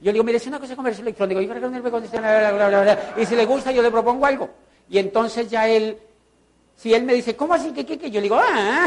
Yo 0.00 0.10
le 0.10 0.12
digo, 0.12 0.24
mire, 0.24 0.38
es 0.38 0.46
una 0.46 0.58
cosa 0.58 0.70
de 0.70 0.76
comercio 0.76 1.02
electrónico, 1.02 1.40
y 3.16 3.26
si 3.26 3.36
le 3.36 3.46
gusta 3.46 3.70
yo 3.70 3.82
le 3.82 3.90
propongo 3.90 4.26
algo. 4.26 4.50
Y 4.88 4.98
entonces 4.98 5.48
ya 5.48 5.68
él, 5.68 5.98
si 6.74 6.92
él 6.92 7.04
me 7.04 7.14
dice, 7.14 7.36
¿cómo 7.36 7.54
así? 7.54 7.72
¿Qué, 7.72 7.86
qué, 7.86 7.98
qué? 7.98 8.10
Yo 8.10 8.20
le 8.20 8.24
digo, 8.24 8.38
ah. 8.38 8.86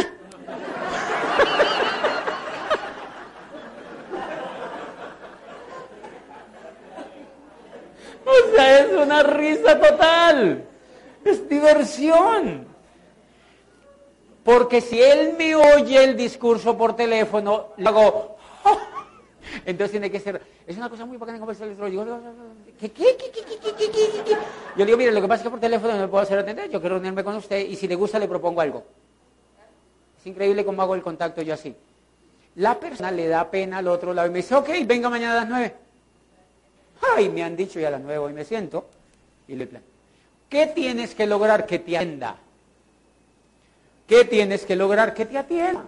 O 8.25 8.55
sea, 8.55 8.79
es 8.79 8.91
una 8.91 9.23
risa 9.23 9.79
total. 9.79 10.65
Es 11.23 11.47
diversión. 11.49 12.67
Porque 14.43 14.81
si 14.81 15.01
él 15.01 15.35
me 15.37 15.55
oye 15.55 16.03
el 16.03 16.17
discurso 16.17 16.77
por 16.77 16.95
teléfono, 16.95 17.69
le 17.77 17.87
hago... 17.87 18.38
Entonces 19.65 19.91
tiene 19.91 20.11
que 20.11 20.19
ser... 20.19 20.41
Es 20.67 20.77
una 20.77 20.89
cosa 20.89 21.05
muy 21.05 21.17
bacana 21.17 21.37
en 21.37 21.39
conversación 21.39 21.69
electrónica. 21.69 22.19
¿Qué, 22.79 22.91
qué, 22.91 23.15
qué, 23.17 24.37
Yo 24.77 24.85
digo, 24.85 24.97
mire, 24.97 25.11
lo 25.11 25.21
que 25.21 25.27
pasa 25.27 25.41
es 25.41 25.43
que 25.43 25.49
por 25.49 25.59
teléfono 25.59 25.93
no 25.93 25.99
me 25.99 26.07
puedo 26.07 26.23
hacer 26.23 26.39
atender. 26.39 26.69
Yo 26.69 26.79
quiero 26.79 26.95
reunirme 26.95 27.23
con 27.23 27.35
usted 27.35 27.67
y 27.67 27.75
si 27.75 27.87
le 27.87 27.95
gusta 27.95 28.19
le 28.19 28.27
propongo 28.27 28.61
algo. 28.61 28.83
Es 30.19 30.25
increíble 30.27 30.65
cómo 30.65 30.81
hago 30.81 30.95
el 30.95 31.01
contacto 31.01 31.41
yo 31.41 31.53
así. 31.53 31.75
La 32.55 32.79
persona 32.79 33.11
le 33.11 33.27
da 33.27 33.49
pena 33.49 33.77
al 33.77 33.87
otro 33.87 34.13
lado 34.13 34.27
y 34.27 34.31
me 34.31 34.37
dice, 34.37 34.55
ok, 34.55 34.69
venga 34.85 35.09
mañana 35.09 35.33
a 35.33 35.35
las 35.37 35.49
nueve. 35.49 35.75
Ay, 37.15 37.29
me 37.29 37.43
han 37.43 37.55
dicho 37.55 37.79
ya 37.79 37.87
a 37.87 37.91
las 37.91 38.01
nueve 38.01 38.17
hoy 38.17 38.33
me 38.33 38.43
siento 38.43 38.85
y 39.47 39.55
le 39.55 39.65
plan. 39.65 39.81
¿Qué 40.49 40.67
tienes 40.67 41.15
que 41.15 41.25
lograr? 41.25 41.65
Que 41.65 41.79
te 41.79 41.97
atienda. 41.97 42.37
¿Qué 44.07 44.25
tienes 44.25 44.65
que 44.65 44.75
lograr? 44.75 45.13
Que 45.13 45.25
te 45.25 45.37
atienda. 45.37 45.85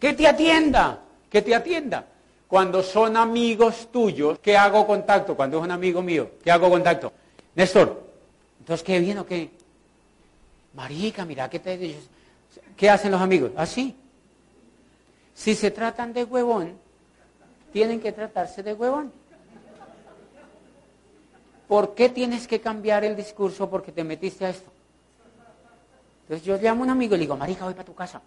Que 0.00 0.14
te 0.14 0.26
atienda. 0.26 0.98
Que 1.30 1.42
te 1.42 1.54
atienda. 1.54 2.06
Cuando 2.48 2.82
son 2.82 3.16
amigos 3.16 3.88
tuyos, 3.92 4.40
¿qué 4.40 4.56
hago 4.56 4.86
contacto? 4.86 5.36
Cuando 5.36 5.58
es 5.58 5.64
un 5.64 5.70
amigo 5.70 6.02
mío, 6.02 6.32
¿qué 6.42 6.50
hago 6.50 6.68
contacto? 6.68 7.12
Néstor, 7.54 8.10
entonces, 8.58 8.84
¿qué 8.84 8.98
bien 8.98 9.18
o 9.18 9.26
qué? 9.26 9.50
Marica, 10.74 11.24
mira, 11.24 11.48
¿qué 11.48 11.58
te 11.58 11.96
¿Qué 12.76 12.90
hacen 12.90 13.10
los 13.10 13.20
amigos? 13.20 13.52
Así. 13.56 13.94
Si 15.34 15.54
se 15.54 15.70
tratan 15.70 16.12
de 16.12 16.24
huevón, 16.24 16.76
tienen 17.72 18.00
que 18.00 18.12
tratarse 18.12 18.62
de 18.62 18.74
huevón. 18.74 19.12
¿Por 21.68 21.94
qué 21.94 22.08
tienes 22.08 22.48
que 22.48 22.60
cambiar 22.60 23.04
el 23.04 23.14
discurso 23.14 23.70
porque 23.70 23.92
te 23.92 24.02
metiste 24.02 24.44
a 24.44 24.50
esto? 24.50 24.70
Entonces 26.22 26.44
yo 26.44 26.56
llamo 26.56 26.82
a 26.82 26.84
un 26.84 26.90
amigo 26.90 27.14
y 27.14 27.18
le 27.18 27.22
digo, 27.22 27.36
Marica, 27.36 27.64
voy 27.64 27.74
para 27.74 27.84
tu 27.84 27.94
casa. 27.94 28.20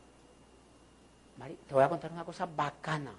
Te 1.67 1.73
voy 1.73 1.83
a 1.83 1.89
contar 1.89 2.11
una 2.11 2.23
cosa 2.23 2.45
bacana. 2.45 3.11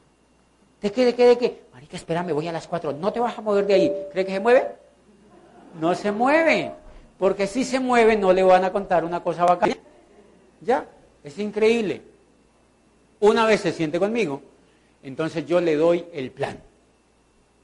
¿De 0.81 0.93
qué, 0.93 1.05
de 1.05 1.15
qué, 1.15 1.27
de 1.27 1.39
qué? 1.39 1.63
Marica, 1.73 1.97
espérame, 1.97 2.33
voy 2.33 2.47
a 2.49 2.53
las 2.53 2.67
cuatro. 2.67 2.93
No 2.93 3.13
te 3.13 3.21
vas 3.21 3.39
a 3.39 3.41
mover 3.41 3.67
de 3.67 3.75
ahí. 3.75 3.93
¿Cree 4.13 4.25
que 4.25 4.33
se 4.33 4.41
mueve? 4.41 4.67
No 5.81 5.95
se 5.95 6.13
mueve. 6.13 6.73
Porque 7.19 7.47
si 7.47 7.65
se 7.65 7.81
mueve 7.81 8.17
no 8.17 8.33
le 8.33 8.43
van 8.43 8.65
a 8.65 8.73
contar 8.73 9.05
una 9.05 9.23
cosa 9.23 9.45
bacana. 9.45 9.77
Ya, 10.61 10.87
es 11.23 11.39
increíble. 11.39 12.03
Una 13.21 13.47
vez 13.47 13.61
se 13.61 13.73
siente 13.73 13.99
conmigo, 13.99 14.43
entonces 15.03 15.47
yo 15.47 15.61
le 15.61 15.77
doy 15.77 16.05
el 16.13 16.31
plan. 16.31 16.59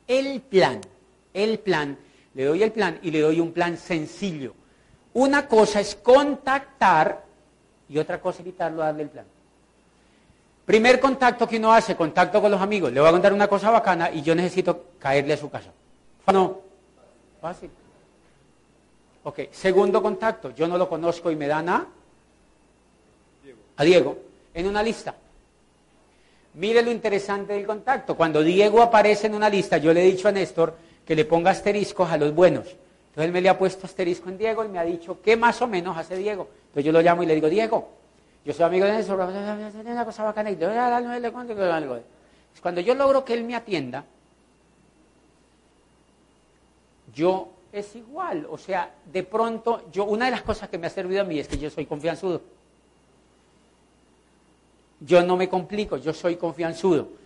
El 0.06 0.40
plan, 0.40 0.80
el 1.34 1.58
plan 1.58 1.98
le 2.34 2.44
doy 2.44 2.62
el 2.62 2.72
plan 2.72 2.98
y 3.02 3.10
le 3.10 3.20
doy 3.20 3.40
un 3.40 3.52
plan 3.52 3.76
sencillo. 3.76 4.54
Una 5.12 5.46
cosa 5.46 5.80
es 5.80 5.96
contactar 5.96 7.24
y 7.88 7.98
otra 7.98 8.20
cosa 8.20 8.36
es 8.36 8.46
evitarlo 8.46 8.82
darle 8.82 9.02
el 9.02 9.10
plan. 9.10 9.26
Primer 10.70 11.00
contacto 11.00 11.48
que 11.48 11.56
uno 11.56 11.72
hace, 11.72 11.96
contacto 11.96 12.40
con 12.40 12.48
los 12.48 12.60
amigos. 12.60 12.92
Le 12.92 13.00
voy 13.00 13.08
a 13.08 13.10
contar 13.10 13.32
una 13.32 13.48
cosa 13.48 13.72
bacana 13.72 14.08
y 14.08 14.22
yo 14.22 14.36
necesito 14.36 14.84
caerle 15.00 15.32
a 15.32 15.36
su 15.36 15.50
casa. 15.50 15.72
No, 16.32 16.60
fácil. 17.40 17.68
Ok, 19.24 19.48
segundo 19.50 20.00
contacto, 20.00 20.54
yo 20.54 20.68
no 20.68 20.78
lo 20.78 20.88
conozco 20.88 21.28
y 21.28 21.34
me 21.34 21.48
dan 21.48 21.70
a, 21.70 21.88
a 23.78 23.82
Diego 23.82 24.16
en 24.54 24.68
una 24.68 24.80
lista. 24.80 25.12
Mire 26.54 26.82
lo 26.82 26.92
interesante 26.92 27.54
del 27.54 27.66
contacto. 27.66 28.16
Cuando 28.16 28.40
Diego 28.40 28.80
aparece 28.80 29.26
en 29.26 29.34
una 29.34 29.48
lista, 29.48 29.76
yo 29.78 29.92
le 29.92 30.04
he 30.04 30.06
dicho 30.06 30.28
a 30.28 30.30
Néstor, 30.30 30.76
que 31.04 31.16
le 31.16 31.24
ponga 31.24 31.50
asteriscos 31.50 32.12
a 32.12 32.16
los 32.16 32.32
buenos. 32.32 32.66
Entonces 33.08 33.24
él 33.24 33.32
me 33.32 33.40
le 33.40 33.48
ha 33.48 33.58
puesto 33.58 33.86
asterisco 33.86 34.28
en 34.28 34.38
Diego 34.38 34.64
y 34.64 34.68
me 34.68 34.78
ha 34.78 34.84
dicho, 34.84 35.20
¿qué 35.20 35.36
más 35.36 35.60
o 35.62 35.66
menos 35.66 35.98
hace 35.98 36.16
Diego? 36.16 36.46
Entonces 36.66 36.84
yo 36.84 36.92
lo 36.92 37.00
llamo 37.00 37.24
y 37.24 37.26
le 37.26 37.34
digo, 37.34 37.48
Diego, 37.48 37.99
yo 38.44 38.52
soy 38.52 38.64
amigo 38.64 38.86
de 38.86 38.92
Néstor, 38.92 39.18
una 39.18 40.04
cosa 40.04 40.24
bacana, 40.24 40.50
y 40.50 40.56
le 40.56 41.32
cuento 41.32 41.72
algo. 41.72 41.98
Cuando 42.62 42.80
yo 42.80 42.94
logro 42.94 43.24
que 43.24 43.34
él 43.34 43.44
me 43.44 43.54
atienda, 43.54 44.04
yo 47.14 47.48
es 47.72 47.94
igual. 47.96 48.46
O 48.50 48.58
sea, 48.58 48.92
de 49.04 49.22
pronto, 49.22 49.84
yo, 49.92 50.04
una 50.04 50.26
de 50.26 50.30
las 50.32 50.42
cosas 50.42 50.68
que 50.68 50.78
me 50.78 50.86
ha 50.86 50.90
servido 50.90 51.22
a 51.22 51.24
mí 51.24 51.38
es 51.38 51.48
que 51.48 51.58
yo 51.58 51.70
soy 51.70 51.86
confianzudo. 51.86 52.42
Yo 55.00 55.22
no 55.22 55.36
me 55.36 55.48
complico, 55.48 55.96
yo 55.96 56.12
soy 56.12 56.36
confianzudo 56.36 57.20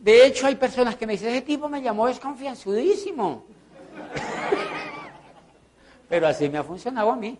de 0.00 0.26
hecho, 0.26 0.46
hay 0.46 0.54
personas 0.54 0.96
que 0.96 1.06
me 1.06 1.14
dicen, 1.14 1.30
ese 1.30 1.42
tipo 1.42 1.68
me 1.68 1.82
llamó 1.82 2.06
desconfianzudísimo. 2.06 3.44
Pero 6.08 6.28
así 6.28 6.48
me 6.48 6.58
ha 6.58 6.62
funcionado 6.62 7.10
a 7.10 7.16
mí. 7.16 7.36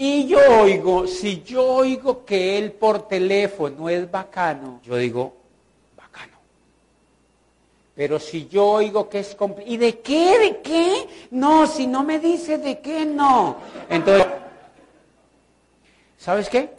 Y 0.00 0.28
yo 0.28 0.38
oigo, 0.62 1.08
si 1.08 1.42
yo 1.42 1.66
oigo 1.66 2.24
que 2.24 2.56
él 2.56 2.70
por 2.70 3.08
teléfono 3.08 3.88
es 3.88 4.08
bacano, 4.08 4.80
yo 4.84 4.94
digo, 4.94 5.34
bacano. 5.96 6.38
Pero 7.96 8.20
si 8.20 8.46
yo 8.46 8.64
oigo 8.64 9.08
que 9.08 9.18
es 9.18 9.34
complicado, 9.34 9.74
¿y 9.74 9.76
de 9.76 9.98
qué? 9.98 10.38
¿De 10.38 10.60
qué? 10.62 11.08
No, 11.32 11.66
si 11.66 11.88
no 11.88 12.04
me 12.04 12.20
dice 12.20 12.58
de 12.58 12.78
qué, 12.78 13.04
no. 13.04 13.56
Entonces, 13.90 14.24
¿sabes 16.16 16.48
qué? 16.48 16.70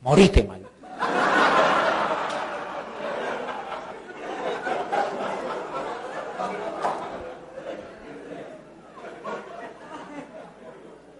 Morite, 0.00 0.42
mal. 0.42 0.71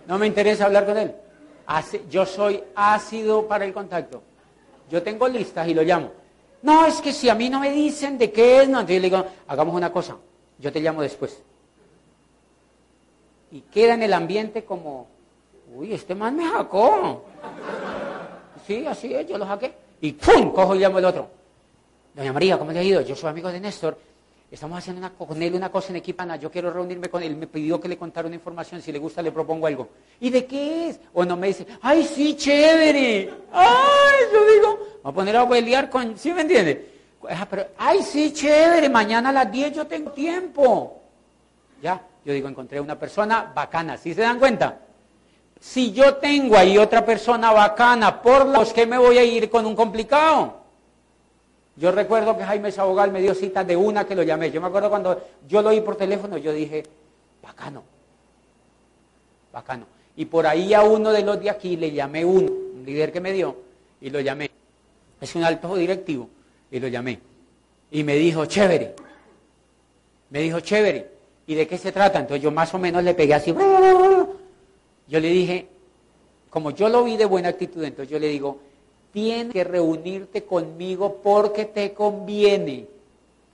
No 0.06 0.18
me 0.18 0.26
interesa 0.26 0.66
hablar 0.66 0.86
con 0.86 0.96
él. 0.98 1.14
Yo 2.10 2.26
soy 2.26 2.62
ácido 2.74 3.46
para 3.46 3.64
el 3.64 3.72
contacto. 3.72 4.22
Yo 4.90 5.02
tengo 5.02 5.28
listas 5.28 5.66
y 5.68 5.74
lo 5.74 5.82
llamo. 5.82 6.10
No, 6.62 6.86
es 6.86 7.00
que 7.00 7.12
si 7.12 7.28
a 7.28 7.34
mí 7.34 7.48
no 7.48 7.60
me 7.60 7.70
dicen 7.70 8.18
de 8.18 8.30
qué 8.30 8.62
es, 8.62 8.68
no. 8.68 8.80
Entonces 8.80 9.02
le 9.02 9.10
digo, 9.10 9.24
hagamos 9.48 9.74
una 9.74 9.92
cosa, 9.92 10.16
yo 10.58 10.70
te 10.70 10.80
llamo 10.80 11.02
después. 11.02 11.42
Y 13.50 13.62
queda 13.62 13.94
en 13.94 14.02
el 14.02 14.12
ambiente 14.12 14.64
como, 14.64 15.08
uy, 15.74 15.92
este 15.92 16.14
man 16.14 16.36
me 16.36 16.46
hackeó. 16.46 17.22
Sí, 18.66 18.86
así 18.86 19.14
es, 19.14 19.26
yo 19.26 19.38
lo 19.38 19.46
hackeé. 19.46 19.74
Y 20.00 20.12
¡pum! 20.12 20.52
Cojo 20.52 20.74
y 20.74 20.78
llamo 20.78 20.98
al 20.98 21.04
otro. 21.06 21.28
Doña 22.14 22.32
María, 22.32 22.58
¿cómo 22.58 22.72
le 22.72 22.78
ha 22.78 22.82
ido? 22.82 23.00
Yo 23.00 23.16
soy 23.16 23.30
amigo 23.30 23.50
de 23.50 23.60
Néstor. 23.60 23.98
Estamos 24.52 24.76
haciendo 24.78 24.98
una, 24.98 25.08
con 25.14 25.42
él 25.42 25.54
una 25.54 25.72
cosa 25.72 25.88
en 25.88 25.96
Equipana, 25.96 26.36
yo 26.36 26.50
quiero 26.50 26.70
reunirme 26.70 27.08
con 27.08 27.22
él, 27.22 27.34
me 27.36 27.46
pidió 27.46 27.80
que 27.80 27.88
le 27.88 27.96
contara 27.96 28.26
una 28.26 28.36
información, 28.36 28.82
si 28.82 28.92
le 28.92 28.98
gusta 28.98 29.22
le 29.22 29.32
propongo 29.32 29.66
algo. 29.66 29.88
¿Y 30.20 30.28
de 30.28 30.44
qué 30.44 30.90
es? 30.90 31.00
O 31.14 31.24
no 31.24 31.38
me 31.38 31.46
dice, 31.46 31.66
ay, 31.80 32.04
sí, 32.04 32.36
chévere. 32.36 33.32
Ay, 33.50 34.20
yo 34.30 34.52
digo, 34.52 34.78
voy 35.02 35.10
a 35.10 35.14
poner 35.14 35.36
a 35.36 35.44
huelear 35.44 35.88
con, 35.88 36.18
¿sí 36.18 36.34
me 36.34 36.42
entiende? 36.42 36.92
Ah, 37.30 37.46
pero, 37.48 37.68
ay, 37.78 38.02
sí, 38.02 38.30
chévere, 38.34 38.90
mañana 38.90 39.30
a 39.30 39.32
las 39.32 39.50
10 39.50 39.72
yo 39.72 39.86
tengo 39.86 40.10
tiempo. 40.10 41.00
Ya, 41.80 42.02
yo 42.22 42.34
digo, 42.34 42.46
encontré 42.46 42.78
una 42.78 42.98
persona 42.98 43.50
bacana, 43.54 43.96
¿sí 43.96 44.12
se 44.12 44.20
dan 44.20 44.38
cuenta? 44.38 44.80
Si 45.58 45.92
yo 45.92 46.16
tengo 46.16 46.58
ahí 46.58 46.76
otra 46.76 47.06
persona 47.06 47.52
bacana, 47.52 48.20
por 48.20 48.44
los 48.44 48.74
que 48.74 48.84
me 48.84 48.98
voy 48.98 49.16
a 49.16 49.24
ir 49.24 49.48
con 49.48 49.64
un 49.64 49.74
complicado. 49.74 50.61
Yo 51.76 51.90
recuerdo 51.90 52.36
que 52.36 52.44
Jaime 52.44 52.70
Sabogal 52.70 53.10
me 53.10 53.20
dio 53.20 53.34
cita 53.34 53.64
de 53.64 53.76
una 53.76 54.06
que 54.06 54.14
lo 54.14 54.22
llamé. 54.22 54.50
Yo 54.50 54.60
me 54.60 54.66
acuerdo 54.66 54.90
cuando 54.90 55.22
yo 55.48 55.62
lo 55.62 55.70
oí 55.70 55.80
por 55.80 55.96
teléfono, 55.96 56.36
yo 56.36 56.52
dije, 56.52 56.82
bacano, 57.42 57.82
bacano. 59.52 59.86
Y 60.16 60.26
por 60.26 60.46
ahí 60.46 60.74
a 60.74 60.82
uno 60.82 61.10
de 61.10 61.22
los 61.22 61.40
de 61.40 61.48
aquí 61.48 61.76
le 61.76 61.90
llamé 61.90 62.24
uno, 62.24 62.52
un 62.52 62.82
líder 62.84 63.10
que 63.10 63.20
me 63.20 63.32
dio, 63.32 63.56
y 64.00 64.10
lo 64.10 64.20
llamé. 64.20 64.50
Es 65.20 65.34
un 65.34 65.44
alto 65.44 65.74
directivo, 65.76 66.28
y 66.70 66.78
lo 66.78 66.88
llamé. 66.88 67.20
Y 67.90 68.04
me 68.04 68.16
dijo, 68.16 68.44
chévere. 68.44 68.94
Me 70.30 70.40
dijo, 70.40 70.60
chévere. 70.60 71.10
¿Y 71.46 71.54
de 71.54 71.66
qué 71.66 71.78
se 71.78 71.90
trata? 71.90 72.18
Entonces 72.18 72.42
yo 72.42 72.50
más 72.50 72.72
o 72.74 72.78
menos 72.78 73.02
le 73.02 73.14
pegué 73.14 73.34
así. 73.34 73.54
Yo 75.08 75.20
le 75.20 75.28
dije, 75.28 75.68
como 76.50 76.70
yo 76.70 76.88
lo 76.88 77.04
vi 77.04 77.16
de 77.16 77.24
buena 77.24 77.48
actitud, 77.48 77.82
entonces 77.82 78.10
yo 78.10 78.18
le 78.18 78.28
digo, 78.28 78.58
tienes 79.12 79.52
que 79.52 79.64
reunirte 79.64 80.44
conmigo 80.44 81.20
porque 81.22 81.64
te 81.66 81.92
conviene. 81.92 82.86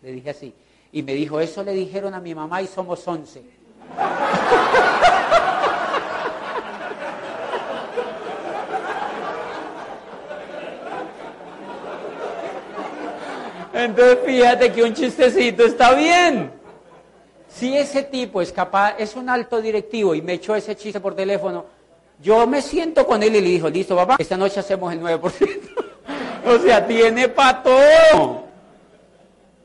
Le 0.02 0.12
dije 0.12 0.30
así. 0.30 0.54
Y 0.92 1.02
me 1.02 1.12
dijo, 1.12 1.40
eso 1.40 1.62
le 1.62 1.72
dijeron 1.72 2.14
a 2.14 2.20
mi 2.20 2.34
mamá 2.34 2.62
y 2.62 2.66
somos 2.66 3.06
once. 3.06 3.42
Entonces 13.74 14.18
fíjate 14.24 14.72
que 14.72 14.82
un 14.82 14.94
chistecito 14.94 15.64
está 15.64 15.94
bien. 15.94 16.50
Si 17.48 17.76
ese 17.76 18.02
tipo 18.02 18.40
es 18.42 18.52
capaz, 18.52 18.96
es 18.98 19.14
un 19.14 19.28
alto 19.28 19.60
directivo 19.60 20.14
y 20.14 20.22
me 20.22 20.34
echó 20.34 20.54
ese 20.54 20.76
chiste 20.76 21.00
por 21.00 21.14
teléfono, 21.14 21.64
yo 22.20 22.46
me 22.46 22.62
siento 22.62 23.06
con 23.06 23.22
él 23.22 23.36
y 23.36 23.40
le 23.40 23.48
dijo, 23.48 23.68
listo 23.68 23.94
papá, 23.94 24.16
esta 24.18 24.36
noche 24.36 24.60
hacemos 24.60 24.92
el 24.92 25.00
9%. 25.00 25.60
o 26.46 26.58
sea, 26.58 26.86
tiene 26.86 27.28
para 27.28 27.62
todo. 27.62 28.44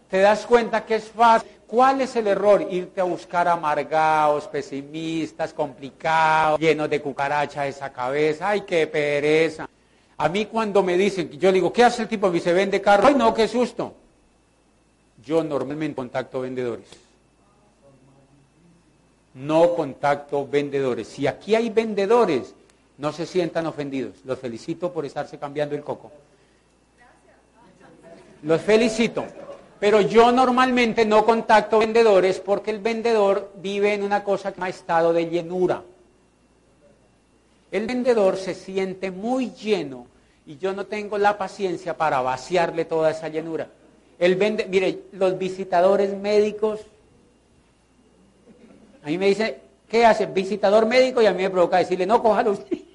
Te 0.10 0.20
das 0.20 0.46
cuenta 0.46 0.86
que 0.86 0.96
es 0.96 1.06
fácil. 1.06 1.50
¿Cuál 1.66 2.02
es 2.02 2.16
el 2.16 2.28
error? 2.28 2.68
Irte 2.70 3.02
a 3.02 3.04
buscar 3.04 3.48
amargados, 3.48 4.48
pesimistas, 4.48 5.54
complicados, 5.54 6.60
llenos 6.60 6.88
de 6.88 7.02
cucaracha 7.02 7.66
esa 7.66 7.92
cabeza. 7.92 8.50
Ay, 8.50 8.62
qué 8.62 8.86
pereza. 8.86 9.68
A 10.18 10.30
mí 10.30 10.46
cuando 10.46 10.84
me 10.84 10.96
dicen, 10.96 11.32
yo 11.32 11.52
digo, 11.52 11.74
¿qué 11.74 11.84
hace 11.84 12.04
el 12.04 12.08
tipo? 12.08 12.28
Me 12.28 12.36
dice, 12.36 12.54
vende 12.54 12.80
carro. 12.80 13.08
Ay, 13.08 13.16
no, 13.16 13.34
qué 13.34 13.48
susto. 13.48 13.96
Yo 15.26 15.44
normalmente 15.44 15.96
contacto 15.96 16.42
vendedores. 16.42 16.86
No 19.34 19.76
contacto 19.76 20.48
vendedores. 20.48 21.08
Si 21.08 21.28
aquí 21.28 21.56
hay 21.56 21.70
vendedores, 21.70 22.54
no 22.98 23.12
se 23.12 23.26
sientan 23.26 23.66
ofendidos. 23.66 24.18
Los 24.26 24.40
felicito 24.40 24.92
por 24.92 25.06
estarse 25.06 25.38
cambiando 25.38 25.76
el 25.76 25.84
coco. 25.84 26.12
Los 28.44 28.62
felicito. 28.62 29.26
Pero 29.80 30.00
yo 30.02 30.32
normalmente 30.32 31.06
no 31.06 31.26
contacto 31.26 31.80
vendedores 31.80 32.40
porque 32.40 32.72
el 32.72 32.80
vendedor 32.80 33.52
vive 33.56 33.94
en 33.94 34.04
una 34.04 34.24
cosa 34.24 34.52
que 34.52 34.58
llama 34.58 34.70
estado 34.70 35.12
de 35.12 35.30
llenura. 35.30 35.84
El 37.72 37.88
vendedor 37.88 38.38
se 38.38 38.54
siente 38.54 39.12
muy 39.12 39.52
lleno 39.52 40.08
y 40.46 40.58
yo 40.58 40.74
no 40.74 40.86
tengo 40.86 41.18
la 41.18 41.38
paciencia 41.38 41.98
para 41.98 42.22
vaciarle 42.22 42.86
toda 42.86 43.12
esa 43.12 43.30
llenura. 43.30 43.68
El 44.20 44.36
vende, 44.36 44.68
mire, 44.68 45.00
los 45.12 45.38
visitadores 45.38 46.16
médicos, 46.16 46.82
a 49.04 49.08
mí 49.08 49.18
me 49.18 49.28
dice, 49.28 49.60
¿qué 49.90 50.06
hace? 50.06 50.26
Visitador 50.26 50.86
médico 50.86 51.22
y 51.22 51.26
a 51.26 51.34
mí 51.34 51.44
me 51.44 51.50
provoca 51.50 51.78
decirle, 51.78 52.06
no, 52.06 52.22
cójalo 52.22 52.52
usted. 52.52 52.78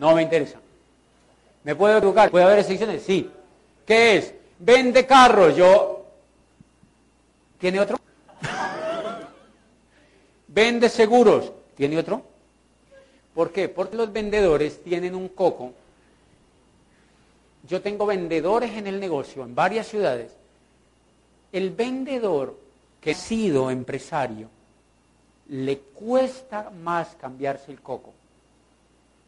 No 0.00 0.14
me 0.14 0.22
interesa. 0.22 0.60
¿Me 1.64 1.74
puedo 1.74 1.98
educar? 1.98 2.30
¿Puede 2.30 2.44
haber 2.44 2.60
excepciones? 2.60 3.02
Sí. 3.02 3.28
¿Qué 3.84 4.16
es? 4.16 4.32
Vende 4.60 5.06
carros. 5.06 5.56
Yo. 5.56 6.04
¿Tiene 7.58 7.80
otro? 7.80 7.98
Vende 10.46 10.88
seguros. 10.88 11.50
¿Tiene 11.76 11.98
otro? 11.98 12.22
¿Por 13.34 13.50
qué? 13.50 13.68
Porque 13.68 13.96
los 13.96 14.12
vendedores 14.12 14.84
tienen 14.84 15.16
un 15.16 15.28
coco. 15.28 15.72
Yo 17.68 17.82
tengo 17.82 18.06
vendedores 18.06 18.72
en 18.72 18.86
el 18.86 19.00
negocio 19.00 19.42
en 19.42 19.54
varias 19.54 19.88
ciudades. 19.88 20.32
El 21.52 21.70
vendedor 21.70 22.56
que 23.00 23.12
ha 23.12 23.14
sido 23.14 23.70
empresario 23.70 24.48
le 25.48 25.78
cuesta 25.78 26.70
más 26.70 27.16
cambiarse 27.20 27.72
el 27.72 27.80
coco. 27.80 28.12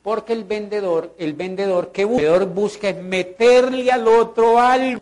Porque 0.02 0.32
el 0.32 0.44
vendedor, 0.44 1.14
el 1.18 1.34
vendedor 1.34 1.92
que 1.92 2.04
vendedor 2.04 2.46
busca 2.46 2.88
es 2.88 3.02
meterle 3.02 3.90
al 3.90 4.06
otro 4.08 4.58
algo. 4.58 5.00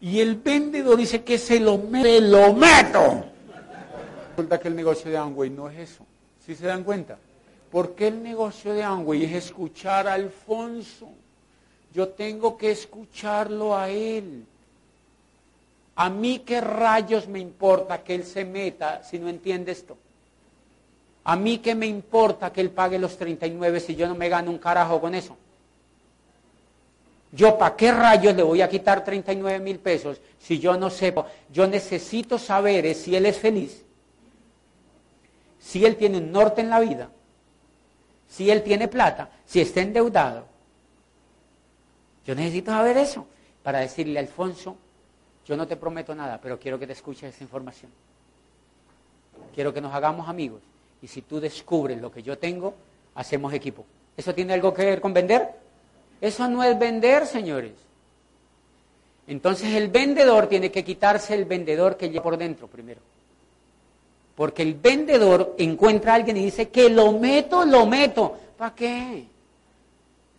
Y 0.00 0.20
el 0.20 0.36
vendedor 0.36 0.96
dice 0.96 1.22
que 1.22 1.38
se 1.38 1.60
lo, 1.60 1.78
me 1.78 2.20
lo 2.20 2.52
meto. 2.52 3.24
Resulta 4.30 4.58
que 4.58 4.68
el 4.68 4.76
negocio 4.76 5.10
de 5.10 5.16
Amway 5.16 5.50
no 5.50 5.68
es 5.70 5.90
eso. 5.90 6.04
¿Sí 6.44 6.54
se 6.54 6.66
dan 6.66 6.84
cuenta? 6.84 7.18
Porque 7.70 8.08
el 8.08 8.22
negocio 8.22 8.72
de 8.74 8.82
Amway 8.82 9.24
es 9.24 9.46
escuchar 9.46 10.06
a 10.06 10.14
Alfonso. 10.14 11.08
Yo 11.94 12.08
tengo 12.08 12.56
que 12.56 12.70
escucharlo 12.70 13.76
a 13.76 13.88
él. 13.88 14.44
A 15.96 16.10
mí 16.10 16.40
qué 16.40 16.60
rayos 16.60 17.26
me 17.26 17.38
importa 17.38 18.04
que 18.04 18.14
él 18.14 18.24
se 18.24 18.44
meta 18.44 19.02
si 19.02 19.18
no 19.18 19.28
entiende 19.28 19.72
esto. 19.72 19.96
A 21.24 21.34
mí 21.36 21.58
qué 21.58 21.74
me 21.74 21.86
importa 21.86 22.52
que 22.52 22.60
él 22.60 22.70
pague 22.70 22.98
los 22.98 23.16
39 23.16 23.80
si 23.80 23.96
yo 23.96 24.06
no 24.06 24.14
me 24.14 24.28
gano 24.28 24.50
un 24.50 24.58
carajo 24.58 25.00
con 25.00 25.14
eso. 25.14 25.36
Yo 27.32 27.58
para 27.58 27.74
qué 27.76 27.92
rayos 27.92 28.36
le 28.36 28.42
voy 28.42 28.62
a 28.62 28.68
quitar 28.68 29.04
39 29.04 29.58
mil 29.58 29.78
pesos 29.78 30.20
si 30.38 30.58
yo 30.58 30.76
no 30.76 30.90
sé. 30.90 31.14
Yo 31.50 31.66
necesito 31.66 32.38
saber 32.38 32.94
si 32.94 33.16
él 33.16 33.26
es 33.26 33.38
feliz, 33.38 33.82
si 35.58 35.84
él 35.84 35.96
tiene 35.96 36.18
un 36.18 36.30
norte 36.30 36.60
en 36.60 36.70
la 36.70 36.80
vida, 36.80 37.10
si 38.28 38.50
él 38.50 38.62
tiene 38.62 38.86
plata, 38.86 39.30
si 39.46 39.60
está 39.60 39.80
endeudado. 39.80 40.46
Yo 42.24 42.34
necesito 42.34 42.70
saber 42.70 42.98
eso 42.98 43.26
para 43.62 43.80
decirle 43.80 44.18
a 44.18 44.22
Alfonso, 44.22 44.76
yo 45.46 45.56
no 45.56 45.66
te 45.66 45.76
prometo 45.76 46.14
nada, 46.14 46.40
pero 46.42 46.58
quiero 46.58 46.78
que 46.78 46.86
te 46.86 46.92
escuches 46.92 47.34
esa 47.34 47.44
información. 47.44 47.90
Quiero 49.54 49.72
que 49.72 49.80
nos 49.80 49.94
hagamos 49.94 50.28
amigos. 50.28 50.60
Y 51.00 51.06
si 51.06 51.22
tú 51.22 51.38
descubres 51.38 52.00
lo 52.00 52.10
que 52.10 52.22
yo 52.22 52.36
tengo, 52.36 52.74
hacemos 53.14 53.52
equipo. 53.52 53.84
¿Eso 54.16 54.34
tiene 54.34 54.54
algo 54.54 54.74
que 54.74 54.84
ver 54.84 55.00
con 55.00 55.14
vender? 55.14 55.48
Eso 56.20 56.48
no 56.48 56.64
es 56.64 56.76
vender, 56.78 57.26
señores. 57.26 57.72
Entonces 59.28 59.74
el 59.74 59.88
vendedor 59.88 60.48
tiene 60.48 60.70
que 60.70 60.84
quitarse 60.84 61.34
el 61.34 61.44
vendedor 61.44 61.96
que 61.96 62.10
lleva 62.10 62.24
por 62.24 62.36
dentro 62.36 62.66
primero. 62.66 63.00
Porque 64.34 64.62
el 64.62 64.74
vendedor 64.74 65.54
encuentra 65.58 66.12
a 66.12 66.16
alguien 66.16 66.36
y 66.36 66.44
dice 66.44 66.68
que 66.70 66.90
lo 66.90 67.12
meto, 67.12 67.64
lo 67.64 67.86
meto. 67.86 68.36
¿Para 68.56 68.74
qué? 68.74 69.24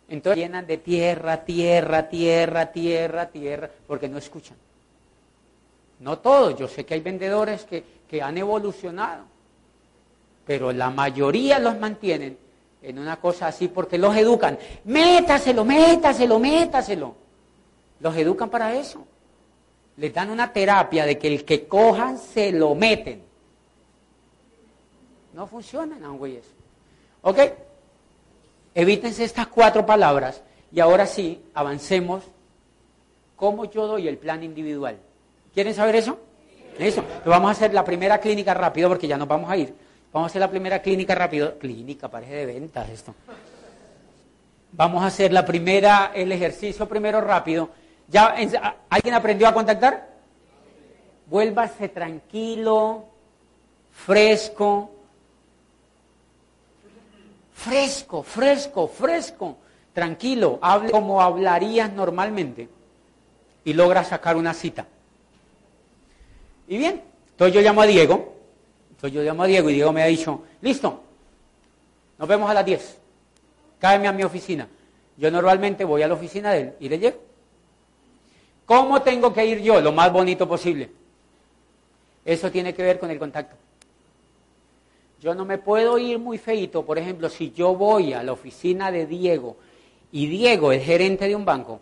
Entonces 0.08 0.42
llenan 0.42 0.66
de 0.66 0.78
tierra, 0.78 1.44
tierra, 1.44 2.08
tierra, 2.08 2.72
tierra, 2.72 3.26
tierra, 3.26 3.70
porque 3.86 4.08
no 4.08 4.18
escuchan. 4.18 4.56
No 6.00 6.18
todos, 6.18 6.56
yo 6.58 6.68
sé 6.68 6.86
que 6.86 6.94
hay 6.94 7.00
vendedores 7.00 7.64
que, 7.64 7.84
que 8.08 8.22
han 8.22 8.38
evolucionado, 8.38 9.24
pero 10.46 10.72
la 10.72 10.90
mayoría 10.90 11.58
los 11.58 11.78
mantienen 11.78 12.38
en 12.82 12.98
una 12.98 13.20
cosa 13.20 13.48
así 13.48 13.68
porque 13.68 13.98
los 13.98 14.16
educan. 14.16 14.58
Métaselo, 14.84 15.64
métaselo, 15.64 16.38
métaselo. 16.38 17.14
Los 18.00 18.16
educan 18.16 18.48
para 18.48 18.74
eso. 18.74 19.04
Les 19.96 20.14
dan 20.14 20.30
una 20.30 20.52
terapia 20.52 21.04
de 21.04 21.18
que 21.18 21.28
el 21.28 21.44
que 21.44 21.66
cojan 21.66 22.18
se 22.18 22.52
lo 22.52 22.74
meten. 22.74 23.22
No 25.34 25.46
funcionan, 25.46 26.16
güeyes. 26.16 26.46
¿Ok? 27.22 27.38
Evítense 28.74 29.24
estas 29.24 29.48
cuatro 29.48 29.84
palabras 29.84 30.42
y 30.70 30.80
ahora 30.80 31.06
sí, 31.06 31.42
avancemos. 31.54 32.24
¿Cómo 33.34 33.64
yo 33.64 33.86
doy 33.86 34.08
el 34.08 34.18
plan 34.18 34.42
individual? 34.42 34.98
¿Quieren 35.54 35.74
saber 35.74 35.96
eso? 35.96 36.18
Eso. 36.78 37.04
vamos 37.24 37.48
a 37.48 37.52
hacer 37.52 37.74
la 37.74 37.84
primera 37.84 38.18
clínica 38.18 38.54
rápido 38.54 38.88
porque 38.88 39.08
ya 39.08 39.16
nos 39.16 39.26
vamos 39.26 39.50
a 39.50 39.56
ir. 39.56 39.74
Vamos 40.12 40.28
a 40.28 40.30
hacer 40.30 40.40
la 40.40 40.50
primera 40.50 40.80
clínica 40.80 41.14
rápido. 41.14 41.58
Clínica, 41.58 42.08
parece 42.08 42.34
de 42.34 42.46
ventas 42.46 42.88
esto. 42.88 43.14
Vamos 44.72 45.02
a 45.02 45.06
hacer 45.06 45.32
la 45.32 45.44
primera, 45.44 46.12
el 46.14 46.30
ejercicio 46.30 46.88
primero 46.88 47.20
rápido. 47.20 47.70
¿Ya 48.06 48.34
alguien 48.88 49.14
aprendió 49.14 49.48
a 49.48 49.54
contactar? 49.54 50.08
Vuélvase 51.26 51.88
tranquilo, 51.88 53.04
fresco, 53.90 54.92
Fresco, 57.58 58.22
fresco, 58.22 58.86
fresco. 58.86 59.56
Tranquilo, 59.92 60.60
hable 60.62 60.92
como 60.92 61.20
hablarías 61.20 61.92
normalmente 61.92 62.68
y 63.64 63.72
logra 63.72 64.04
sacar 64.04 64.36
una 64.36 64.54
cita. 64.54 64.86
Y 66.68 66.76
bien, 66.76 67.02
entonces 67.30 67.54
yo 67.54 67.62
llamo 67.62 67.80
a 67.80 67.86
Diego, 67.86 68.34
entonces 68.90 69.12
yo 69.12 69.22
llamo 69.22 69.42
a 69.42 69.46
Diego 69.46 69.70
y 69.70 69.74
Diego 69.74 69.92
me 69.92 70.02
ha 70.02 70.06
dicho, 70.06 70.42
listo, 70.60 71.02
nos 72.18 72.28
vemos 72.28 72.50
a 72.50 72.54
las 72.54 72.64
10, 72.64 72.98
cáeme 73.78 74.06
a 74.06 74.12
mi 74.12 74.22
oficina. 74.22 74.68
Yo 75.16 75.30
normalmente 75.30 75.84
voy 75.84 76.02
a 76.02 76.08
la 76.08 76.14
oficina 76.14 76.52
de 76.52 76.60
él 76.60 76.74
y 76.78 76.88
le 76.88 76.98
llego. 76.98 77.16
¿Cómo 78.66 79.00
tengo 79.00 79.32
que 79.32 79.46
ir 79.46 79.60
yo? 79.62 79.80
Lo 79.80 79.92
más 79.92 80.12
bonito 80.12 80.46
posible. 80.46 80.90
Eso 82.24 82.50
tiene 82.50 82.74
que 82.74 82.82
ver 82.82 82.98
con 82.98 83.10
el 83.10 83.18
contacto. 83.18 83.56
Yo 85.20 85.34
no 85.34 85.46
me 85.46 85.56
puedo 85.56 85.98
ir 85.98 86.18
muy 86.18 86.36
feito, 86.36 86.84
por 86.84 86.98
ejemplo, 86.98 87.30
si 87.30 87.50
yo 87.50 87.74
voy 87.74 88.12
a 88.12 88.22
la 88.22 88.32
oficina 88.32 88.92
de 88.92 89.06
Diego 89.06 89.56
y 90.12 90.26
Diego 90.26 90.70
es 90.70 90.84
gerente 90.84 91.26
de 91.26 91.34
un 91.34 91.44
banco 91.44 91.80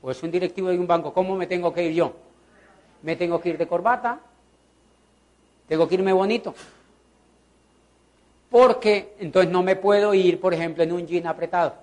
o 0.00 0.12
es 0.12 0.22
un 0.22 0.30
directivo 0.30 0.68
de 0.68 0.78
un 0.78 0.86
banco, 0.86 1.12
¿cómo 1.12 1.36
me 1.36 1.46
tengo 1.46 1.72
que 1.74 1.84
ir 1.84 1.92
yo? 1.92 2.27
Me 3.02 3.16
tengo 3.16 3.40
que 3.40 3.50
ir 3.50 3.58
de 3.58 3.66
corbata, 3.66 4.18
tengo 5.68 5.86
que 5.86 5.94
irme 5.94 6.12
bonito. 6.12 6.54
Porque 8.50 9.14
entonces 9.20 9.52
no 9.52 9.62
me 9.62 9.76
puedo 9.76 10.14
ir, 10.14 10.40
por 10.40 10.54
ejemplo, 10.54 10.82
en 10.82 10.92
un 10.92 11.06
jean 11.06 11.26
apretado. 11.26 11.74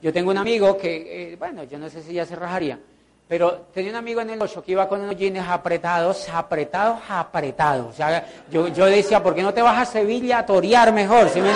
Yo 0.00 0.12
tengo 0.12 0.30
un 0.30 0.38
amigo 0.38 0.76
que, 0.76 1.32
eh, 1.32 1.36
bueno, 1.36 1.64
yo 1.64 1.78
no 1.78 1.88
sé 1.88 2.02
si 2.02 2.12
ya 2.12 2.24
se 2.24 2.36
rajaría, 2.36 2.78
pero 3.26 3.66
tenía 3.74 3.90
un 3.90 3.96
amigo 3.96 4.20
en 4.20 4.30
el 4.30 4.40
8 4.40 4.62
que 4.62 4.72
iba 4.72 4.88
con 4.88 5.00
unos 5.00 5.16
jeans 5.16 5.40
apretados, 5.48 6.28
apretados, 6.28 7.00
apretados. 7.08 7.86
O 7.88 7.92
sea, 7.92 8.24
yo, 8.50 8.68
yo 8.68 8.86
decía, 8.86 9.22
¿por 9.22 9.34
qué 9.34 9.42
no 9.42 9.52
te 9.52 9.60
vas 9.60 9.78
a 9.78 9.84
Sevilla 9.84 10.38
a 10.38 10.46
torear 10.46 10.92
mejor? 10.92 11.28
¿Sí 11.30 11.40
me 11.40 11.52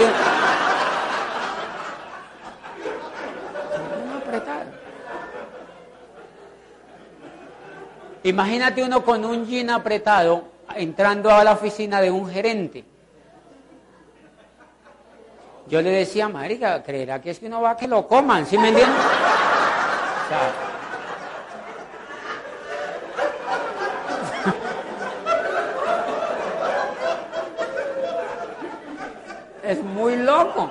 Imagínate 8.24 8.82
uno 8.82 9.04
con 9.04 9.24
un 9.24 9.46
jean 9.46 9.70
apretado 9.70 10.44
entrando 10.76 11.30
a 11.30 11.42
la 11.42 11.52
oficina 11.52 12.00
de 12.00 12.10
un 12.10 12.30
gerente. 12.30 12.84
Yo 15.68 15.82
le 15.82 15.90
decía, 15.90 16.28
marica, 16.28 16.82
creerá 16.82 17.20
que 17.20 17.30
es 17.30 17.38
que 17.38 17.46
uno 17.46 17.62
va 17.62 17.70
a 17.70 17.76
que 17.76 17.88
lo 17.88 18.06
coman, 18.06 18.46
¿sí 18.46 18.58
me 18.58 18.68
entiendes? 18.68 18.96
es 29.64 29.82
muy 29.82 30.16
loco. 30.16 30.70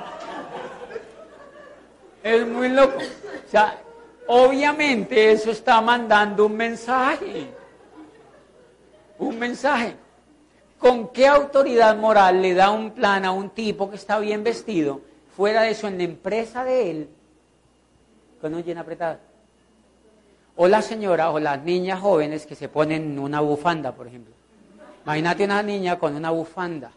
Es 2.24 2.48
muy 2.48 2.70
loco. 2.70 2.98
O 2.98 3.50
sea, 3.50 3.76
obviamente 4.28 5.32
eso 5.32 5.52
está 5.52 5.82
mandando 5.82 6.46
un 6.46 6.56
mensaje. 6.56 7.48
Un 9.20 9.38
mensaje. 9.38 9.96
¿Con 10.80 11.10
qué 11.10 11.28
autoridad 11.28 11.96
moral 11.96 12.42
le 12.42 12.54
da 12.56 12.72
un 12.72 12.92
plan 12.92 13.24
a 13.24 13.32
un 13.32 13.52
tipo 13.52 13.90
que 13.90 13.96
está 13.96 14.18
bien 14.18 14.44
vestido, 14.44 15.02
fuera 15.36 15.62
de 15.62 15.72
eso, 15.72 15.88
en 15.88 15.98
la 15.98 16.04
empresa 16.04 16.64
de 16.64 16.90
él, 16.90 17.10
con 18.42 18.56
un 18.56 18.64
lleno 18.64 18.82
apretado? 18.82 19.20
O 20.56 20.68
la 20.68 20.82
señora 20.82 21.30
o 21.30 21.40
las 21.40 21.62
niñas 21.64 22.00
jóvenes 22.00 22.46
que 22.46 22.56
se 22.56 22.68
ponen 22.68 23.20
una 23.20 23.42
bufanda, 23.42 23.94
por 23.94 24.08
ejemplo. 24.08 24.34
Imagínate 25.04 25.44
una 25.46 25.64
niña 25.64 26.00
con 26.00 26.16
una 26.16 26.32
bufanda. 26.32 26.92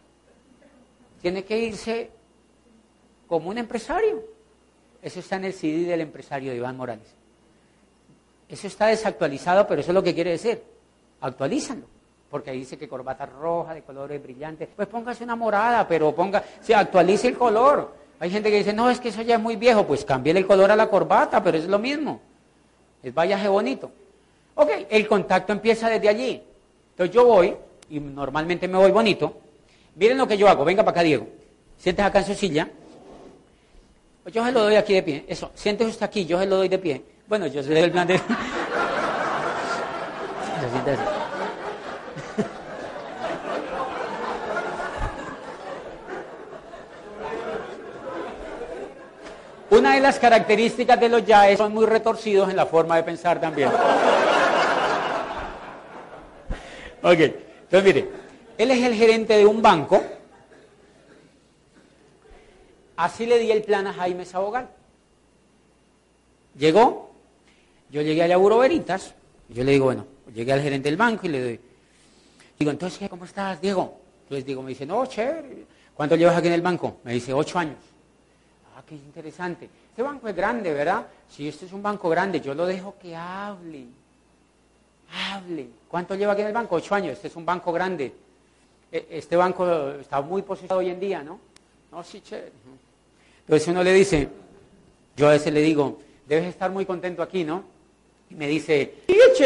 Tiene 1.21 1.43
que 1.43 1.57
irse 1.57 2.11
como 3.27 3.49
un 3.49 3.57
empresario. 3.57 4.34
Eso 5.05 5.19
está 5.19 5.35
en 5.35 5.45
el 5.45 5.53
CD 5.53 5.85
del 5.85 6.01
empresario 6.01 6.49
de 6.49 6.57
Iván 6.57 6.75
Morales. 6.75 7.07
Eso 8.49 8.65
está 8.65 8.87
desactualizado, 8.87 9.67
pero 9.67 9.81
eso 9.81 9.91
es 9.91 9.95
lo 9.95 10.03
que 10.03 10.15
quiere 10.15 10.31
decir. 10.31 10.61
Actualízalo 11.21 11.95
porque 12.35 12.49
ahí 12.49 12.59
dice 12.59 12.77
que 12.77 12.89
corbata 12.89 13.25
roja, 13.25 13.73
de 13.73 13.81
colores 13.81 14.21
brillantes. 14.21 14.67
Pues 14.75 14.89
póngase 14.89 15.23
una 15.23 15.37
morada, 15.37 15.87
pero 15.87 16.13
ponga, 16.13 16.43
se 16.59 16.75
actualice 16.75 17.29
el 17.29 17.37
color. 17.37 17.95
Hay 18.19 18.29
gente 18.29 18.51
que 18.51 18.57
dice, 18.57 18.73
no, 18.73 18.89
es 18.89 18.99
que 18.99 19.07
eso 19.07 19.21
ya 19.21 19.35
es 19.35 19.41
muy 19.41 19.55
viejo, 19.55 19.87
pues 19.87 20.03
cambie 20.03 20.33
el 20.33 20.45
color 20.45 20.69
a 20.69 20.75
la 20.75 20.89
corbata, 20.89 21.41
pero 21.41 21.57
es 21.57 21.65
lo 21.65 21.79
mismo. 21.79 22.19
Es 23.01 23.13
vayaje 23.13 23.47
bonito. 23.47 23.89
Ok, 24.55 24.69
el 24.89 25.07
contacto 25.07 25.53
empieza 25.53 25.89
desde 25.89 26.09
allí. 26.09 26.43
Entonces 26.89 27.15
yo 27.15 27.25
voy, 27.25 27.55
y 27.89 28.01
normalmente 28.01 28.67
me 28.67 28.77
voy 28.77 28.91
bonito. 28.91 29.37
Miren 29.95 30.17
lo 30.17 30.27
que 30.27 30.37
yo 30.37 30.49
hago, 30.49 30.65
venga 30.65 30.83
para 30.83 30.91
acá, 30.91 31.03
Diego. 31.03 31.27
Siéntese 31.77 32.05
acá 32.05 32.19
en 32.19 32.25
su 32.25 32.33
silla. 32.33 32.69
Yo 34.33 34.43
se 34.43 34.51
lo 34.51 34.63
doy 34.63 34.75
aquí 34.75 34.95
de 34.95 35.03
pie. 35.03 35.23
Eso, 35.27 35.51
siéntese 35.53 35.91
usted 35.91 36.05
aquí, 36.05 36.25
yo 36.25 36.39
se 36.39 36.47
lo 36.47 36.57
doy 36.57 36.67
de 36.67 36.79
pie. 36.79 37.03
Bueno, 37.27 37.45
yo 37.47 37.61
soy 37.61 37.77
el 37.77 37.91
plan 37.91 38.07
de... 38.07 38.19
Una 49.69 49.95
de 49.95 49.99
las 49.99 50.17
características 50.19 50.99
de 50.99 51.09
los 51.09 51.25
yaes 51.25 51.57
son 51.57 51.73
muy 51.73 51.85
retorcidos 51.85 52.49
en 52.49 52.55
la 52.55 52.65
forma 52.65 52.95
de 52.95 53.03
pensar 53.03 53.39
también. 53.39 53.69
Ok, 57.03 57.19
entonces 57.19 57.83
mire, 57.83 58.09
él 58.57 58.71
es 58.71 58.83
el 58.83 58.95
gerente 58.95 59.37
de 59.37 59.45
un 59.45 59.61
banco. 59.61 60.01
Así 62.97 63.25
le 63.25 63.39
di 63.39 63.51
el 63.51 63.63
plan 63.63 63.87
a 63.87 63.93
Jaime 63.93 64.25
Sabogal. 64.25 64.69
Llegó, 66.57 67.11
yo 67.89 68.01
llegué 68.01 68.23
a 68.23 68.27
Lauro 68.27 68.59
Veritas, 68.59 69.13
yo 69.49 69.63
le 69.63 69.73
digo, 69.73 69.85
bueno, 69.85 70.05
llegué 70.33 70.53
al 70.53 70.61
gerente 70.61 70.89
del 70.89 70.97
banco 70.97 71.25
y 71.25 71.29
le 71.29 71.43
doy. 71.43 71.59
Digo, 72.57 72.71
entonces, 72.71 73.09
¿cómo 73.09 73.25
estás, 73.25 73.59
Diego? 73.59 73.99
Entonces 74.23 74.45
digo, 74.45 74.61
me 74.61 74.69
dice, 74.69 74.85
no, 74.85 75.05
chévere. 75.05 75.65
¿Cuánto 75.93 76.15
llevas 76.15 76.37
aquí 76.37 76.47
en 76.47 76.53
el 76.53 76.61
banco? 76.61 76.97
Me 77.03 77.13
dice, 77.13 77.33
ocho 77.33 77.59
años 77.59 77.77
qué 78.85 78.95
interesante. 78.95 79.69
Este 79.89 80.01
banco 80.01 80.27
es 80.27 80.35
grande, 80.35 80.73
¿verdad? 80.73 81.07
Si 81.29 81.47
este 81.47 81.65
es 81.65 81.73
un 81.73 81.81
banco 81.81 82.09
grande, 82.09 82.39
yo 82.39 82.53
lo 82.53 82.65
dejo 82.65 82.95
que 82.99 83.15
hable. 83.15 83.85
Hable. 85.31 85.69
¿Cuánto 85.87 86.15
lleva 86.15 86.33
aquí 86.33 86.41
en 86.41 86.47
el 86.47 86.53
banco? 86.53 86.75
Ocho 86.75 86.95
años. 86.95 87.13
Este 87.13 87.27
es 87.27 87.35
un 87.35 87.45
banco 87.45 87.71
grande. 87.71 88.13
E, 88.91 89.07
este 89.11 89.35
banco 89.35 89.91
está 89.91 90.21
muy 90.21 90.41
posicionado 90.41 90.79
hoy 90.79 90.89
en 90.89 90.99
día, 90.99 91.23
¿no? 91.23 91.39
No, 91.91 92.03
sí, 92.03 92.21
che. 92.21 92.51
Entonces 93.45 93.67
uno 93.67 93.83
le 93.83 93.93
dice, 93.93 94.27
yo 95.15 95.27
a 95.27 95.31
veces 95.31 95.53
le 95.53 95.61
digo, 95.61 95.99
debes 96.27 96.47
estar 96.47 96.71
muy 96.71 96.85
contento 96.85 97.21
aquí, 97.21 97.43
¿no? 97.43 97.63
Y 98.29 98.35
me 98.35 98.47
dice, 98.47 98.95
sí. 99.07 99.45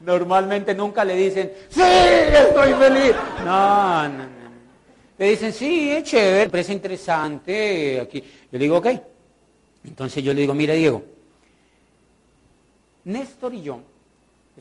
Normalmente 0.00 0.74
nunca 0.74 1.04
le 1.04 1.14
dicen, 1.16 1.52
sí, 1.68 1.82
estoy 1.82 2.72
feliz. 2.74 3.14
No, 3.44 4.08
no, 4.08 4.18
no. 4.24 4.36
Le 5.18 5.30
dicen, 5.30 5.52
sí, 5.52 5.90
es 5.90 6.04
chévere, 6.04 6.42
empresa 6.42 6.72
interesante. 6.72 8.00
Aquí. 8.00 8.20
Yo 8.20 8.58
le 8.58 8.58
digo, 8.58 8.78
ok. 8.78 8.86
Entonces 9.84 10.22
yo 10.22 10.34
le 10.34 10.40
digo, 10.40 10.52
mire 10.52 10.74
Diego, 10.74 11.02
Néstor 13.04 13.54
y 13.54 13.62
yo 13.62 13.80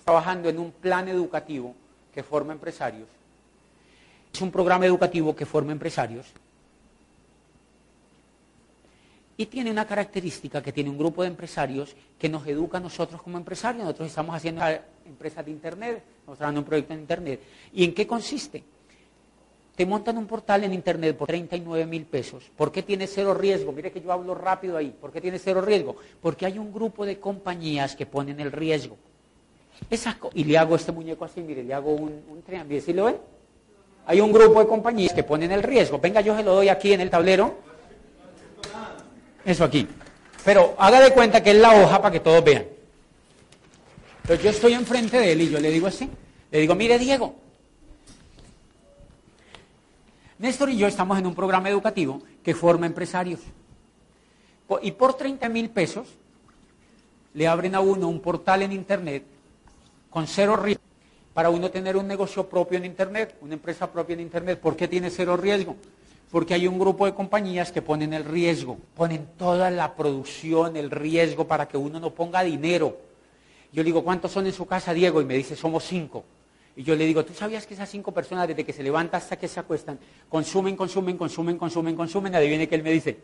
trabajando 0.04 0.50
en 0.50 0.60
un 0.60 0.72
plan 0.72 1.08
educativo 1.08 1.74
que 2.14 2.22
forma 2.22 2.54
empresarios. 2.54 3.08
Es 4.32 4.42
un 4.42 4.52
programa 4.52 4.86
educativo 4.86 5.36
que 5.36 5.46
forma 5.46 5.72
empresarios. 5.72 6.28
Y 9.38 9.48
tiene 9.48 9.70
una 9.70 9.86
característica 9.86 10.62
que 10.62 10.72
tiene 10.72 10.90
un 10.90 10.98
grupo 10.98 11.22
de 11.22 11.28
empresarios 11.28 11.96
que 12.18 12.30
nos 12.30 12.48
educa 12.48 12.78
a 12.78 12.82
nosotros 12.82 13.22
como 13.22 13.38
empresarios. 13.38 13.84
Nosotros 13.84 14.08
estamos 14.08 14.36
haciendo 14.36 14.62
empresas 15.06 15.44
de 15.46 15.52
Internet, 15.52 16.04
estamos 16.20 16.38
trabajando 16.38 16.62
un 16.62 16.66
proyecto 16.66 16.94
en 16.94 17.00
Internet. 17.00 17.42
¿Y 17.74 17.84
en 17.84 17.94
qué 17.94 18.08
consiste? 18.08 18.64
te 19.76 19.86
montan 19.86 20.18
un 20.18 20.26
portal 20.26 20.64
en 20.64 20.74
internet 20.74 21.18
por 21.18 21.28
39 21.28 21.86
mil 21.86 22.06
pesos. 22.06 22.50
¿Por 22.56 22.72
qué 22.72 22.82
tiene 22.82 23.08
cero 23.08 23.34
riesgo? 23.34 23.72
Mire 23.72 23.92
que 23.92 24.02
yo 24.02 24.12
hablo 24.12 24.34
rápido 24.34 24.78
ahí. 24.78 24.96
¿Por 25.00 25.12
qué 25.12 25.20
tiene 25.20 25.38
cero 25.38 25.62
riesgo? 25.62 25.98
Porque 26.22 26.46
hay 26.46 26.58
un 26.58 26.74
grupo 26.74 27.06
de 27.06 27.20
compañías 27.20 27.96
que 27.96 28.06
ponen 28.06 28.40
el 28.40 28.52
riesgo. 28.52 28.98
y 30.34 30.44
le 30.46 30.58
hago 30.58 30.76
este 30.78 30.94
muñeco 30.94 31.26
así, 31.26 31.42
mire, 31.42 31.64
le 31.64 31.74
hago 31.74 31.94
un, 31.94 32.24
un 32.30 32.42
triángulo. 32.42 32.80
¿Sí 32.80 32.94
lo 32.94 33.06
ven? 33.06 33.18
Hay 34.06 34.22
un 34.22 34.32
grupo 34.32 34.60
de 34.60 34.68
compañías 34.68 35.14
que 35.14 35.24
ponen 35.24 35.52
el 35.52 35.64
riesgo. 35.64 36.00
Venga, 36.00 36.22
yo 36.22 36.38
se 36.38 36.44
lo 36.44 36.56
doy 36.56 36.70
aquí 36.70 36.94
en 36.94 37.02
el 37.02 37.10
tablero. 37.10 37.56
Eso 39.46 39.64
aquí. 39.64 39.88
Pero 40.44 40.76
haga 40.78 41.00
de 41.00 41.12
cuenta 41.12 41.42
que 41.42 41.52
es 41.52 41.58
la 41.58 41.82
hoja 41.82 42.02
para 42.02 42.12
que 42.12 42.20
todos 42.20 42.44
vean. 42.44 42.66
Entonces 44.24 44.44
yo 44.44 44.50
estoy 44.50 44.74
enfrente 44.74 45.20
de 45.20 45.32
él 45.32 45.42
y 45.42 45.50
yo 45.50 45.60
le 45.60 45.70
digo 45.70 45.88
así. 45.88 46.10
Le 46.52 46.60
digo, 46.60 46.76
mire 46.76 46.98
Diego, 46.98 47.36
Néstor 50.38 50.70
y 50.70 50.78
yo 50.78 50.88
estamos 50.88 51.18
en 51.18 51.26
un 51.26 51.36
programa 51.36 51.70
educativo 51.70 52.22
que 52.44 52.54
forma 52.54 52.86
empresarios. 52.86 53.40
Y 54.82 54.92
por 54.92 55.14
30 55.14 55.48
mil 55.50 55.70
pesos 55.70 56.08
le 57.34 57.48
abren 57.48 57.76
a 57.76 57.80
uno 57.80 58.08
un 58.10 58.20
portal 58.20 58.64
en 58.64 58.72
Internet 58.72 59.24
con 60.10 60.28
cero 60.28 60.56
riesgo 60.56 60.84
para 61.34 61.50
uno 61.50 61.70
tener 61.70 61.98
un 61.98 62.08
negocio 62.08 62.48
propio 62.48 62.78
en 62.78 62.86
Internet, 62.86 63.36
una 63.42 63.54
empresa 63.54 63.92
propia 63.92 64.14
en 64.14 64.22
Internet. 64.22 64.60
¿Por 64.60 64.76
qué 64.76 64.88
tiene 64.88 65.10
cero 65.10 65.38
riesgo? 65.38 65.76
Porque 66.32 66.54
hay 66.54 66.68
un 66.68 66.80
grupo 66.80 67.06
de 67.06 67.14
compañías 67.14 67.72
que 67.72 67.82
ponen 67.82 68.14
el 68.14 68.26
riesgo, 68.26 68.78
ponen 68.96 69.28
toda 69.38 69.70
la 69.70 69.96
producción, 69.96 70.76
el 70.76 70.92
riesgo 70.92 71.48
para 71.48 71.68
que 71.68 71.78
uno 71.78 72.00
no 72.00 72.12
ponga 72.12 72.44
dinero. 72.44 72.98
Yo 73.72 73.84
le 73.84 73.88
digo, 73.88 74.04
¿cuántos 74.04 74.32
son 74.32 74.46
en 74.46 74.54
su 74.54 74.66
casa, 74.66 74.94
Diego? 74.94 75.22
Y 75.22 75.26
me 75.26 75.36
dice, 75.36 75.56
somos 75.56 75.84
cinco. 75.84 76.24
Y 76.76 76.84
yo 76.84 76.96
le 76.96 77.06
digo, 77.06 77.24
¿tú 77.24 77.34
sabías 77.34 77.66
que 77.66 77.74
esas 77.74 77.90
cinco 77.90 78.12
personas 78.12 78.48
desde 78.48 78.66
que 78.66 78.74
se 78.74 78.84
levantan 78.84 79.22
hasta 79.22 79.38
que 79.38 79.48
se 79.48 79.60
acuestan, 79.60 79.98
consumen, 80.28 80.76
consumen, 80.76 81.18
consumen, 81.18 81.58
consumen, 81.58 81.96
consumen? 81.96 82.36
Adivine 82.36 82.68
que 82.68 82.76
él 82.76 82.84
me 82.84 82.92
dice. 82.92 83.18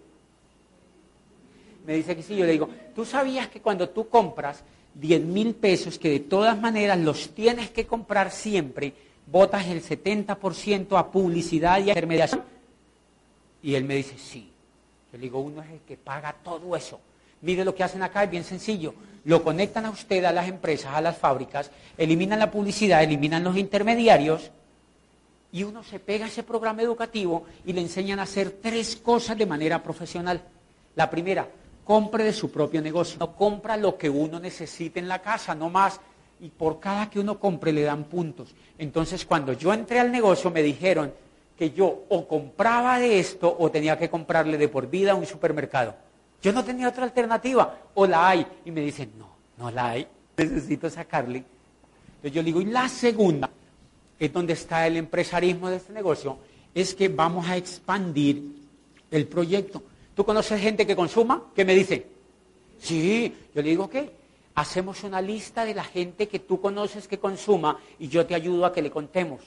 Me 1.86 1.96
dice 1.96 2.16
que 2.16 2.24
sí, 2.24 2.36
yo 2.36 2.46
le 2.46 2.54
digo, 2.54 2.70
¿tú 2.96 3.04
sabías 3.04 3.50
que 3.50 3.60
cuando 3.60 3.90
tú 3.90 4.08
compras 4.08 4.64
10 4.94 5.22
mil 5.22 5.56
pesos, 5.56 5.98
que 5.98 6.10
de 6.10 6.20
todas 6.20 6.60
maneras 6.60 6.98
los 7.00 7.30
tienes 7.30 7.72
que 7.72 7.88
comprar 7.88 8.32
siempre, 8.32 8.94
botas 9.26 9.68
el 9.68 9.84
70% 9.84 10.98
a 10.98 11.12
publicidad 11.12 11.80
y 11.80 11.90
a 11.90 11.94
intermediación? 11.94 12.44
Y 13.64 13.76
él 13.76 13.84
me 13.84 13.96
dice, 13.96 14.18
sí. 14.18 14.52
Yo 15.12 15.18
le 15.18 15.24
digo, 15.24 15.40
uno 15.40 15.62
es 15.62 15.70
el 15.70 15.80
que 15.82 15.98
paga 15.98 16.36
todo 16.44 16.76
eso. 16.76 17.00
Mire 17.42 17.66
lo 17.66 17.76
que 17.76 17.84
hacen 17.84 18.04
acá, 18.04 18.24
es 18.24 18.32
bien 18.32 18.44
sencillo. 18.44 18.94
Lo 19.26 19.44
conectan 19.44 19.86
a 19.86 19.90
usted, 19.90 20.24
a 20.26 20.32
las 20.32 20.48
empresas, 20.48 20.94
a 20.94 21.02
las 21.02 21.18
fábricas, 21.18 21.72
eliminan 21.98 22.40
la 22.40 22.50
publicidad, 22.50 23.04
eliminan 23.04 23.44
los 23.44 23.58
intermediarios 23.58 24.52
y 25.52 25.64
uno 25.64 25.84
se 25.84 26.00
pega 26.00 26.26
a 26.26 26.28
ese 26.30 26.44
programa 26.44 26.82
educativo 26.82 27.46
y 27.66 27.74
le 27.74 27.82
enseñan 27.82 28.20
a 28.20 28.24
hacer 28.24 28.58
tres 28.62 28.96
cosas 28.96 29.38
de 29.38 29.46
manera 29.46 29.84
profesional. 29.84 30.42
La 30.96 31.10
primera, 31.10 31.48
compre 31.84 32.24
de 32.24 32.34
su 32.34 32.52
propio 32.52 32.82
negocio. 32.82 33.18
No 33.20 33.36
compra 33.36 33.76
lo 33.78 33.98
que 33.98 34.10
uno 34.10 34.40
necesite 34.40 35.00
en 35.00 35.08
la 35.08 35.22
casa, 35.22 35.54
no 35.54 35.70
más. 35.70 36.00
Y 36.40 36.50
por 36.50 36.80
cada 36.80 37.10
que 37.10 37.20
uno 37.20 37.40
compre 37.40 37.74
le 37.74 37.84
dan 37.84 38.06
puntos. 38.06 38.56
Entonces, 38.78 39.26
cuando 39.26 39.54
yo 39.54 39.74
entré 39.74 40.00
al 40.00 40.12
negocio, 40.12 40.50
me 40.52 40.64
dijeron 40.64 41.14
que 41.62 41.70
yo 41.70 42.06
o 42.10 42.28
compraba 42.28 42.98
de 42.98 43.20
esto 43.20 43.56
o 43.60 43.70
tenía 43.70 43.96
que 43.96 44.10
comprarle 44.10 44.58
de 44.58 44.68
por 44.68 44.90
vida 44.90 45.12
a 45.12 45.16
un 45.16 45.28
supermercado. 45.28 45.94
Yo 46.42 46.52
no 46.52 46.66
tenía 46.66 46.90
otra 46.90 47.04
alternativa. 47.04 47.78
O 47.94 48.08
la 48.08 48.30
hay. 48.30 48.48
Y 48.66 48.72
me 48.72 48.82
dicen, 48.82 49.12
no, 49.16 49.30
no 49.60 49.70
la 49.70 49.92
hay. 49.92 50.08
Necesito 50.38 50.90
sacarle. 50.90 51.44
Entonces 52.16 52.32
yo 52.32 52.42
digo, 52.42 52.62
y 52.62 52.66
la 52.66 52.90
segunda, 52.90 53.48
es 54.18 54.34
donde 54.34 54.54
está 54.54 54.88
el 54.88 54.98
empresarismo 54.98 55.70
de 55.70 55.76
este 55.76 55.94
negocio, 55.94 56.40
es 56.74 56.96
que 56.96 57.10
vamos 57.10 57.48
a 57.48 57.58
expandir 57.58 58.42
el 59.12 59.28
proyecto. 59.28 59.84
¿Tú 60.16 60.26
conoces 60.26 60.60
gente 60.60 60.88
que 60.88 60.96
consuma? 60.96 61.44
¿Qué 61.56 61.64
me 61.64 61.76
dice? 61.76 62.08
Sí, 62.80 63.36
yo 63.54 63.62
le 63.62 63.70
digo, 63.70 63.84
ok, 63.84 63.98
hacemos 64.56 65.04
una 65.04 65.22
lista 65.22 65.64
de 65.64 65.76
la 65.76 65.84
gente 65.84 66.28
que 66.28 66.40
tú 66.40 66.60
conoces 66.60 67.08
que 67.08 67.20
consuma 67.20 67.78
y 68.00 68.08
yo 68.08 68.26
te 68.26 68.34
ayudo 68.34 68.66
a 68.66 68.74
que 68.74 68.82
le 68.82 68.90
contemos. 68.90 69.42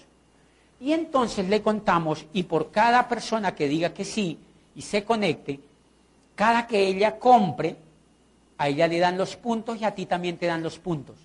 Y 0.81 0.93
entonces 0.93 1.49
le 1.49 1.63
contamos 1.63 2.27
y 2.33 2.45
por 2.45 2.71
cada 2.71 3.09
persona 3.09 3.55
que 3.55 3.69
diga 3.69 3.95
que 3.95 4.05
sí 4.05 4.39
y 4.75 4.83
se 4.83 5.05
conecte, 5.05 5.61
cada 6.35 6.67
que 6.67 6.87
ella 6.87 7.19
compre, 7.19 7.77
a 8.59 8.69
ella 8.69 8.87
le 8.87 8.99
dan 8.99 9.17
los 9.17 9.37
puntos 9.37 9.81
y 9.81 9.85
a 9.85 9.95
ti 9.95 10.07
también 10.07 10.37
te 10.37 10.47
dan 10.47 10.63
los 10.63 10.79
puntos. 10.79 11.17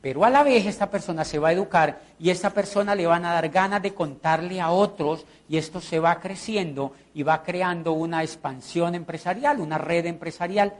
Pero 0.00 0.24
a 0.24 0.30
la 0.30 0.44
vez 0.44 0.64
esta 0.66 0.90
persona 0.90 1.24
se 1.24 1.38
va 1.38 1.48
a 1.48 1.52
educar 1.52 2.00
y 2.20 2.30
esta 2.30 2.50
persona 2.50 2.94
le 2.94 3.06
van 3.06 3.24
a 3.24 3.32
dar 3.32 3.48
ganas 3.48 3.82
de 3.82 3.94
contarle 3.94 4.60
a 4.60 4.70
otros 4.70 5.24
y 5.48 5.56
esto 5.56 5.80
se 5.80 5.98
va 5.98 6.20
creciendo 6.20 6.92
y 7.14 7.24
va 7.24 7.42
creando 7.42 7.92
una 7.92 8.22
expansión 8.22 8.94
empresarial, 8.94 9.60
una 9.60 9.76
red 9.76 10.06
empresarial. 10.06 10.72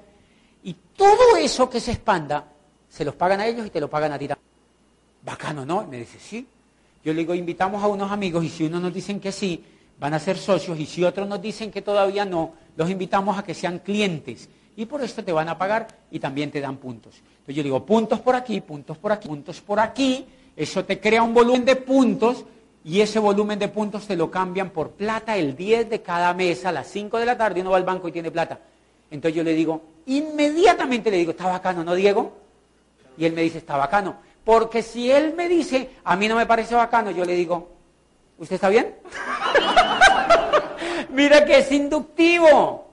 Y 0.62 0.74
todo 0.96 1.36
eso 1.36 1.68
que 1.68 1.80
se 1.80 1.92
expanda, 1.92 2.44
se 2.88 3.04
los 3.04 3.16
pagan 3.16 3.40
a 3.40 3.46
ellos 3.46 3.66
y 3.66 3.70
te 3.70 3.80
lo 3.80 3.90
pagan 3.90 4.12
a 4.12 4.18
ti. 4.18 4.28
Bacano, 5.22 5.66
¿no? 5.66 5.84
me 5.86 5.98
dice, 5.98 6.18
sí. 6.20 6.46
Yo 7.04 7.12
le 7.12 7.20
digo, 7.20 7.34
invitamos 7.34 7.82
a 7.82 7.86
unos 7.86 8.10
amigos 8.10 8.44
y 8.44 8.48
si 8.48 8.64
unos 8.64 8.82
nos 8.82 8.92
dicen 8.92 9.20
que 9.20 9.32
sí, 9.32 9.64
van 9.98 10.14
a 10.14 10.18
ser 10.18 10.36
socios 10.36 10.78
y 10.78 10.86
si 10.86 11.04
otros 11.04 11.28
nos 11.28 11.40
dicen 11.40 11.70
que 11.70 11.82
todavía 11.82 12.24
no, 12.24 12.52
los 12.76 12.90
invitamos 12.90 13.38
a 13.38 13.42
que 13.42 13.54
sean 13.54 13.80
clientes 13.80 14.48
y 14.76 14.86
por 14.86 15.02
esto 15.02 15.24
te 15.24 15.32
van 15.32 15.48
a 15.48 15.58
pagar 15.58 15.88
y 16.10 16.20
también 16.20 16.50
te 16.50 16.60
dan 16.60 16.76
puntos. 16.76 17.14
Entonces 17.16 17.56
yo 17.56 17.62
digo, 17.62 17.84
puntos 17.84 18.20
por 18.20 18.36
aquí, 18.36 18.60
puntos 18.60 18.96
por 18.98 19.12
aquí, 19.12 19.28
puntos 19.28 19.60
por 19.60 19.80
aquí, 19.80 20.24
eso 20.56 20.84
te 20.84 21.00
crea 21.00 21.22
un 21.22 21.34
volumen 21.34 21.64
de 21.64 21.76
puntos 21.76 22.44
y 22.84 23.00
ese 23.00 23.18
volumen 23.18 23.58
de 23.58 23.68
puntos 23.68 24.06
te 24.06 24.16
lo 24.16 24.30
cambian 24.30 24.70
por 24.70 24.90
plata 24.90 25.36
el 25.36 25.56
10 25.56 25.90
de 25.90 26.02
cada 26.02 26.32
mes 26.32 26.64
a 26.64 26.72
las 26.72 26.86
5 26.88 27.18
de 27.18 27.26
la 27.26 27.36
tarde 27.36 27.60
uno 27.60 27.70
va 27.70 27.76
al 27.76 27.84
banco 27.84 28.08
y 28.08 28.12
tiene 28.12 28.30
plata. 28.30 28.60
Entonces 29.10 29.36
yo 29.36 29.42
le 29.42 29.54
digo, 29.54 29.82
inmediatamente 30.06 31.10
le 31.10 31.16
digo, 31.18 31.32
está 31.32 31.46
bacano, 31.48 31.82
¿no, 31.82 31.94
Diego? 31.94 32.36
Y 33.16 33.24
él 33.24 33.32
me 33.32 33.42
dice, 33.42 33.58
está 33.58 33.76
bacano. 33.76 34.27
Porque 34.48 34.82
si 34.82 35.10
él 35.10 35.34
me 35.34 35.46
dice, 35.46 35.90
a 36.04 36.16
mí 36.16 36.26
no 36.26 36.34
me 36.34 36.46
parece 36.46 36.74
bacano, 36.74 37.10
yo 37.10 37.22
le 37.22 37.34
digo, 37.34 37.68
¿usted 38.38 38.54
está 38.54 38.70
bien? 38.70 38.94
Mira 41.10 41.44
que 41.44 41.58
es 41.58 41.70
inductivo 41.70 42.88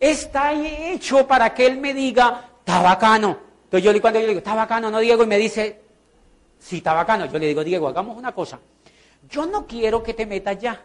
está 0.00 0.54
hecho 0.54 1.26
para 1.26 1.52
que 1.52 1.66
él 1.66 1.76
me 1.76 1.92
diga, 1.92 2.48
está 2.60 2.80
bacano. 2.80 3.36
Entonces 3.64 3.92
yo 3.92 4.00
cuando 4.00 4.20
yo 4.20 4.22
le 4.22 4.28
digo, 4.28 4.38
está 4.38 4.54
bacano, 4.54 4.90
no 4.90 5.00
Diego, 5.00 5.22
y 5.22 5.26
me 5.26 5.36
dice, 5.36 5.82
sí, 6.58 6.78
está 6.78 6.94
bacano, 6.94 7.26
yo 7.26 7.38
le 7.38 7.48
digo, 7.48 7.62
Diego, 7.62 7.86
hagamos 7.86 8.16
una 8.16 8.32
cosa. 8.32 8.58
Yo 9.28 9.44
no 9.44 9.66
quiero 9.66 10.02
que 10.02 10.14
te 10.14 10.24
metas 10.24 10.58
ya. 10.58 10.82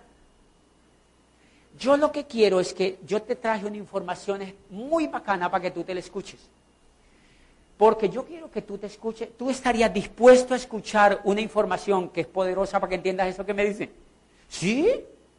Yo 1.79 1.95
lo 1.95 2.11
que 2.11 2.25
quiero 2.25 2.59
es 2.59 2.73
que 2.73 2.99
yo 3.05 3.21
te 3.21 3.37
traje 3.37 3.65
una 3.65 3.77
información 3.77 4.41
muy 4.71 5.07
bacana 5.07 5.49
para 5.49 5.61
que 5.61 5.71
tú 5.71 5.85
te 5.85 5.93
la 5.93 6.01
escuches. 6.01 6.49
Porque 7.77 8.09
yo 8.09 8.25
quiero 8.25 8.51
que 8.51 8.61
tú 8.61 8.77
te 8.77 8.87
escuches. 8.87 9.29
¿Tú 9.37 9.49
estarías 9.49 9.93
dispuesto 9.93 10.53
a 10.53 10.57
escuchar 10.57 11.21
una 11.23 11.41
información 11.41 12.09
que 12.09 12.21
es 12.21 12.27
poderosa 12.27 12.79
para 12.79 12.89
que 12.89 12.95
entiendas 12.95 13.27
eso 13.27 13.45
que 13.45 13.53
me 13.53 13.65
dice? 13.65 13.89
¿Sí? 14.47 14.87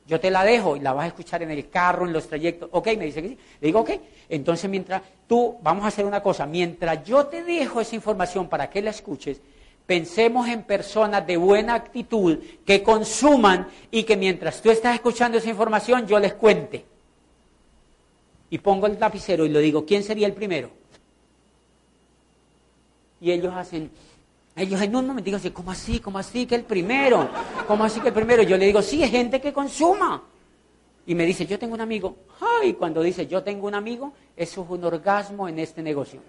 Yo 0.07 0.21
te 0.21 0.31
la 0.31 0.45
dejo 0.45 0.77
y 0.77 0.81
la 0.81 0.93
vas 0.93 1.05
a 1.05 1.09
escuchar 1.09 1.43
en 1.43 1.51
el 1.51 1.71
carro, 1.71 2.07
en 2.07 2.13
los 2.13 2.29
trayectos. 2.29 2.69
Ok, 2.73 2.89
me 2.99 3.07
dice 3.07 3.23
que 3.23 3.29
sí. 3.29 3.39
Le 3.61 3.67
digo, 3.67 3.81
ok. 3.81 3.91
Entonces, 4.29 4.69
mientras 4.69 5.03
tú, 5.27 5.57
vamos 5.63 5.85
a 5.85 5.89
hacer 5.89 6.05
una 6.05 6.23
cosa. 6.23 6.45
Mientras 6.45 7.05
yo 7.05 7.27
te 7.27 7.43
dejo 7.43 7.81
esa 7.81 7.95
información 7.95 8.49
para 8.49 8.69
que 8.69 8.83
la 8.83 8.91
escuches, 8.91 9.41
pensemos 9.87 10.49
en 10.49 10.65
personas 10.65 11.27
de 11.27 11.37
buena 11.37 11.75
actitud 11.75 12.39
que 12.67 12.83
consuman 12.83 13.69
y 13.91 14.03
que 14.03 14.17
mientras 14.17 14.61
tú 14.61 14.71
estás 14.71 14.95
escuchando 14.95 15.39
esa 15.39 15.49
información, 15.49 16.07
yo 16.07 16.19
les 16.19 16.35
cuente. 16.35 16.85
Y 18.51 18.59
pongo 18.59 18.87
el 18.87 19.01
lapicero 19.01 19.47
y 19.47 19.49
le 19.49 19.61
digo, 19.61 19.87
¿quién 19.87 20.03
sería 20.03 20.27
el 20.27 20.35
primero? 20.35 20.71
Y 23.25 23.33
ellos 23.33 23.55
hacen, 23.55 23.91
ellos 24.55 24.83
en 24.83 24.95
un 24.95 25.07
momento 25.07 25.31
digo, 25.31 25.55
¿cómo 25.55 25.71
así? 25.71 25.99
¿Cómo 25.99 26.19
así 26.19 26.45
que 26.45 26.57
el 26.57 26.65
primero? 26.65 27.27
¿Cómo 27.67 27.83
así 27.83 27.99
que 28.01 28.09
el 28.09 28.15
primero? 28.15 28.43
Yo 28.43 28.59
le 28.59 28.67
digo, 28.67 28.83
sí, 28.83 29.03
es 29.03 29.11
gente 29.11 29.41
que 29.41 29.51
consuma. 29.51 30.23
Y 31.07 31.15
me 31.15 31.25
dice, 31.25 31.47
yo 31.47 31.59
tengo 31.59 31.73
un 31.73 31.81
amigo. 31.81 32.17
Ay, 32.61 32.75
cuando 32.75 33.01
dice, 33.01 33.27
yo 33.27 33.43
tengo 33.43 33.67
un 33.67 33.77
amigo, 33.77 34.13
eso 34.37 34.63
es 34.63 34.69
un 34.69 34.85
orgasmo 34.85 35.49
en 35.49 35.59
este 35.59 35.83
negocio. 35.83 36.21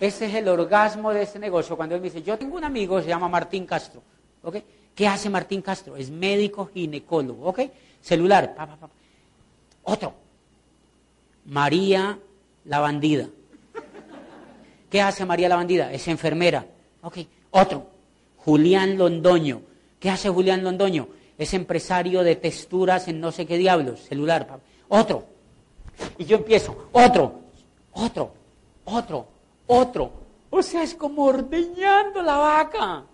Ese 0.00 0.26
es 0.26 0.34
el 0.34 0.48
orgasmo 0.48 1.12
de 1.12 1.22
este 1.22 1.38
negocio. 1.38 1.76
Cuando 1.76 1.94
él 1.94 2.00
me 2.00 2.08
dice, 2.08 2.24
yo 2.24 2.36
tengo 2.36 2.56
un 2.56 2.64
amigo, 2.64 3.00
se 3.00 3.06
llama 3.06 3.28
Martín 3.28 3.64
Castro. 3.64 4.02
¿Ok? 4.42 4.56
¿Qué 4.92 5.06
hace 5.06 5.30
Martín 5.30 5.62
Castro? 5.62 5.94
Es 5.96 6.10
médico 6.10 6.68
ginecólogo. 6.74 7.46
¿Ok? 7.46 7.60
Celular. 8.00 8.56
Otro. 9.84 10.14
María 11.44 12.18
la 12.64 12.80
bandida. 12.80 13.28
¿Qué 14.96 15.02
hace 15.02 15.26
María 15.26 15.50
la 15.50 15.56
bandida? 15.56 15.92
Es 15.92 16.08
enfermera. 16.08 16.64
Ok. 17.02 17.18
Otro. 17.50 17.86
Julián 18.38 18.96
Londoño. 18.96 19.60
¿Qué 20.00 20.08
hace 20.08 20.30
Julián 20.30 20.64
Londoño? 20.64 21.08
Es 21.36 21.52
empresario 21.52 22.22
de 22.22 22.36
texturas 22.36 23.06
en 23.06 23.20
no 23.20 23.30
sé 23.30 23.44
qué 23.44 23.58
diablos, 23.58 24.00
celular. 24.00 24.58
Otro. 24.88 25.26
Y 26.16 26.24
yo 26.24 26.38
empiezo. 26.38 26.88
Otro. 26.92 27.40
Otro. 27.92 28.32
Otro. 28.86 29.28
Otro. 29.66 30.12
O 30.48 30.62
sea, 30.62 30.82
es 30.82 30.94
como 30.94 31.24
ordeñando 31.24 32.22
la 32.22 32.38
vaca. 32.38 33.04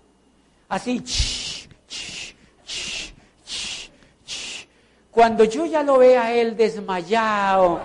Así. 0.69 1.03
Cuando 5.11 5.43
yo 5.43 5.67
ya 5.67 5.83
lo 5.83 5.99
vea 5.99 6.33
él 6.33 6.57
desmayado, 6.57 7.81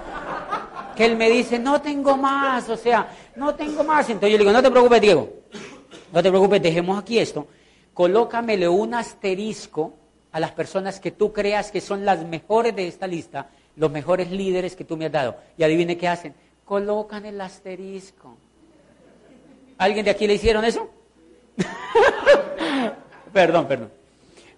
que 0.96 1.04
él 1.04 1.16
me 1.16 1.32
dice, 1.32 1.58
no 1.58 1.82
tengo 1.82 2.16
más, 2.16 2.70
o 2.70 2.78
sea, 2.78 3.08
no 3.38 3.56
tengo 3.56 3.84
más. 3.84 4.10
Entonces 4.10 4.32
yo 4.32 4.38
le 4.38 4.44
digo, 4.44 4.52
no 4.52 4.62
te 4.62 4.72
preocupes, 4.72 5.02
Diego, 5.02 5.30
no 6.12 6.24
te 6.24 6.30
preocupes, 6.30 6.62
dejemos 6.62 7.00
aquí 7.00 7.20
esto. 7.20 7.48
Colócamele 7.94 8.68
un 8.68 8.94
asterisco 8.94 9.94
a 10.32 10.40
las 10.40 10.52
personas 10.52 11.00
que 11.00 11.12
tú 11.12 11.32
creas 11.32 11.72
que 11.72 11.80
son 11.80 12.04
las 12.04 12.26
mejores 12.26 12.76
de 12.76 12.88
esta 12.88 13.08
lista, 13.08 13.50
los 13.76 13.92
mejores 13.92 14.32
líderes 14.32 14.76
que 14.76 14.84
tú 14.84 14.98
me 14.98 15.06
has 15.06 15.12
dado. 15.12 15.38
Y 15.58 15.64
adivine 15.64 15.98
qué 15.98 16.08
hacen. 16.08 16.34
Colocan 16.66 17.26
el 17.26 17.40
asterisco. 17.40 18.38
¿Alguien 19.78 20.04
de 20.04 20.12
aquí 20.12 20.28
le 20.28 20.34
hicieron 20.34 20.66
eso? 20.66 20.90
perdón, 23.34 23.68
perdón. 23.68 23.92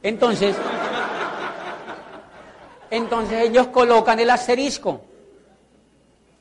Entonces, 0.02 0.56
entonces 2.90 3.42
ellos 3.50 3.68
colocan 3.68 4.20
el 4.20 4.30
asterisco 4.30 5.02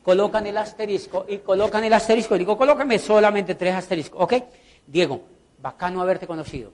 colocan 0.08 0.46
el 0.46 0.56
asterisco 0.56 1.26
y 1.28 1.36
colocan 1.36 1.84
el 1.84 1.92
asterisco. 1.92 2.34
Y 2.34 2.38
digo, 2.38 2.56
colócame 2.56 2.98
solamente 2.98 3.54
tres 3.54 3.74
asteriscos. 3.74 4.22
¿Ok? 4.22 4.42
Diego, 4.86 5.20
bacano 5.60 6.00
haberte 6.00 6.26
conocido. 6.26 6.72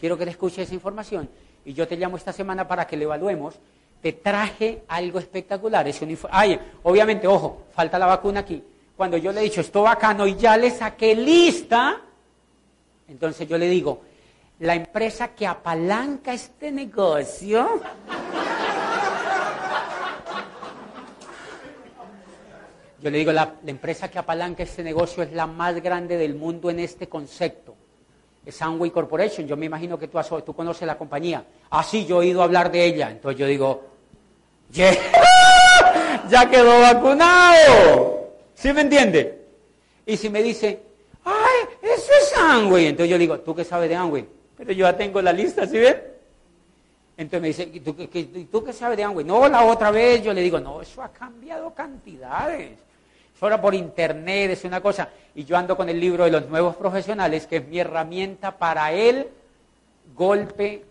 Quiero 0.00 0.16
que 0.16 0.24
le 0.24 0.30
escuches 0.30 0.60
esa 0.60 0.72
información 0.72 1.28
y 1.66 1.74
yo 1.74 1.86
te 1.86 1.94
llamo 1.98 2.16
esta 2.16 2.32
semana 2.32 2.66
para 2.66 2.86
que 2.86 2.96
le 2.96 3.04
evaluemos. 3.04 3.56
Te 4.00 4.14
traje 4.14 4.84
algo 4.88 5.18
espectacular. 5.18 5.86
Es 5.88 6.00
un 6.00 6.16
Ay, 6.30 6.58
obviamente, 6.84 7.26
ojo, 7.26 7.64
falta 7.74 7.98
la 7.98 8.06
vacuna 8.06 8.40
aquí. 8.40 8.64
Cuando 8.96 9.18
yo 9.18 9.30
le 9.30 9.40
he 9.40 9.44
dicho 9.44 9.60
esto 9.60 9.82
bacano 9.82 10.26
y 10.26 10.36
ya 10.36 10.56
le 10.56 10.70
saqué 10.70 11.14
lista, 11.14 12.00
entonces 13.08 13.46
yo 13.46 13.58
le 13.58 13.68
digo, 13.68 14.00
la 14.60 14.74
empresa 14.74 15.34
que 15.34 15.46
apalanca 15.46 16.32
este 16.32 16.72
negocio 16.72 17.82
Yo 23.00 23.10
le 23.10 23.18
digo, 23.18 23.32
la, 23.32 23.54
empresa 23.66 24.10
que 24.10 24.18
apalanca 24.18 24.62
este 24.62 24.82
negocio 24.82 25.22
es 25.22 25.32
la 25.32 25.46
más 25.46 25.80
grande 25.80 26.16
del 26.16 26.34
mundo 26.34 26.68
en 26.70 26.80
este 26.80 27.08
concepto. 27.08 27.76
Es 28.44 28.56
Sunway 28.56 28.90
Corporation. 28.90 29.46
Yo 29.46 29.56
me 29.56 29.66
imagino 29.66 29.98
que 29.98 30.08
tú, 30.08 30.18
tú 30.44 30.54
conoces 30.54 30.86
la 30.86 30.98
compañía. 30.98 31.44
Ah, 31.70 31.84
sí, 31.84 32.06
yo 32.06 32.16
he 32.16 32.26
oído 32.26 32.42
hablar 32.42 32.72
de 32.72 32.84
ella. 32.84 33.10
Entonces 33.10 33.38
yo 33.38 33.46
digo, 33.46 33.84
ya 34.72 36.50
quedó 36.50 36.80
vacunado. 36.80 38.32
¿Sí 38.54 38.72
me 38.72 38.80
entiende? 38.80 39.46
Y 40.04 40.16
si 40.16 40.28
me 40.28 40.42
dice, 40.42 40.82
ay, 41.24 41.68
eso 41.82 42.10
es 42.20 42.36
Amway, 42.36 42.86
entonces 42.86 43.10
yo 43.10 43.18
digo, 43.18 43.38
¿tú 43.40 43.54
qué 43.54 43.62
sabes 43.64 43.88
de 43.88 43.94
Amway? 43.94 44.26
Pero 44.56 44.72
yo 44.72 44.86
ya 44.86 44.96
tengo 44.96 45.22
la 45.22 45.32
lista, 45.32 45.66
¿sí 45.66 45.78
ven? 45.78 46.02
Entonces 47.16 47.40
me 47.40 47.48
dice, 47.48 47.70
¿y 47.72 47.80
tú, 47.80 47.94
tú 48.50 48.64
qué 48.64 48.72
sabes 48.72 48.96
de 48.96 49.04
Amway? 49.04 49.24
No, 49.24 49.48
la 49.48 49.64
otra 49.64 49.90
vez 49.90 50.22
yo 50.22 50.32
le 50.32 50.40
digo, 50.40 50.58
no, 50.58 50.80
eso 50.80 51.02
ha 51.02 51.12
cambiado 51.12 51.72
cantidades. 51.74 52.87
Ahora 53.40 53.60
por 53.60 53.74
internet 53.74 54.50
es 54.50 54.64
una 54.64 54.80
cosa. 54.80 55.08
Y 55.34 55.44
yo 55.44 55.56
ando 55.56 55.76
con 55.76 55.88
el 55.88 56.00
libro 56.00 56.24
de 56.24 56.30
los 56.30 56.48
nuevos 56.48 56.76
profesionales, 56.76 57.46
que 57.46 57.56
es 57.56 57.68
mi 57.68 57.78
herramienta 57.78 58.58
para 58.58 58.92
el 58.92 59.28
golpe, 60.14 60.84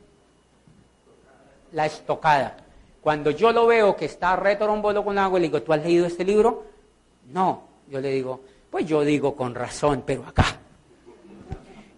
la 1.74 1.86
estocada. 1.86 2.58
Cuando 3.02 3.32
yo 3.32 3.52
lo 3.52 3.68
veo 3.68 3.96
que 3.96 4.06
está 4.06 4.36
retorombolo 4.36 5.04
con 5.04 5.18
agua, 5.18 5.40
le 5.40 5.48
digo, 5.48 5.62
¿tú 5.62 5.74
has 5.74 5.84
leído 5.84 6.06
este 6.06 6.24
libro? 6.24 6.64
No. 7.32 7.64
Yo 7.90 8.02
le 8.02 8.12
digo, 8.12 8.42
pues 8.70 8.86
yo 8.86 9.02
digo 9.02 9.36
con 9.36 9.56
razón, 9.56 10.04
pero 10.06 10.26
acá. 10.26 10.46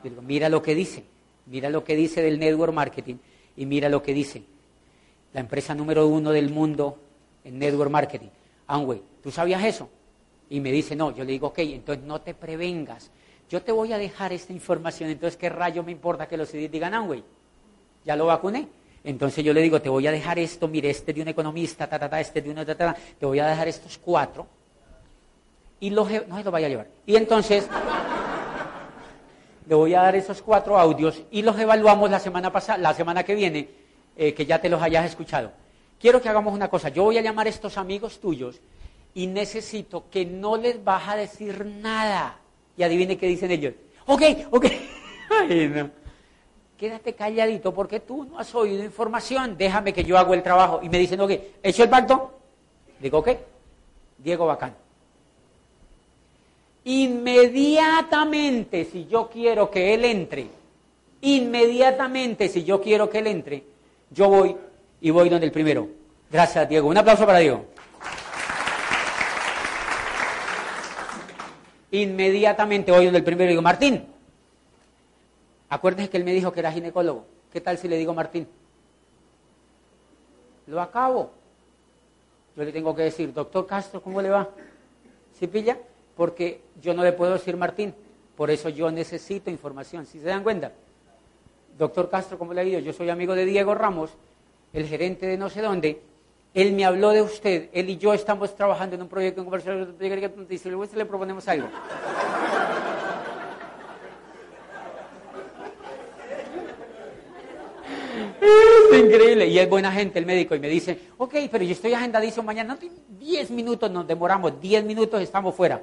Yo 0.04 0.10
digo, 0.10 0.22
mira 0.22 0.50
lo 0.50 0.62
que 0.62 0.76
dice, 0.76 1.04
mira 1.48 1.70
lo 1.70 1.84
que 1.84 1.96
dice 1.96 2.22
del 2.22 2.40
network 2.40 2.74
marketing 2.74 3.16
y 3.58 3.66
mira 3.66 3.90
lo 3.90 4.02
que 4.02 4.14
dice 4.14 4.44
la 5.34 5.42
empresa 5.42 5.76
número 5.76 6.08
uno 6.08 6.32
del 6.32 6.50
mundo 6.50 6.98
en 7.44 7.60
network 7.60 7.92
marketing. 7.92 8.30
Amway, 8.68 9.02
¿tú 9.24 9.32
sabías 9.32 9.64
eso? 9.64 9.90
Y 10.50 10.60
me 10.60 10.72
dice, 10.72 10.96
no, 10.96 11.16
yo 11.16 11.24
le 11.24 11.34
digo, 11.34 11.48
ok, 11.48 11.60
entonces 11.60 12.04
no 12.06 12.22
te 12.22 12.34
prevengas. 12.34 13.12
Yo 13.50 13.62
te 13.62 13.72
voy 13.72 13.94
a 13.94 13.98
dejar 13.98 14.34
esta 14.34 14.54
información, 14.54 15.10
entonces 15.10 15.38
¿qué 15.38 15.50
rayo 15.50 15.84
me 15.84 15.92
importa 15.92 16.28
que 16.28 16.38
los 16.38 16.50
CDs 16.50 16.72
digan 16.72 16.94
Amway? 16.94 17.24
Ya 18.06 18.16
lo 18.16 18.28
vacuné. 18.28 18.68
Entonces 19.04 19.44
yo 19.44 19.54
le 19.54 19.62
digo, 19.62 19.82
te 19.82 19.90
voy 19.90 20.06
a 20.08 20.12
dejar 20.12 20.38
esto, 20.40 20.68
mire, 20.68 20.90
este 20.90 21.14
de 21.14 21.22
un 21.22 21.28
economista, 21.30 21.88
ta, 21.88 21.98
ta, 21.98 22.10
ta, 22.10 22.20
este 22.20 22.42
de 22.42 22.50
uno, 22.52 22.66
ta, 22.66 22.76
ta, 22.76 22.96
te 23.18 23.26
voy 23.26 23.40
a 23.40 23.48
dejar 23.48 23.68
estos 23.68 23.98
cuatro. 23.98 24.46
Y 25.80 25.90
los, 25.92 26.10
no 26.28 26.38
se 26.38 26.44
los 26.44 26.52
vaya 26.52 26.68
a 26.68 26.70
llevar. 26.70 26.88
Y 27.06 27.16
entonces, 27.16 27.68
le 29.68 29.76
voy 29.76 29.94
a 29.94 30.02
dar 30.02 30.16
esos 30.16 30.42
cuatro 30.42 30.78
audios 30.78 31.22
y 31.32 31.42
los 31.42 31.58
evaluamos 31.58 32.10
la 32.10 32.20
semana 32.20 32.52
pasada, 32.52 32.78
la 32.80 32.94
semana 32.94 33.24
que 33.24 33.36
viene, 33.36 33.70
eh, 34.18 34.34
que 34.34 34.46
ya 34.46 34.60
te 34.60 34.68
los 34.68 34.82
hayas 34.82 35.06
escuchado. 35.06 35.52
Quiero 36.00 36.22
que 36.22 36.28
hagamos 36.28 36.54
una 36.54 36.70
cosa. 36.70 36.90
Yo 36.90 37.04
voy 37.04 37.18
a 37.18 37.22
llamar 37.22 37.48
a 37.48 37.50
estos 37.50 37.78
amigos 37.78 38.20
tuyos 38.20 38.60
y 39.14 39.28
necesito 39.28 40.10
que 40.10 40.26
no 40.26 40.58
les 40.58 40.84
vas 40.84 41.08
a 41.08 41.16
decir 41.16 41.66
nada. 41.66 42.40
Y 42.78 42.84
adivine 42.84 43.18
qué 43.18 43.28
dicen 43.28 43.52
ellos. 43.52 43.74
Ok, 44.06 44.22
ok. 44.52 44.66
Ay, 45.30 45.68
no 45.68 46.00
quédate 46.80 47.14
calladito 47.14 47.74
porque 47.74 48.00
tú 48.00 48.24
no 48.24 48.40
has 48.40 48.56
oído 48.56 48.82
información, 48.82 49.58
déjame 49.58 49.92
que 49.92 50.06
yo 50.06 50.18
hago 50.18 50.34
el 50.34 50.42
trabajo. 50.42 50.80
Y 50.82 50.88
me 50.88 50.98
dicen, 50.98 51.20
ok, 51.20 51.32
¿hecho 51.62 51.84
el 51.84 51.90
pacto? 51.90 52.40
Digo, 53.02 53.18
ok, 53.18 53.30
Diego 54.18 54.46
Bacán. 54.46 54.74
Inmediatamente, 56.86 58.86
si 58.86 59.08
yo 59.08 59.30
quiero 59.30 59.70
que 59.70 59.94
él 59.94 60.06
entre, 60.06 60.48
inmediatamente, 61.22 62.48
si 62.48 62.64
yo 62.64 62.82
quiero 62.82 63.10
que 63.10 63.20
él 63.20 63.28
entre, 63.28 63.64
yo 64.10 64.30
voy 64.30 64.56
y 65.02 65.10
voy 65.10 65.28
donde 65.28 65.48
el 65.48 65.52
primero. 65.52 65.86
Gracias, 66.32 66.70
Diego. 66.70 66.88
Un 66.88 66.98
aplauso 66.98 67.26
para 67.26 67.40
Diego. 67.40 67.66
Inmediatamente 71.92 72.92
voy 72.92 73.06
donde 73.06 73.20
el 73.20 73.24
primero 73.24 73.46
y 73.46 73.54
digo, 73.54 73.62
Martín, 73.62 74.06
Acuérdense 75.70 76.10
que 76.10 76.18
él 76.18 76.24
me 76.24 76.34
dijo 76.34 76.52
que 76.52 76.60
era 76.60 76.72
ginecólogo. 76.72 77.26
¿Qué 77.54 77.62
tal 77.62 77.78
si 77.78 77.88
le 77.88 77.98
digo 77.98 78.14
Martín? 78.14 78.48
Lo 80.68 80.82
acabo. 80.82 81.32
Yo 82.56 82.64
le 82.64 82.72
tengo 82.72 82.96
que 82.96 83.04
decir, 83.04 83.32
doctor 83.32 83.68
Castro, 83.68 84.02
¿cómo 84.02 84.22
le 84.22 84.30
va? 84.30 84.50
¿Sí 85.38 85.48
pilla? 85.48 85.78
Porque 86.18 86.62
yo 86.82 86.94
no 86.94 87.04
le 87.04 87.14
puedo 87.14 87.34
decir 87.34 87.56
Martín. 87.56 87.94
Por 88.36 88.50
eso 88.50 88.70
yo 88.70 88.90
necesito 88.90 89.52
información. 89.52 90.06
¿Sí 90.06 90.20
se 90.20 90.26
dan 90.26 90.44
cuenta? 90.44 90.72
Doctor 91.78 92.10
Castro, 92.10 92.38
¿cómo 92.40 92.54
le 92.54 92.62
ha 92.62 92.64
ido? 92.64 92.80
Yo 92.80 92.92
soy 92.92 93.10
amigo 93.10 93.36
de 93.36 93.46
Diego 93.46 93.76
Ramos, 93.76 94.12
el 94.74 94.88
gerente 94.88 95.28
de 95.28 95.38
no 95.38 95.50
sé 95.50 95.62
dónde. 95.62 96.02
Él 96.54 96.74
me 96.74 96.86
habló 96.86 97.10
de 97.12 97.22
usted. 97.22 97.70
Él 97.74 97.90
y 97.90 97.98
yo 97.98 98.14
estamos 98.14 98.56
trabajando 98.56 98.96
en 98.96 99.02
un 99.02 99.08
proyecto 99.08 99.42
en 99.42 99.46
conversación. 99.46 99.96
Dice, 100.48 100.70
le 100.70 101.06
proponemos 101.06 101.48
algo. 101.48 101.68
Es 108.42 109.00
increíble. 109.00 109.48
Y 109.48 109.60
es 109.60 109.70
buena 109.70 109.92
gente 109.92 110.18
el 110.20 110.26
médico 110.26 110.56
y 110.56 110.60
me 110.60 110.70
dice, 110.70 111.00
ok, 111.18 111.36
pero 111.52 111.64
yo 111.64 111.72
estoy 111.72 111.94
agendadísimo 111.94 112.44
mañana. 112.44 112.78
No, 112.82 112.90
10 113.20 113.52
minutos 113.52 113.92
nos 113.92 114.08
demoramos, 114.08 114.60
10 114.60 114.84
minutos 114.86 115.22
estamos 115.22 115.54
fuera. 115.56 115.82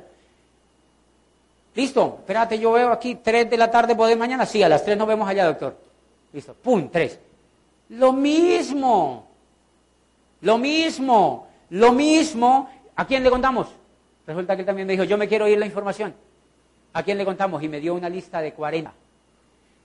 Listo, 1.74 2.16
espérate, 2.20 2.58
yo 2.58 2.72
veo 2.72 2.90
aquí 2.90 3.16
3 3.16 3.50
de 3.50 3.56
la 3.58 3.70
tarde, 3.70 3.94
¿podés 3.94 4.16
mañana? 4.16 4.46
Sí, 4.46 4.62
a 4.62 4.68
las 4.68 4.82
3 4.82 4.96
nos 4.96 5.06
vemos 5.06 5.28
allá, 5.28 5.44
doctor. 5.44 5.76
Listo, 6.32 6.54
pum, 6.54 6.88
3. 6.90 7.20
Lo 7.90 8.12
mismo, 8.14 9.25
lo 10.40 10.58
mismo, 10.58 11.48
lo 11.70 11.92
mismo. 11.92 12.70
¿A 12.94 13.06
quién 13.06 13.22
le 13.22 13.30
contamos? 13.30 13.68
Resulta 14.26 14.56
que 14.56 14.62
él 14.62 14.66
también 14.66 14.86
me 14.86 14.94
dijo, 14.94 15.04
yo 15.04 15.18
me 15.18 15.28
quiero 15.28 15.44
oír 15.44 15.58
la 15.58 15.66
información. 15.66 16.14
¿A 16.92 17.02
quién 17.02 17.18
le 17.18 17.24
contamos? 17.24 17.62
Y 17.62 17.68
me 17.68 17.80
dio 17.80 17.94
una 17.94 18.08
lista 18.08 18.40
de 18.40 18.52
40. 18.52 18.92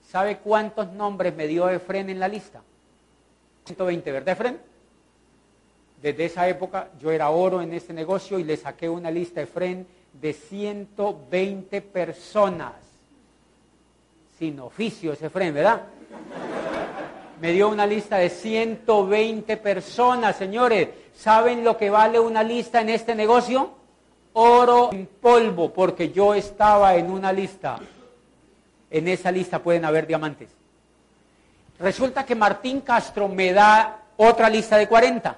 ¿Sabe 0.08 0.38
cuántos 0.38 0.92
nombres 0.92 1.34
me 1.34 1.46
dio 1.46 1.68
Efren 1.68 2.10
en 2.10 2.18
la 2.18 2.28
lista? 2.28 2.62
120, 3.64 4.12
¿verdad, 4.12 4.28
Efren? 4.30 4.58
Desde 6.00 6.24
esa 6.24 6.48
época 6.48 6.88
yo 7.00 7.12
era 7.12 7.30
oro 7.30 7.62
en 7.62 7.72
este 7.72 7.92
negocio 7.92 8.38
y 8.38 8.44
le 8.44 8.56
saqué 8.56 8.88
una 8.88 9.10
lista 9.10 9.40
Efren 9.40 9.86
de 10.20 10.32
120 10.32 11.80
personas. 11.82 12.74
Sin 14.38 14.58
oficio 14.58 15.12
ese 15.12 15.26
Efren, 15.26 15.54
¿verdad? 15.54 15.82
Me 17.42 17.50
dio 17.50 17.68
una 17.68 17.86
lista 17.86 18.18
de 18.18 18.30
120 18.30 19.56
personas, 19.56 20.36
señores. 20.36 20.90
¿Saben 21.12 21.64
lo 21.64 21.76
que 21.76 21.90
vale 21.90 22.20
una 22.20 22.44
lista 22.44 22.80
en 22.80 22.88
este 22.88 23.16
negocio? 23.16 23.72
Oro 24.34 24.90
en 24.92 25.08
polvo, 25.20 25.72
porque 25.72 26.12
yo 26.12 26.34
estaba 26.34 26.94
en 26.94 27.10
una 27.10 27.32
lista 27.32 27.80
en 28.92 29.08
esa 29.08 29.32
lista 29.32 29.58
pueden 29.58 29.84
haber 29.84 30.06
diamantes. 30.06 30.50
Resulta 31.80 32.24
que 32.24 32.36
Martín 32.36 32.82
Castro 32.82 33.26
me 33.26 33.52
da 33.52 34.02
otra 34.18 34.48
lista 34.48 34.76
de 34.76 34.86
40. 34.86 35.36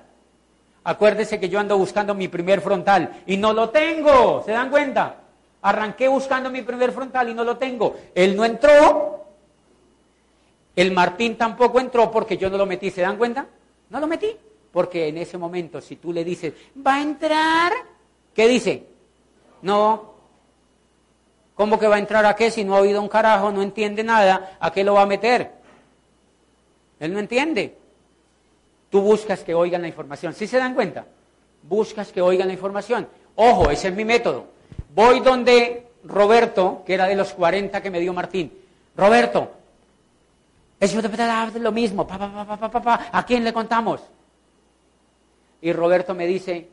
Acuérdese 0.84 1.40
que 1.40 1.48
yo 1.48 1.58
ando 1.58 1.78
buscando 1.78 2.14
mi 2.14 2.28
primer 2.28 2.60
frontal 2.60 3.22
y 3.26 3.38
no 3.38 3.54
lo 3.54 3.70
tengo, 3.70 4.42
¿se 4.44 4.52
dan 4.52 4.68
cuenta? 4.68 5.14
Arranqué 5.62 6.08
buscando 6.08 6.50
mi 6.50 6.60
primer 6.60 6.92
frontal 6.92 7.30
y 7.30 7.34
no 7.34 7.44
lo 7.44 7.56
tengo. 7.56 7.96
Él 8.14 8.36
no 8.36 8.44
entró, 8.44 9.13
el 10.76 10.92
Martín 10.92 11.36
tampoco 11.36 11.80
entró 11.80 12.10
porque 12.10 12.36
yo 12.36 12.50
no 12.50 12.58
lo 12.58 12.66
metí, 12.66 12.90
¿se 12.90 13.02
dan 13.02 13.16
cuenta? 13.16 13.46
No 13.90 14.00
lo 14.00 14.06
metí, 14.06 14.36
porque 14.72 15.08
en 15.08 15.18
ese 15.18 15.38
momento 15.38 15.80
si 15.80 15.96
tú 15.96 16.12
le 16.12 16.24
dices, 16.24 16.52
va 16.84 16.96
a 16.96 17.02
entrar, 17.02 17.72
¿qué 18.34 18.48
dice? 18.48 18.86
No, 19.62 20.14
¿Cómo 21.54 21.78
que 21.78 21.86
va 21.86 21.96
a 21.96 22.00
entrar 22.00 22.26
a 22.26 22.34
qué 22.34 22.50
si 22.50 22.64
no 22.64 22.76
ha 22.76 22.80
oído 22.80 23.00
un 23.00 23.08
carajo, 23.08 23.52
no 23.52 23.62
entiende 23.62 24.02
nada? 24.02 24.56
¿A 24.58 24.72
qué 24.72 24.82
lo 24.82 24.94
va 24.94 25.02
a 25.02 25.06
meter? 25.06 25.52
Él 26.98 27.12
no 27.12 27.20
entiende. 27.20 27.76
Tú 28.90 29.00
buscas 29.00 29.44
que 29.44 29.54
oigan 29.54 29.82
la 29.82 29.88
información. 29.88 30.34
¿Sí 30.34 30.46
se 30.46 30.58
dan 30.58 30.74
cuenta? 30.74 31.06
Buscas 31.62 32.10
que 32.10 32.20
oigan 32.20 32.48
la 32.48 32.54
información. 32.54 33.08
Ojo, 33.36 33.70
ese 33.70 33.88
es 33.88 33.94
mi 33.94 34.04
método. 34.04 34.46
Voy 34.94 35.20
donde 35.20 35.86
Roberto, 36.04 36.82
que 36.84 36.94
era 36.94 37.06
de 37.06 37.14
los 37.14 37.32
40 37.32 37.80
que 37.80 37.90
me 37.90 38.00
dio 38.00 38.12
Martín. 38.12 38.52
Roberto, 38.96 39.50
es 40.84 41.54
lo 41.54 41.72
mismo. 41.72 42.06
Pa, 42.06 42.18
pa, 42.18 42.70
pa, 42.70 43.08
¿A 43.12 43.24
quién 43.24 43.44
le 43.44 43.52
contamos? 43.52 44.00
Y 45.60 45.72
Roberto 45.72 46.14
me 46.14 46.26
dice, 46.26 46.68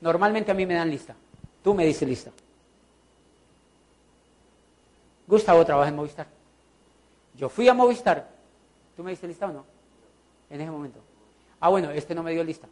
normalmente 0.00 0.50
a 0.50 0.54
mí 0.54 0.64
me 0.64 0.74
dan 0.74 0.90
lista. 0.90 1.14
Tú 1.62 1.74
me 1.74 1.84
dices 1.84 2.08
lista. 2.08 2.30
Gustavo 5.26 5.64
trabaja 5.64 5.88
en 5.90 5.96
Movistar. 5.96 6.26
Yo 7.34 7.48
fui 7.48 7.68
a 7.68 7.74
Movistar. 7.74 8.28
¿Tú 8.96 9.02
me 9.02 9.10
diste 9.10 9.28
lista 9.28 9.46
o 9.46 9.52
no? 9.52 9.64
En 10.50 10.60
ese 10.60 10.70
momento. 10.70 11.00
Ah, 11.60 11.68
bueno, 11.68 11.90
este 11.90 12.14
no 12.14 12.22
me 12.22 12.32
dio 12.32 12.42
lista. 12.42 12.66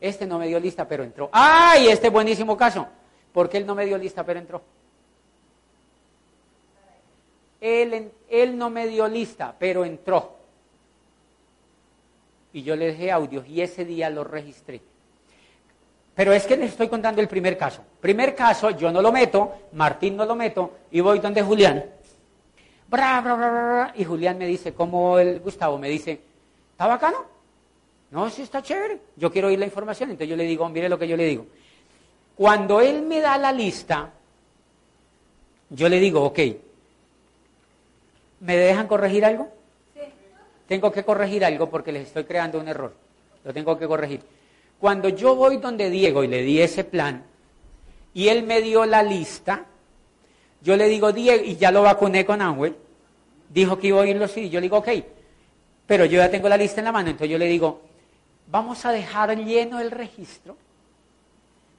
Este 0.00 0.26
no 0.26 0.38
me 0.38 0.46
dio 0.46 0.58
lista, 0.58 0.88
pero 0.88 1.04
entró. 1.04 1.28
¡Ay! 1.32 1.88
Este 1.88 2.08
buenísimo 2.08 2.56
caso. 2.56 2.86
¿Por 3.32 3.48
qué 3.48 3.58
él 3.58 3.66
no 3.66 3.74
me 3.74 3.84
dio 3.84 3.98
lista, 3.98 4.24
pero 4.24 4.38
entró? 4.38 4.62
Él, 7.60 8.12
no 8.56 8.70
me 8.70 8.86
dio 8.86 9.06
lista, 9.06 9.54
pero 9.58 9.84
entró. 9.84 10.36
Y 12.52 12.62
yo 12.62 12.74
le 12.74 12.86
dejé 12.86 13.10
audios 13.10 13.46
y 13.46 13.60
ese 13.60 13.84
día 13.84 14.10
lo 14.10 14.24
registré. 14.24 14.80
Pero 16.14 16.32
es 16.32 16.46
que 16.46 16.56
les 16.56 16.72
estoy 16.72 16.88
contando 16.88 17.20
el 17.20 17.28
primer 17.28 17.56
caso. 17.56 17.82
Primer 18.00 18.34
caso, 18.34 18.70
yo 18.70 18.90
no 18.90 19.00
lo 19.00 19.12
meto, 19.12 19.52
Martín 19.72 20.16
no 20.16 20.24
lo 20.24 20.34
meto, 20.34 20.78
y 20.90 21.00
voy 21.00 21.18
donde 21.18 21.42
Julián. 21.42 21.84
Bra, 22.88 23.20
bra, 23.20 23.36
bra, 23.36 23.92
y 23.96 24.04
Julián 24.04 24.36
me 24.36 24.46
dice, 24.46 24.74
como 24.74 25.18
el 25.18 25.38
Gustavo 25.40 25.78
me 25.78 25.88
dice, 25.88 26.20
¿está 26.72 26.88
bacano? 26.88 27.24
No, 28.10 28.28
sí 28.28 28.42
está 28.42 28.62
chévere. 28.62 29.00
Yo 29.16 29.30
quiero 29.30 29.48
oír 29.48 29.58
la 29.58 29.66
información. 29.66 30.10
Entonces 30.10 30.28
yo 30.28 30.36
le 30.36 30.44
digo, 30.44 30.68
mire 30.68 30.88
lo 30.88 30.98
que 30.98 31.06
yo 31.06 31.16
le 31.16 31.24
digo. 31.24 31.46
Cuando 32.34 32.80
él 32.80 33.02
me 33.02 33.20
da 33.20 33.38
la 33.38 33.52
lista, 33.52 34.10
yo 35.68 35.88
le 35.88 36.00
digo, 36.00 36.24
ok, 36.24 36.38
¿me 38.40 38.56
dejan 38.56 38.88
corregir 38.88 39.24
algo? 39.24 39.48
Sí. 39.94 40.00
Tengo 40.66 40.90
que 40.90 41.04
corregir 41.04 41.44
algo 41.44 41.70
porque 41.70 41.92
les 41.92 42.08
estoy 42.08 42.24
creando 42.24 42.58
un 42.58 42.68
error. 42.68 42.94
Lo 43.44 43.52
tengo 43.52 43.78
que 43.78 43.86
corregir. 43.86 44.20
Cuando 44.78 45.08
yo 45.08 45.36
voy 45.36 45.58
donde 45.58 45.90
Diego 45.90 46.24
y 46.24 46.28
le 46.28 46.42
di 46.42 46.60
ese 46.60 46.84
plan, 46.84 47.24
y 48.14 48.28
él 48.28 48.42
me 48.42 48.60
dio 48.60 48.86
la 48.86 49.02
lista, 49.02 49.66
yo 50.62 50.76
le 50.76 50.88
digo, 50.88 51.12
Diego, 51.12 51.44
y 51.44 51.56
ya 51.56 51.70
lo 51.70 51.82
vacuné 51.82 52.24
con 52.24 52.42
Angel, 52.42 52.76
dijo 53.48 53.78
que 53.78 53.88
iba 53.88 53.98
a 53.98 54.02
oírlo 54.02 54.26
sí, 54.26 54.48
yo 54.48 54.60
le 54.60 54.64
digo, 54.64 54.78
ok, 54.78 54.88
pero 55.86 56.04
yo 56.04 56.18
ya 56.18 56.30
tengo 56.30 56.48
la 56.48 56.56
lista 56.56 56.80
en 56.80 56.86
la 56.86 56.92
mano, 56.92 57.10
entonces 57.10 57.30
yo 57.30 57.38
le 57.38 57.46
digo, 57.46 57.82
vamos 58.48 58.84
a 58.84 58.92
dejar 58.92 59.36
lleno 59.36 59.80
el 59.80 59.90
registro, 59.90 60.56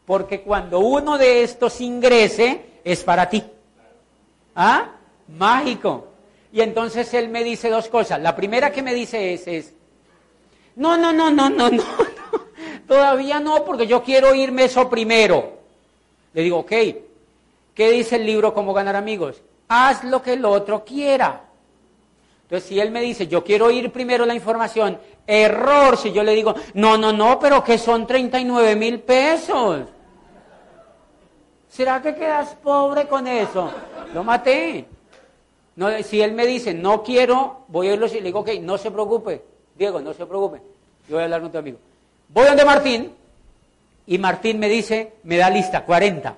porque 0.06 0.42
cuando 0.42 0.80
uno 0.80 1.18
de 1.18 1.44
estos 1.44 1.80
ingrese, 1.82 2.66
es 2.84 3.04
para 3.04 3.30
ti. 3.30 3.44
¿Ah? 4.56 4.92
Mágico. 5.28 6.11
Y 6.52 6.62
entonces 6.62 7.14
él 7.14 7.30
me 7.30 7.44
dice 7.44 7.70
dos 7.70 7.88
cosas. 7.88 8.20
La 8.22 8.36
primera 8.36 8.72
que 8.72 8.82
me 8.82 8.94
dice 8.94 9.34
es, 9.34 9.48
es 9.48 9.74
no, 10.76 10.98
no, 10.98 11.14
no, 11.14 11.32
no, 11.32 11.50
no, 11.50 11.70
no, 11.70 11.84
todavía 12.88 13.40
no, 13.40 13.64
porque 13.64 13.88
yo 13.88 14.04
quiero 14.04 14.34
irme 14.36 14.66
eso 14.66 14.90
primero. 14.90 15.60
Le 16.34 16.44
digo, 16.44 16.60
ok, 16.60 16.72
¿qué 17.74 17.92
dice 17.92 18.16
el 18.18 18.26
libro 18.26 18.54
Cómo 18.54 18.74
ganar 18.74 18.96
amigos? 18.96 19.42
Haz 19.68 20.04
lo 20.04 20.22
que 20.22 20.34
el 20.34 20.44
otro 20.46 20.84
quiera. 20.84 21.42
Entonces, 22.44 22.68
si 22.68 22.80
él 22.82 22.92
me 22.92 23.02
dice, 23.02 23.28
yo 23.28 23.44
quiero 23.44 23.68
oír 23.68 23.92
primero 23.92 24.26
la 24.26 24.36
información, 24.36 25.00
error, 25.26 25.96
si 25.96 26.12
yo 26.12 26.22
le 26.22 26.34
digo, 26.34 26.54
no, 26.74 26.98
no, 26.98 27.14
no, 27.14 27.40
pero 27.40 27.64
que 27.64 27.78
son 27.78 28.06
39 28.06 28.76
mil 28.76 29.00
pesos. 29.00 29.84
¿Será 31.70 32.02
que 32.02 32.14
quedas 32.14 32.56
pobre 32.56 33.08
con 33.08 33.26
eso? 33.26 33.72
Lo 34.14 34.26
maté. 34.26 34.86
Si 36.04 36.22
él 36.22 36.34
me 36.34 36.46
dice, 36.46 36.74
no 36.74 37.04
quiero, 37.04 37.66
voy 37.68 37.88
a 37.88 37.92
oírlo 37.92 38.08
y 38.08 38.16
le 38.16 38.22
digo, 38.22 38.40
ok, 38.40 38.50
no 38.62 38.78
se 38.78 38.92
preocupe, 38.92 39.42
Diego, 39.76 40.02
no 40.02 40.14
se 40.14 40.26
preocupe, 40.26 40.62
yo 41.08 41.16
voy 41.16 41.22
a 41.22 41.24
hablar 41.26 41.42
con 41.42 41.52
tu 41.52 41.58
amigo. 41.58 41.78
Voy 42.30 42.46
donde 42.46 42.66
Martín, 42.66 43.12
y 44.08 44.18
Martín 44.18 44.60
me 44.60 44.68
dice, 44.68 45.14
me 45.24 45.38
da 45.38 45.50
lista, 45.50 45.86
40. 45.86 46.36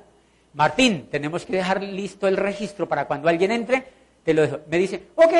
Martín, 0.53 1.07
tenemos 1.09 1.45
que 1.45 1.53
dejar 1.53 1.81
listo 1.81 2.27
el 2.27 2.37
registro 2.37 2.87
para 2.87 3.05
cuando 3.05 3.29
alguien 3.29 3.51
entre, 3.51 3.83
te 4.23 4.33
lo 4.33 4.43
dejo. 4.43 4.59
Me 4.69 4.77
dice, 4.77 5.03
ok. 5.15 5.33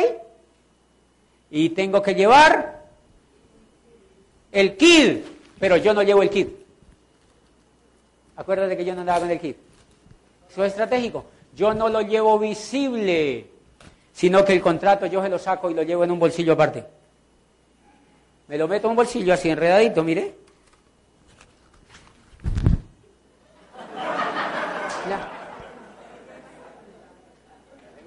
Y 1.51 1.69
tengo 1.69 2.01
que 2.01 2.15
llevar 2.15 2.83
el 4.51 4.75
kit, 4.75 5.23
pero 5.59 5.77
yo 5.77 5.93
no 5.93 6.01
llevo 6.01 6.23
el 6.23 6.29
kit. 6.29 6.49
Acuérdate 8.35 8.75
que 8.75 8.85
yo 8.85 8.95
no 8.95 9.01
andaba 9.01 9.19
con 9.19 9.31
el 9.31 9.39
kit. 9.39 9.57
Eso 10.49 10.63
es 10.63 10.71
estratégico. 10.71 11.25
Yo 11.55 11.73
no 11.73 11.89
lo 11.89 12.01
llevo 12.01 12.39
visible, 12.39 13.45
sino 14.13 14.45
que 14.45 14.53
el 14.53 14.61
contrato 14.61 15.07
yo 15.07 15.21
se 15.21 15.29
lo 15.29 15.39
saco 15.39 15.69
y 15.69 15.73
lo 15.73 15.83
llevo 15.83 16.03
en 16.03 16.11
un 16.11 16.19
bolsillo 16.19 16.53
aparte. 16.53 16.85
Me 18.47 18.57
lo 18.57 18.67
meto 18.67 18.87
en 18.87 18.91
un 18.91 18.95
bolsillo 18.95 19.33
así 19.33 19.49
enredadito, 19.49 20.03
mire. 20.03 20.43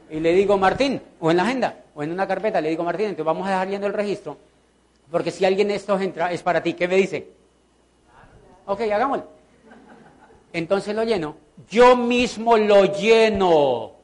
Y 0.09 0.21
le 0.21 0.33
digo, 0.33 0.57
Martín, 0.57 1.03
o 1.19 1.31
en 1.31 1.37
la 1.37 1.43
agenda, 1.43 1.77
o 1.95 2.03
en 2.03 2.13
una 2.13 2.27
carpeta, 2.27 2.61
le 2.61 2.71
digo, 2.71 2.85
Martín, 2.85 3.07
entonces 3.07 3.27
vamos 3.27 3.47
a 3.47 3.51
dejar 3.51 3.69
yendo 3.69 3.87
el 3.89 3.93
registro, 3.93 4.39
porque 5.11 5.33
si 5.33 5.45
alguien 5.45 5.69
de 5.69 5.75
estos 5.75 6.01
entra, 6.01 6.33
es 6.33 6.43
para 6.43 6.63
ti. 6.63 6.75
¿Qué 6.75 6.87
me 6.87 6.97
dice? 6.97 7.29
Ok, 8.67 8.83
hagámoslo. 8.83 9.27
Entonces 10.53 10.95
lo 10.95 11.03
lleno. 11.03 11.37
Yo 11.69 11.97
mismo 11.97 12.57
lo 12.57 12.85
lleno. 12.85 13.96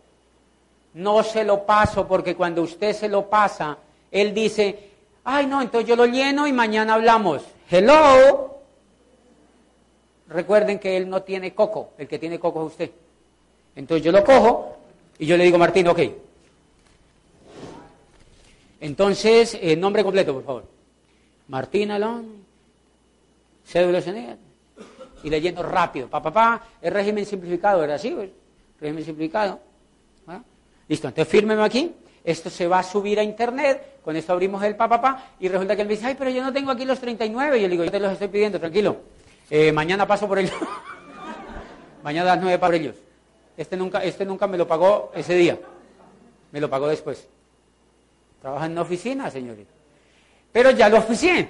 No 0.94 1.23
se 1.23 1.44
lo 1.44 1.64
paso, 1.64 2.06
porque 2.06 2.35
cuando 2.36 2.62
usted 2.62 2.94
se 2.94 3.09
lo 3.09 3.28
pasa, 3.28 3.78
él 4.10 4.35
dice, 4.35 4.90
ay 5.24 5.47
no, 5.47 5.62
entonces 5.62 5.89
yo 5.89 5.97
lo 5.97 6.06
lleno 6.06 6.47
y 6.47 6.52
mañana 6.52 6.94
hablamos. 6.94 7.43
Hello. 7.70 8.59
Recuerden 10.28 10.78
que 10.78 10.97
él 10.97 11.09
no 11.09 11.23
tiene 11.23 11.55
coco, 11.55 11.90
el 11.98 12.09
que 12.09 12.19
tiene 12.19 12.39
coco 12.39 12.66
es 12.66 12.73
usted. 12.73 12.90
Entonces 13.77 14.05
yo 14.05 14.12
lo 14.12 14.23
cojo 14.23 14.77
y 15.19 15.27
yo 15.27 15.36
le 15.36 15.44
digo, 15.44 15.59
Martín, 15.59 15.89
ok. 15.89 16.01
Entonces, 18.81 19.56
el 19.60 19.78
nombre 19.78 20.02
completo, 20.02 20.35
por 20.35 20.44
favor. 20.44 20.64
Martín 21.48 21.90
Alón, 21.90 22.44
cédula 23.64 24.02
y 25.23 25.31
leyendo 25.31 25.62
rápido. 25.62 26.09
Pa, 26.09 26.23
pa, 26.23 26.32
pa, 26.32 26.66
el 26.81 26.93
régimen 26.93 27.24
simplificado, 27.24 27.85
¿era 27.85 27.94
así? 27.94 28.10
Pues? 28.10 28.31
Régimen 28.81 29.05
simplificado. 29.05 29.60
Listo, 30.93 31.09
entonces 31.09 31.32
fírmeme 31.32 31.62
aquí. 31.64 31.90
Esto 32.23 32.51
se 32.51 32.66
va 32.66 32.81
a 32.81 32.82
subir 32.82 33.19
a 33.19 33.23
internet. 33.23 34.01
Con 34.05 34.14
esto 34.14 34.35
abrimos 34.35 34.62
el 34.62 34.77
papá, 34.77 35.01
pa, 35.01 35.24
y 35.40 35.48
resulta 35.48 35.74
que 35.74 35.81
él 35.81 35.89
me 35.89 35.94
dice, 35.94 36.05
ay, 36.05 36.16
pero 36.19 36.28
yo 36.28 36.43
no 36.43 36.52
tengo 36.52 36.70
aquí 36.70 36.85
los 36.85 37.01
39. 37.01 37.56
Y 37.56 37.62
yo 37.62 37.66
le 37.66 37.73
digo, 37.73 37.85
yo 37.85 37.90
te 37.90 37.98
los 37.98 38.12
estoy 38.12 38.28
pidiendo, 38.28 38.60
tranquilo. 38.60 38.98
Eh, 39.48 39.73
mañana 39.73 40.06
paso 40.06 40.28
por 40.28 40.39
ellos. 40.39 40.52
mañana 42.02 42.32
a 42.32 42.35
las 42.35 42.43
9 42.43 42.59
para 42.59 42.77
ellos. 42.77 42.97
Este 43.56 43.74
nunca, 43.74 44.05
este 44.05 44.27
nunca 44.27 44.47
me 44.47 44.59
lo 44.59 44.69
pagó 44.69 45.12
ese 45.14 45.35
día. 45.35 45.59
Me 46.51 46.60
lo 46.60 46.69
pagó 46.69 46.89
después. 46.89 47.27
Trabaja 48.43 48.66
en 48.66 48.73
una 48.73 48.82
oficina, 48.82 49.31
señorita. 49.31 49.73
Pero 50.52 50.73
ya 50.73 50.90
lo 50.90 50.98
oficié. 50.98 51.48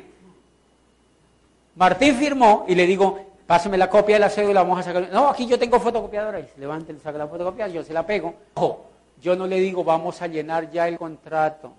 Martín 1.74 2.14
firmó 2.14 2.64
y 2.68 2.76
le 2.76 2.86
digo, 2.86 3.26
pásame 3.44 3.76
la 3.76 3.90
copia 3.90 4.14
de 4.14 4.20
la 4.20 4.30
cédula, 4.30 4.62
vamos 4.62 4.78
a 4.78 4.82
sacar. 4.84 5.08
No, 5.10 5.30
aquí 5.30 5.48
yo 5.48 5.58
tengo 5.58 5.80
fotocopiadora. 5.80 6.46
Levante, 6.58 6.96
saca 7.02 7.18
la 7.18 7.26
fotocopia, 7.26 7.66
yo 7.66 7.82
se 7.82 7.92
la 7.92 8.06
pego. 8.06 8.36
Ojo, 8.54 8.91
yo 9.22 9.36
no 9.36 9.46
le 9.46 9.60
digo, 9.60 9.84
vamos 9.84 10.20
a 10.20 10.26
llenar 10.26 10.70
ya 10.72 10.88
el 10.88 10.98
contrato. 10.98 11.72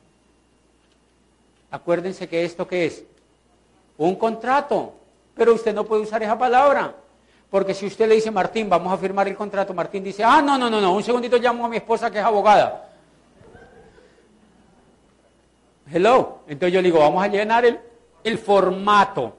Acuérdense 1.70 2.30
que 2.30 2.46
esto 2.46 2.66
qué 2.66 2.86
es? 2.86 3.04
Un 3.98 4.16
contrato. 4.16 4.94
Pero 5.36 5.54
usted 5.54 5.74
no 5.74 5.84
puede 5.84 6.04
usar 6.04 6.24
esa 6.24 6.38
palabra. 6.38 6.96
Porque 7.50 7.74
si 7.74 7.86
usted 7.86 8.08
le 8.08 8.16
dice, 8.16 8.32
Martín, 8.32 8.70
vamos 8.70 8.94
a 8.94 8.98
firmar 8.98 9.28
el 9.28 9.36
contrato, 9.36 9.74
Martín 9.74 10.04
dice, 10.04 10.24
ah, 10.24 10.42
no, 10.42 10.58
no, 10.58 10.70
no, 10.70 10.80
no, 10.80 10.96
un 10.96 11.04
segundito 11.04 11.38
llamo 11.38 11.66
a 11.66 11.70
mi 11.70 11.78
esposa 11.78 12.10
que 12.10 12.20
es 12.20 12.26
abogada. 12.26 12.90
Hello. 15.92 16.40
Entonces 16.48 16.74
yo 16.74 16.82
le 16.82 16.88
digo, 16.88 17.00
vamos 17.00 17.24
a 17.24 17.28
llenar 17.28 17.66
el, 17.66 17.78
el 18.24 18.38
formato. 18.38 19.36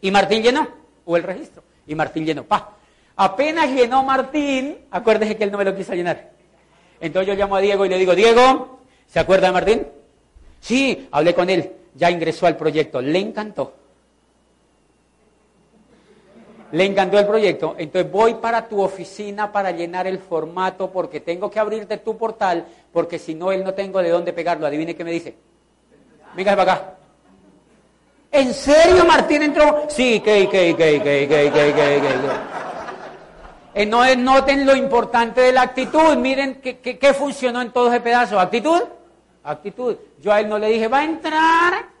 Y 0.00 0.10
Martín 0.10 0.42
llenó, 0.42 0.66
o 1.04 1.16
el 1.16 1.22
registro. 1.22 1.62
Y 1.86 1.94
Martín 1.94 2.24
llenó, 2.24 2.44
pa. 2.44 2.70
Apenas 3.16 3.68
llenó 3.68 4.02
Martín, 4.02 4.78
acuérdese 4.90 5.36
que 5.36 5.44
él 5.44 5.52
no 5.52 5.58
me 5.58 5.64
lo 5.64 5.76
quiso 5.76 5.92
llenar. 5.92 6.37
Entonces 7.00 7.28
yo 7.28 7.34
llamo 7.34 7.56
a 7.56 7.60
Diego 7.60 7.84
y 7.84 7.88
le 7.88 7.98
digo, 7.98 8.14
Diego, 8.14 8.80
¿se 9.06 9.18
acuerda 9.18 9.48
de 9.48 9.52
Martín? 9.52 9.86
Sí, 10.60 11.08
hablé 11.10 11.34
con 11.34 11.48
él, 11.50 11.72
ya 11.94 12.10
ingresó 12.10 12.46
al 12.46 12.56
proyecto, 12.56 13.00
le 13.00 13.18
encantó 13.18 13.74
le 16.72 16.84
encantó 16.84 17.18
el 17.18 17.26
proyecto, 17.26 17.74
entonces 17.78 18.10
voy 18.10 18.34
para 18.34 18.68
tu 18.68 18.82
oficina 18.82 19.50
para 19.50 19.70
llenar 19.70 20.06
el 20.06 20.18
formato 20.18 20.90
porque 20.90 21.20
tengo 21.20 21.50
que 21.50 21.58
abrirte 21.58 21.96
tu 21.98 22.16
portal, 22.18 22.66
porque 22.92 23.18
si 23.18 23.34
no, 23.34 23.52
él 23.52 23.64
no 23.64 23.72
tengo 23.72 24.02
de 24.02 24.10
dónde 24.10 24.32
pegarlo. 24.32 24.66
Adivine 24.66 24.94
qué 24.94 25.04
me 25.04 25.12
dice. 25.12 25.34
Venga 26.36 26.54
para 26.54 26.72
acá. 26.72 26.94
¿En 28.30 28.52
serio 28.52 29.04
Martín 29.06 29.42
entró? 29.42 29.86
Sí, 29.88 30.20
que, 30.20 30.46
que, 30.48 30.76
que, 30.76 31.00
que, 31.00 31.26
que, 31.26 31.50
que, 31.50 31.72
que, 31.72 32.67
No 33.86 34.14
noten 34.16 34.66
lo 34.66 34.74
importante 34.74 35.40
de 35.40 35.52
la 35.52 35.62
actitud. 35.62 36.16
Miren 36.16 36.60
qué 36.60 37.14
funcionó 37.14 37.62
en 37.62 37.72
todo 37.72 37.88
ese 37.88 38.00
pedazo. 38.00 38.40
¿Actitud? 38.40 38.82
Actitud. 39.44 39.96
Yo 40.20 40.32
a 40.32 40.40
él 40.40 40.48
no 40.48 40.58
le 40.58 40.68
dije, 40.68 40.88
va 40.88 40.98
a 40.98 41.04
entrar 41.04 41.98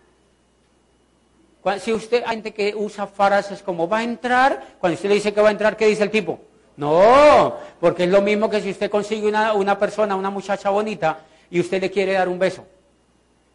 si 1.78 1.92
usted, 1.92 2.22
hay 2.24 2.36
gente 2.36 2.54
que 2.54 2.74
usa 2.74 3.06
frases 3.06 3.62
como 3.62 3.88
va 3.88 3.98
a 3.98 4.02
entrar, 4.02 4.76
cuando 4.78 4.94
usted 4.94 5.08
le 5.08 5.16
dice 5.16 5.34
que 5.34 5.40
va 5.40 5.48
a 5.48 5.52
entrar, 5.52 5.76
¿qué 5.76 5.86
dice 5.86 6.04
el 6.04 6.10
tipo? 6.10 6.40
No, 6.76 7.56
porque 7.80 8.04
es 8.04 8.10
lo 8.10 8.22
mismo 8.22 8.48
que 8.48 8.60
si 8.60 8.70
usted 8.70 8.90
consigue 8.90 9.28
una, 9.28 9.52
una 9.52 9.78
persona, 9.78 10.16
una 10.16 10.30
muchacha 10.30 10.70
bonita, 10.70 11.18
y 11.50 11.60
usted 11.60 11.80
le 11.80 11.90
quiere 11.90 12.12
dar 12.12 12.28
un 12.28 12.38
beso. 12.38 12.64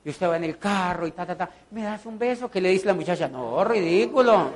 Y 0.06 0.10
usted 0.10 0.28
va 0.28 0.36
en 0.36 0.44
el 0.44 0.58
carro 0.58 1.08
y 1.08 1.12
ta, 1.12 1.26
ta, 1.26 1.36
ta, 1.36 1.50
¿me 1.72 1.84
das 1.84 2.06
un 2.06 2.20
beso? 2.20 2.52
¿Qué 2.52 2.60
le 2.60 2.70
dice 2.70 2.86
la 2.86 2.94
muchacha? 2.94 3.28
No, 3.28 3.64
ridículo. 3.64 4.50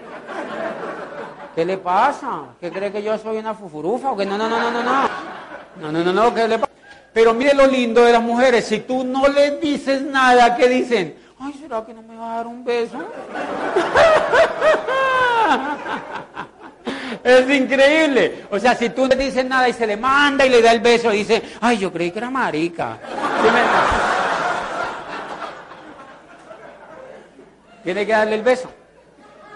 ¿Qué 1.57 1.65
le 1.65 1.79
pasa? 1.79 2.49
¿Qué 2.61 2.71
cree 2.71 2.91
que 2.91 3.01
yo 3.01 3.17
soy 3.17 3.37
una 3.37 3.55
fufurufa? 3.55 4.11
¿O 4.11 4.15
que 4.15 4.27
no, 4.27 4.37
no, 4.37 4.47
no, 4.47 4.59
no, 4.59 4.69
no, 4.69 4.83
no. 4.83 5.09
No, 5.81 5.91
no, 5.91 6.03
no, 6.03 6.13
no, 6.13 6.31
¿qué 6.31 6.47
le 6.47 6.59
pasa? 6.59 6.71
Pero 7.11 7.33
mire 7.33 7.55
lo 7.55 7.65
lindo 7.65 8.05
de 8.05 8.11
las 8.11 8.21
mujeres, 8.21 8.63
si 8.63 8.81
tú 8.81 9.03
no 9.03 9.27
le 9.27 9.57
dices 9.57 10.03
nada, 10.03 10.55
¿qué 10.55 10.69
dicen? 10.69 11.17
ay, 11.39 11.53
¿será 11.53 11.83
que 11.83 11.95
no 11.95 12.03
me 12.03 12.15
va 12.15 12.33
a 12.33 12.35
dar 12.35 12.45
un 12.45 12.63
beso? 12.63 12.99
Es 17.23 17.49
increíble. 17.49 18.45
O 18.51 18.59
sea, 18.59 18.75
si 18.75 18.89
tú 18.89 19.07
le 19.07 19.15
dices 19.15 19.43
nada 19.43 19.67
y 19.67 19.73
se 19.73 19.87
le 19.87 19.97
manda 19.97 20.45
y 20.45 20.49
le 20.49 20.61
da 20.61 20.71
el 20.71 20.79
beso 20.79 21.11
y 21.11 21.17
dice, 21.17 21.41
ay, 21.59 21.79
yo 21.79 21.91
creí 21.91 22.11
que 22.11 22.19
era 22.19 22.29
marica. 22.29 22.99
Tiene 27.83 28.05
que 28.05 28.11
darle 28.11 28.35
el 28.35 28.43
beso. 28.43 28.69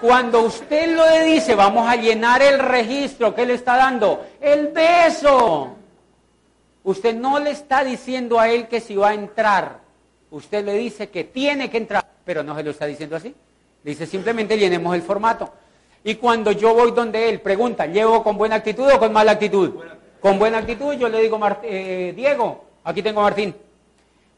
Cuando 0.01 0.41
usted 0.41 0.95
lo 0.95 1.07
dice, 1.23 1.53
vamos 1.53 1.87
a 1.87 1.95
llenar 1.95 2.41
el 2.41 2.57
registro, 2.57 3.35
¿qué 3.35 3.45
le 3.45 3.53
está 3.53 3.77
dando? 3.77 4.25
El 4.41 4.69
beso. 4.69 5.75
Usted 6.83 7.15
no 7.15 7.39
le 7.39 7.51
está 7.51 7.83
diciendo 7.83 8.39
a 8.39 8.49
él 8.49 8.67
que 8.67 8.79
si 8.81 8.95
va 8.95 9.09
a 9.09 9.13
entrar. 9.13 9.79
Usted 10.31 10.65
le 10.65 10.73
dice 10.73 11.09
que 11.09 11.23
tiene 11.23 11.69
que 11.69 11.77
entrar, 11.77 12.03
pero 12.25 12.41
no 12.41 12.55
se 12.55 12.63
lo 12.63 12.71
está 12.71 12.87
diciendo 12.87 13.15
así. 13.15 13.35
Dice 13.83 14.07
simplemente 14.07 14.57
llenemos 14.57 14.95
el 14.95 15.03
formato. 15.03 15.53
Y 16.03 16.15
cuando 16.15 16.51
yo 16.51 16.73
voy 16.73 16.91
donde 16.91 17.29
él, 17.29 17.39
pregunta, 17.39 17.85
¿llevo 17.85 18.23
con 18.23 18.37
buena 18.37 18.55
actitud 18.55 18.91
o 18.91 18.97
con 18.97 19.13
mala 19.13 19.33
actitud? 19.33 19.75
Con 20.19 20.39
buena 20.39 20.57
actitud 20.57 20.93
yo 20.93 21.09
le 21.09 21.21
digo, 21.21 21.39
eh, 21.61 22.13
Diego, 22.15 22.65
aquí 22.83 23.03
tengo 23.03 23.19
a 23.19 23.23
Martín. 23.25 23.55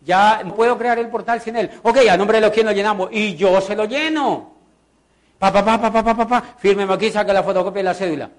Ya 0.01 0.41
no 0.43 0.53
puedo 0.55 0.77
crear 0.77 0.99
el 0.99 1.07
portal 1.07 1.39
sin 1.39 1.55
él. 1.55 1.71
Ok, 1.83 1.99
a 2.09 2.17
nombre 2.17 2.39
de 2.39 2.47
los 2.47 2.51
que 2.51 2.63
lo 2.63 2.73
llenamos. 2.73 3.07
Y 3.13 3.35
yo 3.35 3.61
se 3.61 3.77
lo 3.77 3.85
lleno. 3.85 4.52
Pa, 5.43 5.51
pa, 5.51 5.61
pa, 5.61 5.91
pa, 5.91 6.15
pa, 6.15 6.25
pa. 6.25 6.41
Fírmeme 6.57 6.93
aquí, 6.93 7.11
saca 7.11 7.33
la 7.33 7.43
fotocopia 7.43 7.79
de 7.81 7.83
la 7.83 7.93
cédula. 7.93 8.29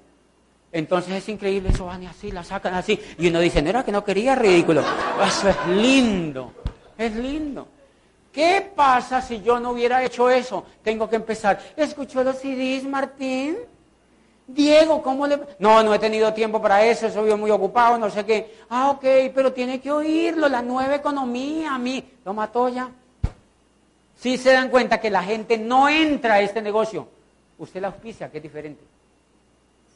Entonces 0.72 1.12
es 1.16 1.28
increíble, 1.28 1.68
eso 1.68 1.84
van 1.84 2.02
y 2.02 2.06
así, 2.06 2.32
la 2.32 2.42
sacan 2.42 2.72
así. 2.72 2.98
Y 3.18 3.28
uno 3.28 3.40
dice, 3.40 3.60
no 3.60 3.68
era 3.68 3.84
que 3.84 3.92
no 3.92 4.02
quería, 4.02 4.34
ridículo. 4.34 4.82
Eso 5.22 5.50
es 5.50 5.66
lindo, 5.66 6.54
es 6.96 7.14
lindo. 7.14 7.68
¿Qué 8.32 8.72
pasa 8.74 9.20
si 9.20 9.42
yo 9.42 9.60
no 9.60 9.72
hubiera 9.72 10.02
hecho 10.02 10.30
eso? 10.30 10.64
Tengo 10.82 11.06
que 11.10 11.16
empezar. 11.16 11.60
¿Escuchó 11.76 12.24
los 12.24 12.36
CDs, 12.36 12.84
Martín? 12.84 13.58
Diego, 14.46 15.02
¿cómo 15.02 15.26
le.? 15.26 15.40
No, 15.58 15.82
no 15.82 15.92
he 15.92 15.98
tenido 15.98 16.32
tiempo 16.32 16.62
para 16.62 16.82
eso, 16.86 17.10
soy 17.10 17.34
muy 17.34 17.50
ocupado, 17.50 17.98
no 17.98 18.08
sé 18.08 18.24
qué. 18.24 18.60
Ah, 18.70 18.88
ok, 18.88 19.04
pero 19.34 19.52
tiene 19.52 19.78
que 19.78 19.92
oírlo, 19.92 20.48
la 20.48 20.62
nueva 20.62 20.94
economía, 20.94 21.74
a 21.74 21.78
mí. 21.78 22.02
Lo 22.24 22.32
mató 22.32 22.70
ya. 22.70 22.88
Si 24.16 24.36
se 24.38 24.52
dan 24.52 24.70
cuenta 24.70 25.00
que 25.00 25.10
la 25.10 25.22
gente 25.22 25.58
no 25.58 25.88
entra 25.88 26.34
a 26.34 26.40
este 26.40 26.62
negocio, 26.62 27.08
usted 27.58 27.80
la 27.80 27.88
auspicia, 27.88 28.30
que 28.30 28.38
es 28.38 28.42
diferente. 28.42 28.82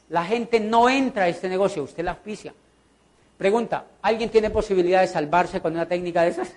La 0.09 0.25
gente 0.25 0.59
no 0.59 0.89
entra 0.89 1.23
a 1.23 1.27
este 1.27 1.47
negocio, 1.47 1.83
usted 1.83 2.03
la 2.03 2.11
auspicia. 2.11 2.53
Pregunta, 3.37 3.85
¿alguien 4.01 4.29
tiene 4.29 4.49
posibilidad 4.49 5.01
de 5.01 5.07
salvarse 5.07 5.61
con 5.61 5.73
una 5.73 5.87
técnica 5.87 6.23
de 6.23 6.29
esas? 6.29 6.53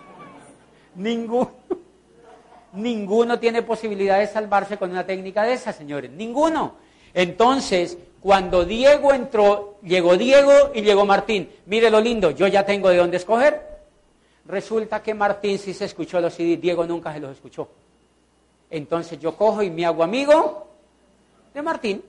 Ninguno. 0.94 1.50
Ninguno 2.72 3.40
tiene 3.40 3.62
posibilidad 3.62 4.18
de 4.18 4.28
salvarse 4.28 4.76
con 4.76 4.90
una 4.90 5.04
técnica 5.04 5.42
de 5.42 5.54
esas, 5.54 5.74
señores. 5.74 6.10
Ninguno. 6.10 6.74
Entonces, 7.12 7.98
cuando 8.20 8.64
Diego 8.64 9.12
entró, 9.12 9.78
llegó 9.82 10.16
Diego 10.16 10.52
y 10.74 10.82
llegó 10.82 11.04
Martín. 11.04 11.50
Mire 11.66 11.90
lo 11.90 12.00
lindo, 12.00 12.30
yo 12.30 12.46
ya 12.46 12.64
tengo 12.64 12.90
de 12.90 12.98
dónde 12.98 13.16
escoger. 13.16 13.69
Resulta 14.50 15.00
que 15.02 15.14
Martín 15.14 15.58
sí 15.58 15.72
se 15.72 15.84
escuchó 15.84 16.20
los 16.20 16.34
CD, 16.34 16.56
Diego 16.56 16.84
nunca 16.84 17.12
se 17.12 17.20
los 17.20 17.32
escuchó. 17.32 17.68
Entonces 18.68 19.18
yo 19.20 19.36
cojo 19.36 19.62
y 19.62 19.70
me 19.70 19.86
hago 19.86 20.02
amigo 20.02 20.66
de 21.54 21.62
Martín 21.62 22.02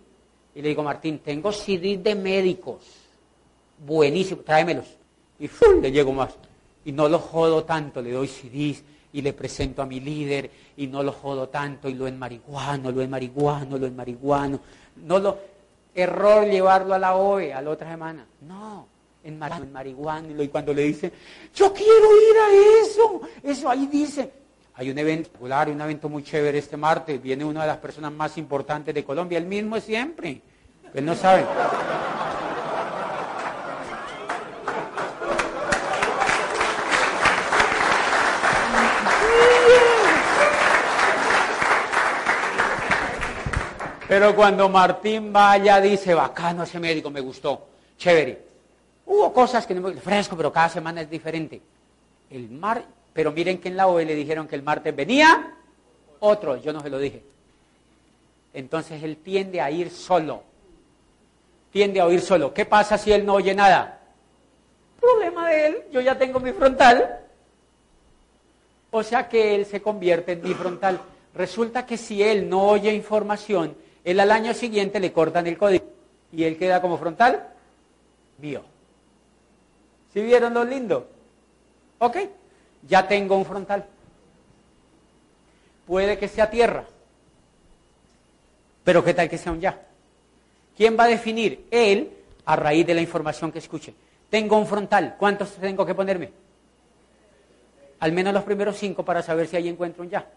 y 0.55 0.61
le 0.61 0.69
digo, 0.69 0.84
Martín, 0.84 1.19
tengo 1.19 1.51
CD 1.51 1.97
de 1.97 2.15
médicos, 2.15 2.80
buenísimo, 3.85 4.41
tráemelos. 4.41 4.85
Y 5.39 5.49
le 5.81 5.91
llego 5.91 6.13
más. 6.13 6.34
Y 6.84 6.91
no 6.91 7.07
lo 7.07 7.19
jodo 7.19 7.63
tanto, 7.63 8.01
le 8.01 8.11
doy 8.11 8.27
CDs 8.27 8.84
y 9.13 9.22
le 9.22 9.34
presento 9.34 9.81
a 9.81 9.85
mi 9.85 9.99
líder 9.99 10.49
y 10.77 10.88
no 10.88 11.03
lo 11.03 11.11
jodo 11.11 11.49
tanto 11.49 11.89
y 11.89 11.93
lo 11.93 12.07
en 12.07 12.18
marihuano, 12.18 12.91
lo 12.91 13.01
en 13.01 13.09
marihuano, 13.09 13.77
lo 13.77 13.85
en 13.85 13.95
marihuano. 13.95 14.59
No 14.97 15.19
lo, 15.19 15.38
error 15.93 16.45
llevarlo 16.45 16.95
a 16.95 16.99
la 16.99 17.15
OE 17.15 17.53
a 17.53 17.61
la 17.61 17.69
otra 17.69 17.89
semana. 17.89 18.26
No, 18.41 18.88
en, 19.23 19.39
marihuana. 19.72 20.43
Y 20.43 20.48
cuando 20.48 20.73
le 20.73 20.84
dice, 20.84 21.11
yo 21.53 21.73
quiero 21.73 21.91
ir 21.93 22.38
a 22.38 22.84
eso, 22.84 23.22
eso 23.43 23.69
ahí 23.69 23.88
dice. 23.88 24.31
Hay 24.76 24.89
un 24.89 24.98
evento 24.98 25.30
popular, 25.30 25.69
un 25.69 25.81
evento 25.81 26.10
muy 26.10 26.23
chévere 26.23 26.57
este 26.57 26.77
martes. 26.77 27.22
Viene 27.22 27.43
una 27.45 27.61
de 27.61 27.68
las 27.68 27.77
personas 27.77 28.11
más 28.11 28.38
importantes 28.38 28.95
de 28.95 29.03
Colombia, 29.03 29.38
el 29.38 29.45
mismo 29.45 29.76
es 29.76 29.84
siempre. 29.84 30.41
Él 30.93 31.06
no 31.06 31.15
sabe. 31.15 31.45
Pero 44.07 44.35
cuando 44.35 44.68
Martín 44.68 45.31
vaya, 45.31 45.80
dice, 45.80 46.14
bacano 46.14 46.64
ese 46.64 46.80
médico, 46.80 47.10
me 47.10 47.22
gustó, 47.22 47.69
chévere. 47.98 48.51
Hubo 49.11 49.33
cosas 49.33 49.67
que 49.67 49.75
no 49.75 49.81
me 49.81 49.93
fresco, 49.99 50.38
pero 50.38 50.53
cada 50.53 50.69
semana 50.69 51.01
es 51.01 51.09
diferente. 51.09 51.61
El 52.29 52.49
mar, 52.49 52.85
pero 53.11 53.33
miren 53.33 53.57
que 53.57 53.67
en 53.67 53.75
la 53.75 53.88
OE 53.88 54.05
le 54.05 54.15
dijeron 54.15 54.47
que 54.47 54.55
el 54.55 54.63
martes 54.63 54.95
venía 54.95 55.53
otro, 56.21 56.55
yo 56.55 56.71
no 56.71 56.79
se 56.79 56.89
lo 56.89 56.97
dije. 56.97 57.21
Entonces 58.53 59.03
él 59.03 59.17
tiende 59.17 59.59
a 59.59 59.69
ir 59.69 59.89
solo. 59.89 60.43
Tiende 61.71 61.99
a 61.99 62.05
oír 62.05 62.21
solo. 62.21 62.53
¿Qué 62.53 62.63
pasa 62.63 62.97
si 62.97 63.11
él 63.11 63.25
no 63.25 63.33
oye 63.33 63.53
nada? 63.53 63.99
Problema 64.97 65.49
de 65.49 65.67
él, 65.67 65.83
yo 65.91 65.99
ya 65.99 66.17
tengo 66.17 66.39
mi 66.39 66.53
frontal. 66.53 67.19
O 68.91 69.03
sea 69.03 69.27
que 69.27 69.55
él 69.55 69.65
se 69.65 69.81
convierte 69.81 70.31
en 70.31 70.41
mi 70.41 70.53
frontal. 70.53 71.01
Resulta 71.35 71.85
que 71.85 71.97
si 71.97 72.23
él 72.23 72.47
no 72.47 72.65
oye 72.65 72.93
información, 72.93 73.75
él 74.05 74.21
al 74.21 74.31
año 74.31 74.53
siguiente 74.53 75.01
le 75.01 75.11
cortan 75.11 75.47
el 75.47 75.57
código 75.57 75.83
y 76.31 76.45
él 76.45 76.57
queda 76.57 76.81
como 76.81 76.97
frontal 76.97 77.49
mío. 78.38 78.70
¿Sí 80.13 80.21
vieron 80.21 80.53
lo 80.53 80.63
lindo? 80.63 81.07
Ok, 81.99 82.17
ya 82.88 83.07
tengo 83.07 83.35
un 83.35 83.45
frontal. 83.45 83.85
Puede 85.85 86.17
que 86.17 86.27
sea 86.27 86.49
tierra, 86.49 86.85
pero 88.83 89.03
¿qué 89.03 89.13
tal 89.13 89.29
que 89.29 89.38
sea 89.38 89.51
un 89.51 89.59
ya? 89.59 89.81
¿Quién 90.75 90.97
va 90.97 91.03
a 91.03 91.07
definir? 91.07 91.67
Él, 91.69 92.11
a 92.45 92.55
raíz 92.55 92.85
de 92.85 92.93
la 92.93 93.01
información 93.01 93.51
que 93.51 93.59
escuche. 93.59 93.93
Tengo 94.29 94.57
un 94.57 94.65
frontal, 94.65 95.15
¿cuántos 95.17 95.51
tengo 95.55 95.85
que 95.85 95.93
ponerme? 95.93 96.31
Al 97.99 98.11
menos 98.13 98.33
los 98.33 98.43
primeros 98.43 98.77
cinco 98.77 99.05
para 99.05 99.21
saber 99.21 99.47
si 99.47 99.57
ahí 99.57 99.67
encuentro 99.67 100.03
un 100.03 100.09
ya. 100.09 100.27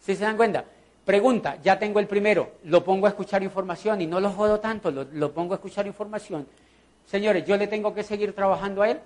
¿Sí 0.00 0.14
se 0.14 0.24
dan 0.24 0.36
cuenta? 0.36 0.64
Pregunta, 1.04 1.58
ya 1.62 1.78
tengo 1.78 2.00
el 2.00 2.06
primero, 2.06 2.52
lo 2.64 2.84
pongo 2.84 3.06
a 3.06 3.10
escuchar 3.10 3.42
información 3.42 4.00
y 4.00 4.06
no 4.06 4.20
lo 4.20 4.30
jodo 4.30 4.60
tanto, 4.60 4.90
lo, 4.90 5.32
pongo 5.32 5.54
a 5.54 5.56
escuchar 5.56 5.86
información. 5.86 6.46
Señores, 7.08 7.46
yo 7.46 7.56
le 7.56 7.66
tengo 7.66 7.94
que 7.94 8.02
seguir 8.02 8.34
trabajando 8.34 8.82
a 8.82 8.90
él. 8.90 9.00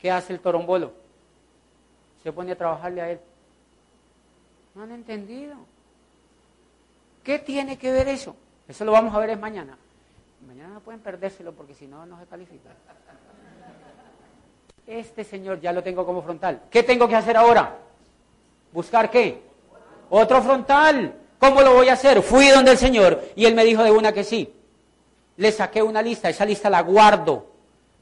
¿Qué 0.00 0.10
hace 0.10 0.32
el 0.32 0.40
torombolo? 0.40 0.92
Se 2.24 2.32
pone 2.32 2.52
a 2.52 2.56
trabajarle 2.56 3.00
a 3.00 3.10
él. 3.12 3.20
No 4.74 4.82
han 4.82 4.90
entendido. 4.90 5.54
¿Qué 7.22 7.38
tiene 7.38 7.78
que 7.78 7.92
ver 7.92 8.08
eso? 8.08 8.34
Eso 8.66 8.84
lo 8.84 8.92
vamos 8.92 9.14
a 9.14 9.18
ver 9.18 9.30
es 9.30 9.38
mañana. 9.38 9.78
Mañana 10.46 10.74
no 10.74 10.80
pueden 10.80 11.00
perdérselo 11.00 11.52
porque 11.52 11.74
si 11.74 11.86
no, 11.86 12.04
no 12.04 12.18
se 12.18 12.26
califica. 12.26 12.70
Este 14.88 15.22
señor 15.22 15.60
ya 15.60 15.72
lo 15.72 15.84
tengo 15.84 16.04
como 16.04 16.20
frontal. 16.22 16.62
¿Qué 16.68 16.82
tengo 16.82 17.06
que 17.06 17.16
hacer 17.16 17.36
ahora? 17.36 17.78
¿Buscar 18.72 19.08
qué? 19.08 19.40
Otro 20.10 20.42
frontal. 20.42 21.14
¿Cómo 21.38 21.62
lo 21.62 21.74
voy 21.74 21.88
a 21.88 21.92
hacer? 21.92 22.22
Fui 22.22 22.48
donde 22.48 22.72
el 22.72 22.78
Señor 22.78 23.22
y 23.36 23.44
Él 23.44 23.54
me 23.54 23.64
dijo 23.64 23.84
de 23.84 23.90
una 23.92 24.12
que 24.12 24.24
sí. 24.24 24.52
Le 25.36 25.52
saqué 25.52 25.82
una 25.82 26.00
lista, 26.00 26.28
esa 26.28 26.44
lista 26.44 26.70
la 26.70 26.80
guardo, 26.80 27.46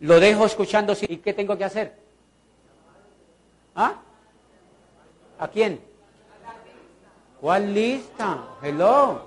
lo 0.01 0.21
dejo 0.21 0.47
escuchando. 0.47 0.95
¿Y 1.09 1.17
qué 1.19 1.33
tengo 1.33 1.57
que 1.59 1.65
hacer? 1.65 1.97
¿Ah? 3.75 3.95
¿A 5.39 5.49
quién? 5.49 5.81
¿Cuál 7.41 7.75
lista? 7.75 8.45
Hello. 8.63 9.27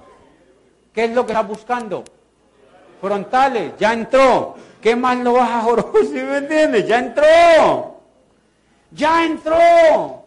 ¿Qué 0.93 1.05
es 1.05 1.11
lo 1.11 1.25
que 1.25 1.33
estás 1.33 1.47
buscando? 1.47 2.03
Frontales, 3.01 3.73
ya 3.77 3.93
entró. 3.93 4.55
¿Qué 4.81 4.95
más 4.95 5.17
lo 5.19 5.33
vas 5.33 5.49
a 5.49 5.61
joder? 5.61 5.85
¿Sí 6.07 6.13
me 6.13 6.37
entiendes? 6.37 6.87
Ya 6.87 6.99
entró. 6.99 8.01
Ya 8.91 9.25
entró. 9.25 10.23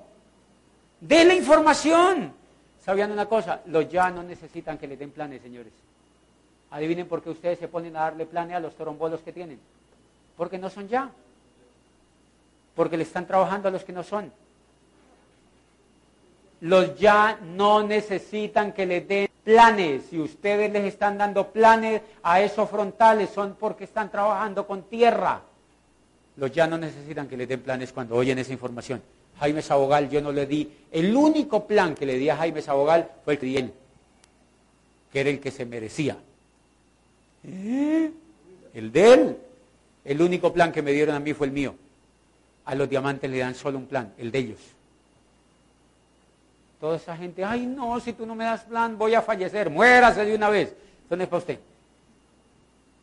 De 1.01 1.24
la 1.24 1.35
información. 1.35 2.32
¿Sabían 2.85 3.11
una 3.11 3.27
cosa? 3.27 3.62
Los 3.66 3.89
ya 3.89 4.11
no 4.11 4.23
necesitan 4.23 4.78
que 4.78 4.86
le 4.86 4.97
den 4.97 5.11
planes, 5.11 5.43
señores. 5.43 5.73
Adivinen 6.71 7.09
por 7.09 7.23
qué 7.23 7.31
ustedes 7.31 7.59
se 7.59 7.69
ponen 7.69 7.97
a 7.97 8.01
darle 8.01 8.27
planes 8.27 8.57
a 8.57 8.61
los 8.61 8.75
torombolos 8.75 9.21
que 9.21 9.33
tienen. 9.33 9.59
Porque 10.37 10.59
no 10.59 10.71
son 10.71 10.89
ya. 10.89 11.11
Porque 12.75 12.97
le 12.97 13.03
están 13.03 13.27
trabajando 13.27 13.69
a 13.69 13.71
los 13.71 13.85
que 13.85 13.93
no 13.93 14.03
son. 14.03 14.33
Los 16.61 16.99
ya 16.99 17.39
no 17.43 17.83
necesitan 17.83 18.73
que 18.73 18.87
le 18.87 19.01
den 19.01 19.29
planes. 19.43 20.05
Si 20.11 20.21
ustedes 20.21 20.71
les 20.71 20.85
están 20.85 21.19
dando 21.19 21.49
planes 21.49 22.03
a 22.23 22.41
esos 22.41 22.69
frontales, 22.71 23.31
son 23.31 23.57
porque 23.59 23.85
están 23.85 24.11
trabajando 24.11 24.67
con 24.67 24.85
tierra. 24.85 25.43
Los 26.37 26.53
ya 26.53 26.67
no 26.67 26.79
necesitan 26.79 27.27
que 27.27 27.37
le 27.37 27.47
den 27.47 27.61
planes 27.61 27.93
cuando 27.93 28.15
oyen 28.15 28.39
esa 28.39 28.53
información. 28.53 29.03
Jaime 29.41 29.63
Sabogal 29.63 30.11
yo 30.11 30.21
no 30.21 30.33
le 30.33 30.47
di, 30.47 30.71
el 30.93 31.17
único 31.17 31.67
plan 31.67 31.95
que 31.95 32.05
le 32.05 32.19
di 32.19 32.29
a 32.29 32.37
Jaime 32.37 32.61
Sabogal 32.61 33.11
fue 33.25 33.35
el 33.35 33.39
que 33.39 33.71
que 35.11 35.21
era 35.21 35.31
el 35.31 35.41
que 35.41 35.51
se 35.51 35.65
merecía. 35.65 36.17
¿Eh? 37.45 38.11
El 38.75 38.93
de 38.93 39.12
él. 39.12 39.37
El 40.05 40.23
único 40.23 40.53
plan 40.53 40.73
que 40.73 40.83
me 40.83 40.93
dieron 40.93 41.15
a 41.15 41.21
mí 41.21 41.35
fue 41.35 41.47
el 41.47 41.53
mío. 41.53 41.75
A 42.65 42.75
los 42.75 42.89
diamantes 42.89 43.31
le 43.31 43.39
dan 43.39 43.55
solo 43.55 43.79
un 43.79 43.87
plan, 43.87 44.12
el 44.19 44.31
de 44.31 44.39
ellos. 44.39 44.59
Toda 46.81 46.97
esa 46.97 47.17
gente, 47.17 47.45
ay 47.45 47.67
no, 47.67 48.01
si 48.01 48.12
tú 48.15 48.25
no 48.25 48.35
me 48.35 48.45
das 48.45 48.65
plan 48.65 48.97
voy 48.97 49.15
a 49.15 49.21
fallecer, 49.21 49.69
muérase 49.69 50.25
de 50.25 50.35
una 50.35 50.49
vez. 50.49 50.75
¿Dónde 51.09 51.25
está 51.25 51.37
usted? 51.37 51.59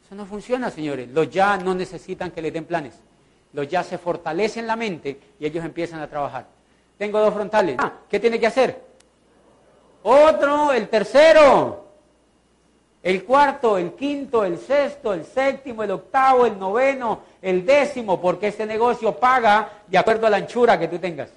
Eso 0.05 0.15
no 0.15 0.25
funciona, 0.25 0.71
señores. 0.71 1.09
Los 1.09 1.29
ya 1.29 1.57
no 1.57 1.75
necesitan 1.75 2.31
que 2.31 2.41
les 2.41 2.53
den 2.53 2.65
planes. 2.65 2.93
Los 3.53 3.67
ya 3.67 3.83
se 3.83 3.97
fortalecen 3.97 4.65
la 4.65 4.75
mente 4.75 5.19
y 5.39 5.45
ellos 5.45 5.63
empiezan 5.63 5.99
a 5.99 6.07
trabajar. 6.07 6.47
Tengo 6.97 7.19
dos 7.19 7.33
frontales. 7.33 7.75
Ah, 7.77 7.93
¿Qué 8.09 8.19
tiene 8.19 8.39
que 8.39 8.47
hacer? 8.47 8.81
Otro, 10.03 10.71
el 10.71 10.87
tercero. 10.89 11.86
El 13.03 13.23
cuarto, 13.23 13.77
el 13.77 13.93
quinto, 13.93 14.43
el 14.43 14.57
sexto, 14.57 15.13
el 15.13 15.23
séptimo, 15.23 15.83
el 15.83 15.91
octavo, 15.91 16.45
el 16.45 16.57
noveno, 16.57 17.21
el 17.41 17.65
décimo, 17.65 18.19
porque 18.19 18.47
este 18.47 18.65
negocio 18.65 19.15
paga 19.17 19.83
de 19.87 19.97
acuerdo 19.97 20.27
a 20.27 20.29
la 20.29 20.37
anchura 20.37 20.79
que 20.79 20.87
tú 20.87 20.97
tengas. 20.99 21.29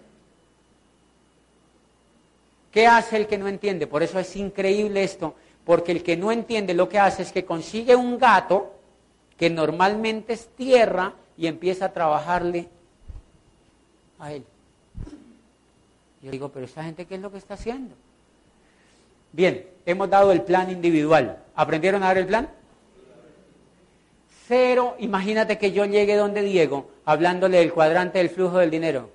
¿Qué 2.72 2.86
hace 2.86 3.16
el 3.16 3.26
que 3.26 3.38
no 3.38 3.48
entiende? 3.48 3.86
Por 3.86 4.02
eso 4.02 4.18
es 4.18 4.34
increíble 4.36 5.02
esto, 5.02 5.34
porque 5.64 5.92
el 5.92 6.02
que 6.02 6.16
no 6.16 6.32
entiende 6.32 6.72
lo 6.74 6.88
que 6.88 6.98
hace 6.98 7.22
es 7.22 7.32
que 7.32 7.44
consigue 7.44 7.94
un 7.94 8.18
gato 8.18 8.72
que 9.36 9.50
normalmente 9.50 10.32
es 10.32 10.46
tierra 10.48 11.14
y 11.36 11.46
empieza 11.46 11.86
a 11.86 11.92
trabajarle 11.92 12.68
a 14.18 14.32
él. 14.32 14.44
Yo 16.22 16.30
digo, 16.30 16.50
pero 16.50 16.66
esta 16.66 16.84
gente, 16.84 17.06
¿qué 17.06 17.14
es 17.14 17.20
lo 17.20 17.32
que 17.32 17.38
está 17.38 17.54
haciendo? 17.54 17.94
Bien, 19.32 19.66
hemos 19.86 20.10
dado 20.10 20.32
el 20.32 20.42
plan 20.42 20.70
individual. 20.70 21.38
¿Aprendieron 21.60 22.02
a 22.02 22.06
dar 22.06 22.16
el 22.16 22.26
plan? 22.26 22.48
Cero, 24.48 24.96
imagínate 24.98 25.58
que 25.58 25.72
yo 25.72 25.84
llegue 25.84 26.16
donde 26.16 26.40
Diego 26.40 26.88
hablándole 27.04 27.58
del 27.58 27.70
cuadrante 27.70 28.16
del 28.16 28.30
flujo 28.30 28.56
del 28.56 28.70
dinero. 28.70 29.10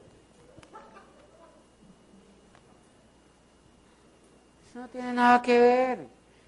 Eso 4.70 4.80
no 4.80 4.88
tiene 4.90 5.12
nada 5.14 5.42
que 5.42 5.60
ver. 5.60 6.00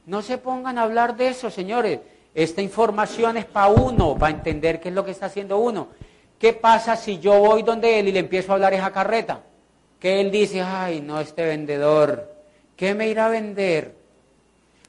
No 0.05 0.21
se 0.21 0.37
pongan 0.37 0.77
a 0.77 0.83
hablar 0.83 1.17
de 1.17 1.29
eso, 1.29 1.49
señores. 1.49 1.99
Esta 2.35 2.61
información 2.61 3.35
es 3.37 3.45
para 3.45 3.69
uno, 3.69 4.15
para 4.19 4.35
entender 4.35 4.79
qué 4.79 4.89
es 4.89 4.95
lo 4.95 5.03
que 5.03 5.09
está 5.09 5.25
haciendo 5.25 5.57
uno. 5.57 5.87
¿Qué 6.37 6.53
pasa 6.53 6.95
si 6.95 7.17
yo 7.17 7.39
voy 7.39 7.63
donde 7.63 7.99
él 7.99 8.09
y 8.09 8.11
le 8.11 8.19
empiezo 8.19 8.51
a 8.51 8.55
hablar 8.55 8.75
esa 8.75 8.93
carreta? 8.93 9.41
Que 9.99 10.21
él 10.21 10.29
dice, 10.29 10.61
ay, 10.61 11.01
no, 11.01 11.19
este 11.19 11.43
vendedor, 11.43 12.35
¿qué 12.75 12.93
me 12.93 13.07
irá 13.07 13.25
a 13.25 13.29
vender? 13.29 13.96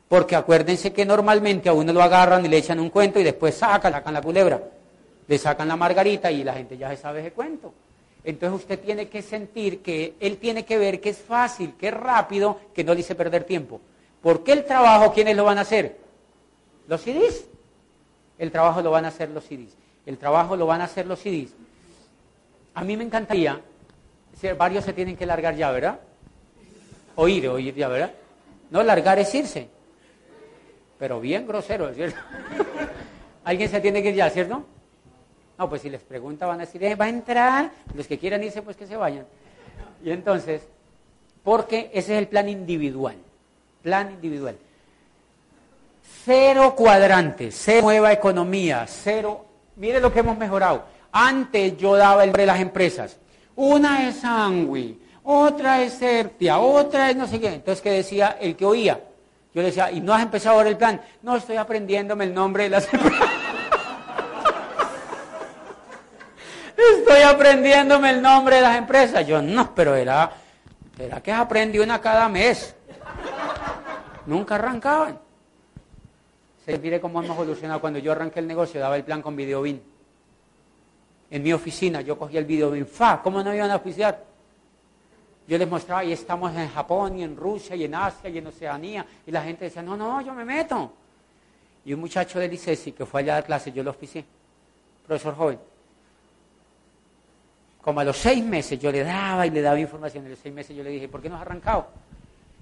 Porque 0.09 0.37
acuérdense 0.37 0.93
que 0.93 1.05
normalmente 1.05 1.69
a 1.69 1.75
uno 1.75 1.93
lo 1.93 2.03
agarran 2.03 2.45
y 2.45 2.49
le 2.49 2.57
echan 2.57 2.81
un 2.81 2.91
cuento 2.91 3.21
y 3.21 3.25
después 3.25 3.55
sacan, 3.55 3.93
sacan 3.93 4.15
la 4.15 4.23
culebra, 4.23 4.63
le 5.27 5.39
sacan 5.39 5.69
la 5.69 5.77
margarita 5.77 6.31
y 6.31 6.43
la 6.43 6.55
gente 6.55 6.79
ya 6.79 6.89
se 6.91 6.97
sabe 6.97 7.21
ese 7.21 7.33
cuento. 7.33 7.75
Entonces 8.25 8.61
usted 8.61 8.81
tiene 8.81 9.09
que 9.09 9.23
sentir 9.23 9.81
que 9.83 10.15
él 10.19 10.39
tiene 10.39 10.65
que 10.65 10.79
ver 10.79 11.01
que 11.01 11.11
es 11.11 11.19
fácil, 11.19 11.75
que 11.79 11.89
es 11.89 11.95
rápido, 11.95 12.59
que 12.75 12.85
no 12.85 12.95
le 12.95 13.01
hice 13.01 13.15
perder 13.15 13.45
tiempo. 13.45 13.81
¿Por 14.23 14.43
qué 14.43 14.53
el 14.53 14.65
trabajo 14.65 15.13
quiénes 15.13 15.37
lo 15.37 15.45
van 15.45 15.59
a 15.59 15.63
hacer? 15.63 15.99
Los 16.89 17.03
CDs. 17.03 17.45
El 18.39 18.51
trabajo 18.51 18.81
lo 18.83 18.91
van 18.91 19.05
a 19.05 19.09
hacer 19.09 19.31
los 19.31 19.45
CDs. 19.45 19.77
El 20.07 20.17
trabajo 20.17 20.57
lo 20.57 20.67
van 20.67 20.81
a 20.81 20.85
hacer 20.85 21.07
los 21.07 21.19
CDs. 21.21 21.51
A 22.75 22.85
mí 22.85 22.97
me 22.97 23.05
encantaría, 23.05 23.61
varios 24.57 24.85
se 24.85 24.93
tienen 24.93 25.17
que 25.17 25.27
largar 25.27 25.57
ya, 25.57 25.71
¿verdad? 25.71 25.99
Oír, 27.17 27.49
oír 27.49 27.75
ya, 27.75 27.89
¿verdad? 27.89 28.13
No, 28.71 28.83
largar 28.83 29.19
es 29.19 29.35
irse. 29.35 29.69
Pero 30.99 31.21
bien 31.21 31.47
grosero, 31.47 31.93
¿cierto? 31.95 32.19
Alguien 33.45 33.71
se 33.71 33.81
tiene 33.81 34.03
que 34.03 34.11
ir 34.11 34.17
ya, 34.17 34.31
¿cierto? 34.31 34.65
No, 35.59 35.69
pues 35.69 35.83
si 35.83 35.91
les 35.91 36.03
pregunta 36.03 36.47
van 36.47 36.61
a 36.61 36.67
decir, 36.67 36.83
eh, 36.85 36.95
va 36.95 37.07
a 37.07 37.09
entrar, 37.09 37.71
los 37.95 38.07
que 38.07 38.19
quieran 38.19 38.45
irse, 38.45 38.63
pues 38.63 38.77
que 38.77 38.87
se 38.87 38.97
vayan. 38.97 39.27
Y 40.05 40.11
entonces, 40.11 40.63
porque 41.43 41.91
ese 41.93 42.13
es 42.15 42.19
el 42.19 42.29
plan 42.29 42.49
individual, 42.49 43.17
plan 43.83 44.13
individual. 44.13 44.57
Cero 46.25 46.75
cuadrantes, 46.77 47.59
cero 47.59 47.83
nueva 47.83 48.13
economía, 48.13 48.85
cero, 48.87 49.47
mire 49.77 50.01
lo 50.01 50.13
que 50.13 50.21
hemos 50.21 50.37
mejorado. 50.37 50.85
Antes 51.11 51.77
yo 51.77 51.97
daba 51.97 52.23
el 52.23 52.33
de 52.33 52.47
las 52.47 52.61
empresas. 52.61 53.17
Una 53.57 54.09
es 54.09 54.23
Angui, 54.25 55.01
otra 55.25 55.83
es 55.83 55.99
Certia, 55.99 56.59
otra 56.59 57.11
es 57.11 57.17
no 57.17 57.27
sé 57.27 57.41
qué. 57.41 57.55
Entonces, 57.55 57.83
¿qué 57.83 57.91
decía 57.91 58.37
el 58.41 58.55
que 58.55 58.65
oía? 58.65 59.01
Yo 59.55 59.63
le 59.63 59.69
decía, 59.69 59.91
¿y 59.91 60.01
no 60.01 60.13
has 60.15 60.23
empezado 60.23 60.57
ahora 60.57 60.69
el 60.69 60.77
plan? 60.77 61.01
No, 61.23 61.37
estoy 61.37 61.57
aprendiéndome 61.57 62.25
el 62.25 62.35
nombre 62.35 62.65
de 62.65 62.71
las 62.71 62.85
empresas. 62.93 63.29
estoy 66.77 67.23
aprendiéndome 67.23 68.11
el 68.11 68.23
nombre 68.23 68.57
de 68.57 68.63
las 68.63 68.77
empresas. 68.77 69.27
Yo, 69.27 69.41
no, 69.41 69.75
pero 69.75 69.95
era, 69.95 70.31
era 70.99 71.23
que 71.23 71.33
aprendí 71.33 71.79
una 71.79 72.01
cada 72.01 72.29
mes. 72.29 72.75
Nunca 74.27 74.57
arrancaban. 74.57 75.19
Se 76.65 76.79
mire 76.79 77.01
cómo 77.01 77.23
hemos 77.23 77.35
evolucionado. 77.35 77.81
Cuando 77.81 77.99
yo 77.99 78.13
arranqué 78.13 78.41
el 78.41 78.47
negocio, 78.47 78.79
daba 78.79 78.97
el 78.97 79.05
plan 79.05 79.23
con 79.23 79.35
Videobin. 79.35 79.83
En 81.31 81.43
mi 81.43 81.53
oficina 81.53 82.03
yo 82.03 82.19
cogía 82.19 82.41
el 82.41 82.47
Videobin. 82.47 82.87
¡Fa! 82.87 83.23
¿Cómo 83.23 83.43
no 83.43 83.55
iban 83.55 83.71
a 83.71 83.77
oficiar? 83.77 84.28
Yo 85.49 85.57
les 85.57 85.67
mostraba, 85.67 86.05
y 86.05 86.13
estamos 86.13 86.55
en 86.55 86.69
Japón, 86.69 87.19
y 87.19 87.23
en 87.23 87.35
Rusia, 87.35 87.75
y 87.75 87.85
en 87.85 87.95
Asia, 87.95 88.29
y 88.29 88.37
en 88.37 88.47
Oceanía. 88.47 89.07
Y 89.27 89.31
la 89.31 89.43
gente 89.43 89.65
decía, 89.65 89.81
no, 89.81 89.97
no, 89.97 90.21
yo 90.21 90.35
me 90.35 90.45
meto. 90.45 90.93
Y 91.87 91.95
un 91.95 92.01
muchacho 92.01 92.39
de 92.39 92.49
Licesi 92.49 92.93
que 92.93 93.07
fue 93.07 93.23
allá 93.23 93.39
a 93.39 93.43
clase, 93.43 93.73
yo 93.73 93.83
lo 93.83 93.91
oficié. 93.91 94.27
Profesor 95.07 95.35
joven. 95.35 95.59
Como 97.81 98.01
a 98.01 98.05
los 98.05 98.19
seis 98.19 98.45
meses 98.45 98.79
yo 98.79 98.93
le 98.93 99.03
daba 99.03 99.47
y 99.47 99.51
le 99.51 99.63
daba 99.63 99.81
información. 99.81 100.27
A 100.27 100.29
los 100.29 100.39
seis 100.39 100.55
meses 100.55 100.77
yo 100.77 100.83
le 100.83 100.91
dije, 100.91 101.09
¿por 101.09 101.23
qué 101.23 101.31
no 101.31 101.37
has 101.37 101.41
arrancado? 101.41 101.87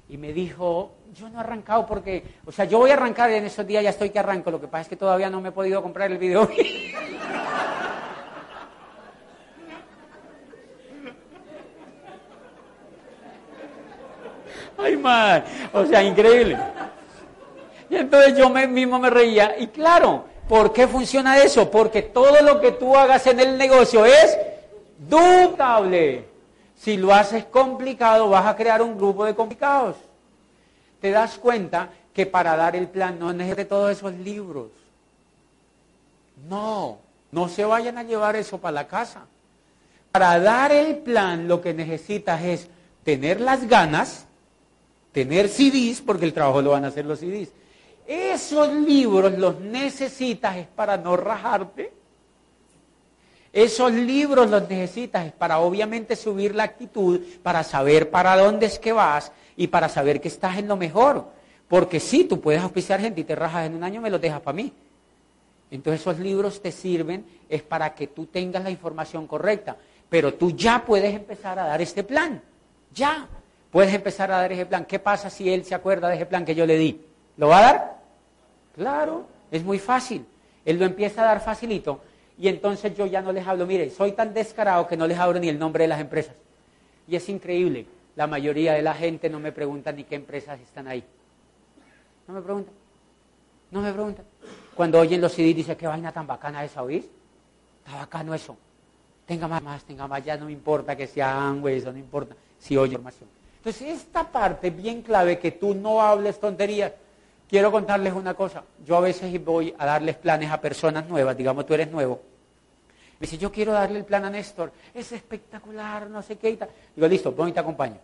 Y 0.09 0.17
me 0.17 0.33
dijo, 0.33 0.93
yo 1.13 1.29
no 1.29 1.39
he 1.39 1.41
arrancado 1.41 1.85
porque, 1.87 2.23
o 2.45 2.53
sea, 2.53 2.67
yo 2.67 2.79
voy 2.79 2.91
a 2.91 2.95
arrancar 2.95 3.33
en 3.33 3.47
esos 3.47 3.67
días, 3.67 3.83
ya 3.83 3.91
estoy 3.91 4.11
que 4.11 4.21
arranco. 4.21 4.53
Lo 4.53 4.61
que 4.61 4.69
pasa 4.69 4.83
es 4.83 4.89
que 4.89 4.97
todavía 4.97 5.29
no 5.29 5.41
me 5.41 5.49
he 5.49 5.53
podido 5.53 5.83
comprar 5.83 6.13
el 6.13 6.19
video. 6.19 6.49
Ay, 14.78 14.97
man. 14.97 15.44
O 15.73 15.85
sea, 15.85 16.03
increíble. 16.03 16.59
Y 17.89 17.97
entonces 17.97 18.36
yo 18.36 18.51
mismo 18.51 18.98
me 18.98 19.11
reía. 19.11 19.57
Y 19.59 19.69
claro, 19.69 20.24
¿por 20.48 20.73
qué 20.73 20.89
funciona 20.89 21.39
eso? 21.39 21.70
Porque 21.70 22.03
todo 22.03 22.43
lo 22.43 22.61
que 22.61 22.73
tú 22.73 22.97
hagas 22.97 23.27
en 23.27 23.40
el 23.40 23.57
negocio 23.57 24.05
es 24.05 24.36
dudable. 24.98 26.24
Si 26.77 26.97
lo 26.97 27.15
haces 27.15 27.44
complicado, 27.44 28.28
vas 28.28 28.47
a 28.47 28.57
crear 28.57 28.82
un 28.82 28.97
grupo 28.97 29.24
de 29.24 29.35
complicados. 29.35 29.97
Te 31.01 31.11
das 31.11 31.39
cuenta 31.39 31.90
que 32.12 32.27
para 32.27 32.57
dar 32.57 32.77
el 32.77 32.89
plan 32.89 33.19
no 33.19 33.32
necesitas 33.32 33.69
todos 33.69 33.93
esos 33.93 34.12
libros. 34.15 34.69
No, 36.48 36.98
no 37.31 37.48
se 37.48 37.65
vayan 37.65 37.98
a 37.98 38.03
llevar 38.03 38.36
eso 38.36 38.59
para 38.59 38.73
la 38.73 38.86
casa. 38.89 39.27
Para 40.12 40.39
dar 40.39 40.73
el 40.73 40.97
plan 40.98 41.48
lo 41.48 41.61
que 41.61 41.74
necesitas 41.74 42.43
es 42.43 42.69
tener 43.05 43.40
las 43.40 43.66
ganas, 43.69 44.26
tener 45.17 45.49
CDs, 45.49 46.03
porque 46.03 46.27
el 46.27 46.35
trabajo 46.35 46.61
lo 46.61 46.73
van 46.73 46.85
a 46.85 46.89
hacer 46.89 47.07
los 47.07 47.21
CDs. 47.21 47.49
Esos 48.07 48.71
libros 48.75 49.39
los 49.39 49.59
necesitas 49.61 50.57
es 50.59 50.67
para 50.67 50.99
no 50.99 51.17
rajarte 51.17 51.91
esos 53.57 53.91
libros 53.91 54.51
los 54.51 54.69
necesitas 54.69 55.33
para 55.33 55.61
obviamente 55.61 56.15
subir 56.15 56.55
la 56.55 56.65
actitud, 56.65 57.23
para 57.43 57.65
saber 57.65 58.11
para 58.11 58.37
dónde 58.37 58.67
es 58.67 58.79
que 58.79 58.93
vas 58.93 59.33
y 59.57 59.69
para 59.69 59.89
saber 59.89 60.21
que 60.21 60.29
estás 60.29 60.59
en 60.59 60.69
lo 60.69 60.77
mejor. 60.77 61.25
Porque 61.67 61.99
si 61.99 62.25
tú 62.25 62.39
puedes 62.39 62.61
auspiciar 62.61 63.01
gente 63.01 63.23
y 63.23 63.25
te 63.25 63.35
rajas 63.35 63.65
en 63.65 63.75
un 63.75 63.83
año, 63.83 64.03
me 64.03 64.11
lo 64.11 64.19
dejas 64.19 64.43
para 64.43 64.57
mí. 64.57 64.75
Entonces 65.71 66.03
esos 66.03 66.19
libros 66.19 66.61
te 66.61 66.71
sirven 66.71 67.25
es 67.49 67.63
para 67.63 67.95
que 67.95 68.09
tú 68.09 68.27
tengas 68.27 68.63
la 68.63 68.69
información 68.69 69.27
correcta. 69.27 69.79
Pero 70.11 70.35
tú 70.35 70.51
ya 70.51 70.85
puedes 70.85 71.15
empezar 71.15 71.59
a 71.59 71.65
dar 71.65 71.81
este 71.81 72.05
plan. 72.05 72.43
Ya. 72.93 73.27
Puedes 73.71 73.93
empezar 73.93 74.31
a 74.31 74.39
dar 74.39 74.53
ese 74.53 74.67
plan. 74.67 74.85
¿Qué 74.85 74.99
pasa 74.99 75.31
si 75.31 75.53
él 75.53 75.65
se 75.65 75.75
acuerda 75.75 76.09
de 76.09 76.17
ese 76.17 76.27
plan 76.27 76.45
que 76.45 76.55
yo 76.55 76.67
le 76.67 76.77
di? 76.77 77.01
¿Lo 77.37 77.49
va 77.49 77.59
a 77.59 77.63
dar? 77.63 77.97
Claro, 78.75 79.27
es 79.51 79.65
muy 79.65 79.79
fácil. 79.79 80.25
Él 80.65 80.79
lo 80.79 80.85
empieza 80.85 81.23
a 81.23 81.27
dar 81.27 81.41
facilito 81.41 82.01
y 82.39 82.49
entonces 82.49 82.95
yo 82.97 83.07
ya 83.07 83.23
no 83.23 83.33
les 83.33 83.47
hablo, 83.47 83.67
mire, 83.67 83.91
soy 83.91 84.13
tan 84.13 84.35
descarado 84.35 84.87
que 84.87 84.97
no 84.97 85.07
les 85.07 85.19
hablo 85.19 85.39
ni 85.39 85.49
el 85.49 85.59
nombre 85.59 85.85
de 85.85 85.89
las 85.89 86.01
empresas. 86.01 86.35
Y 87.09 87.17
es 87.17 87.29
increíble, 87.29 87.87
la 88.15 88.27
mayoría 88.27 88.75
de 88.75 88.83
la 88.83 88.95
gente 88.95 89.31
no 89.31 89.41
me 89.41 89.53
pregunta 89.53 89.93
ni 89.93 90.05
qué 90.05 90.17
empresas 90.17 90.61
están 90.61 90.89
ahí. 90.89 91.03
No 92.29 92.35
me 92.35 92.43
preguntan, 92.43 92.75
no 93.71 93.81
me 93.81 93.93
preguntan. 93.93 94.25
Cuando 94.75 95.01
oyen 95.01 95.21
los 95.21 95.33
CD 95.33 95.55
dicen, 95.55 95.77
qué 95.77 95.87
vaina 95.87 96.13
tan 96.13 96.27
bacana 96.27 96.65
esa, 96.65 96.83
¿oís? 96.83 97.09
Está 97.79 97.99
bacano 97.99 98.35
eso. 98.35 98.57
Tenga 99.25 99.49
más, 99.49 99.63
más, 99.63 99.85
tenga 99.85 100.07
más, 100.07 100.23
ya 100.25 100.37
no 100.37 100.47
me 100.47 100.53
importa 100.53 100.95
que 100.95 101.07
sean, 101.07 101.61
güey, 101.61 101.81
no 101.81 101.97
importa, 101.97 102.37
si 102.59 102.77
oye 102.77 102.93
información. 102.93 103.36
Entonces, 103.67 103.99
esta 103.99 104.31
parte 104.31 104.71
bien 104.71 105.03
clave, 105.03 105.41
que 105.41 105.51
tú 105.51 105.75
no 105.75 106.01
hables 106.01 106.39
tonterías, 106.39 106.93
Quiero 107.49 107.71
contarles 107.71 108.13
una 108.13 108.35
cosa. 108.35 108.65
Yo 108.85 108.97
a 108.97 109.01
veces 109.01 109.45
voy 109.45 109.73
a 109.79 109.87
darles 109.87 110.17
planes 110.17 110.51
a 110.51 110.61
personas 110.61 111.09
nuevas, 111.09 111.37
digamos 111.37 111.65
tú 111.65 111.75
eres 111.75 111.91
nuevo. 111.91 112.21
Me 113.21 113.27
dice, 113.27 113.39
yo 113.39 113.53
quiero 113.53 113.73
darle 113.73 114.01
el 114.01 114.05
plan 114.05 114.25
a 114.25 114.31
Néstor. 114.31 114.73
Es 114.93 115.13
espectacular, 115.13 116.11
no 116.11 116.23
sé 116.23 116.37
qué 116.37 116.51
y 116.51 116.57
tal. 116.57 116.69
Digo, 116.97 117.07
listo, 117.07 117.31
voy 117.31 117.51
y 117.51 117.53
te 117.53 117.61
acompaño. 117.61 117.99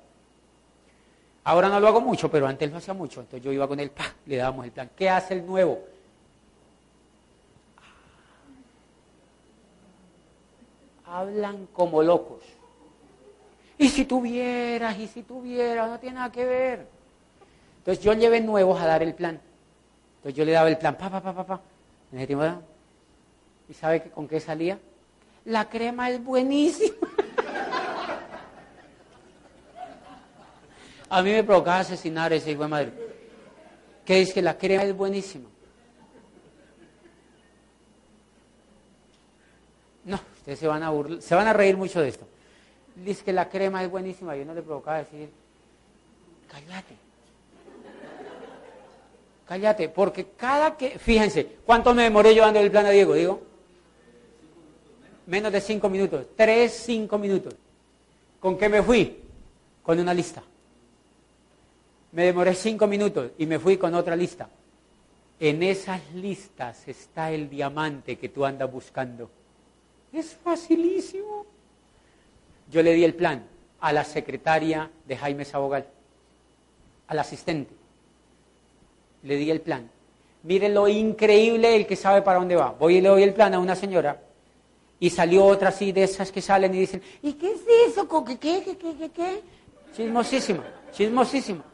Ahora 1.42 1.68
no 1.68 1.80
lo 1.80 1.88
hago 1.88 2.00
mucho, 2.00 2.30
pero 2.30 2.46
antes 2.46 2.70
lo 2.70 2.78
hacía 2.78 2.94
mucho. 2.94 3.20
Entonces 3.20 3.44
yo 3.44 3.50
iba 3.50 3.66
con 3.66 3.80
él, 3.80 3.90
¡pah! 3.90 4.14
le 4.26 4.36
dábamos 4.36 4.64
el 4.64 4.70
plan. 4.70 4.90
¿Qué 4.94 5.10
hace 5.10 5.34
el 5.34 5.44
nuevo? 5.44 5.80
Hablan 11.04 11.66
como 11.72 12.00
locos. 12.00 12.61
Y 13.82 13.88
si 13.88 14.04
tuvieras, 14.04 14.96
y 14.96 15.08
si 15.08 15.22
tuvieras, 15.24 15.90
no 15.90 15.98
tiene 15.98 16.14
nada 16.14 16.30
que 16.30 16.44
ver. 16.44 16.86
Entonces 17.78 18.04
yo 18.04 18.12
llevé 18.12 18.40
nuevos 18.40 18.80
a 18.80 18.86
dar 18.86 19.02
el 19.02 19.12
plan. 19.12 19.40
Entonces 20.18 20.36
yo 20.36 20.44
le 20.44 20.52
daba 20.52 20.68
el 20.68 20.78
plan, 20.78 20.96
pa, 20.96 21.10
pa, 21.10 21.20
pa, 21.20 21.34
pa, 21.34 21.44
pa. 21.44 21.60
¿Y 23.68 23.74
sabe 23.74 24.02
con 24.02 24.28
qué 24.28 24.38
salía? 24.38 24.78
La 25.46 25.68
crema 25.68 26.10
es 26.10 26.22
buenísima. 26.22 26.94
A 31.10 31.20
mí 31.20 31.32
me 31.32 31.42
provocaba 31.42 31.80
asesinar 31.80 32.32
ese 32.32 32.52
hijo 32.52 32.62
de 32.62 32.68
madre. 32.68 32.92
Que 34.04 34.14
dice 34.14 34.34
que 34.34 34.42
la 34.42 34.56
crema 34.56 34.84
es 34.84 34.96
buenísima. 34.96 35.48
No, 40.04 40.20
ustedes 40.36 40.60
se 40.60 40.68
van 40.68 40.84
a 40.84 40.92
se 41.20 41.34
van 41.34 41.48
a 41.48 41.52
reír 41.52 41.76
mucho 41.76 42.00
de 42.00 42.10
esto. 42.10 42.28
Dice 42.96 43.24
que 43.24 43.32
la 43.32 43.48
crema 43.48 43.82
es 43.82 43.90
buenísima. 43.90 44.36
Yo 44.36 44.44
no 44.44 44.54
le 44.54 44.62
provocaba 44.62 44.98
decir, 44.98 45.30
cállate. 46.50 46.94
Cállate, 49.46 49.88
porque 49.88 50.28
cada 50.36 50.76
que, 50.76 50.98
fíjense, 50.98 51.58
¿cuánto 51.66 51.94
me 51.94 52.04
demoré 52.04 52.34
yo 52.34 52.42
dando 52.42 52.60
el 52.60 52.70
plan 52.70 52.86
a 52.86 52.90
Diego? 52.90 53.14
Digo, 53.14 53.42
menos 55.26 55.52
de 55.52 55.60
cinco 55.60 55.88
minutos, 55.88 56.26
tres, 56.36 56.72
cinco 56.86 57.18
minutos. 57.18 57.54
¿Con 58.40 58.56
qué 58.56 58.68
me 58.68 58.82
fui? 58.82 59.20
Con 59.82 59.98
una 59.98 60.14
lista. 60.14 60.42
Me 62.12 62.24
demoré 62.24 62.54
cinco 62.54 62.86
minutos 62.86 63.32
y 63.38 63.46
me 63.46 63.58
fui 63.58 63.76
con 63.76 63.94
otra 63.94 64.16
lista. 64.16 64.48
En 65.40 65.62
esas 65.62 66.00
listas 66.14 66.86
está 66.86 67.32
el 67.32 67.48
diamante 67.50 68.16
que 68.16 68.28
tú 68.28 68.44
andas 68.44 68.70
buscando. 68.70 69.30
Es 70.12 70.34
facilísimo. 70.34 71.46
Yo 72.72 72.82
le 72.82 72.94
di 72.94 73.04
el 73.04 73.14
plan 73.14 73.44
a 73.80 73.92
la 73.92 74.02
secretaria 74.02 74.90
de 75.06 75.16
Jaime 75.16 75.44
Sabogal, 75.44 75.86
al 77.06 77.18
asistente. 77.18 77.74
Le 79.24 79.36
di 79.36 79.50
el 79.50 79.60
plan. 79.60 79.90
Mire 80.44 80.70
lo 80.70 80.88
increíble 80.88 81.76
el 81.76 81.86
que 81.86 81.96
sabe 81.96 82.22
para 82.22 82.38
dónde 82.38 82.56
va. 82.56 82.70
Voy 82.72 82.96
y 82.96 83.00
le 83.02 83.10
doy 83.10 83.22
el 83.22 83.34
plan 83.34 83.52
a 83.52 83.58
una 83.58 83.76
señora 83.76 84.20
y 84.98 85.10
salió 85.10 85.44
otra 85.44 85.68
así 85.68 85.92
de 85.92 86.04
esas 86.04 86.32
que 86.32 86.40
salen 86.40 86.74
y 86.74 86.78
dicen, 86.78 87.02
¿y 87.22 87.34
qué 87.34 87.52
es 87.52 87.60
eso? 87.88 88.08
¿Qué, 88.24 88.38
qué, 88.38 88.62
qué, 88.64 88.76
qué, 88.78 88.94
qué? 88.96 89.10
qué? 89.10 89.42
Chismosísima, 89.94 90.64
chismosísima. 90.92 91.64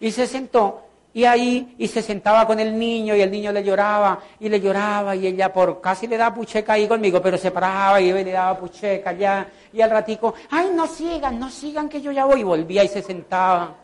Y 0.00 0.10
se 0.10 0.26
sentó 0.26 0.84
y 1.12 1.24
ahí, 1.24 1.74
y 1.76 1.88
se 1.88 2.02
sentaba 2.02 2.46
con 2.46 2.60
el 2.60 2.78
niño 2.78 3.16
y 3.16 3.20
el 3.20 3.30
niño 3.30 3.50
le 3.50 3.64
lloraba 3.64 4.20
y 4.38 4.48
le 4.48 4.60
lloraba 4.60 5.16
y 5.16 5.26
ella 5.26 5.52
por 5.52 5.80
casi 5.80 6.06
le 6.06 6.16
daba 6.16 6.34
pucheca 6.34 6.74
ahí 6.74 6.86
conmigo, 6.86 7.20
pero 7.20 7.36
se 7.36 7.50
paraba 7.50 8.00
y 8.00 8.12
le 8.12 8.30
daba 8.30 8.56
pucheca 8.56 9.12
ya. 9.12 9.48
Y 9.72 9.80
al 9.80 9.90
ratico, 9.90 10.34
ay, 10.50 10.70
no 10.72 10.86
sigan, 10.86 11.38
no 11.40 11.50
sigan 11.50 11.88
que 11.88 12.00
yo 12.00 12.12
ya 12.12 12.26
voy. 12.26 12.40
Y 12.40 12.44
volvía 12.44 12.84
y 12.84 12.88
se 12.88 13.02
sentaba. 13.02 13.74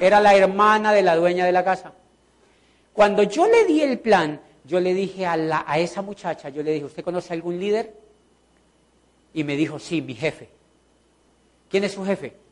Era 0.00 0.20
la 0.20 0.34
hermana 0.34 0.92
de 0.92 1.02
la 1.02 1.16
dueña 1.16 1.44
de 1.44 1.52
la 1.52 1.64
casa. 1.64 1.92
Cuando 2.92 3.24
yo 3.24 3.46
le 3.46 3.64
di 3.64 3.82
el 3.82 3.98
plan, 3.98 4.40
yo 4.62 4.78
le 4.78 4.94
dije 4.94 5.26
a, 5.26 5.36
la, 5.36 5.64
a 5.66 5.78
esa 5.80 6.02
muchacha, 6.02 6.50
yo 6.50 6.62
le 6.62 6.72
dije, 6.72 6.84
¿usted 6.84 7.02
conoce 7.02 7.32
algún 7.32 7.58
líder? 7.58 7.92
Y 9.32 9.42
me 9.42 9.56
dijo, 9.56 9.80
sí, 9.80 10.00
mi 10.00 10.14
jefe. 10.14 10.48
¿Quién 11.68 11.82
es 11.82 11.92
su 11.92 12.04
jefe? 12.04 12.43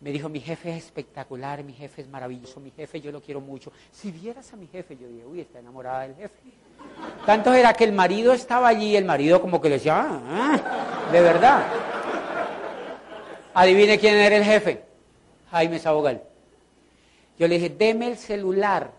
Me 0.00 0.12
dijo, 0.12 0.28
mi 0.28 0.40
jefe 0.40 0.76
es 0.76 0.84
espectacular, 0.84 1.64
mi 1.64 1.72
jefe 1.72 2.02
es 2.02 2.08
maravilloso, 2.08 2.60
mi 2.60 2.70
jefe 2.70 3.00
yo 3.00 3.10
lo 3.10 3.22
quiero 3.22 3.40
mucho. 3.40 3.72
Si 3.90 4.10
vieras 4.10 4.52
a 4.52 4.56
mi 4.56 4.66
jefe, 4.66 4.96
yo 4.96 5.08
dije, 5.08 5.24
uy, 5.24 5.40
está 5.40 5.58
enamorada 5.58 6.02
del 6.02 6.14
jefe. 6.14 6.34
Tanto 7.24 7.52
era 7.54 7.72
que 7.72 7.84
el 7.84 7.92
marido 7.92 8.32
estaba 8.32 8.68
allí, 8.68 8.94
el 8.94 9.06
marido 9.06 9.40
como 9.40 9.60
que 9.60 9.68
le 9.70 9.76
decía, 9.76 9.98
ah, 9.98 10.20
ah, 10.28 11.10
de 11.10 11.20
verdad. 11.20 11.66
Adivine 13.54 13.98
quién 13.98 14.16
era 14.16 14.36
el 14.36 14.44
jefe, 14.44 14.84
Jaime 15.50 15.78
Sabogal. 15.78 16.22
Yo 17.38 17.48
le 17.48 17.54
dije, 17.54 17.70
deme 17.70 18.08
el 18.08 18.18
celular. 18.18 18.92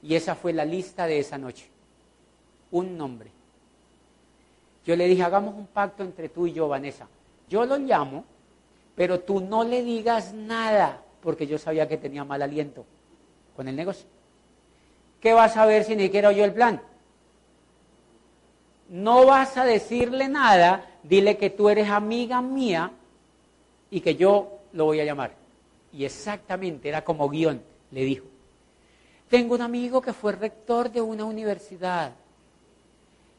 Y 0.00 0.14
esa 0.14 0.36
fue 0.36 0.52
la 0.52 0.64
lista 0.64 1.06
de 1.06 1.18
esa 1.18 1.38
noche. 1.38 1.68
Un 2.70 2.96
nombre. 2.96 3.30
Yo 4.84 4.94
le 4.94 5.06
dije, 5.06 5.24
hagamos 5.24 5.54
un 5.54 5.66
pacto 5.66 6.04
entre 6.04 6.28
tú 6.28 6.46
y 6.46 6.52
yo, 6.52 6.68
Vanessa. 6.68 7.08
Yo 7.48 7.64
lo 7.66 7.76
llamo 7.78 8.24
pero 8.96 9.20
tú 9.20 9.40
no 9.40 9.62
le 9.62 9.84
digas 9.84 10.32
nada, 10.32 11.02
porque 11.22 11.46
yo 11.46 11.58
sabía 11.58 11.86
que 11.86 11.98
tenía 11.98 12.24
mal 12.24 12.42
aliento 12.42 12.84
con 13.54 13.68
el 13.68 13.76
negocio. 13.76 14.08
¿Qué 15.20 15.32
vas 15.32 15.56
a 15.56 15.66
ver 15.66 15.84
si 15.84 15.94
ni 15.94 16.04
siquiera 16.04 16.30
oyó 16.30 16.44
el 16.44 16.52
plan? 16.52 16.80
No 18.88 19.26
vas 19.26 19.56
a 19.56 19.64
decirle 19.64 20.28
nada, 20.28 20.98
dile 21.02 21.36
que 21.36 21.50
tú 21.50 21.68
eres 21.68 21.90
amiga 21.90 22.40
mía 22.40 22.90
y 23.90 24.00
que 24.00 24.16
yo 24.16 24.60
lo 24.72 24.86
voy 24.86 25.00
a 25.00 25.04
llamar. 25.04 25.34
Y 25.92 26.04
exactamente, 26.04 26.88
era 26.88 27.04
como 27.04 27.28
guion, 27.28 27.62
le 27.90 28.04
dijo. 28.04 28.26
Tengo 29.28 29.54
un 29.54 29.62
amigo 29.62 30.00
que 30.00 30.12
fue 30.12 30.32
rector 30.32 30.90
de 30.90 31.00
una 31.00 31.24
universidad 31.24 32.12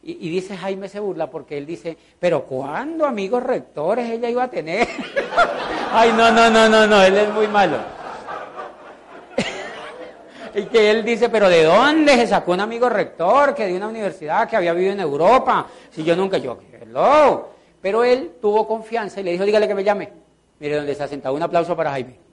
y, 0.09 0.29
dice 0.29 0.55
Jaime 0.55 0.87
se 0.87 1.01
burla 1.01 1.29
porque 1.29 1.57
él 1.57 1.65
dice, 1.65 1.97
pero 2.17 2.43
¿cuándo 2.45 3.05
amigos 3.05 3.43
rectores 3.43 4.09
ella 4.09 4.29
iba 4.29 4.43
a 4.43 4.49
tener? 4.49 4.87
Ay, 5.91 6.13
no, 6.15 6.31
no, 6.31 6.49
no, 6.49 6.69
no, 6.69 6.87
no, 6.87 7.03
él 7.03 7.17
es 7.17 7.33
muy 7.33 7.47
malo. 7.49 7.75
y 10.55 10.63
que 10.67 10.91
él 10.91 11.03
dice, 11.03 11.27
pero 11.27 11.49
¿de 11.49 11.65
dónde 11.65 12.15
se 12.15 12.27
sacó 12.27 12.53
un 12.53 12.61
amigo 12.61 12.87
rector 12.87 13.53
que 13.53 13.65
de 13.65 13.75
una 13.75 13.89
universidad 13.89 14.47
que 14.47 14.55
había 14.55 14.71
vivido 14.71 14.93
en 14.93 15.01
Europa? 15.01 15.67
Si 15.91 16.05
yo 16.05 16.15
nunca, 16.15 16.37
yo, 16.37 16.57
hello. 16.81 17.49
Pero 17.81 18.05
él 18.05 18.37
tuvo 18.41 18.65
confianza 18.65 19.19
y 19.19 19.23
le 19.23 19.31
dijo, 19.33 19.43
dígale 19.43 19.67
que 19.67 19.75
me 19.75 19.83
llame. 19.83 20.09
Mire 20.59 20.77
dónde 20.77 20.93
está 20.93 21.09
sentado. 21.09 21.35
Un 21.35 21.43
aplauso 21.43 21.75
para 21.75 21.91
Jaime. 21.91 22.26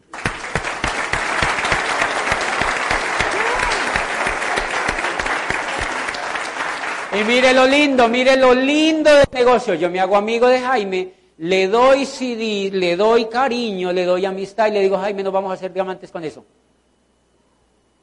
Y 7.15 7.23
mire 7.23 7.53
lo 7.53 7.65
lindo, 7.67 8.09
mire 8.09 8.37
lo 8.37 8.53
lindo 8.53 9.15
del 9.15 9.27
negocio. 9.33 9.75
Yo 9.75 9.89
me 9.89 10.01
hago 10.01 10.17
amigo 10.17 10.49
de 10.49 10.59
Jaime, 10.59 11.13
le 11.39 11.69
doy 11.69 12.07
CD, 12.07 12.71
le 12.73 12.97
doy 12.97 13.27
cariño, 13.27 13.93
le 13.93 14.05
doy 14.05 14.25
amistad 14.25 14.67
y 14.67 14.73
le 14.73 14.81
digo, 14.81 14.99
Jaime, 14.99 15.23
nos 15.23 15.33
vamos 15.33 15.53
a 15.53 15.55
hacer 15.55 15.73
diamantes 15.73 16.11
con 16.11 16.25
eso. 16.25 16.45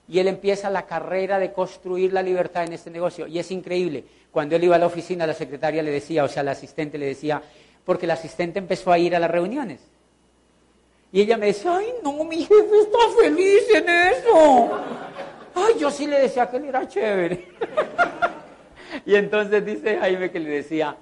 Y 0.07 0.19
él 0.19 0.29
empieza 0.29 0.69
la 0.69 0.85
carrera 0.85 1.39
de 1.39 1.51
construir 1.51 2.13
la 2.13 2.21
libertad 2.21 2.63
en 2.63 2.73
este 2.73 2.89
negocio. 2.89 3.27
Y 3.27 3.37
es 3.37 3.51
increíble. 3.51 4.05
Cuando 4.31 4.55
él 4.55 4.63
iba 4.63 4.77
a 4.77 4.79
la 4.79 4.85
oficina, 4.85 5.27
la 5.27 5.33
secretaria 5.33 5.83
le 5.83 5.91
decía, 5.91 6.23
o 6.23 6.29
sea, 6.29 6.43
la 6.43 6.51
asistente 6.51 6.97
le 6.97 7.07
decía, 7.07 7.41
porque 7.83 8.07
la 8.07 8.13
asistente 8.13 8.59
empezó 8.59 8.93
a 8.93 8.97
ir 8.97 9.13
a 9.13 9.19
las 9.19 9.31
reuniones. 9.31 9.81
Y 11.11 11.19
ella 11.19 11.35
me 11.35 11.47
decía, 11.47 11.75
ay, 11.75 11.87
no, 12.01 12.23
mi 12.23 12.37
jefe 12.37 12.79
está 12.81 12.99
feliz 13.21 13.63
en 13.75 13.89
eso. 13.89 14.71
Ay, 15.53 15.73
yo 15.77 15.91
sí 15.91 16.07
le 16.07 16.19
decía 16.19 16.49
que 16.49 16.57
él 16.57 16.65
era 16.65 16.87
chévere. 16.87 17.47
Y 19.05 19.15
entonces 19.15 19.65
dice 19.65 19.97
Jaime 19.97 20.31
que 20.31 20.39
le 20.39 20.49
decía, 20.49 20.95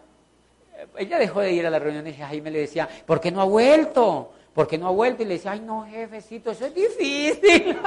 ella 0.97 1.17
dejó 1.17 1.41
de 1.41 1.51
ir 1.51 1.65
a 1.65 1.69
las 1.69 1.81
reuniones 1.81 2.17
y 2.17 2.21
Jaime 2.21 2.51
le 2.51 2.59
decía, 2.59 2.87
¿por 3.05 3.19
qué 3.19 3.31
no 3.31 3.41
ha 3.41 3.45
vuelto? 3.45 4.31
¿Por 4.53 4.67
qué 4.67 4.77
no 4.77 4.87
ha 4.87 4.91
vuelto? 4.91 5.23
Y 5.23 5.25
le 5.25 5.35
decía, 5.35 5.51
ay 5.51 5.61
no, 5.61 5.85
jefecito, 5.85 6.51
eso 6.51 6.65
es 6.65 6.73
difícil. 6.73 7.77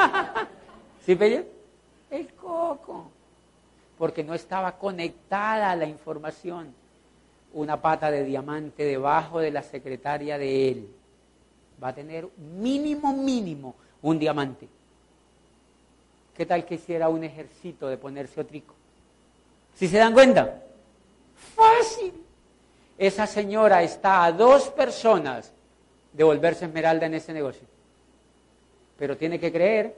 ¿Sí, 1.07 1.15
Pelle? 1.17 1.47
El 2.11 2.33
coco. 2.35 3.11
Porque 3.99 4.23
no 4.23 4.35
estaba 4.35 4.73
conectada 4.79 5.75
la 5.77 5.87
información. 5.87 6.75
Una 7.55 7.81
pata 7.81 8.11
de 8.11 8.25
diamante 8.25 8.85
debajo 8.85 9.41
de 9.41 9.51
la 9.51 9.63
secretaria 9.63 10.39
de 10.39 10.69
él. 10.69 10.89
Va 11.83 11.89
a 11.89 11.95
tener 11.95 12.29
mínimo, 12.59 13.13
mínimo 13.13 13.75
un 14.01 14.19
diamante. 14.19 14.69
¿Qué 16.37 16.47
tal 16.47 16.65
que 16.65 16.77
hiciera 16.77 17.09
un 17.09 17.25
ejército 17.25 17.89
de 17.89 17.99
ponerse 17.99 18.41
otrico? 18.41 18.75
¿Si 19.77 19.89
se 19.89 19.99
dan 19.99 20.12
cuenta? 20.12 20.62
Fácil. 21.55 22.12
Esa 22.99 23.27
señora 23.27 23.82
está 23.82 24.24
a 24.24 24.32
dos 24.32 24.69
personas 24.69 25.53
de 26.12 26.24
volverse 26.24 26.66
esmeralda 26.66 27.07
en 27.07 27.15
este 27.15 27.32
negocio. 27.32 27.66
Pero 28.99 29.16
tiene 29.16 29.40
que 29.40 29.51
creer, 29.51 29.97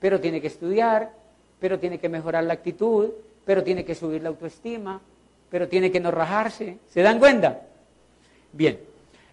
pero 0.00 0.20
tiene 0.20 0.40
que 0.40 0.48
estudiar, 0.48 1.12
pero 1.60 1.78
tiene 1.78 1.98
que 1.98 2.08
mejorar 2.08 2.44
la 2.44 2.54
actitud, 2.54 3.10
pero 3.44 3.62
tiene 3.62 3.84
que 3.84 3.94
subir 3.94 4.22
la 4.22 4.30
autoestima, 4.30 5.00
pero 5.50 5.68
tiene 5.68 5.90
que 5.90 6.00
no 6.00 6.10
rajarse. 6.10 6.78
¿Se 6.92 7.02
dan 7.02 7.18
cuenta? 7.18 7.60
Bien. 8.52 8.78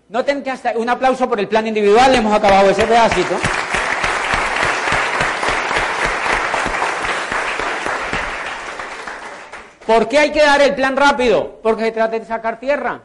Noten 0.10 0.44
que 0.44 0.52
hasta 0.52 0.78
un 0.78 0.88
aplauso 0.90 1.28
por 1.28 1.40
el 1.40 1.48
plan 1.48 1.66
individual, 1.66 2.14
hemos 2.14 2.34
acabado 2.34 2.70
ese 2.70 2.86
pedacito. 2.86 3.36
¿Por 9.86 10.08
qué 10.08 10.18
hay 10.18 10.32
que 10.32 10.42
dar 10.42 10.62
el 10.62 10.74
plan 10.74 10.98
rápido? 10.98 11.60
Porque 11.62 11.86
se 11.86 11.92
trata 11.92 12.18
de 12.18 12.26
sacar 12.26 12.60
tierra. 12.60 13.02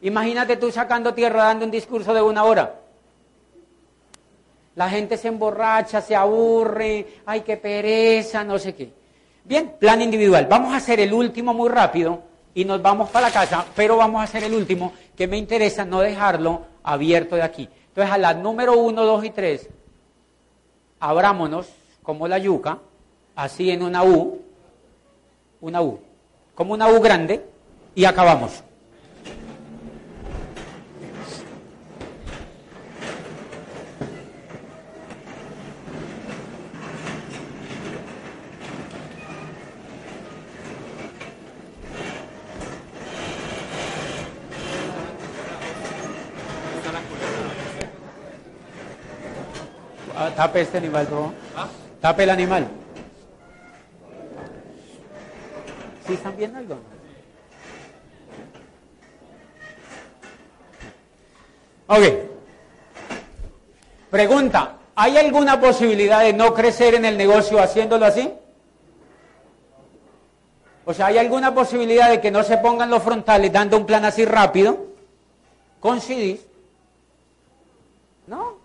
Imagínate 0.00 0.56
tú 0.56 0.70
sacando 0.70 1.12
tierra 1.12 1.44
dando 1.44 1.64
un 1.64 1.70
discurso 1.70 2.14
de 2.14 2.22
una 2.22 2.44
hora. 2.44 2.74
La 4.76 4.88
gente 4.88 5.16
se 5.16 5.28
emborracha, 5.28 6.00
se 6.00 6.14
aburre, 6.14 7.06
ay, 7.26 7.40
qué 7.40 7.56
pereza, 7.56 8.44
no 8.44 8.58
sé 8.58 8.74
qué. 8.74 8.92
Bien, 9.44 9.74
plan 9.78 10.00
individual. 10.00 10.46
Vamos 10.48 10.72
a 10.72 10.76
hacer 10.76 11.00
el 11.00 11.12
último 11.12 11.52
muy 11.52 11.68
rápido 11.68 12.22
y 12.54 12.64
nos 12.64 12.80
vamos 12.80 13.10
para 13.10 13.26
la 13.26 13.32
casa, 13.32 13.66
pero 13.74 13.96
vamos 13.96 14.20
a 14.20 14.24
hacer 14.24 14.44
el 14.44 14.54
último 14.54 14.92
que 15.16 15.26
me 15.26 15.36
interesa 15.36 15.84
no 15.84 16.00
dejarlo 16.00 16.62
abierto 16.82 17.36
de 17.36 17.42
aquí. 17.42 17.68
Entonces, 17.88 18.12
a 18.12 18.18
la 18.18 18.34
número 18.34 18.78
uno, 18.78 19.04
dos 19.04 19.24
y 19.24 19.30
tres, 19.30 19.68
abrámonos 21.00 21.68
como 22.02 22.28
la 22.28 22.38
yuca, 22.38 22.78
así 23.34 23.70
en 23.70 23.82
una 23.82 24.04
U, 24.04 24.47
una 25.60 25.82
U, 25.82 26.00
como 26.54 26.74
una 26.74 26.88
U 26.88 27.00
grande, 27.00 27.44
y 27.94 28.04
acabamos. 28.04 28.62
Ah, 50.20 50.30
tape 50.34 50.62
este 50.62 50.78
animal, 50.78 51.06
bro. 51.06 51.32
Tape 52.00 52.24
el 52.24 52.30
animal. 52.30 52.66
¿Sí 56.08 56.14
están 56.14 56.34
viendo 56.38 56.58
algo? 56.58 56.78
Ok. 61.86 62.02
Pregunta, 64.10 64.78
¿hay 64.94 65.18
alguna 65.18 65.60
posibilidad 65.60 66.20
de 66.20 66.32
no 66.32 66.54
crecer 66.54 66.94
en 66.94 67.04
el 67.04 67.18
negocio 67.18 67.60
haciéndolo 67.60 68.06
así? 68.06 68.32
O 70.86 70.94
sea, 70.94 71.06
¿hay 71.06 71.18
alguna 71.18 71.54
posibilidad 71.54 72.08
de 72.08 72.22
que 72.22 72.30
no 72.30 72.42
se 72.42 72.56
pongan 72.56 72.88
los 72.88 73.02
frontales 73.02 73.52
dando 73.52 73.76
un 73.76 73.84
plan 73.84 74.06
así 74.06 74.24
rápido? 74.24 74.86
Con. 75.78 76.00
¿No? 78.26 78.56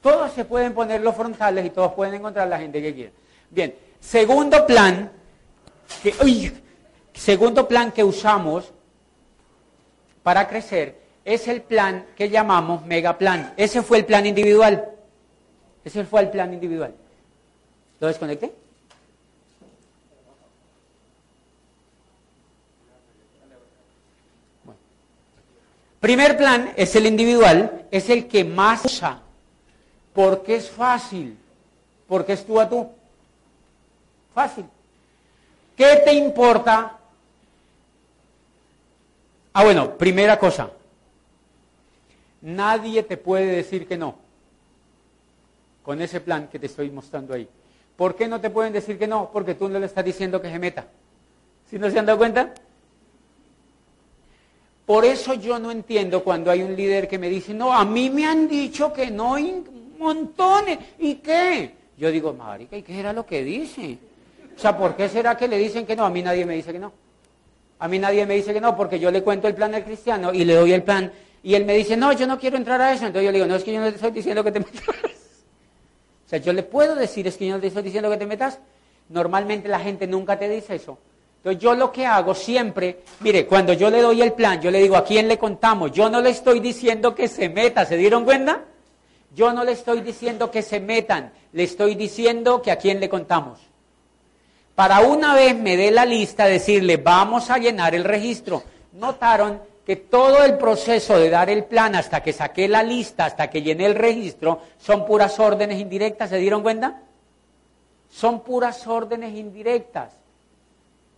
Todos 0.00 0.30
se 0.34 0.44
pueden 0.44 0.72
poner 0.72 1.00
los 1.00 1.16
frontales 1.16 1.66
y 1.66 1.70
todos 1.70 1.94
pueden 1.94 2.14
encontrar 2.14 2.46
la 2.46 2.60
gente 2.60 2.80
que 2.80 2.94
quiera. 2.94 3.12
Bien, 3.50 3.74
segundo 3.98 4.64
plan, 4.64 5.10
que, 6.00 6.14
segundo 7.16 7.66
plan 7.66 7.90
que 7.92 8.04
usamos 8.04 8.72
para 10.22 10.48
crecer 10.48 11.00
es 11.24 11.48
el 11.48 11.62
plan 11.62 12.06
que 12.16 12.28
llamamos 12.28 12.86
megaplan. 12.86 13.54
Ese 13.56 13.82
fue 13.82 13.98
el 13.98 14.04
plan 14.04 14.26
individual. 14.26 14.88
Ese 15.84 16.04
fue 16.04 16.20
el 16.20 16.30
plan 16.30 16.52
individual. 16.52 16.94
¿Lo 17.98 18.06
desconecté? 18.06 18.52
Primer 26.00 26.36
plan 26.36 26.72
es 26.76 26.94
el 26.94 27.06
individual, 27.06 27.86
es 27.90 28.10
el 28.10 28.28
que 28.28 28.44
más 28.44 28.84
usa 28.84 29.22
porque 30.12 30.56
es 30.56 30.70
fácil, 30.70 31.36
porque 32.08 32.32
es 32.32 32.46
tú 32.46 32.60
a 32.60 32.68
tú. 32.68 32.88
Fácil. 34.34 34.64
¿Qué 35.76 36.02
te 36.04 36.12
importa? 36.14 36.96
Ah, 39.58 39.64
bueno, 39.64 39.96
primera 39.96 40.38
cosa. 40.38 40.70
Nadie 42.42 43.02
te 43.04 43.16
puede 43.16 43.46
decir 43.46 43.88
que 43.88 43.96
no 43.96 44.16
con 45.82 46.02
ese 46.02 46.20
plan 46.20 46.48
que 46.48 46.58
te 46.58 46.66
estoy 46.66 46.90
mostrando 46.90 47.32
ahí. 47.32 47.48
¿Por 47.96 48.16
qué 48.16 48.28
no 48.28 48.38
te 48.38 48.50
pueden 48.50 48.74
decir 48.74 48.98
que 48.98 49.06
no? 49.06 49.30
Porque 49.32 49.54
tú 49.54 49.70
no 49.70 49.78
le 49.78 49.86
estás 49.86 50.04
diciendo 50.04 50.42
que 50.42 50.50
se 50.50 50.58
meta. 50.58 50.86
¿Sí 51.70 51.78
no 51.78 51.90
se 51.90 51.98
han 51.98 52.04
dado 52.04 52.18
cuenta? 52.18 52.52
Por 54.84 55.06
eso 55.06 55.32
yo 55.32 55.58
no 55.58 55.70
entiendo 55.70 56.22
cuando 56.22 56.50
hay 56.50 56.62
un 56.62 56.76
líder 56.76 57.08
que 57.08 57.18
me 57.18 57.30
dice, 57.30 57.54
no, 57.54 57.72
a 57.72 57.82
mí 57.86 58.10
me 58.10 58.26
han 58.26 58.46
dicho 58.48 58.92
que 58.92 59.10
no, 59.10 59.36
montones. 59.96 60.80
¿Y 60.98 61.14
qué? 61.14 61.74
Yo 61.96 62.10
digo, 62.10 62.34
marica, 62.34 62.76
¿y 62.76 62.82
qué 62.82 63.00
era 63.00 63.14
lo 63.14 63.24
que 63.24 63.42
dice? 63.42 63.96
O 64.54 64.58
sea, 64.58 64.76
¿por 64.76 64.94
qué 64.96 65.08
será 65.08 65.34
que 65.34 65.48
le 65.48 65.56
dicen 65.56 65.86
que 65.86 65.96
no? 65.96 66.04
A 66.04 66.10
mí 66.10 66.20
nadie 66.20 66.44
me 66.44 66.56
dice 66.56 66.72
que 66.72 66.78
no. 66.78 67.05
A 67.78 67.88
mí 67.88 67.98
nadie 67.98 68.24
me 68.26 68.34
dice 68.34 68.52
que 68.52 68.60
no, 68.60 68.76
porque 68.76 68.98
yo 68.98 69.10
le 69.10 69.22
cuento 69.22 69.48
el 69.48 69.54
plan 69.54 69.72
del 69.72 69.84
cristiano 69.84 70.32
y 70.32 70.44
le 70.44 70.54
doy 70.54 70.72
el 70.72 70.82
plan. 70.82 71.12
Y 71.42 71.54
él 71.54 71.64
me 71.64 71.74
dice, 71.74 71.96
no, 71.96 72.12
yo 72.12 72.26
no 72.26 72.38
quiero 72.38 72.56
entrar 72.56 72.80
a 72.80 72.92
eso. 72.92 73.06
Entonces 73.06 73.26
yo 73.26 73.32
le 73.32 73.38
digo, 73.38 73.46
no, 73.46 73.56
es 73.56 73.64
que 73.64 73.72
yo 73.72 73.80
no 73.80 73.88
te 73.88 73.96
estoy 73.96 74.10
diciendo 74.10 74.42
que 74.42 74.52
te 74.52 74.58
metas. 74.60 74.82
O 76.26 76.28
sea, 76.28 76.38
yo 76.38 76.52
le 76.52 76.62
puedo 76.62 76.94
decir, 76.94 77.26
es 77.26 77.36
que 77.36 77.46
yo 77.46 77.54
no 77.54 77.60
te 77.60 77.68
estoy 77.68 77.82
diciendo 77.82 78.10
que 78.10 78.16
te 78.16 78.26
metas. 78.26 78.58
Normalmente 79.08 79.68
la 79.68 79.78
gente 79.78 80.06
nunca 80.06 80.38
te 80.38 80.48
dice 80.48 80.74
eso. 80.74 80.98
Entonces 81.36 81.62
yo 81.62 81.76
lo 81.76 81.92
que 81.92 82.04
hago 82.04 82.34
siempre, 82.34 83.02
mire, 83.20 83.46
cuando 83.46 83.72
yo 83.72 83.88
le 83.88 84.02
doy 84.02 84.20
el 84.20 84.32
plan, 84.32 84.60
yo 84.60 84.68
le 84.68 84.80
digo, 84.80 84.96
¿a 84.96 85.04
quién 85.04 85.28
le 85.28 85.38
contamos? 85.38 85.92
Yo 85.92 86.10
no 86.10 86.20
le 86.20 86.30
estoy 86.30 86.58
diciendo 86.58 87.14
que 87.14 87.28
se 87.28 87.48
meta, 87.48 87.84
¿se 87.84 87.96
dieron 87.96 88.24
cuenta? 88.24 88.64
Yo 89.32 89.52
no 89.52 89.62
le 89.62 89.72
estoy 89.72 90.00
diciendo 90.00 90.50
que 90.50 90.62
se 90.62 90.80
metan, 90.80 91.32
le 91.52 91.62
estoy 91.62 91.94
diciendo 91.94 92.60
que 92.62 92.72
a 92.72 92.76
quién 92.76 92.98
le 92.98 93.08
contamos. 93.08 93.60
Para 94.76 95.00
una 95.00 95.34
vez 95.34 95.56
me 95.56 95.76
dé 95.76 95.90
la 95.90 96.04
lista, 96.04 96.44
decirle, 96.44 96.98
vamos 96.98 97.50
a 97.50 97.56
llenar 97.56 97.94
el 97.94 98.04
registro. 98.04 98.62
Notaron 98.92 99.60
que 99.86 99.96
todo 99.96 100.44
el 100.44 100.58
proceso 100.58 101.18
de 101.18 101.30
dar 101.30 101.48
el 101.48 101.64
plan 101.64 101.94
hasta 101.94 102.22
que 102.22 102.34
saqué 102.34 102.68
la 102.68 102.82
lista, 102.82 103.24
hasta 103.24 103.48
que 103.48 103.62
llené 103.62 103.86
el 103.86 103.94
registro, 103.94 104.60
son 104.78 105.06
puras 105.06 105.40
órdenes 105.40 105.80
indirectas, 105.80 106.28
¿se 106.28 106.36
dieron 106.36 106.62
cuenta? 106.62 107.00
Son 108.10 108.40
puras 108.44 108.86
órdenes 108.86 109.34
indirectas. 109.34 110.12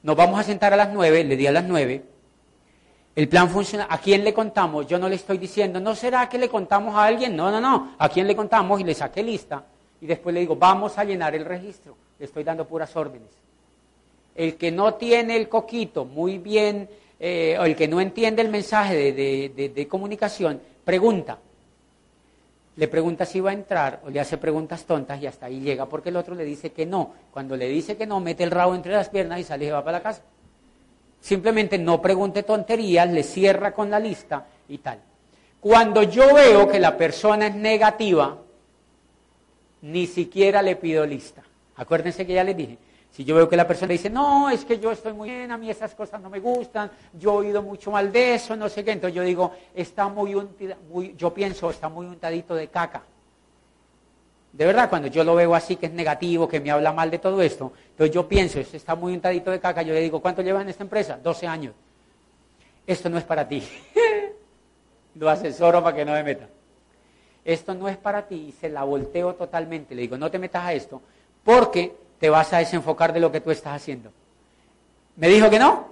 Nos 0.05 0.15
vamos 0.15 0.39
a 0.39 0.45
sentar 0.45 0.73
a 0.73 0.77
las 0.77 0.91
nueve, 0.91 1.25
le 1.25 1.37
di 1.37 1.47
a 1.49 1.53
las 1.53 1.65
nueve, 1.65 2.05
el 3.17 3.29
plan 3.29 3.51
funciona. 3.51 3.89
¿A 3.91 3.99
quién 3.99 4.23
le 4.23 4.33
contamos? 4.33 4.87
Yo 4.87 5.01
no 5.01 5.09
le 5.09 5.17
estoy 5.17 5.39
diciendo, 5.39 5.81
¿no 5.81 5.97
será 5.97 6.29
que 6.29 6.39
le 6.39 6.49
contamos 6.49 6.95
a 6.95 7.03
alguien? 7.03 7.35
No, 7.35 7.51
no, 7.51 7.61
no. 7.61 7.97
¿A 7.99 8.09
quién 8.09 8.29
le 8.29 8.37
contamos? 8.37 8.81
Y 8.81 8.85
le 8.85 8.95
saqué 8.95 9.25
lista. 9.25 9.65
Y 10.01 10.07
después 10.07 10.33
le 10.33 10.39
digo, 10.39 10.55
vamos 10.55 10.97
a 10.97 11.03
llenar 11.03 11.35
el 11.35 11.45
registro. 11.45 11.97
Le 12.17 12.27
estoy 12.27 12.45
dando 12.45 12.65
puras 12.65 12.95
órdenes. 12.95 13.48
El 14.39 14.55
que 14.55 14.71
no 14.71 14.95
tiene 14.95 15.35
el 15.35 15.49
coquito 15.49 16.05
muy 16.05 16.39
bien, 16.39 16.89
eh, 17.19 17.57
o 17.59 17.65
el 17.65 17.75
que 17.75 17.89
no 17.89 18.01
entiende 18.01 18.41
el 18.41 18.51
mensaje 18.51 19.13
de, 19.13 19.89
comunicación, 19.89 20.61
pregunta. 20.85 21.41
Le 22.77 22.87
pregunta 22.87 23.27
si 23.27 23.41
va 23.41 23.51
a 23.51 23.55
entrar 23.55 24.01
o 24.05 24.11
le 24.11 24.21
hace 24.21 24.39
preguntas 24.39 24.85
tontas 24.85 25.21
y 25.21 25.27
hasta 25.27 25.47
ahí 25.47 25.59
llega 25.59 25.87
porque 25.87 26.11
el 26.11 26.17
otro 26.17 26.37
le 26.37 26.45
dice 26.45 26.71
que 26.71 26.87
no. 26.87 27.13
Cuando 27.33 27.57
le 27.57 27.69
dice 27.69 27.97
que 27.97 28.07
no, 28.07 28.21
mete 28.21 28.45
el 28.45 28.53
rabo 28.53 28.77
entre 28.77 28.93
las 28.93 29.09
piernas 29.09 29.41
y 29.41 29.43
sale 29.43 29.65
y 29.65 29.71
va 29.71 29.83
para 29.83 29.99
la 29.99 30.05
casa. 30.05 30.23
Simplemente 31.21 31.77
no 31.77 32.01
pregunte 32.01 32.45
tonterías, 32.45 33.11
le 33.11 33.25
cierra 33.25 33.75
con 33.75 33.91
la 33.91 33.99
lista 33.99 34.47
y 34.69 34.79
tal. 34.79 35.01
Cuando 35.59 36.05
yo 36.05 36.33
veo 36.33 36.69
que 36.69 36.79
la 36.79 36.97
persona 36.97 37.49
es 37.49 37.57
negativa, 37.57 38.39
ni 39.83 40.07
siquiera 40.07 40.63
le 40.63 40.77
pido 40.77 41.05
lista. 41.05 41.43
Acuérdense 41.75 42.25
que 42.25 42.35
ya 42.35 42.45
les 42.45 42.57
dije, 42.57 42.79
si 43.11 43.25
yo 43.25 43.35
veo 43.35 43.49
que 43.49 43.57
la 43.57 43.67
persona 43.67 43.93
dice, 43.93 44.11
no, 44.11 44.49
es 44.51 44.65
que 44.65 44.79
yo 44.79 44.93
estoy 44.93 45.13
muy 45.13 45.29
bien, 45.31 45.51
a 45.51 45.59
mí 45.59 45.71
esas 45.71 45.95
cosas 45.95 46.21
no 46.21 46.31
me 46.31 46.39
gustan, 46.39 46.91
yo 47.13 47.35
he 47.35 47.47
oído 47.47 47.63
mucho 47.63 47.91
mal 47.91 48.13
de 48.13 48.35
eso, 48.35 48.55
no 48.57 48.69
sé 48.69 48.85
qué, 48.85 48.93
entonces 48.93 49.15
yo 49.17 49.23
digo, 49.23 49.53
está 49.75 50.09
muy, 50.09 50.37
muy 50.91 51.15
yo 51.17 51.35
pienso, 51.35 51.71
está 51.71 51.89
muy 51.89 52.07
untadito 52.07 52.55
de 52.55 52.69
caca. 52.69 53.03
De 54.53 54.65
verdad, 54.65 54.89
cuando 54.89 55.09
yo 55.09 55.25
lo 55.25 55.35
veo 55.35 55.55
así, 55.55 55.77
que 55.77 55.87
es 55.87 55.93
negativo, 55.93 56.49
que 56.49 56.61
me 56.61 56.71
habla 56.71 56.93
mal 56.93 57.11
de 57.11 57.19
todo 57.19 57.43
esto, 57.43 57.73
entonces 57.91 58.15
yo 58.15 58.29
pienso, 58.29 58.61
está 58.61 58.95
muy 58.95 59.13
untadito 59.15 59.51
de 59.51 59.61
caca, 59.61 59.83
yo 59.83 59.95
le 59.95 60.01
digo, 60.01 60.21
¿cuánto 60.21 60.43
lleva 60.43 60.63
en 60.63 60.69
esta 60.69 60.85
empresa? 60.85 61.19
12 61.23 61.47
años. 61.47 61.75
Esto 62.87 63.11
no 63.11 63.19
es 63.19 63.25
para 63.25 63.47
ti. 63.47 63.63
lo 65.19 65.29
asesoro 65.29 65.83
para 65.83 65.97
que 65.97 66.05
no 66.05 66.13
me 66.13 66.23
meta. 66.23 66.49
Esto 67.45 67.75
no 67.75 67.89
es 67.89 67.97
para 67.97 68.27
ti 68.27 68.47
y 68.49 68.53
se 68.53 68.69
la 68.69 68.85
volteo 68.85 69.35
totalmente. 69.35 69.95
Le 69.95 70.03
digo, 70.03 70.17
no 70.17 70.31
te 70.31 70.39
metas 70.39 70.65
a 70.65 70.73
esto 70.73 71.01
porque 71.45 71.95
te 72.19 72.31
vas 72.31 72.53
a 72.53 72.59
desenfocar 72.59 73.13
de 73.13 73.21
lo 73.21 73.31
que 73.33 73.41
tú 73.41 73.51
estás 73.51 73.75
haciendo. 73.75 74.11
¿Me 75.17 75.29
dijo 75.29 75.51
que 75.51 75.59
no? 75.59 75.89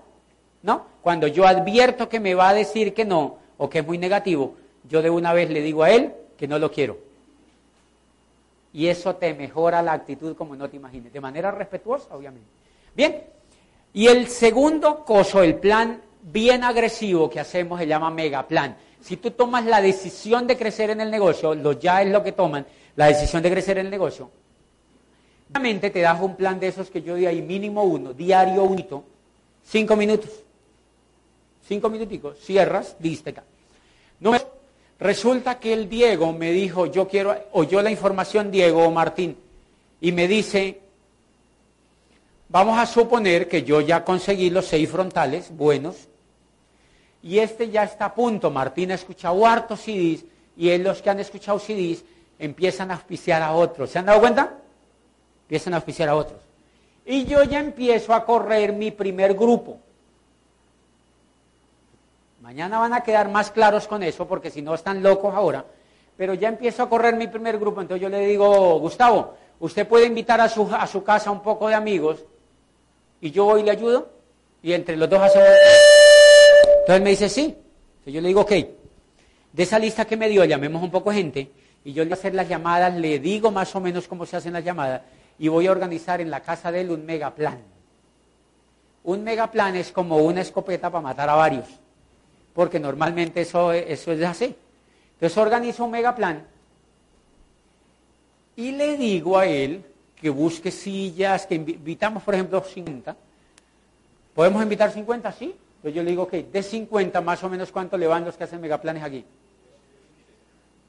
¿No? 0.63 0.87
Cuando 1.03 1.27
yo 1.27 1.47
advierto 1.47 2.09
que 2.09 2.21
me 2.21 2.35
va 2.35 2.49
a 2.49 2.55
decir 2.55 2.95
que 2.95 3.05
no 3.05 3.39
o 3.59 3.71
que 3.71 3.81
es 3.81 3.87
muy 3.87 3.99
negativo, 3.99 4.55
yo 4.89 5.03
de 5.03 5.11
una 5.11 5.33
vez 5.33 5.51
le 5.51 5.61
digo 5.61 5.83
a 5.83 5.91
él 5.91 6.13
que 6.37 6.49
no 6.49 6.59
lo 6.59 6.71
quiero 6.71 7.07
y 8.77 8.89
eso 8.89 9.17
te 9.17 9.33
mejora 9.33 9.81
la 9.81 9.95
actitud 9.95 10.37
como 10.37 10.55
no 10.55 10.69
te 10.69 10.77
imagines, 10.77 11.11
de 11.11 11.19
manera 11.19 11.51
respetuosa, 11.51 12.15
obviamente. 12.15 12.47
Bien, 12.95 13.23
y 13.95 14.07
el 14.07 14.29
segundo 14.29 15.03
coso, 15.03 15.43
el 15.43 15.55
plan 15.55 16.03
bien 16.21 16.63
agresivo 16.63 17.31
que 17.31 17.41
hacemos 17.41 17.81
se 17.81 17.87
llama 17.87 18.11
mega 18.11 18.47
plan. 18.47 18.77
Si 19.01 19.17
tú 19.17 19.31
tomas 19.31 19.65
la 19.65 19.81
decisión 19.81 20.47
de 20.47 20.59
crecer 20.59 20.91
en 20.91 21.01
el 21.01 21.11
negocio, 21.11 21.55
lo 21.55 21.73
ya 21.73 22.03
es 22.03 22.11
lo 22.11 22.23
que 22.23 22.33
toman, 22.33 22.67
la 22.97 23.07
decisión 23.07 23.43
de 23.43 23.51
crecer 23.51 23.79
en 23.79 23.87
el 23.87 23.91
negocio, 23.91 24.31
obviamente 25.51 25.91
te 25.91 26.01
das 26.01 26.21
un 26.21 26.37
plan 26.37 26.59
de 26.61 26.69
esos 26.69 26.91
que 26.91 27.03
yo 27.03 27.15
di 27.15 27.27
ahí, 27.27 27.43
mínimo 27.43 27.83
uno, 27.85 28.13
diario 28.13 28.65
unito, 28.65 29.05
cinco 29.65 29.97
minutos. 29.97 30.31
Cinco 31.67 31.89
minuticos, 31.89 32.39
cierras, 32.39 32.97
listo. 33.01 33.33
Resulta 34.99 35.59
que 35.59 35.73
el 35.73 35.89
Diego 35.89 36.33
me 36.33 36.53
dijo, 36.53 36.87
yo 36.87 37.09
quiero, 37.09 37.37
oyó 37.53 37.83
la 37.83 37.91
información 37.91 38.51
Diego 38.51 38.85
o 38.85 38.91
Martín, 38.91 39.37
y 40.01 40.13
me 40.13 40.29
dice, 40.29 40.81
vamos 42.49 42.79
a 42.79 42.87
suponer 42.87 43.49
que 43.49 43.65
yo 43.65 43.81
ya 43.81 44.05
conseguí 44.05 44.49
los 44.49 44.67
seis 44.67 44.89
frontales 44.89 45.55
buenos, 45.55 46.09
y 47.23 47.41
este 47.41 47.69
ya 47.69 47.83
está 47.83 48.07
a 48.07 48.15
punto, 48.15 48.51
Martín 48.51 48.93
ha 48.93 48.95
escuchado 48.95 49.45
hartos 49.45 49.81
CDs, 49.81 50.25
y 50.57 50.79
los 50.79 51.03
que 51.03 51.11
han 51.11 51.21
escuchado 51.21 51.59
CDs 51.59 52.05
empiezan 52.39 52.91
a 52.91 52.95
auspiciar 52.95 53.43
a 53.43 53.53
otros. 53.53 53.91
¿Se 53.91 53.99
han 53.99 54.07
dado 54.07 54.21
cuenta? 54.21 54.55
Empiezan 55.47 55.75
a 55.75 55.77
auspiciar 55.77 56.09
a 56.09 56.17
otros. 56.17 56.41
Y 57.05 57.25
yo 57.25 57.45
ya 57.45 57.61
empiezo 57.61 58.13
a 58.13 58.25
correr 58.25 58.73
mi 58.73 58.91
primer 58.91 59.35
grupo. 59.35 59.79
Mañana 62.43 62.81
van 62.81 62.93
a 62.95 63.03
quedar 63.03 63.29
más 63.29 63.53
claros 63.53 63.87
con 63.87 64.03
eso, 64.03 64.27
porque 64.27 64.51
si 64.51 64.61
no 64.61 64.75
están 64.75 65.05
locos 65.05 65.33
ahora. 65.33 65.65
Pero 66.17 66.35
ya 66.35 66.49
empiezo 66.49 66.83
a 66.83 66.89
correr 66.89 67.15
mi 67.15 67.29
primer 67.29 67.59
grupo, 67.59 67.81
entonces 67.81 68.03
yo 68.03 68.09
le 68.09 68.27
digo, 68.27 68.81
Gustavo, 68.81 69.35
usted 69.61 69.87
puede 69.87 70.07
invitar 70.07 70.41
a 70.41 70.49
su, 70.49 70.69
a 70.75 70.87
su 70.89 71.05
casa 71.05 71.31
un 71.31 71.43
poco 71.43 71.69
de 71.69 71.75
amigos 71.75 72.25
y 73.21 73.31
yo 73.31 73.45
voy 73.45 73.61
y 73.61 73.65
le 73.65 73.71
ayudo 73.71 74.09
y 74.63 74.73
entre 74.73 74.97
los 74.97 75.09
dos 75.09 75.21
hacemos... 75.21 75.49
Entonces 76.81 77.03
me 77.05 77.11
dice, 77.11 77.29
sí. 77.29 77.43
Entonces 77.43 78.15
yo 78.15 78.21
le 78.21 78.29
digo, 78.29 78.41
ok, 78.41 78.51
de 78.51 79.63
esa 79.63 79.79
lista 79.79 80.05
que 80.05 80.17
me 80.17 80.29
dio, 80.29 80.45
llamemos 80.45 80.83
un 80.83 80.91
poco 80.91 81.13
gente 81.13 81.51
y 81.85 81.93
yo 81.93 82.03
le 82.03 82.09
voy 82.09 82.17
a 82.17 82.19
hacer 82.19 82.35
las 82.35 82.49
llamadas, 82.49 82.95
le 82.95 83.21
digo 83.21 83.53
más 83.53 83.75
o 83.77 83.81
menos 83.81 84.09
cómo 84.09 84.27
se 84.27 84.37
hacen 84.37 84.53
las 84.53 84.65
llamadas 84.65 85.03
y 85.39 85.49
voy 85.49 85.67
a 85.67 85.73
organizar 85.73 86.21
en 86.21 86.31
la 86.31 86.41
casa 86.41 86.73
de 86.73 86.81
él 86.83 86.91
un 86.91 87.05
megaplan. 87.05 87.59
Un 89.05 89.25
megaplan 89.25 89.77
es 89.77 89.93
como 89.93 90.19
una 90.19 90.41
escopeta 90.41 90.91
para 90.91 91.03
matar 91.03 91.29
a 91.29 91.35
varios 91.35 91.67
porque 92.57 92.81
normalmente 92.81 93.43
eso, 93.43 93.71
eso 93.71 94.13
es 94.13 94.23
así. 94.23 94.57
Entonces 95.13 95.37
organizo 95.37 95.85
un 95.85 95.91
megaplan 95.91 96.43
y 98.57 98.73
le 98.73 98.97
digo 98.97 99.37
a 99.37 99.45
él 99.45 99.85
que 100.19 100.31
busque 100.31 100.71
sillas, 100.71 101.47
que 101.47 101.57
invitamos, 101.57 102.23
por 102.23 102.35
ejemplo, 102.35 102.65
50. 102.65 103.15
¿Podemos 104.35 104.63
invitar 104.63 104.91
50? 104.91 105.31
Sí. 105.33 105.55
Entonces 105.77 105.95
yo 105.95 106.03
le 106.03 106.11
digo, 106.11 106.23
ok, 106.23 106.33
de 106.33 106.63
50 106.63 107.21
más 107.21 107.45
o 107.45 107.51
menos 107.51 107.71
cuánto 107.71 107.99
le 107.99 108.07
van 108.07 108.25
los 108.25 108.39
que 108.39 108.45
hacen 108.45 108.59
megaplanes 108.59 109.03
aquí. 109.03 109.23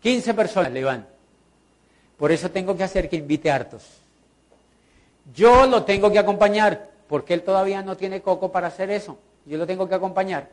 15 0.02 0.34
personas 0.34 0.72
le 0.72 0.86
van. 0.86 1.06
Por 2.18 2.32
eso 2.32 2.50
tengo 2.50 2.78
que 2.78 2.84
hacer 2.84 3.10
que 3.10 3.18
invite 3.18 3.52
hartos. 3.52 3.84
Yo 5.34 5.68
lo 5.68 5.84
tengo 5.84 6.12
que 6.12 6.20
acompañar, 6.20 6.90
porque 7.08 7.34
él 7.34 7.44
todavía 7.44 7.82
no 7.82 7.98
tiene 7.98 8.22
coco 8.22 8.52
para 8.52 8.68
hacer 8.68 8.90
eso. 8.92 9.18
Yo 9.46 9.58
lo 9.58 9.66
tengo 9.66 9.88
que 9.88 9.96
acompañar 9.96 10.50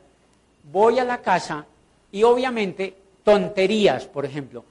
voy 0.70 0.98
a 0.98 1.04
la 1.04 1.18
casa 1.18 1.66
y 2.10 2.22
obviamente 2.22 2.94
tonterías, 3.22 4.06
por 4.06 4.24
ejemplo. 4.24 4.64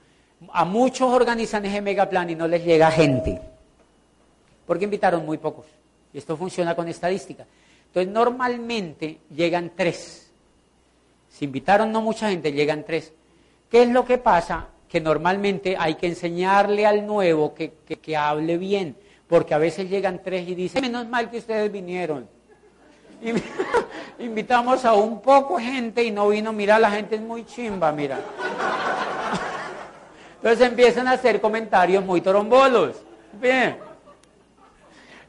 A 0.52 0.66
muchos 0.66 1.12
organizan 1.12 1.66
ese 1.66 1.82
megaplan 1.82 2.30
y 2.30 2.36
no 2.36 2.48
les 2.48 2.64
llega 2.64 2.92
gente, 2.92 3.40
porque 4.66 4.86
invitaron 4.86 5.26
muy 5.26 5.38
pocos. 5.38 5.66
Y 6.14 6.18
esto 6.18 6.36
funciona 6.38 6.76
con 6.76 6.88
estadística. 6.88 7.46
Entonces, 7.88 8.12
normalmente 8.12 9.20
llegan 9.34 9.72
tres. 9.76 10.32
Si 11.30 11.46
invitaron 11.46 11.92
no 11.92 12.02
mucha 12.02 12.30
gente, 12.30 12.52
llegan 12.52 12.84
tres. 12.84 13.14
¿Qué 13.70 13.84
es 13.84 13.90
lo 13.90 14.06
que 14.06 14.18
pasa? 14.18 14.68
Que 14.88 15.02
normalmente 15.02 15.76
hay 15.78 15.96
que 15.96 16.08
enseñarle 16.08 16.86
al 16.86 17.08
nuevo 17.08 17.54
que, 17.56 17.74
que 18.02 18.18
hable 18.18 18.58
bien, 18.58 18.96
porque 19.34 19.56
a 19.56 19.58
veces 19.58 19.90
llegan 19.90 20.22
tres 20.24 20.48
y 20.48 20.54
dicen, 20.54 20.84
menos 20.84 21.08
mal 21.08 21.32
que 21.32 21.40
ustedes 21.40 21.72
vinieron. 21.72 22.30
invitamos 24.20 24.86
a 24.86 24.94
un 24.94 25.24
poco 25.24 25.58
gente 25.58 26.04
y 26.04 26.12
no 26.12 26.30
vino, 26.30 26.54
mira, 26.54 26.78
la 26.78 26.92
gente 26.92 27.16
es 27.16 27.22
muy 27.22 27.44
chimba, 27.44 27.92
mira. 27.92 28.20
Entonces 30.36 30.68
empiezan 30.68 31.08
a 31.08 31.14
hacer 31.14 31.42
comentarios 31.42 32.06
muy 32.06 32.22
torombolos. 32.22 32.98
Bien. 33.42 33.78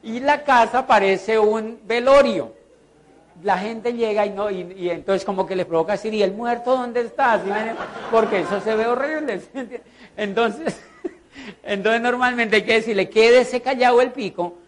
Y 0.02 0.20
la 0.20 0.44
casa 0.44 0.86
parece 0.86 1.38
un 1.38 1.80
velorio. 1.86 2.52
La 3.42 3.56
gente 3.56 3.94
llega 3.94 4.26
y 4.26 4.30
no, 4.32 4.50
y, 4.50 4.90
entonces 4.90 5.24
como 5.24 5.46
que 5.46 5.56
le 5.56 5.64
provoca 5.64 5.92
decir, 5.92 6.12
¿y 6.12 6.22
el 6.22 6.32
muerto 6.32 6.76
dónde 6.76 7.00
está? 7.00 7.40
Porque 8.10 8.40
eso 8.40 8.60
se 8.60 8.74
ve 8.74 8.86
horrible. 8.86 9.40
Entonces, 10.14 10.78
entonces 11.62 12.00
normalmente 12.00 12.56
hay 12.56 12.62
que 12.62 12.74
decirle, 12.74 13.08
quédese 13.08 13.60
callado 13.62 14.00
el 14.00 14.12
pico, 14.12 14.58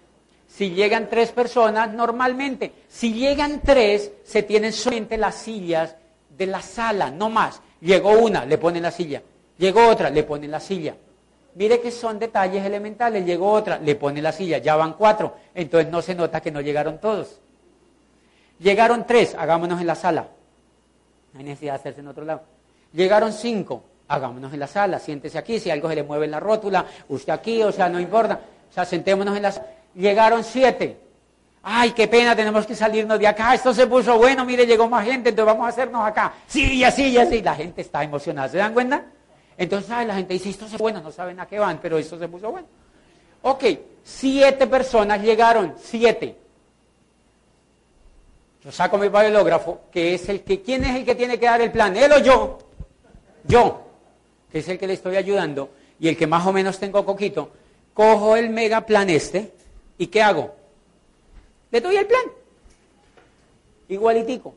si 0.47 0.70
llegan 0.70 1.09
tres 1.09 1.32
personas, 1.32 1.93
normalmente, 1.93 2.73
si 2.89 3.12
llegan 3.12 3.61
tres, 3.62 4.12
se 4.24 4.43
tienen 4.43 4.73
solamente 4.73 5.19
las 5.19 5.35
sillas 5.35 5.97
de 6.36 6.47
la 6.47 6.62
sala, 6.62 7.11
no 7.11 7.28
más. 7.28 7.61
Llegó 7.81 8.12
una, 8.12 8.44
le 8.44 8.59
ponen 8.59 8.82
la 8.82 8.90
silla. 8.90 9.23
Llegó 9.59 9.86
otra, 9.89 10.11
le 10.11 10.23
ponen 10.23 10.51
la 10.51 10.61
silla. 10.61 10.97
Mire 11.55 11.81
que 11.81 11.90
son 11.90 12.19
detalles 12.19 12.65
elementales. 12.65 13.24
Llegó 13.24 13.51
otra, 13.51 13.78
le 13.78 13.94
ponen 13.94 14.23
la 14.23 14.32
silla. 14.32 14.59
Ya 14.59 14.77
van 14.77 14.93
cuatro. 14.93 15.36
Entonces 15.55 15.90
no 15.90 16.03
se 16.03 16.15
nota 16.15 16.40
que 16.40 16.51
no 16.51 16.61
llegaron 16.61 17.01
todos. 17.01 17.40
Llegaron 18.59 19.07
tres, 19.07 19.35
hagámonos 19.35 19.81
en 19.81 19.86
la 19.86 19.94
sala. 19.94 20.28
No 21.32 21.39
hay 21.39 21.44
necesidad 21.44 21.74
de 21.74 21.81
hacerse 21.81 22.01
en 22.01 22.09
otro 22.09 22.24
lado. 22.24 22.43
Llegaron 22.93 23.32
cinco, 23.32 23.85
hagámonos 24.09 24.53
en 24.53 24.61
la 24.61 24.66
sala. 24.66 24.99
Siéntese 24.99 25.39
aquí, 25.39 25.59
si 25.61 25.70
algo 25.70 25.89
se 25.89 25.97
le 25.97 26.03
mueve 26.03 26.27
en 26.27 26.31
la 26.33 26.41
rótula, 26.41 26.87
usted 27.09 27.33
aquí, 27.33 27.62
o 27.62 27.73
sea, 27.73 27.89
no 27.89 28.01
importa. 28.01 28.41
O 28.70 28.73
sea, 28.73 28.85
sentémonos 28.85 29.37
en 29.37 29.43
la 29.43 29.53
sala 29.53 29.66
llegaron 29.97 30.45
siete. 30.45 30.99
Ay, 31.62 31.91
qué 31.91 32.07
pena, 32.07 32.37
tenemos 32.37 32.65
que 32.65 32.77
salirnos 32.77 33.19
de 33.19 33.27
acá. 33.27 33.55
Esto 33.55 33.74
se 33.74 33.87
puso 33.89 34.16
bueno, 34.19 34.45
mire, 34.45 34.66
llegó 34.66 34.89
más 34.89 35.05
gente, 35.05 35.31
entonces 35.31 35.53
vamos 35.53 35.66
a 35.66 35.70
hacernos 35.70 36.07
acá. 36.07 36.35
Sí, 36.47 36.74
y 36.74 36.85
así, 36.85 37.09
y 37.09 37.19
así. 37.19 37.43
La 37.43 37.57
gente 37.57 37.81
está 37.81 38.05
emocionada, 38.05 38.49
¿se 38.49 38.59
dan 38.59 38.73
cuenta? 38.73 39.05
Entonces, 39.59 39.89
la 40.07 40.15
gente 40.15 40.35
dice, 40.35 40.51
esto 40.51 40.69
se 40.69 40.77
bueno, 40.77 41.01
no 41.01 41.11
saben 41.11 41.41
a 41.41 41.47
qué 41.47 41.59
van, 41.59 41.78
pero 41.83 41.99
esto 41.99 42.19
se 42.19 42.28
puso 42.28 42.53
bueno. 42.53 42.69
Ok, 43.43 43.65
siete 44.05 44.66
personas 44.66 45.20
llegaron, 45.20 45.74
siete. 45.81 46.37
Yo 48.62 48.70
saco 48.70 48.99
mi 48.99 49.09
biógrafo, 49.09 49.83
que 49.91 50.15
es 50.15 50.28
el 50.28 50.43
que, 50.43 50.61
¿quién 50.62 50.85
es 50.85 50.95
el 50.95 51.05
que 51.05 51.15
tiene 51.15 51.39
que 51.39 51.47
dar 51.47 51.61
el 51.61 51.73
plan? 51.73 51.97
¿Él 51.97 52.12
o 52.12 52.19
yo? 52.19 52.59
Yo, 53.45 53.86
que 54.51 54.59
es 54.59 54.68
el 54.68 54.78
que 54.78 54.86
le 54.86 54.94
estoy 54.94 55.16
ayudando 55.16 55.70
y 55.98 56.09
el 56.09 56.16
que 56.16 56.27
más 56.27 56.47
o 56.47 56.52
menos 56.52 56.78
tengo 56.78 57.05
coquito. 57.05 57.51
Cojo 57.94 58.36
el 58.36 58.51
mega 58.51 58.82
plan 58.85 59.09
este, 59.09 59.52
¿Y 59.98 60.06
qué 60.09 60.23
hago? 60.23 60.55
Le 61.70 61.81
doy 61.81 61.97
el 61.97 62.06
plan. 62.06 62.23
Igualitico. 63.89 64.55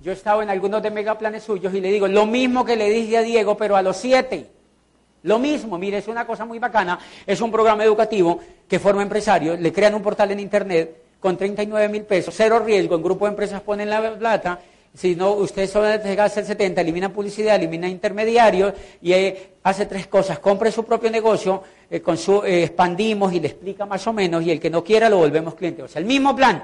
Yo 0.00 0.10
he 0.10 0.14
estado 0.14 0.42
en 0.42 0.50
algunos 0.50 0.82
de 0.82 0.90
megaplanes 0.90 1.44
suyos 1.44 1.72
y 1.74 1.80
le 1.80 1.90
digo 1.90 2.08
lo 2.08 2.26
mismo 2.26 2.64
que 2.64 2.76
le 2.76 2.90
dije 2.90 3.18
a 3.18 3.22
Diego, 3.22 3.56
pero 3.56 3.76
a 3.76 3.82
los 3.82 3.96
siete. 3.96 4.50
Lo 5.22 5.38
mismo, 5.38 5.78
mire, 5.78 5.98
es 5.98 6.08
una 6.08 6.26
cosa 6.26 6.44
muy 6.44 6.58
bacana. 6.58 6.98
Es 7.24 7.40
un 7.40 7.52
programa 7.52 7.84
educativo 7.84 8.40
que 8.68 8.80
forma 8.80 9.02
empresarios, 9.02 9.60
le 9.60 9.72
crean 9.72 9.94
un 9.94 10.02
portal 10.02 10.32
en 10.32 10.40
internet 10.40 11.02
con 11.20 11.36
39 11.36 11.88
mil 11.88 12.02
pesos, 12.02 12.34
cero 12.36 12.58
riesgo, 12.58 12.96
en 12.96 13.02
grupo 13.02 13.26
de 13.26 13.30
empresas 13.30 13.60
ponen 13.60 13.88
la 13.88 14.18
plata 14.18 14.58
si 14.94 15.16
no, 15.16 15.32
usted 15.32 15.68
solo 15.68 15.96
llega 16.02 16.24
a 16.24 16.26
hacer 16.26 16.44
70, 16.44 16.82
elimina 16.82 17.10
publicidad, 17.10 17.56
elimina 17.56 17.88
intermediarios 17.88 18.74
y 19.00 19.12
eh, 19.12 19.54
hace 19.62 19.86
tres 19.86 20.06
cosas. 20.06 20.38
Compre 20.38 20.70
su 20.70 20.84
propio 20.84 21.10
negocio, 21.10 21.62
eh, 21.90 22.02
con 22.02 22.18
su, 22.18 22.44
eh, 22.44 22.64
expandimos 22.64 23.32
y 23.32 23.40
le 23.40 23.48
explica 23.48 23.86
más 23.86 24.06
o 24.06 24.12
menos 24.12 24.44
y 24.44 24.50
el 24.50 24.60
que 24.60 24.68
no 24.68 24.84
quiera 24.84 25.08
lo 25.08 25.16
volvemos 25.16 25.54
cliente. 25.54 25.82
O 25.82 25.88
sea, 25.88 26.00
el 26.00 26.04
mismo 26.04 26.36
plan, 26.36 26.62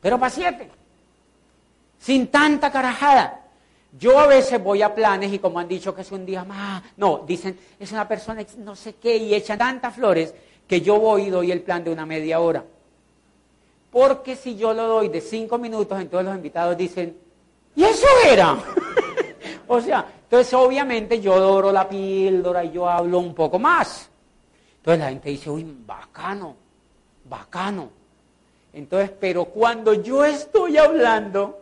pero 0.00 0.18
para 0.18 0.30
siete. 0.30 0.68
Sin 2.00 2.26
tanta 2.26 2.72
carajada. 2.72 3.42
Yo 3.96 4.18
a 4.18 4.26
veces 4.26 4.60
voy 4.62 4.82
a 4.82 4.92
planes 4.92 5.32
y 5.32 5.38
como 5.38 5.60
han 5.60 5.68
dicho 5.68 5.94
que 5.94 6.02
es 6.02 6.10
un 6.10 6.26
día 6.26 6.42
más, 6.42 6.82
no, 6.96 7.22
dicen, 7.24 7.56
es 7.78 7.92
una 7.92 8.08
persona 8.08 8.44
no 8.58 8.74
sé 8.74 8.96
qué 8.96 9.16
y 9.16 9.32
echan 9.32 9.58
tantas 9.58 9.94
flores 9.94 10.34
que 10.66 10.80
yo 10.80 10.98
voy 10.98 11.26
y 11.26 11.30
doy 11.30 11.52
el 11.52 11.60
plan 11.60 11.84
de 11.84 11.92
una 11.92 12.04
media 12.04 12.40
hora. 12.40 12.64
Porque 13.94 14.34
si 14.34 14.56
yo 14.56 14.74
lo 14.74 14.88
doy 14.88 15.08
de 15.08 15.20
cinco 15.20 15.56
minutos, 15.56 16.00
entonces 16.00 16.26
los 16.26 16.34
invitados 16.34 16.76
dicen, 16.76 17.16
¿y 17.76 17.84
eso 17.84 18.08
era? 18.28 18.58
o 19.68 19.80
sea, 19.80 20.04
entonces 20.24 20.52
obviamente 20.52 21.20
yo 21.20 21.38
doro 21.38 21.70
la 21.70 21.88
píldora 21.88 22.64
y 22.64 22.72
yo 22.72 22.88
hablo 22.88 23.20
un 23.20 23.32
poco 23.32 23.60
más. 23.60 24.10
Entonces 24.78 24.98
la 24.98 25.10
gente 25.10 25.30
dice, 25.30 25.48
uy, 25.48 25.64
bacano, 25.86 26.56
bacano. 27.30 27.88
Entonces, 28.72 29.12
pero 29.20 29.44
cuando 29.44 29.94
yo 29.94 30.24
estoy 30.24 30.76
hablando, 30.76 31.60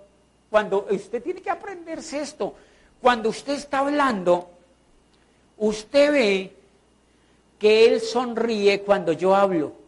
cuando 0.49 0.87
usted 0.91 1.23
tiene 1.23 1.43
que 1.43 1.51
aprenderse 1.51 2.21
esto, 2.21 2.55
cuando 3.03 3.29
usted 3.29 3.53
está 3.53 3.81
hablando, 3.81 4.49
usted 5.59 6.11
ve 6.11 6.57
que 7.59 7.85
él 7.85 8.01
sonríe 8.01 8.81
cuando 8.81 9.13
yo 9.13 9.35
hablo 9.35 9.82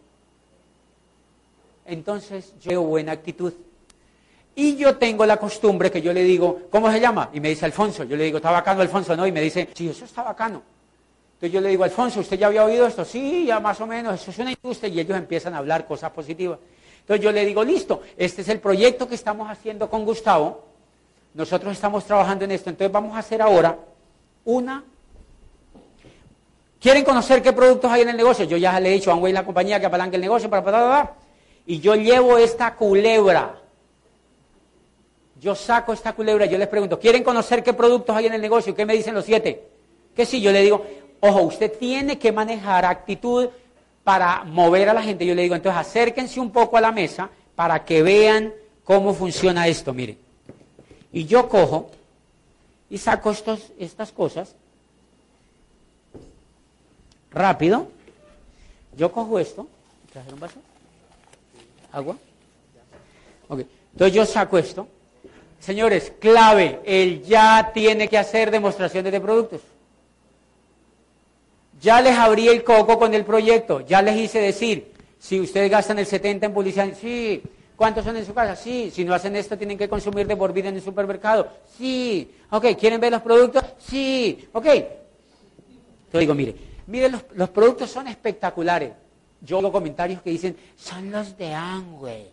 entonces 1.86 2.54
yo 2.60 2.70
veo 2.70 2.82
buena 2.82 3.12
actitud. 3.12 3.52
Y 4.56 4.76
yo 4.76 4.96
tengo 4.96 5.26
la 5.26 5.36
costumbre 5.36 5.90
que 5.90 6.00
yo 6.00 6.12
le 6.12 6.22
digo, 6.22 6.62
¿cómo 6.70 6.90
se 6.90 7.00
llama? 7.00 7.30
Y 7.32 7.40
me 7.40 7.48
dice 7.48 7.64
Alfonso. 7.64 8.04
Yo 8.04 8.16
le 8.16 8.24
digo, 8.24 8.36
está 8.36 8.52
bacano 8.52 8.82
Alfonso, 8.82 9.16
¿no? 9.16 9.26
Y 9.26 9.32
me 9.32 9.40
dice, 9.40 9.68
sí, 9.74 9.88
eso 9.88 10.04
está 10.04 10.22
bacano. 10.22 10.62
Entonces 11.34 11.52
yo 11.52 11.60
le 11.60 11.70
digo, 11.70 11.82
Alfonso, 11.82 12.20
¿usted 12.20 12.38
ya 12.38 12.46
había 12.46 12.64
oído 12.64 12.86
esto? 12.86 13.04
Sí, 13.04 13.46
ya 13.46 13.58
más 13.58 13.80
o 13.80 13.86
menos, 13.86 14.14
eso 14.20 14.30
es 14.30 14.38
una 14.38 14.52
industria. 14.52 14.88
Y 14.92 15.00
ellos 15.00 15.18
empiezan 15.18 15.54
a 15.54 15.58
hablar 15.58 15.86
cosas 15.86 16.12
positivas. 16.12 16.58
Entonces 17.00 17.24
yo 17.24 17.32
le 17.32 17.44
digo, 17.44 17.64
listo, 17.64 18.02
este 18.16 18.42
es 18.42 18.48
el 18.48 18.60
proyecto 18.60 19.08
que 19.08 19.16
estamos 19.16 19.50
haciendo 19.50 19.90
con 19.90 20.04
Gustavo. 20.04 20.64
nosotros 21.34 21.72
estamos 21.72 22.04
trabajando 22.04 22.44
en 22.44 22.52
esto, 22.52 22.70
entonces 22.70 22.92
vamos 22.92 23.16
a 23.16 23.18
hacer 23.18 23.42
ahora 23.42 23.76
una... 24.44 24.84
¿Quieren 26.80 27.04
conocer 27.04 27.42
qué 27.42 27.52
productos 27.52 27.90
hay 27.90 28.02
en 28.02 28.10
el 28.10 28.16
negocio? 28.16 28.44
Yo 28.44 28.56
ya 28.56 28.78
le 28.78 28.90
he 28.90 28.92
dicho 28.92 29.10
a 29.10 29.14
Amway, 29.14 29.32
la 29.32 29.44
compañía 29.44 29.80
que 29.80 29.86
apalanque 29.86 30.16
el 30.16 30.22
negocio 30.22 30.48
para... 30.48 30.62
para, 30.62 31.14
y 31.66 31.80
yo 31.80 31.94
llevo 31.94 32.38
esta 32.38 32.74
culebra. 32.74 33.60
Yo 35.40 35.54
saco 35.54 35.92
esta 35.92 36.14
culebra, 36.14 36.46
yo 36.46 36.56
les 36.56 36.68
pregunto, 36.68 36.98
¿quieren 36.98 37.22
conocer 37.22 37.62
qué 37.62 37.72
productos 37.72 38.16
hay 38.16 38.26
en 38.26 38.34
el 38.34 38.40
negocio? 38.40 38.74
¿Qué 38.74 38.86
me 38.86 38.94
dicen 38.94 39.14
los 39.14 39.24
siete? 39.24 39.68
Que 40.14 40.24
sí, 40.24 40.40
yo 40.40 40.52
le 40.52 40.62
digo, 40.62 40.86
ojo, 41.20 41.42
usted 41.42 41.72
tiene 41.78 42.18
que 42.18 42.32
manejar 42.32 42.84
actitud 42.84 43.48
para 44.04 44.44
mover 44.44 44.88
a 44.88 44.94
la 44.94 45.02
gente. 45.02 45.26
Yo 45.26 45.34
le 45.34 45.42
digo, 45.42 45.54
entonces 45.54 45.80
acérquense 45.80 46.40
un 46.40 46.50
poco 46.50 46.76
a 46.76 46.80
la 46.80 46.92
mesa 46.92 47.30
para 47.54 47.84
que 47.84 48.02
vean 48.02 48.52
cómo 48.84 49.12
funciona 49.12 49.66
esto, 49.66 49.92
miren. 49.92 50.18
Y 51.12 51.26
yo 51.26 51.48
cojo 51.48 51.90
y 52.90 52.98
saco 52.98 53.30
estos, 53.30 53.72
estas 53.78 54.12
cosas 54.12 54.54
rápido. 57.30 57.88
Yo 58.96 59.10
cojo 59.12 59.38
esto. 59.38 59.66
un 60.32 60.40
vaso? 60.40 60.58
¿Agua? 61.94 62.16
Ok. 63.48 63.60
Entonces 63.92 64.14
yo 64.14 64.26
saco 64.26 64.58
esto. 64.58 64.88
Señores, 65.60 66.12
clave, 66.18 66.80
él 66.84 67.22
ya 67.22 67.70
tiene 67.72 68.08
que 68.08 68.18
hacer 68.18 68.50
demostraciones 68.50 69.12
de 69.12 69.20
productos. 69.20 69.60
Ya 71.80 72.00
les 72.00 72.16
abrí 72.16 72.48
el 72.48 72.64
coco 72.64 72.98
con 72.98 73.14
el 73.14 73.24
proyecto, 73.24 73.80
ya 73.80 74.02
les 74.02 74.16
hice 74.16 74.40
decir, 74.40 74.92
si 75.18 75.40
ustedes 75.40 75.70
gastan 75.70 75.98
el 75.98 76.06
70 76.06 76.46
en 76.46 76.52
publicidad, 76.52 76.88
sí, 77.00 77.42
¿cuántos 77.76 78.04
son 78.04 78.16
en 78.16 78.26
su 78.26 78.34
casa? 78.34 78.56
Sí, 78.56 78.90
si 78.90 79.04
no 79.04 79.14
hacen 79.14 79.36
esto 79.36 79.56
tienen 79.56 79.78
que 79.78 79.88
consumir 79.88 80.26
de 80.26 80.36
por 80.36 80.52
vida 80.52 80.68
en 80.68 80.76
el 80.76 80.82
supermercado. 80.82 81.48
Sí, 81.78 82.30
ok, 82.50 82.66
¿quieren 82.78 83.00
ver 83.00 83.12
los 83.12 83.22
productos? 83.22 83.64
Sí, 83.78 84.48
ok. 84.52 84.66
Yo 86.12 86.18
digo, 86.18 86.34
mire, 86.34 86.54
mire, 86.86 87.10
los, 87.10 87.50
productos 87.50 87.90
son 87.90 88.08
espectaculares. 88.08 88.92
Yo 89.44 89.58
hago 89.58 89.72
comentarios 89.72 90.22
que 90.22 90.30
dicen, 90.30 90.56
son 90.76 91.10
los 91.10 91.36
de 91.36 91.52
Angüe. 91.52 92.26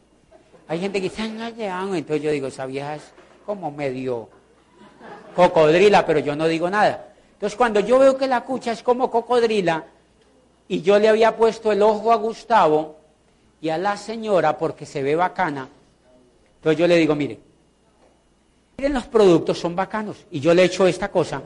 Hay 0.67 0.79
gente 0.79 0.99
que 0.99 1.09
dice, 1.09 1.23
son 1.23 1.37
los 1.37 1.55
de 1.57 1.67
Angüe. 1.67 1.97
Entonces 1.97 2.23
yo 2.23 2.31
digo, 2.31 2.47
esa 2.47 2.65
vieja 2.65 2.95
es 2.95 3.03
como 3.45 3.71
medio 3.71 4.29
cocodrila, 5.35 6.05
pero 6.05 6.19
yo 6.19 6.35
no 6.35 6.47
digo 6.47 6.69
nada. 6.69 7.13
Entonces, 7.33 7.57
cuando 7.57 7.79
yo 7.79 7.99
veo 7.99 8.17
que 8.17 8.27
la 8.27 8.41
cucha 8.41 8.71
es 8.71 8.83
como 8.83 9.09
cocodrila, 9.09 9.85
y 10.67 10.81
yo 10.81 10.99
le 10.99 11.09
había 11.09 11.35
puesto 11.35 11.71
el 11.71 11.81
ojo 11.81 12.13
a 12.13 12.15
Gustavo 12.15 12.95
y 13.59 13.69
a 13.69 13.77
la 13.77 13.97
señora 13.97 14.57
porque 14.57 14.85
se 14.85 15.03
ve 15.03 15.15
bacana, 15.15 15.67
entonces 16.55 16.79
yo 16.79 16.87
le 16.87 16.95
digo, 16.95 17.15
mire, 17.15 17.39
miren 18.77 18.93
los 18.93 19.05
productos, 19.05 19.59
son 19.59 19.75
bacanos. 19.75 20.17
Y 20.31 20.39
yo 20.39 20.53
le 20.53 20.63
echo 20.63 20.87
esta 20.87 21.09
cosa, 21.09 21.41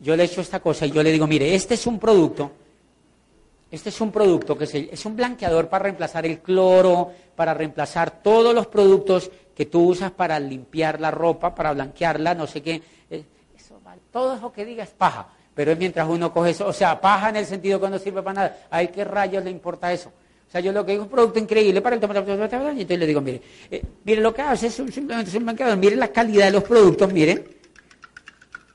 yo 0.00 0.16
le 0.16 0.24
echo 0.24 0.40
esta 0.40 0.60
cosa 0.60 0.84
y 0.84 0.90
yo 0.90 1.02
le 1.02 1.12
digo, 1.12 1.26
mire, 1.26 1.54
este 1.54 1.74
es 1.74 1.86
un 1.86 1.98
producto, 1.98 2.50
este 3.70 3.88
es 3.88 4.00
un 4.00 4.12
producto 4.12 4.56
que 4.56 4.64
es 4.92 5.06
un 5.06 5.16
blanqueador 5.16 5.68
para 5.68 5.84
reemplazar 5.84 6.24
el 6.26 6.40
cloro, 6.40 7.12
para 7.34 7.54
reemplazar 7.54 8.22
todos 8.22 8.54
los 8.54 8.66
productos 8.66 9.30
que 9.54 9.66
tú 9.66 9.88
usas 9.88 10.10
para 10.10 10.38
limpiar 10.38 11.00
la 11.00 11.10
ropa, 11.10 11.54
para 11.54 11.72
blanquearla, 11.72 12.34
no 12.34 12.46
sé 12.46 12.62
qué 12.62 12.82
todo 14.16 14.34
eso 14.34 14.50
que 14.50 14.64
diga 14.64 14.82
es 14.82 14.90
paja, 14.90 15.28
pero 15.54 15.72
es 15.72 15.78
mientras 15.78 16.08
uno 16.08 16.32
coge 16.32 16.50
eso, 16.50 16.66
o 16.66 16.72
sea, 16.72 16.98
paja 16.98 17.28
en 17.28 17.36
el 17.36 17.44
sentido 17.44 17.78
que 17.78 17.90
no 17.90 17.98
sirve 17.98 18.22
para 18.22 18.34
nada. 18.34 18.58
¿A 18.70 18.82
qué 18.86 19.04
rayos 19.04 19.44
le 19.44 19.50
importa 19.50 19.92
eso? 19.92 20.08
O 20.08 20.50
sea, 20.50 20.62
yo 20.62 20.72
lo 20.72 20.86
que 20.86 20.92
digo 20.92 21.04
es 21.04 21.06
un 21.06 21.14
producto 21.14 21.38
increíble 21.38 21.82
para 21.82 21.96
el 21.96 22.00
tomate, 22.00 22.20
y 22.20 22.32
entonces 22.32 22.98
le 22.98 23.06
digo, 23.06 23.20
mire, 23.20 23.42
eh, 23.70 23.82
mire 24.04 24.22
lo 24.22 24.32
que 24.32 24.40
hace 24.40 24.68
es 24.68 24.74
simplemente 24.74 25.36
un 25.36 25.44
blanqueador, 25.44 25.76
mire 25.76 25.96
la 25.96 26.08
calidad 26.08 26.46
de 26.46 26.52
los 26.52 26.62
productos, 26.64 27.12
miren, 27.12 27.46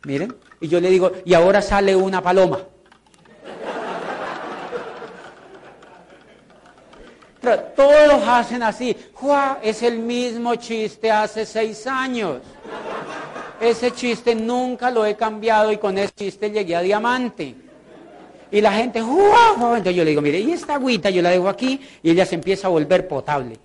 miren, 0.06 0.36
y 0.60 0.68
yo 0.68 0.80
le 0.80 0.92
digo, 0.92 1.12
y 1.26 1.34
ahora 1.34 1.60
sale 1.60 1.96
una 1.96 2.22
paloma. 2.22 2.60
Todos 7.42 8.28
hacen 8.28 8.64
así. 8.64 8.96
¡Jua! 9.14 9.60
Es 9.62 9.82
el 9.82 10.00
mismo 10.00 10.56
chiste 10.56 11.10
hace 11.10 11.46
seis 11.46 11.88
años. 11.88 12.42
Ese 13.60 13.92
chiste 13.92 14.36
nunca 14.36 14.90
lo 14.90 15.06
he 15.06 15.16
cambiado 15.16 15.72
y 15.72 15.78
con 15.78 15.98
ese 15.98 16.14
chiste 16.16 16.52
llegué 16.52 16.76
a 16.76 16.82
diamante. 16.82 17.56
Y 18.52 18.60
la 18.60 18.74
gente, 18.74 19.02
¡Wow! 19.02 19.76
entonces 19.76 19.96
yo 19.96 20.04
le 20.04 20.10
digo, 20.10 20.22
mire, 20.22 20.40
y 20.40 20.52
esta 20.52 20.76
agüita 20.76 21.10
yo 21.10 21.22
la 21.22 21.30
dejo 21.30 21.48
aquí 21.48 21.80
y 22.04 22.12
ella 22.12 22.26
se 22.26 22.36
empieza 22.36 22.68
a 22.68 22.70
volver 22.70 23.08
potable. 23.08 23.58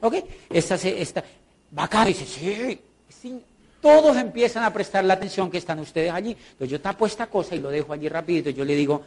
¿Ok? 0.00 0.16
Esta, 0.50 0.74
esta, 0.74 1.22
bacán, 1.70 2.08
dice, 2.08 2.26
sí, 2.26 2.80
sí. 3.08 3.40
Todos 3.80 4.16
empiezan 4.16 4.64
a 4.64 4.72
prestar 4.72 5.04
la 5.04 5.14
atención 5.14 5.50
que 5.50 5.58
están 5.58 5.78
ustedes 5.80 6.12
allí. 6.12 6.30
Entonces 6.30 6.70
yo 6.70 6.80
tapo 6.80 7.06
esta 7.06 7.26
cosa 7.26 7.54
y 7.54 7.60
lo 7.60 7.68
dejo 7.68 7.92
allí 7.92 8.08
rapidito. 8.08 8.50
Yo 8.50 8.64
le 8.64 8.74
digo, 8.74 9.02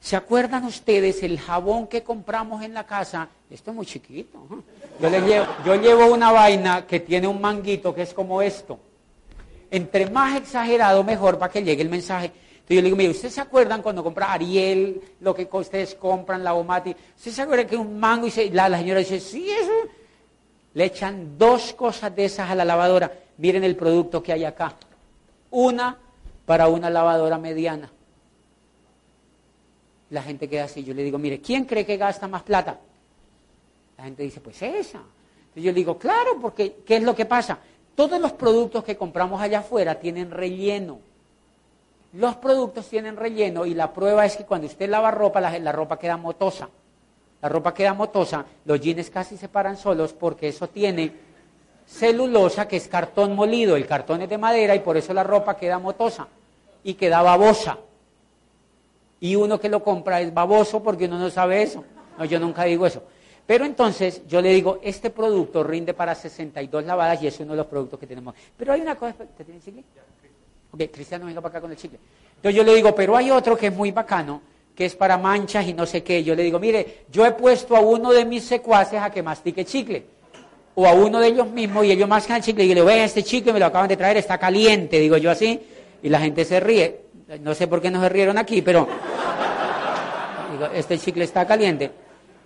¿se 0.00 0.16
acuerdan 0.16 0.64
ustedes 0.64 1.22
el 1.22 1.38
jabón 1.38 1.86
que 1.86 2.02
compramos 2.02 2.62
en 2.62 2.74
la 2.74 2.84
casa? 2.84 3.28
Esto 3.50 3.70
es 3.70 3.76
muy 3.76 3.86
chiquito. 3.86 4.46
Yo, 5.00 5.10
le 5.10 5.20
llevo, 5.20 5.46
yo 5.64 5.74
llevo 5.76 6.06
una 6.06 6.32
vaina 6.32 6.86
que 6.86 7.00
tiene 7.00 7.26
un 7.26 7.40
manguito 7.40 7.94
que 7.94 8.02
es 8.02 8.14
como 8.14 8.42
esto 8.42 8.78
entre 9.70 10.08
más 10.10 10.36
exagerado, 10.36 11.02
mejor 11.04 11.38
para 11.38 11.52
que 11.52 11.62
llegue 11.62 11.82
el 11.82 11.88
mensaje. 11.88 12.26
Entonces 12.26 12.76
yo 12.76 12.76
le 12.76 12.84
digo, 12.84 12.96
mire, 12.96 13.10
¿ustedes 13.10 13.34
se 13.34 13.40
acuerdan 13.40 13.82
cuando 13.82 14.02
compra 14.02 14.32
Ariel, 14.32 15.00
lo 15.20 15.34
que 15.34 15.48
ustedes 15.50 15.94
compran, 15.94 16.42
la 16.42 16.54
Omati? 16.54 16.96
¿Ustedes 17.16 17.36
se 17.36 17.42
acuerdan 17.42 17.66
que 17.66 17.76
un 17.76 17.98
mango 17.98 18.26
y 18.26 18.50
la 18.50 18.76
señora 18.76 19.00
dice, 19.00 19.20
sí, 19.20 19.48
eso? 19.50 19.72
Le 20.74 20.84
echan 20.84 21.38
dos 21.38 21.72
cosas 21.74 22.14
de 22.14 22.24
esas 22.24 22.50
a 22.50 22.54
la 22.54 22.64
lavadora. 22.64 23.12
Miren 23.38 23.64
el 23.64 23.76
producto 23.76 24.22
que 24.22 24.32
hay 24.32 24.44
acá. 24.44 24.74
Una 25.50 25.96
para 26.44 26.68
una 26.68 26.90
lavadora 26.90 27.38
mediana. 27.38 27.90
La 30.10 30.22
gente 30.22 30.48
queda 30.48 30.64
así. 30.64 30.84
Yo 30.84 30.94
le 30.94 31.02
digo, 31.02 31.18
mire, 31.18 31.40
¿quién 31.40 31.64
cree 31.64 31.84
que 31.84 31.96
gasta 31.96 32.28
más 32.28 32.42
plata? 32.42 32.78
La 33.98 34.04
gente 34.04 34.22
dice, 34.22 34.40
pues 34.40 34.60
esa. 34.62 34.98
Entonces 34.98 35.62
yo 35.62 35.72
le 35.72 35.74
digo, 35.74 35.98
claro, 35.98 36.38
porque 36.40 36.76
¿qué 36.84 36.96
es 36.96 37.02
lo 37.02 37.14
que 37.14 37.24
pasa? 37.24 37.58
Todos 37.94 38.20
los 38.20 38.32
productos 38.32 38.84
que 38.84 38.96
compramos 38.96 39.40
allá 39.40 39.60
afuera 39.60 39.94
tienen 39.96 40.30
relleno. 40.30 40.98
Los 42.12 42.36
productos 42.36 42.88
tienen 42.88 43.16
relleno 43.16 43.66
y 43.66 43.74
la 43.74 43.92
prueba 43.92 44.24
es 44.24 44.36
que 44.36 44.44
cuando 44.44 44.66
usted 44.66 44.88
lava 44.88 45.10
ropa, 45.10 45.40
la, 45.40 45.72
ropa 45.72 45.98
queda 45.98 46.16
motosa. 46.16 46.68
La 47.42 47.48
ropa 47.48 47.74
queda 47.74 47.94
motosa, 47.94 48.44
los 48.64 48.80
jeans 48.80 49.10
casi 49.10 49.36
se 49.36 49.48
paran 49.48 49.76
solos 49.76 50.12
porque 50.12 50.48
eso 50.48 50.68
tiene 50.68 51.12
celulosa 51.86 52.66
que 52.66 52.76
es 52.76 52.88
cartón 52.88 53.34
molido. 53.34 53.76
El 53.76 53.86
cartón 53.86 54.22
es 54.22 54.28
de 54.28 54.38
madera 54.38 54.74
y 54.74 54.80
por 54.80 54.96
eso 54.96 55.12
la 55.12 55.22
ropa 55.22 55.56
queda 55.56 55.78
motosa 55.78 56.28
y 56.84 56.94
queda 56.94 57.22
babosa. 57.22 57.78
Y 59.20 59.36
uno 59.36 59.58
que 59.58 59.68
lo 59.68 59.82
compra 59.82 60.20
es 60.20 60.32
baboso 60.32 60.82
porque 60.82 61.06
uno 61.06 61.18
no 61.18 61.30
sabe 61.30 61.62
eso. 61.62 61.84
No, 62.18 62.24
yo 62.24 62.38
nunca 62.38 62.64
digo 62.64 62.86
eso. 62.86 63.02
Pero 63.46 63.64
entonces 63.64 64.22
yo 64.26 64.42
le 64.42 64.50
digo, 64.50 64.80
este 64.82 65.10
producto 65.10 65.62
rinde 65.62 65.94
para 65.94 66.14
62 66.14 66.84
lavadas 66.84 67.22
y 67.22 67.28
es 67.28 67.38
uno 67.40 67.52
de 67.52 67.58
los 67.58 67.66
productos 67.66 67.98
que 68.00 68.06
tenemos. 68.06 68.34
Pero 68.56 68.72
hay 68.72 68.80
una 68.80 68.96
cosa, 68.96 69.14
¿te 69.36 69.44
tiene 69.44 69.60
chicle? 69.60 69.84
Ok, 70.72 70.82
Cristiano, 70.92 71.26
venga 71.26 71.40
para 71.40 71.50
acá 71.52 71.60
con 71.60 71.70
el 71.70 71.76
chicle. 71.76 71.98
Entonces 72.36 72.56
yo 72.56 72.64
le 72.64 72.74
digo, 72.74 72.94
pero 72.94 73.16
hay 73.16 73.30
otro 73.30 73.56
que 73.56 73.68
es 73.68 73.72
muy 73.74 73.92
bacano, 73.92 74.42
que 74.74 74.84
es 74.84 74.96
para 74.96 75.16
manchas 75.16 75.66
y 75.66 75.74
no 75.74 75.86
sé 75.86 76.02
qué. 76.02 76.24
Yo 76.24 76.34
le 76.34 76.42
digo, 76.42 76.58
mire, 76.58 77.04
yo 77.10 77.24
he 77.24 77.32
puesto 77.32 77.76
a 77.76 77.80
uno 77.80 78.12
de 78.12 78.24
mis 78.24 78.44
secuaces 78.44 79.00
a 79.00 79.10
que 79.10 79.22
mastique 79.22 79.64
chicle. 79.64 80.04
O 80.74 80.86
a 80.86 80.92
uno 80.92 81.20
de 81.20 81.28
ellos 81.28 81.48
mismos 81.48 81.86
y 81.86 81.92
ellos 81.92 82.08
mascan 82.08 82.38
el 82.38 82.42
chicle 82.42 82.64
y 82.64 82.68
le 82.68 82.74
digo, 82.74 82.86
vea, 82.86 83.04
este 83.04 83.22
chicle 83.22 83.52
me 83.52 83.60
lo 83.60 83.66
acaban 83.66 83.88
de 83.88 83.96
traer, 83.96 84.16
está 84.18 84.36
caliente, 84.36 84.98
digo 84.98 85.16
yo 85.16 85.30
así. 85.30 85.60
Y 86.02 86.08
la 86.08 86.18
gente 86.18 86.44
se 86.44 86.60
ríe. 86.60 87.05
No 87.40 87.54
sé 87.54 87.66
por 87.66 87.82
qué 87.82 87.90
no 87.90 88.00
se 88.00 88.08
rieron 88.08 88.38
aquí, 88.38 88.62
pero 88.62 88.86
digo, 90.52 90.66
este 90.72 90.98
chicle 90.98 91.24
está 91.24 91.46
caliente 91.46 91.90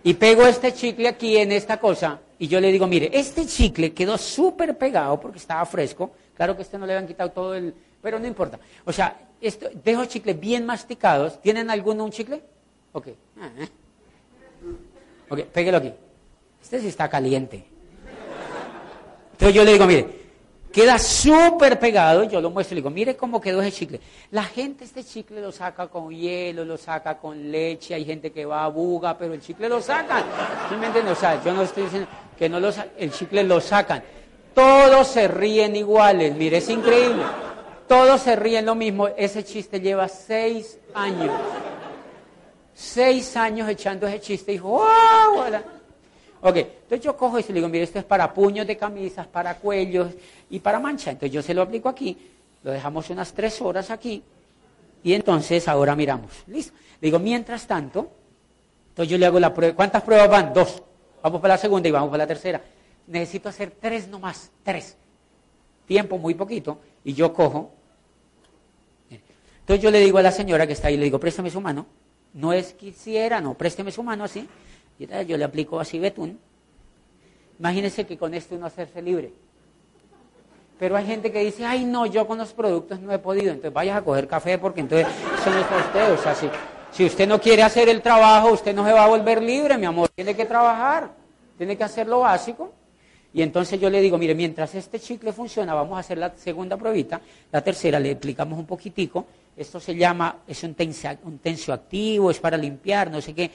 y 0.03 0.15
pego 0.15 0.47
este 0.47 0.73
chicle 0.73 1.07
aquí 1.07 1.37
en 1.37 1.53
esta 1.53 1.79
cosa 1.79 2.19
y 2.39 2.49
yo 2.49 2.59
le 2.61 2.73
digo, 2.73 2.87
mire, 2.87 3.11
este 3.13 3.45
chicle 3.45 3.93
quedó 3.93 4.17
súper 4.17 4.79
pegado 4.79 5.21
porque 5.21 5.37
estaba 5.37 5.67
fresco. 5.67 6.13
Claro 6.35 6.57
que 6.57 6.63
este 6.63 6.79
no 6.79 6.87
le 6.87 6.95
habían 6.95 7.07
quitado 7.07 7.31
todo 7.31 7.55
el... 7.55 7.75
Pero 8.01 8.19
no 8.19 8.27
importa. 8.27 8.59
O 8.87 8.93
sea, 8.93 9.15
esto, 9.43 9.69
dejo 9.85 10.07
chicles 10.07 10.41
bien 10.41 10.65
masticados. 10.65 11.39
¿Tienen 11.43 11.69
alguno 11.69 12.03
un 12.03 12.11
chicle? 12.11 12.43
Ok. 12.93 13.09
Ok, 15.29 15.41
péguelo 15.53 15.77
aquí. 15.77 15.93
Este 16.63 16.81
sí 16.81 16.89
está 16.89 17.11
caliente. 17.11 17.63
Entonces 19.33 19.55
yo 19.55 19.65
le 19.65 19.73
digo, 19.73 19.87
mire, 19.87 20.20
Queda 20.73 21.01
súper 21.01 21.81
pegado, 21.81 22.23
yo 22.25 22.41
lo 22.41 22.51
muestro 22.51 22.75
y 22.75 22.81
digo, 22.81 22.91
mire 22.91 23.17
cómo 23.17 23.41
quedó 23.41 23.61
ese 23.61 23.73
chicle. 23.73 24.01
La 24.31 24.45
gente 24.45 24.85
este 24.85 25.03
chicle 25.03 25.41
lo 25.41 25.51
saca 25.51 25.89
con 25.89 26.11
hielo, 26.11 26.65
lo 26.65 26.77
saca 26.77 27.19
con 27.19 27.51
leche, 27.51 27.95
hay 27.95 28.05
gente 28.05 28.31
que 28.31 28.47
va 28.47 28.65
a 28.65 28.69
buga, 28.69 29.19
pero 29.19 29.35
el 29.35 29.41
chicle 29.41 29.69
lo 29.69 29.81
sacan. 29.81 30.23
¿Sí 30.69 30.77
me 30.77 31.15
sea, 31.17 31.43
yo 31.43 31.53
no 31.53 31.63
estoy 31.63 31.85
diciendo 31.85 32.09
que 32.39 32.49
no 32.49 32.61
lo 32.61 32.71
el 32.99 33.13
chicle 33.13 33.43
lo 33.43 33.61
sacan. 33.61 34.05
Todos 34.55 35.09
se 35.09 35.27
ríen 35.27 35.75
iguales, 35.75 36.37
mire, 36.37 36.59
es 36.59 36.69
increíble. 36.69 37.25
Todos 37.89 38.21
se 38.21 38.37
ríen 38.37 38.65
lo 38.65 38.77
mismo. 38.77 39.09
Ese 39.09 39.43
chiste 39.43 39.81
lleva 39.81 40.07
seis 40.07 40.79
años. 40.95 41.35
Seis 42.73 43.37
años 43.37 43.69
echando 43.69 44.07
ese 44.07 44.21
chiste 44.21 44.53
y 44.53 44.55
dijo, 44.55 44.69
¡wow! 44.69 45.45
Ok, 46.43 46.57
entonces 46.91 47.05
yo 47.05 47.17
cojo 47.17 47.39
y 47.39 47.45
se 47.45 47.53
le 47.53 47.61
digo, 47.61 47.69
mire, 47.69 47.85
esto 47.85 48.01
es 48.01 48.05
para 48.05 48.35
puños 48.35 48.67
de 48.67 48.77
camisas, 48.77 49.25
para 49.29 49.55
cuellos 49.59 50.13
y 50.51 50.59
para 50.59 50.81
mancha. 50.81 51.13
Entonces 51.13 51.31
yo 51.31 51.41
se 51.41 51.55
lo 51.55 51.63
aplico 51.63 51.89
aquí, 51.89 52.19
lo 52.65 52.73
dejamos 52.73 53.09
unas 53.11 53.33
tres 53.33 53.61
horas 53.61 53.93
aquí 53.93 54.25
y 55.05 55.13
entonces 55.13 55.69
ahora 55.69 55.95
miramos. 55.95 56.33
Listo. 56.49 56.75
Le 57.01 57.07
digo, 57.07 57.21
mientras 57.21 57.69
tanto, 57.69 58.11
entonces 58.89 59.09
yo 59.09 59.19
le 59.19 59.27
hago 59.27 59.39
la 59.39 59.55
prueba. 59.55 59.77
¿Cuántas 59.77 60.03
pruebas 60.03 60.29
van? 60.29 60.53
Dos. 60.53 60.83
Vamos 61.23 61.41
para 61.41 61.55
la 61.55 61.59
segunda 61.59 61.89
y 61.89 61.93
vamos 61.93 62.11
para 62.11 62.25
la 62.25 62.27
tercera. 62.27 62.61
Necesito 63.07 63.49
hacer 63.49 63.71
tres 63.71 64.09
nomás, 64.09 64.51
tres. 64.65 64.97
Tiempo 65.87 66.19
muy 66.19 66.35
poquito 66.35 66.81
y 67.05 67.15
yo 67.15 67.33
cojo. 67.33 67.71
Entonces 69.61 69.81
yo 69.81 69.93
le 69.93 70.01
digo 70.01 70.19
a 70.19 70.23
la 70.23 70.33
señora 70.33 70.67
que 70.67 70.73
está 70.73 70.89
ahí, 70.89 70.97
le 70.97 71.05
digo, 71.05 71.21
préstame 71.21 71.53
su 71.53 71.61
mano. 71.61 71.87
No 72.35 72.53
es 72.53 72.73
quisiera, 72.73 73.41
no, 73.41 73.55
présteme 73.55 73.93
su 73.93 74.03
mano 74.03 74.25
así. 74.25 74.49
Y 74.99 75.07
yo 75.27 75.37
le 75.37 75.45
aplico 75.45 75.79
así 75.79 76.01
betún. 76.01 76.50
Imagínense 77.61 78.07
que 78.07 78.17
con 78.17 78.33
esto 78.33 78.55
uno 78.55 78.65
hacerse 78.65 79.03
libre. 79.03 79.35
Pero 80.79 80.97
hay 80.97 81.05
gente 81.05 81.31
que 81.31 81.45
dice, 81.45 81.67
ay 81.67 81.85
no, 81.85 82.07
yo 82.07 82.27
con 82.27 82.39
los 82.39 82.55
productos 82.55 82.99
no 83.01 83.13
he 83.13 83.19
podido. 83.19 83.49
Entonces 83.49 83.75
vayas 83.75 83.99
a 83.99 84.03
coger 84.03 84.27
café 84.27 84.57
porque 84.57 84.81
entonces 84.81 85.07
eso 85.39 85.51
no 85.51 85.59
es 85.59 85.67
para 85.67 85.85
usted. 85.85 86.13
O 86.15 86.17
sea, 86.17 86.35
si, 86.91 87.05
usted 87.05 87.29
no 87.29 87.39
quiere 87.39 87.63
hacer 87.63 87.91
el 87.91 88.01
trabajo, 88.01 88.51
usted 88.51 88.75
no 88.75 88.87
se 88.87 88.93
va 88.95 89.05
a 89.05 89.09
volver 89.09 89.43
libre, 89.43 89.77
mi 89.77 89.85
amor. 89.85 90.09
Tiene 90.15 90.35
que 90.35 90.47
trabajar, 90.47 91.11
tiene 91.59 91.77
que 91.77 91.85
hacer 91.85 92.07
lo 92.07 92.21
básico. 92.21 92.73
Y 93.35 93.43
entonces 93.43 93.79
yo 93.79 93.91
le 93.91 94.01
digo, 94.01 94.17
mire, 94.17 94.35
mientras 94.35 94.75
este 94.75 94.99
chicle 94.99 95.31
funciona, 95.35 95.75
vamos 95.75 95.99
a 95.99 96.01
hacer 96.01 96.17
la 96.17 96.35
segunda 96.35 96.79
pruebita. 96.79 97.21
La 97.53 97.61
tercera 97.61 98.01
le 98.01 98.13
explicamos 98.13 98.59
un 98.59 98.65
poquitico. 98.65 99.27
Esto 99.55 99.79
se 99.81 99.95
llama, 99.95 100.39
es 100.49 100.65
un, 100.65 100.75
un 101.25 101.39
tensioactivo, 101.41 102.31
es 102.31 102.41
para 102.41 102.57
limpiar, 102.57 103.11
no 103.11 103.21
sé 103.21 103.35
qué. 103.35 103.51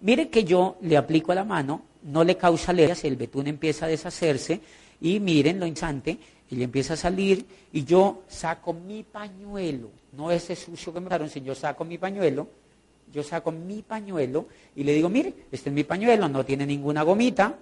Mire 0.00 0.30
que 0.30 0.44
yo 0.44 0.78
le 0.80 0.96
aplico 0.96 1.32
a 1.32 1.34
la 1.34 1.44
mano, 1.44 1.89
no 2.02 2.24
le 2.24 2.36
causa 2.36 2.72
alergias, 2.72 3.04
el 3.04 3.16
betún 3.16 3.46
empieza 3.46 3.86
a 3.86 3.88
deshacerse 3.88 4.60
y 5.00 5.20
miren 5.20 5.60
lo 5.60 5.66
instante, 5.66 6.18
y 6.50 6.62
empieza 6.62 6.94
a 6.94 6.96
salir 6.96 7.46
y 7.72 7.84
yo 7.84 8.24
saco 8.26 8.72
mi 8.72 9.04
pañuelo, 9.04 9.90
no 10.12 10.30
ese 10.30 10.56
sucio 10.56 10.92
que 10.92 11.00
me 11.00 11.08
daron, 11.08 11.30
sino 11.30 11.46
yo 11.46 11.54
saco 11.54 11.84
mi 11.84 11.96
pañuelo, 11.96 12.48
yo 13.12 13.22
saco 13.22 13.52
mi 13.52 13.82
pañuelo 13.82 14.46
y 14.74 14.82
le 14.82 14.92
digo, 14.92 15.08
mire, 15.08 15.32
este 15.52 15.70
es 15.70 15.74
mi 15.74 15.84
pañuelo, 15.84 16.28
no 16.28 16.44
tiene 16.44 16.66
ninguna 16.66 17.02
gomita, 17.02 17.56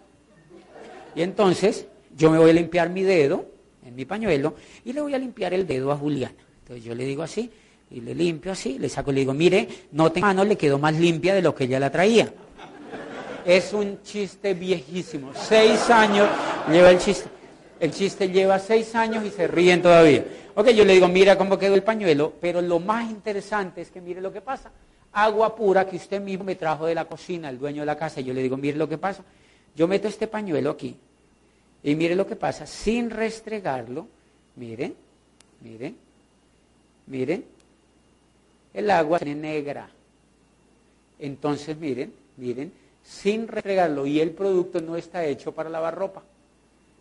y 1.15 1.23
entonces 1.23 1.87
yo 2.17 2.31
me 2.31 2.39
voy 2.39 2.51
a 2.51 2.55
limpiar 2.55 2.89
mi 2.91 3.03
dedo 3.03 3.47
en 3.85 3.95
mi 3.95 4.05
pañuelo 4.05 4.55
y 4.85 4.93
le 4.93 5.01
voy 5.01 5.15
a 5.15 5.19
limpiar 5.19 5.53
el 5.53 5.67
dedo 5.67 5.93
a 5.93 5.97
Juliana. 5.97 6.35
Entonces 6.61 6.85
yo 6.85 6.95
le 6.95 7.05
digo 7.05 7.23
así 7.23 7.51
y 7.91 8.01
le 8.01 8.15
limpio 8.15 8.53
así, 8.53 8.79
le 8.79 8.89
saco 8.89 9.11
y 9.11 9.15
le 9.15 9.21
digo, 9.21 9.35
mire, 9.35 9.69
no 9.93 10.13
tengo 10.13 10.27
mano, 10.27 10.45
le 10.45 10.57
quedó 10.57 10.79
más 10.79 10.99
limpia 10.99 11.35
de 11.35 11.43
lo 11.43 11.55
que 11.55 11.65
ella 11.65 11.81
la 11.81 11.91
traía. 11.91 12.33
Es 13.49 13.73
un 13.73 14.03
chiste 14.03 14.53
viejísimo. 14.53 15.33
Seis 15.35 15.89
años 15.89 16.29
lleva 16.71 16.91
el 16.91 16.99
chiste. 16.99 17.31
El 17.81 17.93
chiste 17.93 18.29
lleva 18.29 18.59
seis 18.59 18.95
años 18.95 19.25
y 19.25 19.31
se 19.31 19.49
ríen 19.49 19.81
todavía. 19.81 20.23
Ok, 20.55 20.69
yo 20.69 20.85
le 20.85 20.93
digo, 20.93 21.09
mira 21.09 21.39
cómo 21.39 21.57
quedó 21.57 21.75
el 21.75 21.83
pañuelo, 21.83 22.35
pero 22.43 22.61
lo 22.61 22.79
más 22.79 23.11
interesante 23.11 23.81
es 23.81 23.91
que 23.91 24.03
mire 24.03 24.21
lo 24.21 24.31
que 24.31 24.43
pasa. 24.43 24.71
Agua 25.15 25.57
pura 25.57 25.89
que 25.89 25.97
usted 25.97 26.21
mismo 26.21 26.45
me 26.45 26.57
trajo 26.57 26.85
de 26.85 26.95
la 26.95 27.07
cocina, 27.07 27.49
el 27.49 27.59
dueño 27.59 27.81
de 27.81 27.87
la 27.87 27.97
casa. 27.97 28.21
Y 28.21 28.25
yo 28.25 28.35
le 28.35 28.43
digo, 28.43 28.59
mire 28.59 28.77
lo 28.77 28.87
que 28.87 28.99
pasa. 28.99 29.25
Yo 29.75 29.89
meto 29.89 30.09
este 30.09 30.27
pañuelo 30.27 30.69
aquí 30.69 30.95
y 31.83 31.95
mire 31.95 32.15
lo 32.17 32.27
que 32.27 32.37
pasa, 32.37 32.67
sin 32.67 33.09
restregarlo, 33.09 34.09
miren, 34.57 34.95
miren, 35.63 35.97
miren, 37.07 37.45
el 38.75 38.91
agua 38.91 39.17
es 39.23 39.35
negra. 39.35 39.89
Entonces, 41.19 41.79
miren, 41.79 42.13
miren, 42.37 42.73
sin 43.09 43.49
restregarlo 43.49 44.07
y 44.07 44.21
el 44.21 44.33
producto 44.33 44.81
no 44.81 44.97
está 44.97 45.25
hecho 45.25 45.53
para 45.53 45.71
lavar 45.71 45.95
ropa. 45.95 46.23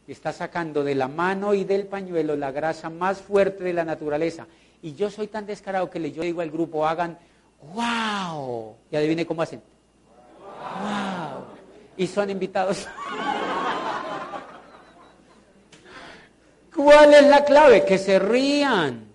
Está 0.07 0.31
sacando 0.31 0.84
de 0.84 0.95
la 0.95 1.07
mano 1.07 1.53
y 1.53 1.65
del 1.65 1.85
pañuelo 1.88 2.35
la 2.38 2.51
grasa 2.51 2.89
más 2.89 3.17
fuerte 3.17 3.63
de 3.63 3.73
la 3.73 3.84
naturaleza. 3.84 4.47
Y 4.81 4.93
yo 4.93 5.09
soy 5.09 5.27
tan 5.27 5.45
descarado 5.45 5.89
que 5.89 5.99
le 5.99 6.11
yo 6.11 6.23
digo 6.23 6.39
al 6.39 6.51
grupo, 6.51 6.88
hagan, 6.88 7.17
wow. 7.73 8.75
Y 8.89 8.95
adivine 8.95 9.25
cómo 9.25 9.41
hacen. 9.41 9.61
Wow 10.81 11.57
y 11.97 12.07
son 12.07 12.29
invitados. 12.29 12.88
¿Cuál 16.75 17.13
es 17.13 17.23
la 17.23 17.43
clave? 17.43 17.84
Que 17.84 17.97
se 17.97 18.19
rían. 18.19 19.07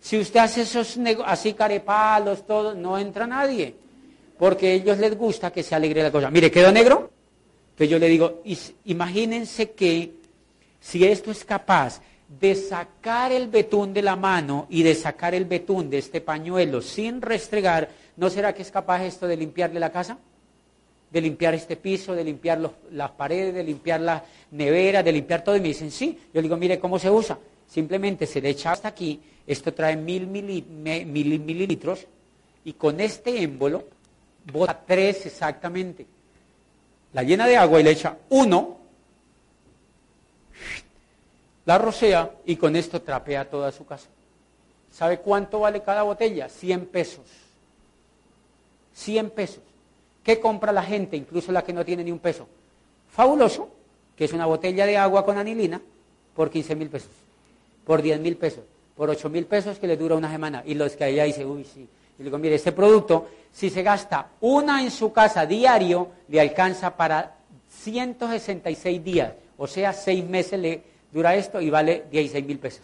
Si 0.00 0.18
usted 0.18 0.40
hace 0.40 0.62
esos 0.62 0.96
así 1.24 1.52
carepalos, 1.54 2.46
todo, 2.46 2.74
no 2.74 2.96
entra 2.96 3.26
nadie. 3.26 3.74
Porque 4.38 4.68
a 4.68 4.72
ellos 4.72 4.98
les 4.98 5.16
gusta 5.16 5.52
que 5.52 5.62
se 5.62 5.74
alegre 5.74 6.02
la 6.02 6.10
cosa. 6.10 6.30
Mire, 6.30 6.50
¿quedó 6.50 6.72
negro? 6.72 7.10
Que 7.76 7.88
yo 7.88 7.98
le 7.98 8.08
digo, 8.08 8.42
imagínense 8.84 9.72
que 9.72 10.14
si 10.80 11.04
esto 11.06 11.30
es 11.30 11.44
capaz 11.44 12.00
de 12.28 12.54
sacar 12.54 13.32
el 13.32 13.48
betún 13.48 13.92
de 13.92 14.02
la 14.02 14.16
mano 14.16 14.66
y 14.70 14.82
de 14.82 14.94
sacar 14.94 15.34
el 15.34 15.44
betún 15.44 15.90
de 15.90 15.98
este 15.98 16.20
pañuelo 16.20 16.80
sin 16.80 17.20
restregar, 17.20 17.90
¿no 18.16 18.30
será 18.30 18.54
que 18.54 18.62
es 18.62 18.70
capaz 18.70 19.04
esto 19.04 19.26
de 19.26 19.36
limpiarle 19.36 19.80
la 19.80 19.90
casa? 19.90 20.18
de 21.14 21.20
limpiar 21.20 21.54
este 21.54 21.76
piso, 21.76 22.12
de 22.12 22.24
limpiar 22.24 22.58
las 22.90 23.10
paredes, 23.12 23.54
de 23.54 23.62
limpiar 23.62 24.00
la 24.00 24.24
nevera, 24.50 25.00
de 25.00 25.12
limpiar 25.12 25.44
todo. 25.44 25.54
Y 25.54 25.60
me 25.60 25.68
dicen, 25.68 25.92
sí. 25.92 26.18
Yo 26.34 26.42
digo, 26.42 26.56
mire 26.56 26.80
cómo 26.80 26.98
se 26.98 27.08
usa. 27.08 27.38
Simplemente 27.68 28.26
se 28.26 28.40
le 28.40 28.50
echa 28.50 28.72
hasta 28.72 28.88
aquí, 28.88 29.20
esto 29.46 29.72
trae 29.72 29.96
mil, 29.96 30.26
mililitros, 30.26 32.06
y 32.64 32.72
con 32.72 33.00
este 33.00 33.42
émbolo 33.42 33.84
bota 34.52 34.80
tres 34.86 35.26
exactamente. 35.26 36.06
La 37.12 37.22
llena 37.22 37.46
de 37.46 37.56
agua 37.56 37.80
y 37.80 37.84
le 37.84 37.90
echa 37.90 38.16
uno, 38.30 38.78
la 41.64 41.78
rocea 41.78 42.30
y 42.44 42.56
con 42.56 42.76
esto 42.76 43.00
trapea 43.02 43.48
toda 43.48 43.72
su 43.72 43.86
casa. 43.86 44.08
¿Sabe 44.90 45.18
cuánto 45.18 45.60
vale 45.60 45.82
cada 45.82 46.02
botella? 46.02 46.48
100 46.48 46.86
pesos. 46.86 47.24
100 48.94 49.30
pesos. 49.30 49.62
¿Qué 50.22 50.40
compra 50.40 50.72
la 50.72 50.82
gente, 50.82 51.16
incluso 51.16 51.52
la 51.52 51.62
que 51.62 51.72
no 51.72 51.84
tiene 51.84 52.04
ni 52.04 52.10
un 52.10 52.18
peso? 52.18 52.46
Fabuloso, 53.10 53.68
que 54.16 54.24
es 54.24 54.32
una 54.32 54.46
botella 54.46 54.86
de 54.86 54.96
agua 54.96 55.24
con 55.24 55.36
anilina 55.36 55.80
por 56.34 56.50
15 56.50 56.74
mil 56.74 56.88
pesos, 56.88 57.10
por 57.84 58.02
10 58.02 58.20
mil 58.20 58.36
pesos, 58.36 58.64
por 58.96 59.10
8 59.10 59.28
mil 59.28 59.46
pesos 59.46 59.78
que 59.78 59.86
le 59.86 59.96
dura 59.96 60.14
una 60.14 60.30
semana. 60.30 60.62
Y 60.64 60.74
los 60.74 60.96
que 60.96 61.04
allá 61.04 61.24
dicen, 61.24 61.46
uy, 61.46 61.64
sí. 61.64 61.88
Y 62.18 62.22
le 62.22 62.24
digo, 62.24 62.38
mire, 62.38 62.54
este 62.54 62.72
producto, 62.72 63.28
si 63.52 63.70
se 63.70 63.82
gasta 63.82 64.28
una 64.40 64.82
en 64.82 64.90
su 64.90 65.12
casa 65.12 65.46
diario, 65.46 66.08
le 66.28 66.40
alcanza 66.40 66.96
para 66.96 67.36
166 67.68 69.04
días. 69.04 69.32
O 69.56 69.66
sea, 69.66 69.92
seis 69.92 70.24
meses 70.24 70.58
le 70.58 70.82
dura 71.12 71.34
esto 71.34 71.60
y 71.60 71.70
vale 71.70 72.04
16 72.10 72.44
mil 72.44 72.58
pesos. 72.58 72.82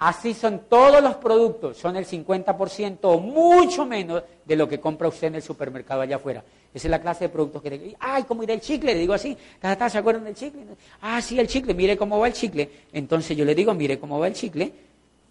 Así 0.00 0.32
son 0.32 0.62
todos 0.66 1.02
los 1.02 1.16
productos, 1.16 1.76
son 1.76 1.94
el 1.96 2.06
50% 2.06 2.98
o 3.02 3.20
mucho 3.20 3.84
menos 3.84 4.22
de 4.46 4.56
lo 4.56 4.66
que 4.66 4.80
compra 4.80 5.08
usted 5.08 5.26
en 5.26 5.34
el 5.34 5.42
supermercado 5.42 6.00
allá 6.00 6.16
afuera. 6.16 6.42
Esa 6.72 6.86
es 6.86 6.90
la 6.90 7.02
clase 7.02 7.24
de 7.24 7.28
productos 7.28 7.60
que... 7.60 7.96
Ay, 8.00 8.22
¿cómo 8.22 8.42
irá 8.42 8.54
el 8.54 8.62
chicle? 8.62 8.94
Le 8.94 9.00
digo 9.00 9.12
así. 9.12 9.36
¿Se 9.60 9.98
acuerdan 9.98 10.24
del 10.24 10.34
chicle? 10.34 10.62
Ah, 11.02 11.20
sí, 11.20 11.38
el 11.38 11.48
chicle. 11.48 11.74
Mire 11.74 11.98
cómo 11.98 12.18
va 12.18 12.28
el 12.28 12.32
chicle. 12.32 12.70
Entonces 12.92 13.36
yo 13.36 13.44
le 13.44 13.54
digo, 13.54 13.74
mire 13.74 13.98
cómo 13.98 14.18
va 14.18 14.28
el 14.28 14.32
chicle. 14.32 14.72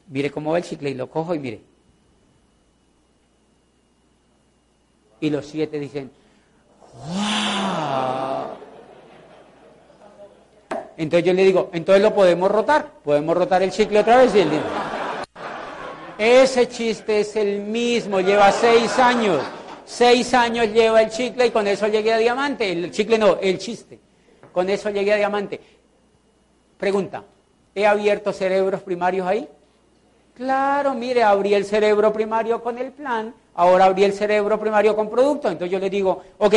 Mire 0.09 0.29
cómo 0.29 0.51
va 0.51 0.59
el 0.59 0.63
chicle 0.63 0.91
y 0.91 0.93
lo 0.93 1.09
cojo 1.09 1.33
y 1.33 1.39
mire. 1.39 1.61
Y 5.21 5.29
los 5.29 5.45
siete 5.45 5.79
dicen, 5.79 6.11
¡wow! 6.93 8.49
Entonces 10.97 11.25
yo 11.25 11.33
le 11.33 11.45
digo, 11.45 11.69
entonces 11.71 12.03
lo 12.03 12.13
podemos 12.13 12.51
rotar, 12.51 12.91
podemos 13.03 13.35
rotar 13.35 13.63
el 13.63 13.71
chicle 13.71 13.99
otra 13.99 14.17
vez 14.17 14.35
y 14.35 14.39
el 14.39 14.49
dinero. 14.49 14.67
Ese 16.17 16.67
chiste 16.67 17.21
es 17.21 17.37
el 17.37 17.61
mismo, 17.61 18.19
lleva 18.19 18.51
seis 18.51 18.99
años. 18.99 19.41
Seis 19.85 20.33
años 20.33 20.67
lleva 20.67 21.01
el 21.01 21.09
chicle 21.09 21.47
y 21.47 21.51
con 21.51 21.65
eso 21.65 21.87
llegué 21.87 22.13
a 22.13 22.17
diamante. 22.17 22.69
El 22.69 22.91
chicle 22.91 23.17
no, 23.17 23.37
el 23.41 23.57
chiste. 23.57 23.99
Con 24.51 24.69
eso 24.69 24.89
llegué 24.89 25.13
a 25.13 25.15
diamante. 25.15 25.61
Pregunta, 26.77 27.23
¿he 27.73 27.87
abierto 27.87 28.33
cerebros 28.33 28.81
primarios 28.81 29.25
ahí? 29.25 29.47
Claro, 30.39 30.93
mire, 30.93 31.21
abrí 31.21 31.53
el 31.53 31.65
cerebro 31.65 32.13
primario 32.13 32.63
con 32.63 32.77
el 32.77 32.93
plan, 32.93 33.33
ahora 33.55 33.85
abrí 33.85 34.05
el 34.05 34.13
cerebro 34.13 34.57
primario 34.57 34.95
con 34.95 35.09
producto. 35.09 35.49
Entonces 35.49 35.69
yo 35.69 35.79
le 35.79 35.89
digo, 35.89 36.23
ok, 36.37 36.55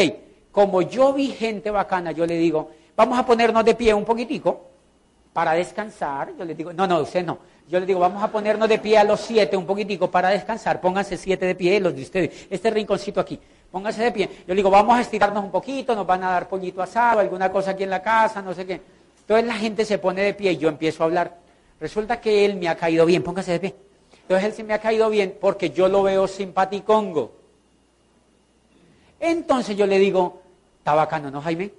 como 0.52 0.82
yo 0.82 1.12
vi 1.12 1.26
gente 1.32 1.68
bacana, 1.70 2.12
yo 2.12 2.24
le 2.24 2.36
digo, 2.36 2.70
Vamos 2.96 3.18
a 3.18 3.24
ponernos 3.24 3.64
de 3.64 3.74
pie 3.74 3.94
un 3.94 4.04
poquitico 4.04 4.60
para 5.32 5.52
descansar. 5.52 6.36
Yo 6.36 6.44
les 6.44 6.56
digo, 6.56 6.72
no, 6.72 6.86
no, 6.86 7.00
usted 7.00 7.24
no. 7.24 7.38
Yo 7.68 7.78
les 7.78 7.86
digo, 7.86 8.00
vamos 8.00 8.22
a 8.22 8.30
ponernos 8.30 8.68
de 8.68 8.78
pie 8.78 8.98
a 8.98 9.04
los 9.04 9.20
siete 9.20 9.56
un 9.56 9.64
poquitico 9.64 10.10
para 10.10 10.28
descansar. 10.28 10.80
Pónganse 10.80 11.16
siete 11.16 11.46
de 11.46 11.54
pie, 11.54 11.80
los 11.80 11.94
de 11.94 12.02
ustedes. 12.02 12.46
Este 12.50 12.70
rinconcito 12.70 13.20
aquí. 13.20 13.40
Pónganse 13.70 14.02
de 14.02 14.12
pie. 14.12 14.28
Yo 14.40 14.48
les 14.48 14.56
digo, 14.56 14.70
vamos 14.70 14.96
a 14.96 15.00
estirarnos 15.00 15.42
un 15.42 15.50
poquito, 15.50 15.94
nos 15.94 16.06
van 16.06 16.22
a 16.24 16.30
dar 16.32 16.48
pollito 16.48 16.82
asado, 16.82 17.20
alguna 17.20 17.50
cosa 17.50 17.70
aquí 17.70 17.84
en 17.84 17.90
la 17.90 18.02
casa, 18.02 18.42
no 18.42 18.52
sé 18.52 18.66
qué. 18.66 18.80
Entonces 19.20 19.46
la 19.46 19.54
gente 19.54 19.86
se 19.86 19.96
pone 19.96 20.22
de 20.22 20.34
pie 20.34 20.52
y 20.52 20.58
yo 20.58 20.68
empiezo 20.68 21.02
a 21.02 21.06
hablar. 21.06 21.38
Resulta 21.82 22.18
que 22.18 22.46
él 22.46 22.56
me 22.56 22.68
ha 22.68 22.76
caído 22.76 23.04
bien, 23.04 23.22
póngase 23.22 23.52
de 23.52 23.60
pie. 23.60 23.74
Entonces 24.22 24.46
él 24.46 24.52
se 24.54 24.64
me 24.64 24.72
ha 24.72 24.80
caído 24.80 25.10
bien 25.10 25.36
porque 25.38 25.68
yo 25.68 25.88
lo 25.88 26.02
veo 26.02 26.26
simpaticongo. 26.26 27.32
Entonces 29.20 29.76
yo 29.76 29.86
le 29.86 29.98
digo, 29.98 30.42
Está 30.82 30.94
bacano, 30.94 31.30
¿no, 31.30 31.40
Jaime? 31.40 31.70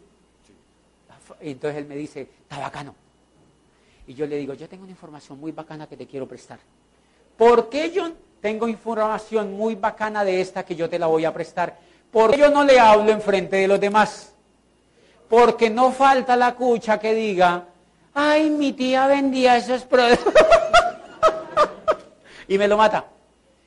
Entonces 1.42 1.78
él 1.78 1.86
me 1.88 1.98
dice, 1.98 2.22
está 2.22 2.58
bacano. 2.58 2.96
Y 4.08 4.14
yo 4.14 4.26
le 4.26 4.38
digo, 4.38 4.54
yo 4.54 4.70
tengo 4.70 4.84
una 4.84 4.94
información 4.94 5.42
muy 5.42 5.52
bacana 5.52 5.88
que 5.88 5.98
te 5.98 6.08
quiero 6.08 6.26
prestar. 6.26 6.60
¿Por 7.36 7.68
qué 7.68 7.92
yo 7.92 8.14
tengo 8.40 8.66
información 8.70 9.58
muy 9.58 9.76
bacana 9.76 10.24
de 10.24 10.40
esta 10.40 10.64
que 10.64 10.78
yo 10.78 10.90
te 10.90 10.98
la 10.98 11.08
voy 11.08 11.26
a 11.26 11.34
prestar? 11.34 11.78
Porque 12.14 12.38
yo 12.38 12.50
no 12.50 12.64
le 12.64 12.80
hablo 12.80 13.12
en 13.12 13.20
frente 13.20 13.58
de 13.58 13.68
los 13.68 13.78
demás. 13.78 14.34
Porque 15.28 15.70
no 15.70 15.92
falta 15.92 16.38
la 16.38 16.56
cucha 16.56 16.98
que 16.98 17.14
diga, 17.14 17.66
ay, 18.14 18.50
mi 18.50 18.74
tía 18.74 19.08
vendía 19.08 19.58
esos 19.58 19.84
productos. 19.84 20.34
y 22.48 22.58
me 22.58 22.68
lo 22.68 22.78
mata. 22.78 23.06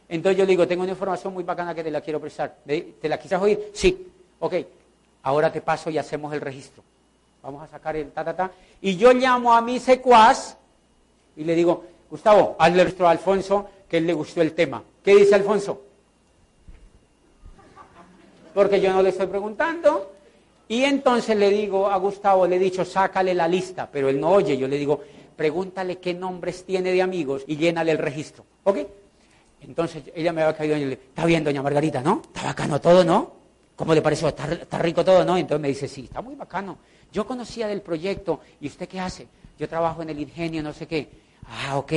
Entonces 0.08 0.38
yo 0.38 0.44
le 0.44 0.50
digo, 0.50 0.68
tengo 0.68 0.82
una 0.82 0.92
información 0.92 1.34
muy 1.34 1.44
bacana 1.44 1.74
que 1.74 1.82
te 1.82 1.90
la 1.90 2.00
quiero 2.00 2.20
prestar. 2.20 2.56
¿Te 2.64 3.08
la 3.08 3.18
quisieras 3.18 3.42
oír? 3.42 3.70
Sí. 3.74 4.12
Ok, 4.38 4.54
ahora 5.22 5.50
te 5.50 5.60
paso 5.60 5.90
y 5.90 5.98
hacemos 5.98 6.32
el 6.32 6.40
registro. 6.40 6.82
Vamos 7.42 7.62
a 7.62 7.68
sacar 7.68 7.96
el 7.96 8.10
ta, 8.10 8.24
ta, 8.24 8.34
ta. 8.34 8.50
Y 8.80 8.96
yo 8.96 9.12
llamo 9.12 9.54
a 9.54 9.60
mi 9.60 9.78
secuaz 9.78 10.56
y 11.36 11.44
le 11.44 11.54
digo, 11.54 11.84
Gustavo, 12.10 12.56
hazle 12.58 12.84
registro 12.84 13.08
a 13.08 13.10
Alfonso, 13.10 13.68
que 13.88 13.98
él 13.98 14.06
le 14.06 14.12
gustó 14.12 14.42
el 14.42 14.52
tema. 14.52 14.82
¿Qué 15.04 15.14
dice 15.16 15.34
Alfonso? 15.34 15.82
Porque 18.54 18.80
yo 18.80 18.92
no 18.92 19.02
le 19.02 19.10
estoy 19.10 19.26
preguntando. 19.26 20.12
Y 20.68 20.82
entonces 20.84 21.36
le 21.36 21.50
digo 21.50 21.88
a 21.88 21.96
Gustavo, 21.96 22.46
le 22.46 22.56
he 22.56 22.58
dicho, 22.58 22.84
sácale 22.84 23.34
la 23.34 23.46
lista, 23.46 23.88
pero 23.90 24.08
él 24.08 24.20
no 24.20 24.30
oye. 24.30 24.56
Yo 24.56 24.66
le 24.66 24.78
digo, 24.78 25.00
pregúntale 25.36 25.98
qué 25.98 26.14
nombres 26.14 26.64
tiene 26.64 26.92
de 26.92 27.02
amigos 27.02 27.44
y 27.46 27.56
llénale 27.56 27.92
el 27.92 27.98
registro. 27.98 28.44
¿Ok? 28.64 28.78
Entonces 29.60 30.04
ella 30.14 30.32
me 30.32 30.42
había 30.42 30.56
caído 30.56 30.76
y 30.76 30.84
le 30.84 30.92
está 30.94 31.24
bien, 31.24 31.44
doña 31.44 31.62
Margarita, 31.62 32.02
¿no? 32.02 32.22
Está 32.24 32.42
bacano 32.44 32.80
todo, 32.80 33.04
¿no? 33.04 33.32
¿Cómo 33.76 33.94
le 33.94 34.02
pareció? 34.02 34.28
¿Está, 34.28 34.50
¿Está, 34.52 34.78
rico 34.78 35.04
todo, 35.04 35.24
no? 35.24 35.36
Entonces 35.36 35.60
me 35.60 35.68
dice, 35.68 35.86
sí, 35.86 36.04
está 36.04 36.20
muy 36.20 36.34
bacano. 36.34 36.78
Yo 37.12 37.26
conocía 37.26 37.68
del 37.68 37.82
proyecto, 37.82 38.40
¿y 38.60 38.68
usted 38.68 38.88
qué 38.88 39.00
hace? 39.00 39.28
Yo 39.58 39.68
trabajo 39.68 40.02
en 40.02 40.10
el 40.10 40.20
ingenio, 40.20 40.62
no 40.62 40.72
sé 40.72 40.86
qué. 40.86 41.08
Ah, 41.48 41.76
ok. 41.78 41.92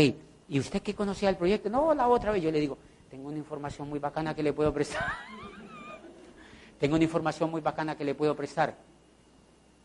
¿Y 0.50 0.60
usted 0.60 0.82
qué 0.82 0.94
conocía 0.94 1.30
del 1.30 1.38
proyecto? 1.38 1.70
No, 1.70 1.94
la 1.94 2.08
otra 2.08 2.32
vez. 2.32 2.42
Yo 2.42 2.52
le 2.52 2.60
digo, 2.60 2.78
tengo 3.10 3.30
una 3.30 3.38
información 3.38 3.90
muy 3.90 4.00
bacana 4.00 4.36
que 4.36 4.44
le 4.44 4.54
puedo 4.54 4.74
prestar. 4.74 5.06
Tengo 6.80 6.96
una 6.96 7.04
información 7.04 7.52
muy 7.52 7.62
bacana 7.62 7.98
que 7.98 8.04
le 8.04 8.16
puedo 8.16 8.36
prestar. 8.36 8.76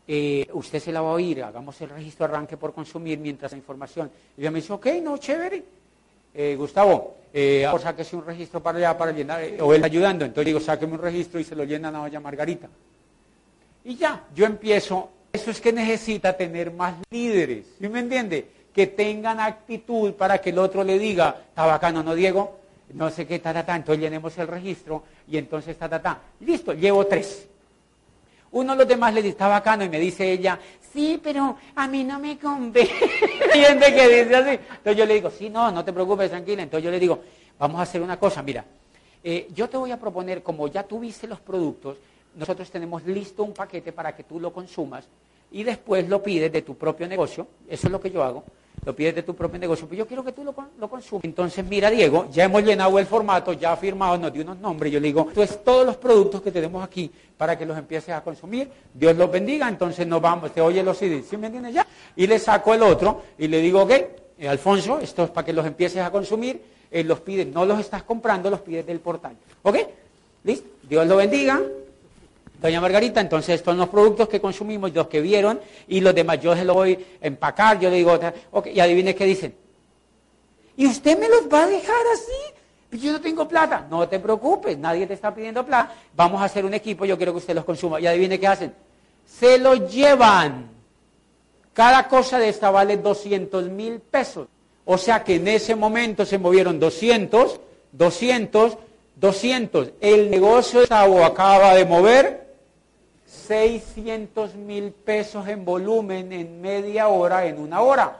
Eh, 0.07 0.47
usted 0.53 0.79
se 0.79 0.91
la 0.91 1.01
va 1.01 1.09
a 1.09 1.13
oír, 1.13 1.43
hagamos 1.43 1.79
el 1.81 1.89
registro 1.89 2.25
arranque 2.25 2.57
por 2.57 2.73
consumir 2.73 3.19
mientras 3.19 3.51
la 3.51 3.57
información. 3.57 4.11
Y 4.37 4.41
ella 4.41 4.51
me 4.51 4.61
dice, 4.61 4.73
ok, 4.73 4.87
no, 5.01 5.17
chévere. 5.17 5.63
Eh, 6.37 6.55
Gustavo, 6.57 7.15
eh, 7.33 7.65
ahora 7.65 7.83
sáquese 7.83 8.15
un 8.15 8.25
registro 8.25 8.61
para 8.61 8.77
allá 8.77 8.97
para 8.97 9.11
llenar, 9.11 9.41
eh, 9.41 9.57
o 9.61 9.73
él 9.73 9.83
ayudando. 9.83 10.25
Entonces 10.25 10.45
digo, 10.45 10.59
sáqueme 10.59 10.93
un 10.93 11.01
registro 11.01 11.39
y 11.39 11.43
se 11.43 11.55
lo 11.55 11.63
llenan 11.63 11.95
a 11.95 11.99
doña 11.99 12.19
Margarita. 12.19 12.67
Y 13.83 13.95
ya, 13.95 14.23
yo 14.33 14.45
empiezo. 14.45 15.09
Eso 15.31 15.51
es 15.51 15.59
que 15.59 15.73
necesita 15.73 16.35
tener 16.35 16.71
más 16.71 16.95
líderes. 17.09 17.65
¿Sí 17.79 17.89
me 17.89 17.99
entiende? 17.99 18.47
Que 18.73 18.87
tengan 18.87 19.39
actitud 19.39 20.13
para 20.13 20.39
que 20.39 20.49
el 20.49 20.59
otro 20.59 20.83
le 20.83 20.99
diga, 20.99 21.43
está 21.49 21.65
bacano, 21.65 22.03
¿no, 22.03 22.15
Diego? 22.15 22.59
No 22.93 23.09
sé 23.09 23.25
qué, 23.25 23.39
ta, 23.39 23.53
ta. 23.53 23.75
Entonces 23.75 24.01
llenemos 24.01 24.37
el 24.37 24.47
registro 24.47 25.03
y 25.27 25.37
entonces, 25.37 25.77
ta, 25.77 25.89
ta, 25.89 26.01
ta. 26.01 26.21
Listo, 26.41 26.73
llevo 26.73 27.05
tres. 27.05 27.47
Uno 28.51 28.73
de 28.73 28.79
los 28.79 28.87
demás 28.87 29.13
le 29.13 29.21
dice, 29.21 29.31
está 29.31 29.47
bacano, 29.47 29.83
y 29.83 29.89
me 29.89 29.99
dice 29.99 30.31
ella, 30.31 30.59
sí, 30.93 31.19
pero 31.21 31.57
a 31.75 31.87
mí 31.87 32.03
no 32.03 32.19
me 32.19 32.37
convence. 32.37 32.93
gente 33.51 33.85
que 33.93 34.23
dice 34.23 34.35
así. 34.35 34.49
Entonces 34.51 34.97
yo 34.97 35.05
le 35.05 35.13
digo, 35.15 35.29
sí, 35.29 35.49
no, 35.49 35.71
no 35.71 35.83
te 35.83 35.91
preocupes, 35.91 36.29
tranquila. 36.29 36.63
Entonces 36.63 36.85
yo 36.85 36.91
le 36.91 36.99
digo, 36.99 37.21
vamos 37.59 37.79
a 37.79 37.83
hacer 37.83 38.01
una 38.01 38.17
cosa, 38.17 38.41
mira, 38.41 38.63
eh, 39.23 39.47
yo 39.53 39.67
te 39.67 39.77
voy 39.77 39.91
a 39.91 39.99
proponer, 39.99 40.43
como 40.43 40.67
ya 40.67 40.83
tuviste 40.83 41.27
los 41.27 41.39
productos, 41.39 41.97
nosotros 42.35 42.69
tenemos 42.69 43.03
listo 43.05 43.43
un 43.43 43.53
paquete 43.53 43.91
para 43.91 44.15
que 44.15 44.23
tú 44.23 44.39
lo 44.39 44.51
consumas 44.51 45.05
y 45.51 45.63
después 45.63 46.07
lo 46.07 46.21
pides 46.21 46.51
de 46.51 46.61
tu 46.61 46.75
propio 46.75 47.07
negocio, 47.07 47.47
eso 47.67 47.87
es 47.87 47.91
lo 47.91 47.99
que 47.99 48.11
yo 48.11 48.23
hago, 48.23 48.43
lo 48.83 48.95
pides 48.95 49.15
de 49.15 49.23
tu 49.23 49.35
propio 49.35 49.59
negocio, 49.59 49.87
pero 49.87 49.99
yo 49.99 50.07
quiero 50.07 50.23
que 50.23 50.31
tú 50.31 50.43
lo, 50.43 50.53
lo 50.77 50.89
consumas. 50.89 51.23
Entonces, 51.23 51.65
mira, 51.65 51.89
Diego, 51.89 52.27
ya 52.31 52.45
hemos 52.45 52.63
llenado 52.63 52.97
el 52.99 53.05
formato, 53.05 53.53
ya 53.53 53.75
firmado, 53.77 54.17
nos 54.17 54.33
dio 54.33 54.43
unos 54.43 54.59
nombres, 54.59 54.91
yo 54.91 54.99
le 54.99 55.07
digo, 55.07 55.25
entonces 55.27 55.63
todos 55.63 55.85
los 55.85 55.97
productos 55.97 56.41
que 56.41 56.51
tenemos 56.51 56.83
aquí 56.83 57.11
para 57.37 57.57
que 57.57 57.65
los 57.65 57.77
empieces 57.77 58.13
a 58.13 58.21
consumir, 58.21 58.69
Dios 58.93 59.15
los 59.15 59.31
bendiga, 59.31 59.67
entonces 59.67 60.05
nos 60.05 60.21
vamos, 60.21 60.51
te 60.51 60.61
oye 60.61 60.83
los 60.83 60.97
CDs, 60.97 61.25
¿sí 61.27 61.37
me 61.37 61.47
entiendes 61.47 61.73
ya? 61.73 61.87
Y 62.15 62.27
le 62.27 62.39
saco 62.39 62.73
el 62.73 62.83
otro 62.83 63.23
y 63.37 63.47
le 63.47 63.59
digo, 63.59 63.81
ok, 63.83 63.91
eh, 64.37 64.47
Alfonso, 64.47 64.99
esto 64.99 65.23
es 65.23 65.29
para 65.29 65.45
que 65.45 65.53
los 65.53 65.65
empieces 65.65 66.01
a 66.01 66.11
consumir, 66.11 66.61
eh, 66.91 67.03
los 67.03 67.19
pides, 67.21 67.47
no 67.47 67.65
los 67.65 67.79
estás 67.79 68.03
comprando, 68.03 68.49
los 68.49 68.61
pides 68.61 68.85
del 68.85 68.99
portal, 68.99 69.35
¿ok? 69.63 69.77
¿Listo? 70.43 70.69
Dios 70.83 71.07
lo 71.07 71.17
bendiga, 71.17 71.61
Doña 72.65 72.81
Margarita, 72.81 73.21
entonces 73.21 73.55
estos 73.55 73.73
son 73.73 73.77
los 73.77 73.89
productos 73.89 74.27
que 74.27 74.41
consumimos, 74.41 74.91
los 74.91 75.07
que 75.07 75.21
vieron, 75.21 75.61
y 75.87 76.01
los 76.01 76.15
demás 76.15 76.41
yo 76.41 76.55
se 76.55 76.65
los 76.65 76.75
voy 76.75 77.05
a 77.21 77.27
empacar, 77.27 77.79
yo 77.79 77.91
le 77.91 77.97
digo, 77.97 78.19
ok, 78.49 78.67
y 78.73 78.79
adivine 78.79 79.13
qué 79.13 79.23
dicen. 79.25 79.55
¿Y 80.75 80.87
usted 80.87 81.15
me 81.19 81.29
los 81.29 81.43
va 81.43 81.65
a 81.65 81.67
dejar 81.67 82.01
así? 82.11 82.97
Yo 82.97 83.11
no 83.11 83.21
tengo 83.21 83.47
plata. 83.47 83.85
No 83.87 84.09
te 84.09 84.19
preocupes, 84.19 84.79
nadie 84.79 85.05
te 85.05 85.13
está 85.13 85.31
pidiendo 85.35 85.63
plata. 85.63 85.93
Vamos 86.15 86.41
a 86.41 86.45
hacer 86.45 86.65
un 86.65 86.73
equipo, 86.73 87.05
yo 87.05 87.17
quiero 87.17 87.33
que 87.33 87.37
usted 87.37 87.53
los 87.53 87.65
consuma. 87.65 87.99
Y 87.99 88.07
adivine 88.07 88.39
qué 88.39 88.47
hacen. 88.47 88.73
Se 89.27 89.59
los 89.59 89.93
llevan. 89.93 90.71
Cada 91.71 92.07
cosa 92.07 92.39
de 92.39 92.49
esta 92.49 92.71
vale 92.71 92.97
200 92.97 93.69
mil 93.69 93.99
pesos. 93.99 94.47
O 94.85 94.97
sea 94.97 95.23
que 95.23 95.35
en 95.35 95.47
ese 95.49 95.75
momento 95.75 96.25
se 96.25 96.39
movieron 96.39 96.79
200, 96.79 97.59
200, 97.91 98.77
200. 99.17 99.91
El 100.01 100.31
negocio 100.31 100.79
de 100.79 100.87
Sabo 100.87 101.23
acaba 101.23 101.75
de 101.75 101.85
mover 101.85 102.44
600 103.25 104.55
mil 104.55 104.91
pesos 104.91 105.47
en 105.47 105.65
volumen 105.65 106.31
en 106.31 106.61
media 106.61 107.07
hora, 107.07 107.45
en 107.45 107.59
una 107.59 107.81
hora. 107.81 108.19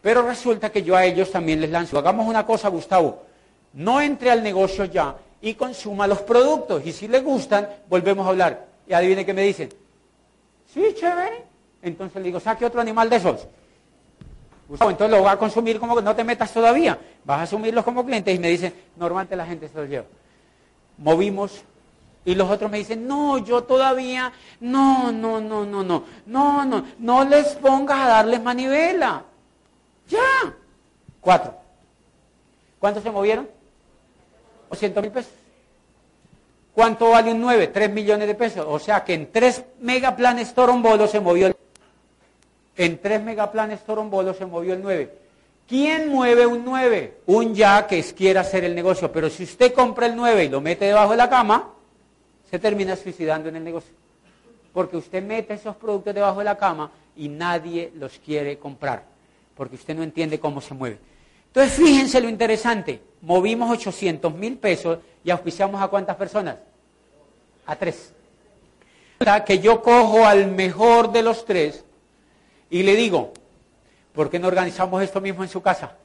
Pero 0.00 0.22
resulta 0.22 0.70
que 0.70 0.82
yo 0.82 0.96
a 0.96 1.04
ellos 1.04 1.30
también 1.30 1.60
les 1.60 1.70
lanzo. 1.70 1.98
Hagamos 1.98 2.26
una 2.26 2.44
cosa, 2.46 2.68
Gustavo. 2.68 3.22
No 3.72 4.00
entre 4.00 4.30
al 4.30 4.42
negocio 4.42 4.84
ya 4.84 5.16
y 5.40 5.54
consuma 5.54 6.06
los 6.06 6.20
productos. 6.22 6.84
Y 6.86 6.92
si 6.92 7.08
le 7.08 7.20
gustan, 7.20 7.68
volvemos 7.88 8.26
a 8.26 8.30
hablar. 8.30 8.66
Y 8.86 8.92
adivine 8.92 9.24
qué 9.24 9.34
me 9.34 9.42
dicen. 9.42 9.70
Sí, 10.72 10.82
chévere. 10.94 11.44
Entonces 11.82 12.16
le 12.16 12.26
digo, 12.28 12.40
saque 12.40 12.64
otro 12.64 12.80
animal 12.80 13.10
de 13.10 13.16
esos. 13.16 13.46
Gustavo, 14.68 14.90
entonces 14.90 15.16
lo 15.16 15.22
va 15.22 15.32
a 15.32 15.38
consumir 15.38 15.78
como 15.78 15.96
que 15.96 16.02
no 16.02 16.14
te 16.16 16.24
metas 16.24 16.52
todavía. 16.52 16.98
Vas 17.24 17.40
a 17.40 17.42
asumirlos 17.42 17.84
como 17.84 18.04
clientes 18.04 18.34
y 18.34 18.38
me 18.38 18.48
dicen, 18.48 18.72
normalmente 18.96 19.36
la 19.36 19.46
gente 19.46 19.68
se 19.68 19.78
los 19.78 19.88
lleva. 19.88 20.06
Movimos 20.96 21.64
y 22.24 22.34
los 22.34 22.50
otros 22.50 22.70
me 22.70 22.78
dicen, 22.78 23.06
no, 23.06 23.38
yo 23.38 23.64
todavía, 23.64 24.32
no, 24.60 25.12
no, 25.12 25.40
no, 25.40 25.64
no, 25.64 25.82
no, 25.82 26.04
no, 26.26 26.64
no, 26.64 26.84
no 26.98 27.24
les 27.24 27.48
pongas 27.56 27.98
a 27.98 28.08
darles 28.08 28.42
manivela. 28.42 29.24
Ya. 30.08 30.54
Cuatro. 31.20 31.54
¿Cuántos 32.78 33.02
se 33.02 33.10
movieron? 33.10 33.48
200 34.70 35.02
mil 35.02 35.12
pesos. 35.12 35.32
¿Cuánto 36.74 37.10
vale 37.10 37.32
un 37.32 37.40
9? 37.40 37.68
3 37.68 37.90
millones 37.90 38.26
de 38.26 38.34
pesos. 38.34 38.66
O 38.68 38.78
sea 38.78 39.04
que 39.04 39.14
en 39.14 39.30
tres 39.30 39.64
megaplanes 39.80 40.54
Torombolo 40.54 41.06
se 41.06 41.20
movió 41.20 41.46
el... 41.46 41.56
En 42.76 42.98
tres 43.00 43.22
megaplanes 43.22 43.84
Torombolo 43.84 44.34
se 44.34 44.46
movió 44.46 44.74
el 44.74 44.82
9. 44.82 45.18
¿Quién 45.68 46.08
mueve 46.08 46.46
un 46.46 46.64
9? 46.64 47.20
Un 47.26 47.54
ya 47.54 47.86
que 47.86 48.02
quiera 48.02 48.40
hacer 48.40 48.64
el 48.64 48.74
negocio. 48.74 49.12
Pero 49.12 49.30
si 49.30 49.44
usted 49.44 49.72
compra 49.72 50.06
el 50.06 50.16
9 50.16 50.44
y 50.44 50.48
lo 50.48 50.60
mete 50.60 50.86
debajo 50.86 51.12
de 51.12 51.16
la 51.16 51.30
cama, 51.30 51.70
se 52.54 52.60
termina 52.60 52.94
suicidando 52.94 53.48
en 53.48 53.56
el 53.56 53.64
negocio. 53.64 53.92
Porque 54.72 54.96
usted 54.96 55.20
mete 55.20 55.54
esos 55.54 55.74
productos 55.74 56.14
debajo 56.14 56.38
de 56.38 56.44
la 56.44 56.56
cama 56.56 56.88
y 57.16 57.28
nadie 57.28 57.90
los 57.96 58.20
quiere 58.20 58.60
comprar. 58.60 59.02
Porque 59.56 59.74
usted 59.74 59.92
no 59.96 60.04
entiende 60.04 60.38
cómo 60.38 60.60
se 60.60 60.72
mueve. 60.72 61.00
Entonces, 61.48 61.72
fíjense 61.72 62.20
lo 62.20 62.28
interesante. 62.28 63.02
Movimos 63.22 63.68
800 63.72 64.32
mil 64.32 64.56
pesos 64.56 65.00
y 65.24 65.30
auspiciamos 65.32 65.82
a 65.82 65.88
cuántas 65.88 66.14
personas? 66.14 66.58
A 67.66 67.74
tres. 67.74 68.14
Que 69.44 69.58
yo 69.58 69.82
cojo 69.82 70.24
al 70.24 70.46
mejor 70.46 71.10
de 71.10 71.22
los 71.24 71.44
tres 71.44 71.84
y 72.70 72.84
le 72.84 72.94
digo, 72.94 73.32
¿por 74.12 74.30
qué 74.30 74.38
no 74.38 74.46
organizamos 74.46 75.02
esto 75.02 75.20
mismo 75.20 75.42
en 75.42 75.48
su 75.48 75.60
casa? 75.60 75.96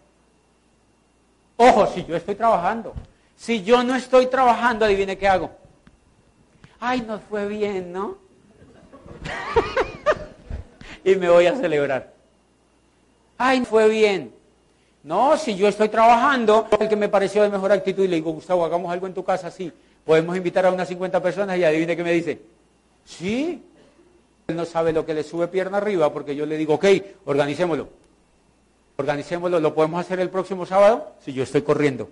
Ojo, 1.58 1.86
si 1.94 2.06
yo 2.06 2.16
estoy 2.16 2.34
trabajando. 2.34 2.96
Si 3.36 3.62
yo 3.62 3.84
no 3.84 3.96
estoy 3.96 4.26
trabajando, 4.26 4.86
adivine 4.86 5.16
qué 5.16 5.28
hago. 5.28 5.59
Ay, 6.80 7.02
nos 7.02 7.22
fue 7.24 7.48
bien, 7.48 7.92
¿no? 7.92 8.18
y 11.04 11.16
me 11.16 11.30
voy 11.30 11.46
a 11.46 11.56
celebrar. 11.56 12.14
Ay, 13.38 13.66
fue 13.66 13.90
bien. 13.90 14.34
No, 15.04 15.38
si 15.38 15.56
yo 15.56 15.68
estoy 15.68 15.90
trabajando, 15.90 16.68
el 16.80 16.90
que 16.90 16.96
me 16.96 17.10
pareció 17.10 17.44
de 17.44 17.50
mejor 17.50 17.72
actitud 17.72 18.04
y 18.04 18.08
le 18.08 18.18
digo, 18.18 18.32
Gustavo, 18.32 18.66
hagamos 18.66 18.92
algo 18.92 19.08
en 19.08 19.14
tu 19.14 19.24
casa, 19.24 19.50
sí. 19.50 19.72
Podemos 20.06 20.36
invitar 20.36 20.66
a 20.66 20.72
unas 20.72 20.88
50 20.88 21.22
personas 21.22 21.58
y 21.58 21.64
adivine 21.64 21.96
qué 21.96 22.04
me 22.04 22.12
dice. 22.12 22.42
Sí. 23.06 23.64
Él 24.48 24.56
no 24.56 24.66
sabe 24.66 24.92
lo 24.92 25.06
que 25.06 25.14
le 25.14 25.24
sube 25.24 25.48
pierna 25.48 25.78
arriba 25.78 26.12
porque 26.12 26.36
yo 26.36 26.46
le 26.46 26.58
digo, 26.58 26.76
ok, 26.76 26.86
organicémoslo. 27.26 27.90
Organicémoslo, 28.98 29.60
¿lo 29.60 29.74
podemos 29.74 30.02
hacer 30.02 30.20
el 30.20 30.30
próximo 30.30 30.66
sábado? 30.66 31.14
Si 31.24 31.32
yo 31.32 31.44
estoy 31.44 31.62
corriendo. 31.62 32.10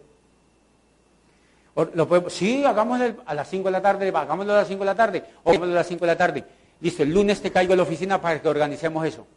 Sí, 2.29 2.63
hagámoslo 2.65 3.17
a 3.25 3.33
las 3.35 3.49
5 3.49 3.65
de 3.65 3.71
la 3.71 3.81
tarde, 3.81 4.07
hagámoslo 4.09 4.53
a 4.53 4.57
las 4.57 4.67
5 4.67 4.79
de 4.79 4.85
la 4.85 4.95
tarde, 4.95 5.23
o 5.43 5.49
hagámoslo 5.49 5.73
a 5.73 5.77
las 5.77 5.87
5 5.87 6.05
de 6.05 6.07
la 6.07 6.17
tarde. 6.17 6.43
Listo, 6.81 7.03
el 7.03 7.13
lunes 7.13 7.39
te 7.41 7.51
caigo 7.51 7.73
a 7.73 7.75
la 7.75 7.83
oficina 7.83 8.19
para 8.19 8.41
que 8.41 8.47
organicemos 8.47 9.05
eso. 9.05 9.27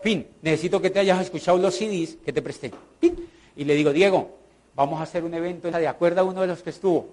Fin, 0.00 0.28
necesito 0.42 0.80
que 0.80 0.90
te 0.90 1.00
hayas 1.00 1.20
escuchado 1.20 1.58
los 1.58 1.74
CDs 1.74 2.18
que 2.24 2.32
te 2.32 2.40
presté. 2.40 2.70
Y 3.56 3.64
le 3.64 3.74
digo, 3.74 3.92
Diego, 3.92 4.36
vamos 4.76 5.00
a 5.00 5.02
hacer 5.02 5.24
un 5.24 5.34
evento, 5.34 5.68
de 5.68 5.88
acuerdo 5.88 6.20
a 6.20 6.24
uno 6.24 6.40
de 6.42 6.46
los 6.46 6.62
que 6.62 6.70
estuvo. 6.70 7.08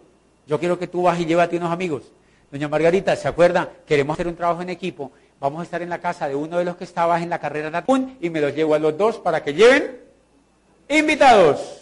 Yo 0.45 0.59
quiero 0.59 0.77
que 0.77 0.87
tú 0.87 1.01
vas 1.01 1.19
y 1.19 1.25
llévate 1.25 1.57
unos 1.57 1.71
amigos. 1.71 2.03
Doña 2.51 2.67
Margarita, 2.67 3.15
¿se 3.15 3.27
acuerda? 3.27 3.67
Queremos 3.87 4.13
hacer 4.13 4.27
un 4.27 4.35
trabajo 4.35 4.61
en 4.61 4.69
equipo. 4.69 5.11
Vamos 5.39 5.61
a 5.61 5.63
estar 5.63 5.81
en 5.81 5.89
la 5.89 5.99
casa 5.99 6.27
de 6.27 6.35
uno 6.35 6.59
de 6.59 6.65
los 6.65 6.75
que 6.75 6.83
estaba 6.83 7.19
en 7.19 7.29
la 7.29 7.39
carrera 7.39 7.71
de 7.71 8.15
y 8.21 8.29
me 8.29 8.39
los 8.39 8.53
llevo 8.53 8.75
a 8.75 8.79
los 8.79 8.95
dos 8.95 9.17
para 9.17 9.43
que 9.43 9.55
lleven 9.55 9.99
invitados. 10.87 11.81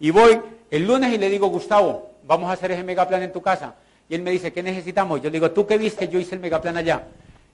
Y 0.00 0.10
voy 0.10 0.40
el 0.76 0.88
lunes 0.88 1.12
y 1.12 1.18
le 1.18 1.30
digo, 1.30 1.46
Gustavo, 1.46 2.10
vamos 2.26 2.50
a 2.50 2.54
hacer 2.54 2.72
ese 2.72 2.82
megaplan 2.82 3.22
en 3.22 3.32
tu 3.32 3.40
casa. 3.40 3.76
Y 4.08 4.16
él 4.16 4.22
me 4.22 4.32
dice, 4.32 4.52
¿qué 4.52 4.60
necesitamos? 4.60 5.22
Yo 5.22 5.30
le 5.30 5.34
digo, 5.34 5.52
¿tú 5.52 5.64
qué 5.64 5.78
viste? 5.78 6.08
Yo 6.08 6.18
hice 6.18 6.34
el 6.34 6.40
megaplan 6.40 6.76
allá. 6.76 7.06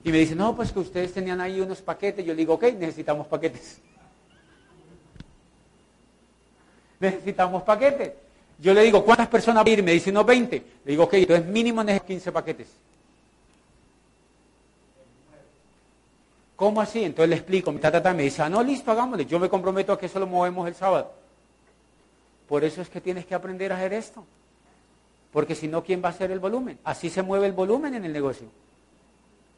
Y 0.02 0.10
me 0.10 0.16
dice, 0.16 0.34
no, 0.34 0.56
pues 0.56 0.72
que 0.72 0.78
ustedes 0.78 1.12
tenían 1.12 1.38
ahí 1.38 1.60
unos 1.60 1.82
paquetes. 1.82 2.24
Yo 2.24 2.32
le 2.32 2.38
digo, 2.38 2.54
ok, 2.54 2.64
necesitamos 2.78 3.26
paquetes. 3.26 3.78
necesitamos 7.00 7.62
paquetes. 7.62 8.12
Yo 8.58 8.72
le 8.72 8.84
digo, 8.84 9.04
¿cuántas 9.04 9.28
personas 9.28 9.64
van 9.64 9.68
a 9.68 9.70
ir? 9.70 9.82
Me 9.82 9.92
dice, 9.92 10.10
no, 10.10 10.24
20. 10.24 10.56
Le 10.56 10.90
digo, 10.90 11.04
ok, 11.04 11.12
entonces 11.12 11.44
mínimo 11.44 11.84
necesito 11.84 12.06
15 12.06 12.32
paquetes. 12.32 12.68
¿Cómo 16.56 16.80
así? 16.80 17.04
Entonces 17.04 17.28
le 17.28 17.36
explico, 17.36 17.70
mi 17.70 17.80
tata 17.80 18.14
me 18.14 18.22
dice, 18.22 18.40
ah, 18.40 18.48
no, 18.48 18.62
listo, 18.62 18.90
hagámosle. 18.90 19.26
Yo 19.26 19.38
me 19.38 19.50
comprometo 19.50 19.92
a 19.92 19.98
que 19.98 20.06
eso 20.06 20.18
lo 20.18 20.26
movemos 20.26 20.66
el 20.66 20.74
sábado. 20.74 21.19
Por 22.50 22.64
eso 22.64 22.82
es 22.82 22.88
que 22.88 23.00
tienes 23.00 23.26
que 23.26 23.36
aprender 23.36 23.70
a 23.70 23.76
hacer 23.76 23.92
esto. 23.92 24.24
Porque 25.32 25.54
si 25.54 25.68
no, 25.68 25.84
¿quién 25.84 26.02
va 26.02 26.08
a 26.08 26.10
hacer 26.10 26.32
el 26.32 26.40
volumen? 26.40 26.80
Así 26.82 27.08
se 27.08 27.22
mueve 27.22 27.46
el 27.46 27.52
volumen 27.52 27.94
en 27.94 28.04
el 28.04 28.12
negocio. 28.12 28.48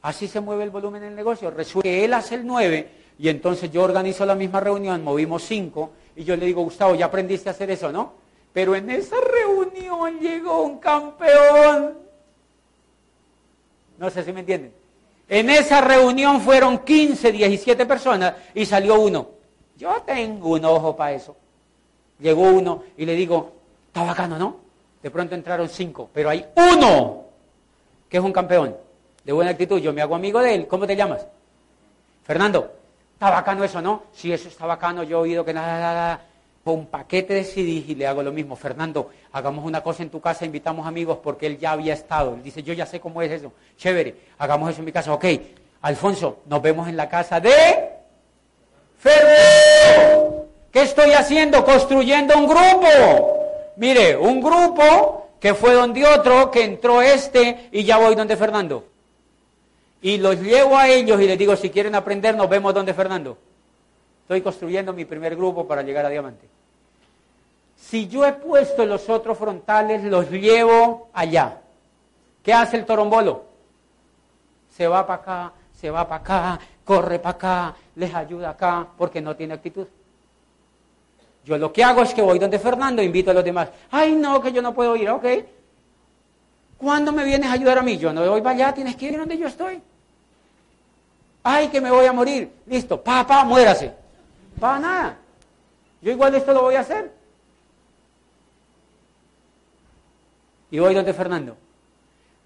Así 0.03 0.29
se 0.29 0.41
mueve 0.41 0.65
el 0.65 0.69
volumen 0.69 1.03
en 1.03 1.09
el 1.09 1.17
negocio. 1.17 1.51
Resulta 1.51 1.85
que 1.85 2.05
él 2.05 2.13
hace 2.13 2.35
el 2.35 2.47
9 2.47 2.91
y 3.19 3.31
entonces 3.31 3.73
yo 3.73 3.83
organizo 3.83 4.27
la 4.27 4.35
misma 4.35 4.61
reunión, 4.61 5.03
movimos 5.03 5.43
5 5.45 5.91
y 6.17 6.25
yo 6.25 6.37
le 6.37 6.45
digo, 6.45 6.63
Gustavo, 6.65 6.95
ya 6.95 7.07
aprendiste 7.07 7.49
a 7.49 7.53
hacer 7.53 7.71
eso, 7.71 7.91
¿no? 7.91 8.13
Pero 8.53 8.77
en 8.77 8.91
esa 8.91 9.17
reunión 9.23 10.21
llegó 10.21 10.61
un 10.61 10.79
campeón. 10.79 11.97
No 13.97 14.11
sé 14.11 14.23
si 14.23 14.35
me 14.35 14.41
entienden. 14.41 14.75
En 15.31 15.49
esa 15.49 15.81
reunión 15.81 16.43
fueron 16.43 16.81
15, 16.81 17.33
17 17.33 17.87
personas 17.87 18.35
y 18.53 18.67
salió 18.67 19.01
uno. 19.01 19.29
Yo 19.79 20.03
tengo 20.05 20.51
un 20.51 20.65
ojo 20.67 20.95
para 20.95 21.13
eso. 21.13 21.37
Llegó 22.23 22.43
uno 22.43 22.85
y 22.97 23.05
le 23.05 23.15
digo, 23.15 23.53
está 23.89 24.05
bacano, 24.05 24.39
¿no? 24.39 24.57
De 25.03 25.11
pronto 25.11 25.35
entraron 25.35 25.69
cinco, 25.69 26.09
pero 26.13 26.31
hay 26.31 26.47
uno 26.57 27.25
que 28.09 28.19
es 28.19 28.23
un 28.23 28.33
campeón 28.33 28.77
de 29.25 29.33
buena 29.33 29.51
actitud. 29.51 29.81
Yo 29.81 29.93
me 29.93 30.03
hago 30.03 30.15
amigo 30.15 30.41
de 30.41 30.55
él. 30.55 30.67
¿Cómo 30.69 30.87
te 30.87 30.95
llamas? 30.95 31.27
Fernando. 32.23 32.73
Está 33.15 33.31
bacano 33.31 33.65
eso, 33.65 33.81
¿no? 33.81 34.05
Sí, 34.13 34.33
eso 34.33 34.49
está 34.49 34.67
bacano. 34.67 35.03
Yo 35.03 35.19
he 35.19 35.23
oído 35.23 35.45
que 35.45 35.53
nada, 35.53 35.81
nada, 35.81 36.21
un 36.65 36.87
paquete 36.87 37.35
de 37.35 37.45
CDs 37.45 37.89
y 37.89 37.95
le 37.95 38.07
hago 38.07 38.23
lo 38.23 38.33
mismo. 38.33 38.57
Fernando, 38.57 39.11
hagamos 39.33 39.65
una 39.65 39.81
cosa 39.81 40.03
en 40.03 40.11
tu 40.11 40.21
casa, 40.21 40.45
invitamos 40.45 40.87
amigos 40.87 41.19
porque 41.23 41.47
él 41.47 41.59
ya 41.59 41.73
había 41.73 41.95
estado. 41.95 42.35
Él 42.35 42.43
dice, 42.43 42.63
yo 42.63 42.73
ya 42.73 42.87
sé 42.87 43.01
cómo 43.01 43.23
es 43.23 43.31
eso. 43.31 43.53
Chévere, 43.77 44.17
hagamos 44.39 44.71
eso 44.71 44.81
en 44.81 44.87
mi 44.87 44.93
casa. 44.93 45.13
Ok, 45.13 45.25
Alfonso, 45.83 46.39
nos 46.47 46.63
vemos 46.63 46.89
en 46.89 46.97
la 46.97 47.09
casa 47.09 47.41
de 47.41 47.51
Fernando. 48.99 49.52
¿Qué 50.73 50.83
estoy 50.83 51.13
haciendo? 51.13 51.65
Construyendo 51.65 52.37
un 52.37 52.47
grupo. 52.47 53.45
Mire, 53.77 54.17
un 54.17 54.41
grupo 54.41 55.29
que 55.39 55.55
fue 55.55 55.75
donde 55.75 56.07
otro, 56.07 56.51
que 56.51 56.65
entró 56.65 57.03
este 57.03 57.69
y 57.73 57.85
ya 57.85 57.99
voy 57.99 58.15
donde 58.15 58.37
Fernando. 58.37 58.85
Y 60.01 60.19
los 60.19 60.41
llevo 60.41 60.77
a 60.77 60.89
ellos 60.89 61.21
y 61.21 61.27
les 61.27 61.39
digo, 61.39 61.55
si 61.57 61.71
quieren 61.71 61.95
aprender, 61.95 62.35
nos 62.35 62.49
vemos 62.49 62.73
donde 62.73 62.95
Fernando. 62.95 63.37
Estoy 64.23 64.41
construyendo 64.41 64.93
mi 64.93 65.05
primer 65.05 65.37
grupo 65.37 65.67
para 65.67 65.83
llegar 65.83 66.07
a 66.07 66.09
diamante. 66.09 66.49
Si 67.77 68.09
yo 68.09 68.25
he 68.25 68.33
puesto 68.33 68.87
los 68.87 69.09
otros 69.11 69.37
frontales, 69.37 70.03
los 70.05 70.31
llevo 70.31 71.09
allá. 71.13 71.61
¿Qué 72.43 72.53
hace 72.53 72.79
el 72.79 72.87
torombolo? 72.87 73.45
Se 74.71 74.87
va 74.89 75.07
para 75.07 75.23
acá, 75.23 75.53
se 75.79 75.91
va 75.91 76.09
para 76.09 76.21
acá, 76.23 76.61
corre 76.85 77.19
para 77.19 77.35
acá, 77.35 77.77
les 77.97 78.15
ayuda 78.15 78.51
acá, 78.51 78.87
porque 78.97 79.21
no 79.21 79.37
tiene 79.37 79.55
actitud. 79.55 79.87
Yo 81.45 81.59
lo 81.59 81.73
que 81.73 81.83
hago 81.83 82.03
es 82.03 82.15
que 82.15 82.23
voy 82.23 82.39
donde 82.39 82.59
Fernando, 82.59 83.03
invito 83.03 83.31
a 83.31 83.35
los 83.35 83.45
demás. 83.45 83.69
Ay, 83.91 84.15
no, 84.15 84.41
que 84.41 84.53
yo 84.53 84.63
no 84.63 84.73
puedo 84.73 84.95
ir, 84.97 85.11
ok. 85.11 85.25
¿Cuándo 86.79 87.13
me 87.13 87.25
vienes 87.25 87.49
a 87.49 87.53
ayudar 87.53 87.79
a 87.79 87.83
mí? 87.83 87.97
Yo 87.99 88.13
no 88.13 88.29
voy 88.29 88.41
para 88.41 88.55
allá, 88.55 88.75
tienes 88.75 88.97
que 88.97 89.07
ir 89.07 89.19
donde 89.19 89.37
yo 89.37 89.47
estoy. 89.47 89.81
Ay, 91.43 91.69
que 91.69 91.81
me 91.81 91.91
voy 91.91 92.07
a 92.07 92.13
morir. 92.13 92.53
Listo, 92.67 93.03
papá, 93.03 93.45
muérase. 93.45 93.93
Para 94.59 94.79
nada. 94.79 95.17
Yo 96.01 96.13
igual 96.13 96.35
esto 96.35 96.53
lo 96.53 96.63
voy 96.63 96.77
a 96.77 96.81
hacer. 96.81 97.13
Y 100.71 100.79
voy 100.79 100.95
donde 100.95 101.13
Fernando. 101.13 101.57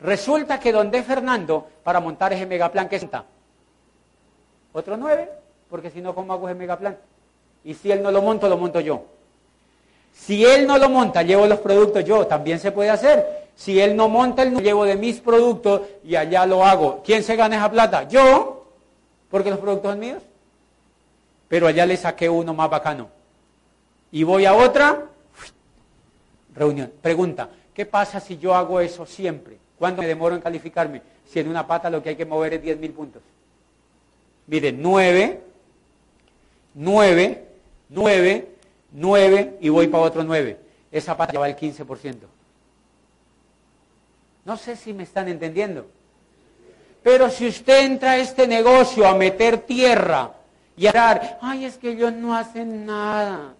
Resulta 0.01 0.59
que 0.59 0.73
donde 0.73 1.02
Fernando, 1.02 1.68
para 1.82 2.01
montar 2.01 2.32
ese 2.32 2.44
megaplan, 2.47 2.89
¿qué 2.89 2.97
está? 2.97 3.24
Otro 4.73 4.97
nueve, 4.97 5.31
porque 5.70 5.90
si 5.90 6.01
no, 6.01 6.14
¿cómo 6.14 6.32
hago 6.32 6.48
ese 6.48 6.59
megaplan? 6.59 6.98
Y 7.66 7.74
si 7.74 7.93
él 7.93 8.02
no 8.02 8.10
lo 8.10 8.22
monta, 8.22 8.48
lo 8.48 8.56
monto 8.56 8.80
yo. 8.80 9.05
Si 10.14 10.43
él 10.47 10.66
no 10.66 10.78
lo 10.78 10.88
monta, 10.88 11.22
llevo 11.22 11.47
los 11.47 11.59
productos 11.59 12.02
yo, 12.05 12.26
también 12.26 12.59
se 12.59 12.72
puede 12.72 12.88
hacer. 12.88 13.51
Si 13.55 13.78
él 13.78 13.94
no 13.94 14.09
monta, 14.09 14.43
él 14.43 14.55
no 14.55 14.60
llevo 14.60 14.86
de 14.86 14.97
mis 14.97 15.20
productos 15.20 15.82
y 16.02 16.16
allá 16.16 16.47
lo 16.47 16.64
hago. 16.64 17.02
¿Quién 17.05 17.22
se 17.22 17.36
gana 17.36 17.56
esa 17.56 17.70
plata? 17.70 18.09
Yo, 18.09 18.66
porque 19.30 19.51
los 19.51 19.59
productos 19.59 19.90
son 19.90 20.01
míos 20.01 20.22
pero 21.48 21.66
allá 21.66 21.86
le 21.86 21.97
saqué 21.97 22.28
uno 22.28 22.55
más 22.55 22.70
bacano. 22.70 23.09
Y 24.10 24.22
voy 24.22 24.44
a 24.47 24.55
otra 24.55 25.05
reunión. 26.55 26.93
Pregunta, 27.02 27.48
¿qué 27.74 27.86
pasa 27.86 28.20
si 28.20 28.38
yo 28.38 28.55
hago 28.55 28.80
eso 28.80 29.06
siempre? 29.06 29.59
¿Cuánto 29.78 30.02
me 30.02 30.09
demoro 30.09 30.34
en 30.34 30.40
calificarme? 30.40 31.02
Si 31.26 31.38
en 31.38 31.48
una 31.48 31.66
pata 31.66 31.90
lo 31.90 32.02
que 32.02 32.10
hay 32.10 32.16
que 32.16 32.24
mover 32.24 32.55
es 32.55 32.62
10.000 32.62 32.93
puntos. 32.93 33.22
Miren, 34.47 34.80
9, 34.80 35.40
9, 36.74 37.45
9, 37.88 38.48
9 38.92 39.58
y 39.60 39.68
voy 39.68 39.88
para 39.88 40.04
otro 40.04 40.24
9. 40.24 40.58
Esa 40.90 41.16
pata 41.16 41.32
ya 41.32 41.40
va 41.40 41.48
el 41.48 41.56
15%. 41.56 42.16
No 44.44 44.56
sé 44.56 44.76
si 44.76 44.92
me 44.92 45.02
están 45.02 45.28
entendiendo. 45.28 45.86
Pero 47.02 47.30
si 47.30 47.48
usted 47.48 47.84
entra 47.84 48.12
a 48.12 48.18
este 48.18 48.46
negocio 48.46 49.06
a 49.06 49.14
meter 49.14 49.58
tierra, 49.58 50.32
y 50.76 50.86
orar. 50.86 51.38
Ay, 51.40 51.64
es 51.64 51.78
que 51.78 51.90
ellos 51.90 52.12
no 52.12 52.36
hacen 52.36 52.84
nada. 52.84 53.54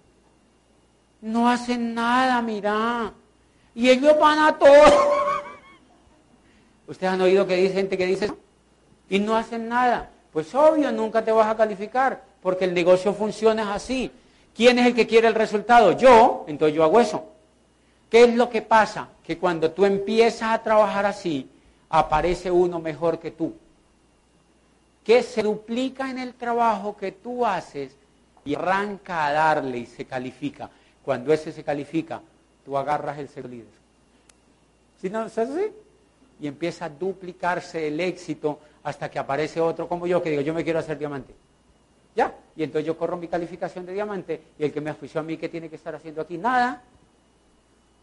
No 1.20 1.48
hacen 1.48 1.94
nada, 1.94 2.42
mira. 2.42 3.12
Y 3.74 3.88
ellos 3.88 4.18
van 4.20 4.38
a 4.38 4.58
todo. 4.58 4.68
¿Ustedes 6.86 7.12
han 7.12 7.20
oído 7.20 7.46
que 7.46 7.56
dice 7.56 7.74
gente 7.74 7.96
que 7.96 8.06
dice? 8.06 8.30
Y 9.08 9.18
no 9.18 9.34
hacen 9.34 9.68
nada. 9.68 10.10
Pues 10.32 10.54
obvio, 10.54 10.92
nunca 10.92 11.24
te 11.24 11.32
vas 11.32 11.48
a 11.48 11.56
calificar, 11.56 12.22
porque 12.47 12.64
el 12.64 12.74
negocio 12.74 13.12
funciona 13.12 13.74
así. 13.74 14.09
¿Quién 14.55 14.78
es 14.78 14.86
el 14.86 14.94
que 14.94 15.09
quiere 15.09 15.27
el 15.27 15.35
resultado? 15.35 15.90
Yo, 15.98 16.44
entonces 16.47 16.77
yo 16.77 16.85
hago 16.85 17.01
eso. 17.01 17.24
¿Qué 18.09 18.23
es 18.23 18.36
lo 18.36 18.48
que 18.48 18.62
pasa? 18.62 19.09
Que 19.24 19.36
cuando 19.36 19.73
tú 19.73 19.85
empiezas 19.85 20.52
a 20.52 20.62
trabajar 20.62 21.06
así, 21.06 21.51
aparece 21.89 22.48
uno 22.48 22.78
mejor 22.78 23.18
que 23.18 23.32
tú 23.32 23.52
que 25.02 25.24
se 25.24 25.43
duplica 25.43 26.09
en 26.09 26.18
el 26.18 26.35
trabajo 26.35 26.97
que 26.97 27.10
tú 27.10 27.44
haces 27.44 27.97
y 28.44 28.55
arranca 28.55 29.27
a 29.27 29.32
darle 29.32 29.78
y 29.78 29.86
se 29.86 30.05
califica. 30.05 30.70
Cuando 31.05 31.32
ese 31.32 31.51
se 31.51 31.64
califica, 31.64 32.23
tú 32.64 32.78
agarras 32.78 33.18
el 33.18 33.28
ser 33.28 33.48
líder. 33.48 33.74
¿Sí 35.02 35.10
no? 35.10 35.27
Y 36.40 36.47
empieza 36.47 36.85
a 36.85 36.90
duplicarse 36.90 37.89
el 37.89 37.98
éxito 37.98 38.60
hasta 38.85 39.10
que 39.10 39.18
aparece 39.18 39.60
otro 39.60 39.89
como 39.89 40.06
yo 40.06 40.23
que 40.23 40.31
digo, 40.31 40.43
yo 40.43 40.55
me 40.55 40.62
quiero 40.62 40.78
hacer 40.78 40.97
diamante. 40.97 41.35
Ya, 42.16 42.34
y 42.56 42.64
entonces 42.64 42.86
yo 42.86 42.97
corro 42.97 43.16
mi 43.16 43.28
calificación 43.28 43.86
de 43.86 43.93
diamante 43.93 44.40
y 44.59 44.64
el 44.64 44.72
que 44.72 44.80
me 44.80 44.90
afició 44.90 45.20
a 45.20 45.22
mí, 45.22 45.36
¿qué 45.36 45.48
tiene 45.48 45.68
que 45.68 45.76
estar 45.76 45.94
haciendo 45.94 46.22
aquí? 46.22 46.38
Nada, 46.38 46.82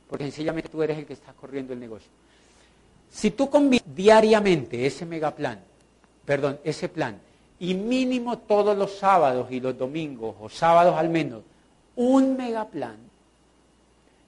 porque 0.07 0.25
sencillamente 0.25 0.69
tú 0.69 0.81
eres 0.83 0.97
el 0.97 1.05
que 1.05 1.13
está 1.13 1.33
corriendo 1.33 1.73
el 1.73 1.79
negocio. 1.79 2.09
Si 3.09 3.31
tú 3.31 3.49
convives 3.49 3.83
diariamente 3.93 4.85
ese 4.85 5.05
megaplan 5.05 5.73
perdón, 6.25 6.59
ese 6.63 6.89
plan, 6.89 7.19
y 7.59 7.73
mínimo 7.73 8.39
todos 8.39 8.77
los 8.77 8.97
sábados 8.97 9.51
y 9.51 9.59
los 9.59 9.77
domingos, 9.77 10.35
o 10.39 10.49
sábados 10.49 10.95
al 10.97 11.09
menos, 11.09 11.43
un 11.95 12.35
megaplan, 12.35 12.97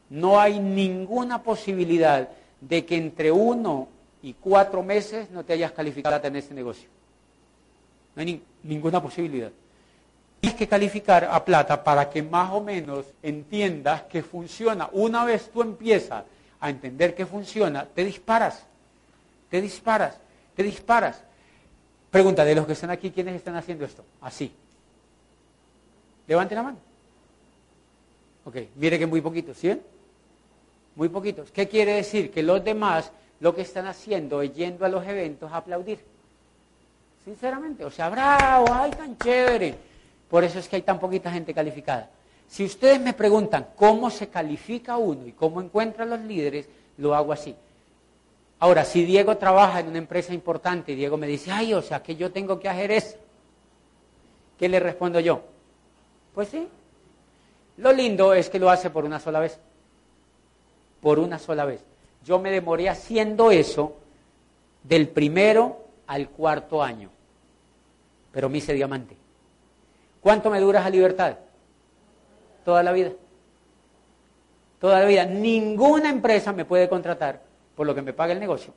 no 0.09 0.39
hay 0.39 0.59
ninguna 0.59 1.41
posibilidad 1.41 2.29
de 2.61 2.85
que 2.85 2.97
entre 2.97 3.31
uno 3.31 3.87
y 4.21 4.33
cuatro 4.33 4.83
meses 4.83 5.31
no 5.31 5.43
te 5.43 5.53
hayas 5.53 5.71
calificado 5.71 6.19
tener 6.21 6.43
ese 6.43 6.53
negocio. 6.53 6.89
No 8.15 8.21
hay 8.21 8.41
ninguna 8.63 9.01
posibilidad. 9.01 9.51
Tienes 10.45 10.59
que 10.59 10.67
calificar 10.67 11.23
a 11.23 11.43
plata 11.43 11.83
para 11.83 12.07
que 12.07 12.21
más 12.21 12.53
o 12.53 12.61
menos 12.61 13.07
entiendas 13.23 14.03
que 14.03 14.21
funciona. 14.21 14.87
Una 14.91 15.25
vez 15.25 15.49
tú 15.49 15.63
empiezas 15.63 16.23
a 16.59 16.69
entender 16.69 17.15
que 17.15 17.25
funciona, 17.25 17.83
te 17.83 18.03
disparas. 18.03 18.63
Te 19.49 19.59
disparas. 19.59 20.19
te 20.55 20.61
disparas. 20.61 21.19
Pregunta, 22.11 22.45
de 22.45 22.53
los 22.53 22.67
que 22.67 22.73
están 22.73 22.91
aquí, 22.91 23.09
¿quiénes 23.09 23.37
están 23.37 23.55
haciendo 23.55 23.85
esto? 23.85 24.05
Así. 24.21 24.53
Levanten 26.27 26.57
la 26.57 26.63
mano. 26.63 26.77
Ok, 28.43 28.57
mire 28.75 28.99
que 28.99 29.07
muy 29.07 29.21
poquitos, 29.21 29.57
¿sí? 29.57 29.81
Muy 30.93 31.09
poquitos. 31.09 31.49
¿Qué 31.49 31.67
quiere 31.67 31.93
decir? 31.93 32.29
Que 32.29 32.43
los 32.43 32.63
demás 32.63 33.11
lo 33.39 33.55
que 33.55 33.63
están 33.63 33.87
haciendo 33.87 34.43
es 34.43 34.53
yendo 34.53 34.85
a 34.85 34.89
los 34.89 35.07
eventos 35.07 35.51
a 35.51 35.57
aplaudir. 35.57 36.05
Sinceramente, 37.23 37.83
o 37.83 37.89
sea, 37.89 38.09
bravo, 38.11 38.67
ay, 38.71 38.91
tan 38.91 39.17
chévere. 39.17 39.94
Por 40.35 40.43
eso 40.43 40.59
es 40.59 40.67
que 40.67 40.75
hay 40.75 40.81
tan 40.81 40.99
poquita 40.99 41.31
gente 41.31 41.53
calificada. 41.53 42.09
Si 42.49 42.65
ustedes 42.65 42.99
me 42.99 43.13
preguntan 43.13 43.67
cómo 43.73 44.09
se 44.09 44.27
califica 44.27 44.97
uno 44.97 45.25
y 45.25 45.31
cómo 45.31 45.61
encuentran 45.61 46.09
los 46.09 46.19
líderes, 46.19 46.67
lo 46.97 47.15
hago 47.15 47.31
así. 47.31 47.55
Ahora, 48.59 48.83
si 48.83 49.05
Diego 49.05 49.37
trabaja 49.37 49.79
en 49.79 49.87
una 49.87 49.97
empresa 49.97 50.33
importante 50.33 50.91
y 50.91 50.95
Diego 50.95 51.15
me 51.15 51.25
dice, 51.25 51.51
ay, 51.53 51.73
o 51.73 51.81
sea, 51.81 52.03
que 52.03 52.17
yo 52.17 52.33
tengo 52.33 52.59
que 52.59 52.67
hacer 52.67 52.91
eso, 52.91 53.15
¿qué 54.59 54.67
le 54.67 54.81
respondo 54.81 55.21
yo? 55.21 55.41
Pues 56.33 56.49
sí. 56.49 56.67
Lo 57.77 57.93
lindo 57.93 58.33
es 58.33 58.49
que 58.49 58.59
lo 58.59 58.69
hace 58.69 58.89
por 58.89 59.05
una 59.05 59.21
sola 59.21 59.39
vez. 59.39 59.57
Por 60.99 61.17
una 61.17 61.39
sola 61.39 61.63
vez. 61.63 61.79
Yo 62.25 62.39
me 62.39 62.51
demoré 62.51 62.89
haciendo 62.89 63.51
eso 63.51 63.95
del 64.83 65.07
primero 65.07 65.85
al 66.07 66.27
cuarto 66.27 66.83
año, 66.83 67.09
pero 68.33 68.49
me 68.49 68.57
hice 68.57 68.73
diamante. 68.73 69.15
¿Cuánto 70.25 70.49
me 70.49 70.59
dura 70.59 70.79
esa 70.79 70.89
libertad? 70.89 71.37
Toda 72.63 72.81
la 72.81 72.91
vida. 72.91 73.11
Toda 74.79 75.01
la 75.01 75.05
vida. 75.05 75.23
Ninguna 75.23 76.09
empresa 76.09 76.51
me 76.51 76.65
puede 76.65 76.89
contratar 76.89 77.43
por 77.75 77.85
lo 77.85 77.93
que 77.93 78.01
me 78.01 78.11
paga 78.11 78.33
el 78.33 78.39
negocio. 78.39 78.73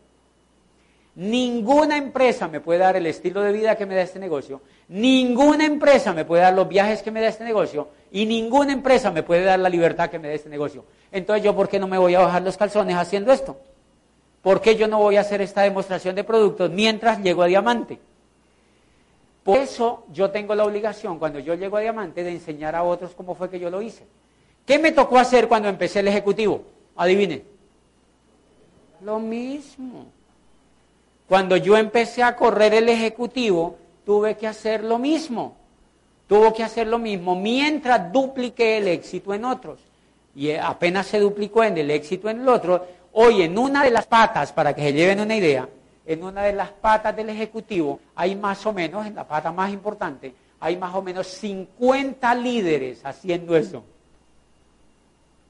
Ninguna 1.14 1.96
empresa 1.96 2.48
me 2.48 2.60
puede 2.60 2.80
dar 2.80 2.96
el 2.96 3.06
estilo 3.06 3.40
de 3.40 3.52
vida 3.52 3.76
que 3.76 3.86
me 3.86 3.94
da 3.94 4.02
este 4.02 4.18
negocio. 4.18 4.60
Ninguna 4.88 5.64
empresa 5.64 6.12
me 6.12 6.26
puede 6.26 6.42
dar 6.42 6.52
los 6.52 6.68
viajes 6.68 7.02
que 7.02 7.10
me 7.10 7.22
da 7.22 7.28
este 7.28 7.44
negocio. 7.44 7.88
Y 8.12 8.26
ninguna 8.26 8.74
empresa 8.74 9.10
me 9.10 9.22
puede 9.22 9.44
dar 9.44 9.58
la 9.58 9.70
libertad 9.70 10.10
que 10.10 10.18
me 10.18 10.28
da 10.28 10.34
este 10.34 10.50
negocio. 10.50 10.84
Entonces 11.10 11.42
yo, 11.42 11.56
¿por 11.56 11.70
qué 11.70 11.78
no 11.78 11.88
me 11.88 11.96
voy 11.96 12.14
a 12.14 12.20
bajar 12.20 12.42
los 12.42 12.58
calzones 12.58 12.94
haciendo 12.94 13.32
esto? 13.32 13.58
¿Por 14.42 14.60
qué 14.60 14.76
yo 14.76 14.86
no 14.86 14.98
voy 14.98 15.16
a 15.16 15.22
hacer 15.22 15.40
esta 15.40 15.62
demostración 15.62 16.14
de 16.14 16.24
productos 16.24 16.70
mientras 16.70 17.22
llego 17.22 17.42
a 17.42 17.46
diamante? 17.46 18.00
Por 19.48 19.56
eso 19.56 20.04
yo 20.12 20.30
tengo 20.30 20.54
la 20.54 20.66
obligación, 20.66 21.18
cuando 21.18 21.38
yo 21.38 21.54
llego 21.54 21.78
a 21.78 21.80
diamante, 21.80 22.22
de 22.22 22.32
enseñar 22.32 22.76
a 22.76 22.82
otros 22.82 23.14
cómo 23.14 23.34
fue 23.34 23.48
que 23.48 23.58
yo 23.58 23.70
lo 23.70 23.80
hice. 23.80 24.04
¿Qué 24.66 24.78
me 24.78 24.92
tocó 24.92 25.16
hacer 25.16 25.48
cuando 25.48 25.70
empecé 25.70 26.00
el 26.00 26.08
ejecutivo? 26.08 26.64
Adivine. 26.94 27.44
Lo 29.00 29.18
mismo. 29.18 30.04
Cuando 31.26 31.56
yo 31.56 31.78
empecé 31.78 32.22
a 32.22 32.36
correr 32.36 32.74
el 32.74 32.90
ejecutivo, 32.90 33.78
tuve 34.04 34.36
que 34.36 34.46
hacer 34.46 34.84
lo 34.84 34.98
mismo. 34.98 35.56
Tuvo 36.26 36.52
que 36.52 36.62
hacer 36.62 36.86
lo 36.86 36.98
mismo 36.98 37.34
mientras 37.34 38.12
dupliqué 38.12 38.76
el 38.76 38.88
éxito 38.88 39.32
en 39.32 39.46
otros. 39.46 39.80
Y 40.36 40.52
apenas 40.52 41.06
se 41.06 41.20
duplicó 41.20 41.64
en 41.64 41.78
el 41.78 41.90
éxito 41.90 42.28
en 42.28 42.42
el 42.42 42.48
otro, 42.50 42.86
hoy 43.14 43.40
en 43.40 43.56
una 43.56 43.82
de 43.82 43.92
las 43.92 44.04
patas, 44.04 44.52
para 44.52 44.74
que 44.74 44.82
se 44.82 44.92
lleven 44.92 45.20
una 45.20 45.36
idea, 45.36 45.66
en 46.08 46.24
una 46.24 46.42
de 46.42 46.54
las 46.54 46.70
patas 46.70 47.14
del 47.14 47.28
ejecutivo 47.28 48.00
hay 48.16 48.34
más 48.34 48.64
o 48.64 48.72
menos, 48.72 49.06
en 49.06 49.14
la 49.14 49.28
pata 49.28 49.52
más 49.52 49.70
importante, 49.70 50.34
hay 50.58 50.74
más 50.78 50.94
o 50.94 51.02
menos 51.02 51.26
50 51.26 52.34
líderes 52.34 53.04
haciendo 53.04 53.54
eso. 53.54 53.84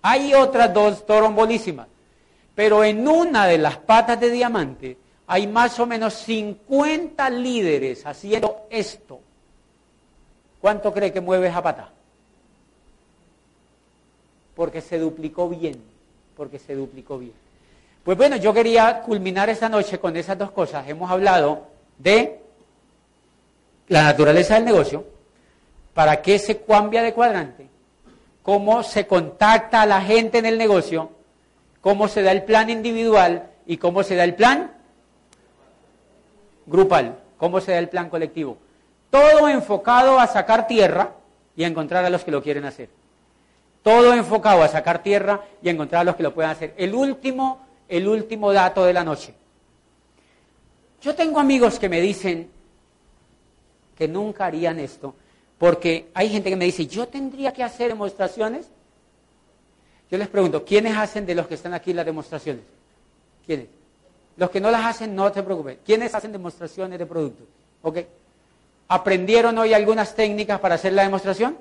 Hay 0.02 0.34
otras 0.34 0.74
dos 0.74 1.06
torombolísimas. 1.06 1.86
Pero 2.56 2.82
en 2.82 3.06
una 3.06 3.46
de 3.46 3.56
las 3.56 3.76
patas 3.76 4.18
de 4.18 4.30
diamante 4.30 4.96
hay 5.28 5.46
más 5.46 5.78
o 5.78 5.86
menos 5.86 6.14
50 6.14 7.30
líderes 7.30 8.04
haciendo 8.04 8.66
esto. 8.68 9.20
¿Cuánto 10.60 10.92
cree 10.92 11.12
que 11.12 11.20
mueve 11.20 11.46
esa 11.46 11.62
pata? 11.62 11.92
Porque 14.56 14.80
se 14.80 14.98
duplicó 14.98 15.48
bien, 15.48 15.80
porque 16.36 16.58
se 16.58 16.74
duplicó 16.74 17.16
bien. 17.16 17.47
Pues 18.08 18.16
bueno, 18.16 18.36
yo 18.36 18.54
quería 18.54 19.02
culminar 19.02 19.50
esta 19.50 19.68
noche 19.68 19.98
con 19.98 20.16
esas 20.16 20.38
dos 20.38 20.50
cosas. 20.50 20.88
Hemos 20.88 21.10
hablado 21.10 21.66
de 21.98 22.40
la 23.88 24.02
naturaleza 24.02 24.54
del 24.54 24.64
negocio, 24.64 25.04
para 25.92 26.22
qué 26.22 26.38
se 26.38 26.58
cambia 26.62 27.02
de 27.02 27.12
cuadrante, 27.12 27.68
cómo 28.42 28.82
se 28.82 29.06
contacta 29.06 29.82
a 29.82 29.86
la 29.86 30.00
gente 30.00 30.38
en 30.38 30.46
el 30.46 30.56
negocio 30.56 31.10
cómo 31.82 32.08
se 32.08 32.22
da 32.22 32.32
el 32.32 32.44
plan 32.44 32.70
individual 32.70 33.50
y 33.66 33.76
cómo 33.76 34.02
se 34.02 34.16
da 34.16 34.24
el 34.24 34.34
plan 34.34 34.70
grupal, 36.64 37.18
cómo 37.36 37.60
se 37.60 37.72
da 37.72 37.78
el 37.78 37.90
plan 37.90 38.08
colectivo. 38.08 38.56
Todo 39.10 39.50
enfocado 39.50 40.18
a 40.18 40.26
sacar 40.28 40.66
tierra 40.66 41.10
y 41.54 41.64
a 41.64 41.66
encontrar 41.66 42.06
a 42.06 42.08
los 42.08 42.24
que 42.24 42.30
lo 42.30 42.42
quieren 42.42 42.64
hacer. 42.64 42.88
Todo 43.82 44.14
enfocado 44.14 44.62
a 44.62 44.68
sacar 44.68 45.02
tierra 45.02 45.42
y 45.60 45.68
a 45.68 45.72
encontrar 45.72 46.00
a 46.00 46.04
los 46.04 46.16
que 46.16 46.22
lo 46.22 46.32
puedan 46.32 46.52
hacer. 46.52 46.72
El 46.78 46.94
último, 46.94 47.67
el 47.88 48.06
último 48.06 48.52
dato 48.52 48.84
de 48.84 48.92
la 48.92 49.04
noche. 49.04 49.34
Yo 51.00 51.14
tengo 51.14 51.40
amigos 51.40 51.78
que 51.78 51.88
me 51.88 52.00
dicen 52.00 52.50
que 53.96 54.08
nunca 54.08 54.46
harían 54.46 54.78
esto, 54.78 55.14
porque 55.58 56.10
hay 56.14 56.28
gente 56.28 56.50
que 56.50 56.56
me 56.56 56.64
dice, 56.64 56.86
yo 56.86 57.08
tendría 57.08 57.52
que 57.52 57.62
hacer 57.62 57.88
demostraciones 57.88 58.70
yo 60.10 60.16
les 60.16 60.28
pregunto, 60.28 60.64
¿quiénes 60.64 60.96
hacen 60.96 61.26
de 61.26 61.34
los 61.34 61.46
que 61.46 61.54
están 61.54 61.74
aquí 61.74 61.92
las 61.92 62.06
demostraciones? 62.06 62.62
¿Quiénes? 63.44 63.66
Los 64.36 64.50
que 64.50 64.60
no 64.60 64.70
las 64.70 64.84
hacen, 64.84 65.14
no 65.14 65.30
te 65.30 65.42
preocupes. 65.42 65.78
¿Quiénes 65.84 66.14
hacen 66.14 66.32
demostraciones 66.32 66.98
de 66.98 67.06
productos? 67.06 67.46
¿Ok? 67.82 67.98
¿Aprendieron 68.88 69.58
hoy 69.58 69.74
algunas 69.74 70.14
técnicas 70.14 70.60
para 70.60 70.76
hacer 70.76 70.94
la 70.94 71.02
demostración? 71.02 71.58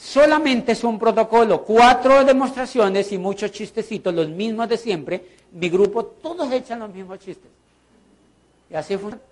Solamente 0.00 0.72
es 0.72 0.82
un 0.82 0.98
protocolo, 0.98 1.62
cuatro 1.62 2.24
demostraciones 2.24 3.12
y 3.12 3.18
muchos 3.18 3.52
chistecitos, 3.52 4.14
los 4.14 4.28
mismos 4.28 4.68
de 4.68 4.78
siempre. 4.78 5.24
Mi 5.52 5.68
grupo, 5.68 6.04
todos 6.04 6.50
echan 6.52 6.78
los 6.78 6.92
mismos 6.92 7.18
chistes. 7.18 7.50
Y 8.70 8.74
así 8.74 8.96
funciona. 8.96 9.22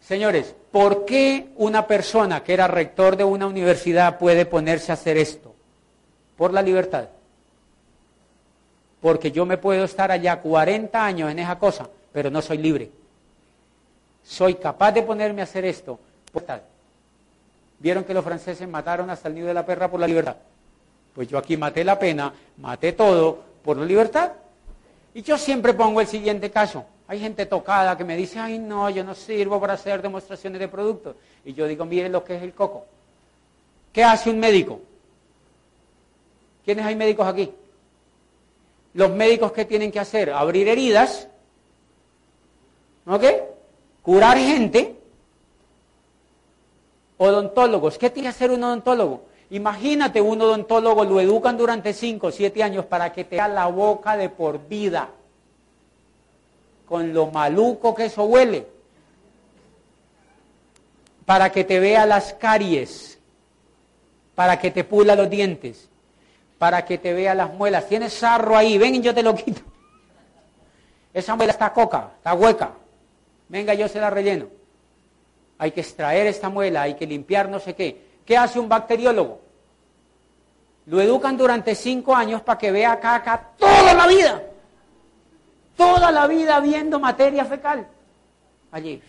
Señores, 0.00 0.54
¿por 0.70 1.06
qué 1.06 1.48
una 1.56 1.86
persona 1.86 2.44
que 2.44 2.52
era 2.52 2.68
rector 2.68 3.16
de 3.16 3.24
una 3.24 3.46
universidad 3.46 4.18
puede 4.18 4.44
ponerse 4.44 4.92
a 4.92 4.94
hacer 4.94 5.16
esto? 5.16 5.54
por 6.36 6.52
la 6.52 6.62
libertad. 6.62 7.08
Porque 9.00 9.30
yo 9.30 9.44
me 9.44 9.58
puedo 9.58 9.84
estar 9.84 10.10
allá 10.10 10.40
40 10.40 11.04
años 11.04 11.30
en 11.30 11.38
esa 11.38 11.58
cosa, 11.58 11.88
pero 12.12 12.30
no 12.30 12.40
soy 12.40 12.58
libre. 12.58 12.90
Soy 14.24 14.54
capaz 14.54 14.92
de 14.92 15.02
ponerme 15.02 15.42
a 15.42 15.44
hacer 15.44 15.64
esto 15.64 15.98
por 16.32 16.42
libertad. 16.42 16.73
¿Vieron 17.84 18.04
que 18.04 18.14
los 18.14 18.24
franceses 18.24 18.66
mataron 18.66 19.10
hasta 19.10 19.28
el 19.28 19.34
nido 19.34 19.48
de 19.48 19.52
la 19.52 19.66
perra 19.66 19.90
por 19.90 20.00
la 20.00 20.06
libertad? 20.06 20.36
Pues 21.14 21.28
yo 21.28 21.36
aquí 21.36 21.54
maté 21.58 21.84
la 21.84 21.98
pena, 21.98 22.32
maté 22.56 22.92
todo 22.92 23.38
por 23.62 23.76
la 23.76 23.84
libertad. 23.84 24.32
Y 25.12 25.20
yo 25.20 25.36
siempre 25.36 25.74
pongo 25.74 26.00
el 26.00 26.06
siguiente 26.06 26.50
caso. 26.50 26.86
Hay 27.06 27.20
gente 27.20 27.44
tocada 27.44 27.94
que 27.94 28.04
me 28.04 28.16
dice, 28.16 28.38
ay 28.38 28.58
no, 28.58 28.88
yo 28.88 29.04
no 29.04 29.14
sirvo 29.14 29.60
para 29.60 29.74
hacer 29.74 30.00
demostraciones 30.00 30.60
de 30.60 30.68
productos. 30.68 31.14
Y 31.44 31.52
yo 31.52 31.66
digo, 31.66 31.84
miren 31.84 32.10
lo 32.10 32.24
que 32.24 32.36
es 32.36 32.42
el 32.42 32.54
coco. 32.54 32.86
¿Qué 33.92 34.02
hace 34.02 34.30
un 34.30 34.38
médico? 34.38 34.80
¿Quiénes 36.64 36.86
hay 36.86 36.96
médicos 36.96 37.26
aquí? 37.26 37.52
Los 38.94 39.10
médicos 39.10 39.52
que 39.52 39.66
tienen 39.66 39.92
que 39.92 40.00
hacer, 40.00 40.30
abrir 40.30 40.68
heridas, 40.68 41.28
¿ok? 43.04 43.24
Curar 44.00 44.38
gente. 44.38 45.03
Odontólogos, 47.18 47.98
¿qué 47.98 48.10
tiene 48.10 48.26
que 48.26 48.30
hacer 48.30 48.50
un 48.50 48.64
odontólogo? 48.64 49.22
Imagínate, 49.50 50.20
un 50.20 50.40
odontólogo 50.40 51.04
lo 51.04 51.20
educan 51.20 51.56
durante 51.56 51.92
5 51.92 52.26
o 52.26 52.30
7 52.30 52.62
años 52.62 52.86
para 52.86 53.12
que 53.12 53.24
te 53.24 53.36
la 53.36 53.66
boca 53.66 54.16
de 54.16 54.28
por 54.28 54.66
vida, 54.68 55.10
con 56.86 57.12
lo 57.12 57.26
maluco 57.26 57.94
que 57.94 58.06
eso 58.06 58.24
huele, 58.24 58.66
para 61.24 61.50
que 61.50 61.64
te 61.64 61.78
vea 61.78 62.04
las 62.06 62.34
caries, 62.34 63.18
para 64.34 64.58
que 64.58 64.70
te 64.70 64.84
pula 64.84 65.14
los 65.14 65.30
dientes 65.30 65.88
para 66.64 66.84
que 66.84 66.96
te 66.96 67.12
vea 67.12 67.34
las 67.34 67.52
muelas. 67.52 67.86
Tienes 67.88 68.14
sarro 68.14 68.56
ahí, 68.56 68.78
ven 68.78 68.94
y 68.94 69.00
yo 69.02 69.14
te 69.14 69.22
lo 69.22 69.34
quito. 69.34 69.60
Esa 71.12 71.36
muela 71.36 71.52
está 71.52 71.72
coca, 71.74 72.12
está 72.16 72.32
hueca. 72.32 72.72
Venga, 73.48 73.74
yo 73.74 73.86
se 73.86 74.00
la 74.00 74.08
relleno. 74.08 74.46
Hay 75.64 75.72
que 75.72 75.80
extraer 75.80 76.26
esta 76.26 76.50
muela, 76.50 76.82
hay 76.82 76.92
que 76.92 77.06
limpiar 77.06 77.48
no 77.48 77.58
sé 77.58 77.74
qué. 77.74 77.98
¿Qué 78.26 78.36
hace 78.36 78.60
un 78.60 78.68
bacteriólogo? 78.68 79.40
Lo 80.84 81.00
educan 81.00 81.38
durante 81.38 81.74
cinco 81.74 82.14
años 82.14 82.42
para 82.42 82.58
que 82.58 82.70
vea 82.70 83.00
caca 83.00 83.52
toda 83.56 83.94
la 83.94 84.06
vida. 84.06 84.42
Toda 85.74 86.10
la 86.10 86.26
vida 86.26 86.60
viendo 86.60 87.00
materia 87.00 87.46
fecal. 87.46 87.86
Allí. 88.72 89.00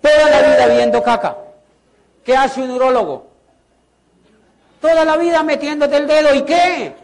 Toda 0.00 0.28
la 0.28 0.40
vida 0.40 0.66
viendo 0.66 1.00
caca. 1.00 1.36
¿Qué 2.24 2.36
hace 2.36 2.62
un 2.62 2.72
urólogo? 2.72 3.28
Toda 4.80 5.04
la 5.04 5.16
vida 5.18 5.44
metiéndote 5.44 5.98
el 5.98 6.08
dedo, 6.08 6.34
¿y 6.34 6.42
qué? 6.42 6.96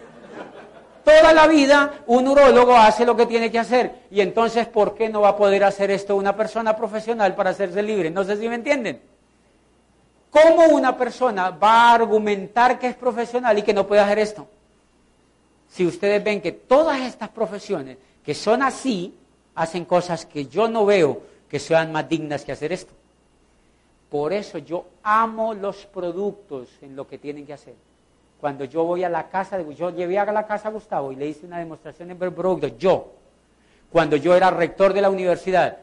Toda 1.09 1.33
la 1.33 1.47
vida 1.47 2.03
un 2.07 2.29
urólogo 2.29 2.77
hace 2.77 3.07
lo 3.07 3.17
que 3.17 3.25
tiene 3.25 3.51
que 3.51 3.59
hacer. 3.59 4.03
Y 4.11 4.21
entonces, 4.21 4.67
¿por 4.67 4.95
qué 4.95 5.09
no 5.09 5.23
va 5.23 5.31
a 5.31 5.37
poder 5.37 5.65
hacer 5.65 5.91
esto 5.91 6.15
una 6.15 6.37
persona 6.37 6.77
profesional 6.77 7.35
para 7.35 7.49
hacerse 7.49 7.83
libre? 7.83 8.11
No 8.11 8.25
sé 8.25 8.37
si 8.37 8.47
me 8.47 8.57
entienden. 8.57 9.01
¿Cómo 10.29 10.67
una 10.67 10.99
persona 10.99 11.49
va 11.49 11.91
a 11.91 11.95
argumentar 11.95 12.79
que 12.79 12.89
es 12.89 12.95
profesional 12.95 13.57
y 13.57 13.63
que 13.63 13.73
no 13.73 13.87
puede 13.87 14.03
hacer 14.03 14.19
esto? 14.19 14.49
Si 15.71 15.87
ustedes 15.87 16.23
ven 16.23 16.43
que 16.43 16.53
todas 16.53 17.01
estas 17.01 17.31
profesiones 17.31 17.97
que 18.23 18.35
son 18.35 18.63
así, 18.63 19.17
hacen 19.55 19.87
cosas 19.87 20.27
que 20.27 20.45
yo 20.45 20.69
no 20.69 20.85
veo 20.85 21.23
que 21.49 21.59
sean 21.59 21.91
más 21.91 22.07
dignas 22.07 22.45
que 22.45 22.53
hacer 22.53 22.71
esto. 22.71 22.93
Por 24.11 24.35
eso 24.35 24.59
yo 24.59 24.85
amo 25.03 25.55
los 25.55 25.87
productos 25.87 26.69
en 26.83 26.95
lo 26.95 27.07
que 27.07 27.17
tienen 27.17 27.47
que 27.47 27.55
hacer. 27.55 27.88
Cuando 28.41 28.65
yo 28.65 28.85
voy 28.85 29.03
a 29.03 29.09
la 29.09 29.29
casa, 29.29 29.59
de, 29.59 29.75
yo 29.75 29.91
llevé 29.91 30.19
a 30.19 30.31
la 30.31 30.47
casa 30.47 30.69
a 30.69 30.71
Gustavo 30.71 31.11
y 31.11 31.17
le 31.17 31.27
hice 31.27 31.45
una 31.45 31.59
demostración 31.59 32.11
en 32.11 32.19
productos, 32.19 32.73
yo, 32.79 33.13
cuando 33.91 34.17
yo 34.17 34.37
era 34.37 34.51
rector 34.51 34.93
de 34.93 35.01
la 35.01 35.11
universidad, 35.11 35.79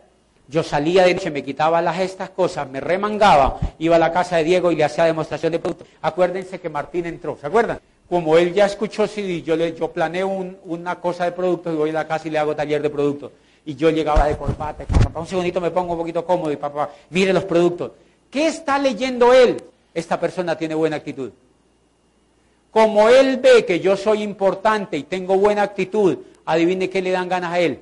yo 0.47 0.63
salía 0.63 1.03
de 1.03 1.15
noche, 1.15 1.31
me 1.31 1.43
quitaba 1.43 1.81
las 1.81 1.99
estas 1.99 2.29
cosas, 2.29 2.69
me 2.69 2.79
remangaba, 2.79 3.59
iba 3.79 3.97
a 3.97 3.99
la 3.99 4.13
casa 4.13 4.37
de 4.37 4.45
Diego 4.45 4.71
y 4.71 4.75
le 4.75 4.85
hacía 4.85 5.03
demostración 5.03 5.51
de 5.51 5.59
productos. 5.59 5.87
Acuérdense 6.01 6.59
que 6.59 6.69
Martín 6.69 7.05
entró, 7.07 7.37
¿se 7.39 7.47
acuerdan? 7.47 7.79
Como 8.07 8.37
él 8.37 8.53
ya 8.53 8.67
escuchó 8.67 9.07
CD, 9.07 9.41
yo, 9.41 9.55
le, 9.55 9.73
yo 9.73 9.91
planeo 9.91 10.27
una 10.65 10.95
cosa 11.01 11.25
de 11.25 11.31
productos 11.31 11.73
y 11.73 11.77
voy 11.77 11.89
a 11.89 11.93
la 11.93 12.07
casa 12.07 12.27
y 12.27 12.31
le 12.31 12.37
hago 12.37 12.55
taller 12.55 12.81
de 12.81 12.89
productos. 12.89 13.31
Y 13.65 13.75
yo 13.75 13.89
llegaba 13.89 14.27
de 14.27 14.37
corbata, 14.37 14.83
y 14.83 14.85
papá, 14.85 15.19
un 15.19 15.25
segundito 15.27 15.59
me 15.59 15.71
pongo 15.71 15.93
un 15.93 15.99
poquito 15.99 16.23
cómodo 16.23 16.51
y 16.51 16.55
papá, 16.55 16.91
mire 17.09 17.33
los 17.33 17.43
productos. 17.43 17.91
¿Qué 18.29 18.47
está 18.47 18.77
leyendo 18.77 19.33
él? 19.33 19.61
Esta 19.93 20.19
persona 20.19 20.55
tiene 20.55 20.75
buena 20.75 20.97
actitud. 20.97 21.31
Como 22.75 23.07
él 23.07 23.37
ve 23.37 23.63
que 23.63 23.79
yo 23.79 23.95
soy 23.95 24.21
importante 24.21 24.97
y 24.97 25.03
tengo 25.03 25.37
buena 25.37 25.61
actitud, 25.61 26.17
adivine 26.43 26.89
qué 26.89 27.01
le 27.01 27.11
dan 27.11 27.29
ganas 27.29 27.53
a 27.53 27.59
él. 27.59 27.79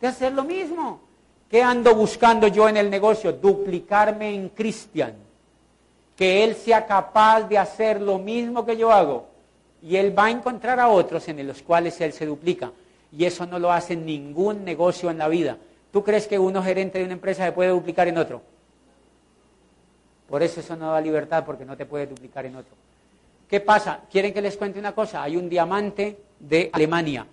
De 0.00 0.06
hacer 0.06 0.32
lo 0.32 0.42
mismo. 0.42 1.02
¿Qué 1.50 1.62
ando 1.62 1.94
buscando 1.94 2.46
yo 2.46 2.66
en 2.66 2.78
el 2.78 2.88
negocio? 2.88 3.30
Duplicarme 3.34 4.34
en 4.34 4.48
Cristian. 4.48 5.12
Que 6.16 6.44
él 6.44 6.54
sea 6.54 6.86
capaz 6.86 7.42
de 7.42 7.58
hacer 7.58 8.00
lo 8.00 8.18
mismo 8.18 8.64
que 8.64 8.78
yo 8.78 8.90
hago. 8.90 9.26
Y 9.82 9.96
él 9.96 10.18
va 10.18 10.24
a 10.24 10.30
encontrar 10.30 10.80
a 10.80 10.88
otros 10.88 11.28
en 11.28 11.46
los 11.46 11.60
cuales 11.60 12.00
él 12.00 12.14
se 12.14 12.24
duplica. 12.24 12.72
Y 13.12 13.26
eso 13.26 13.44
no 13.44 13.58
lo 13.58 13.70
hace 13.70 13.94
ningún 13.94 14.64
negocio 14.64 15.10
en 15.10 15.18
la 15.18 15.28
vida. 15.28 15.58
¿Tú 15.92 16.02
crees 16.02 16.26
que 16.26 16.38
uno 16.38 16.62
gerente 16.62 17.00
de 17.00 17.04
una 17.04 17.12
empresa 17.12 17.44
se 17.44 17.52
puede 17.52 17.68
duplicar 17.68 18.08
en 18.08 18.16
otro? 18.16 18.40
Por 20.26 20.42
eso 20.42 20.60
eso 20.60 20.74
no 20.74 20.90
da 20.90 21.02
libertad, 21.02 21.44
porque 21.44 21.66
no 21.66 21.76
te 21.76 21.84
puede 21.84 22.06
duplicar 22.06 22.46
en 22.46 22.56
otro. 22.56 22.83
¿Qué 23.48 23.60
pasa? 23.60 24.00
¿Quieren 24.10 24.32
que 24.32 24.42
les 24.42 24.56
cuente 24.56 24.78
una 24.78 24.94
cosa? 24.94 25.22
Hay 25.22 25.36
un 25.36 25.48
diamante 25.48 26.18
de 26.40 26.70
Alemania 26.72 27.26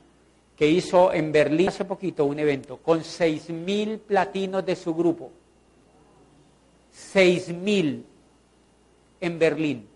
que 0.56 0.68
hizo 0.68 1.12
en 1.12 1.32
Berlín 1.32 1.70
hace 1.70 1.86
poquito 1.86 2.26
un 2.26 2.38
evento 2.38 2.78
con 2.78 3.00
6.000 3.00 4.00
platinos 4.00 4.66
de 4.66 4.76
su 4.76 4.94
grupo. 4.94 5.32
6.000 7.14 8.04
en 9.22 9.40
Berlín. 9.40 9.88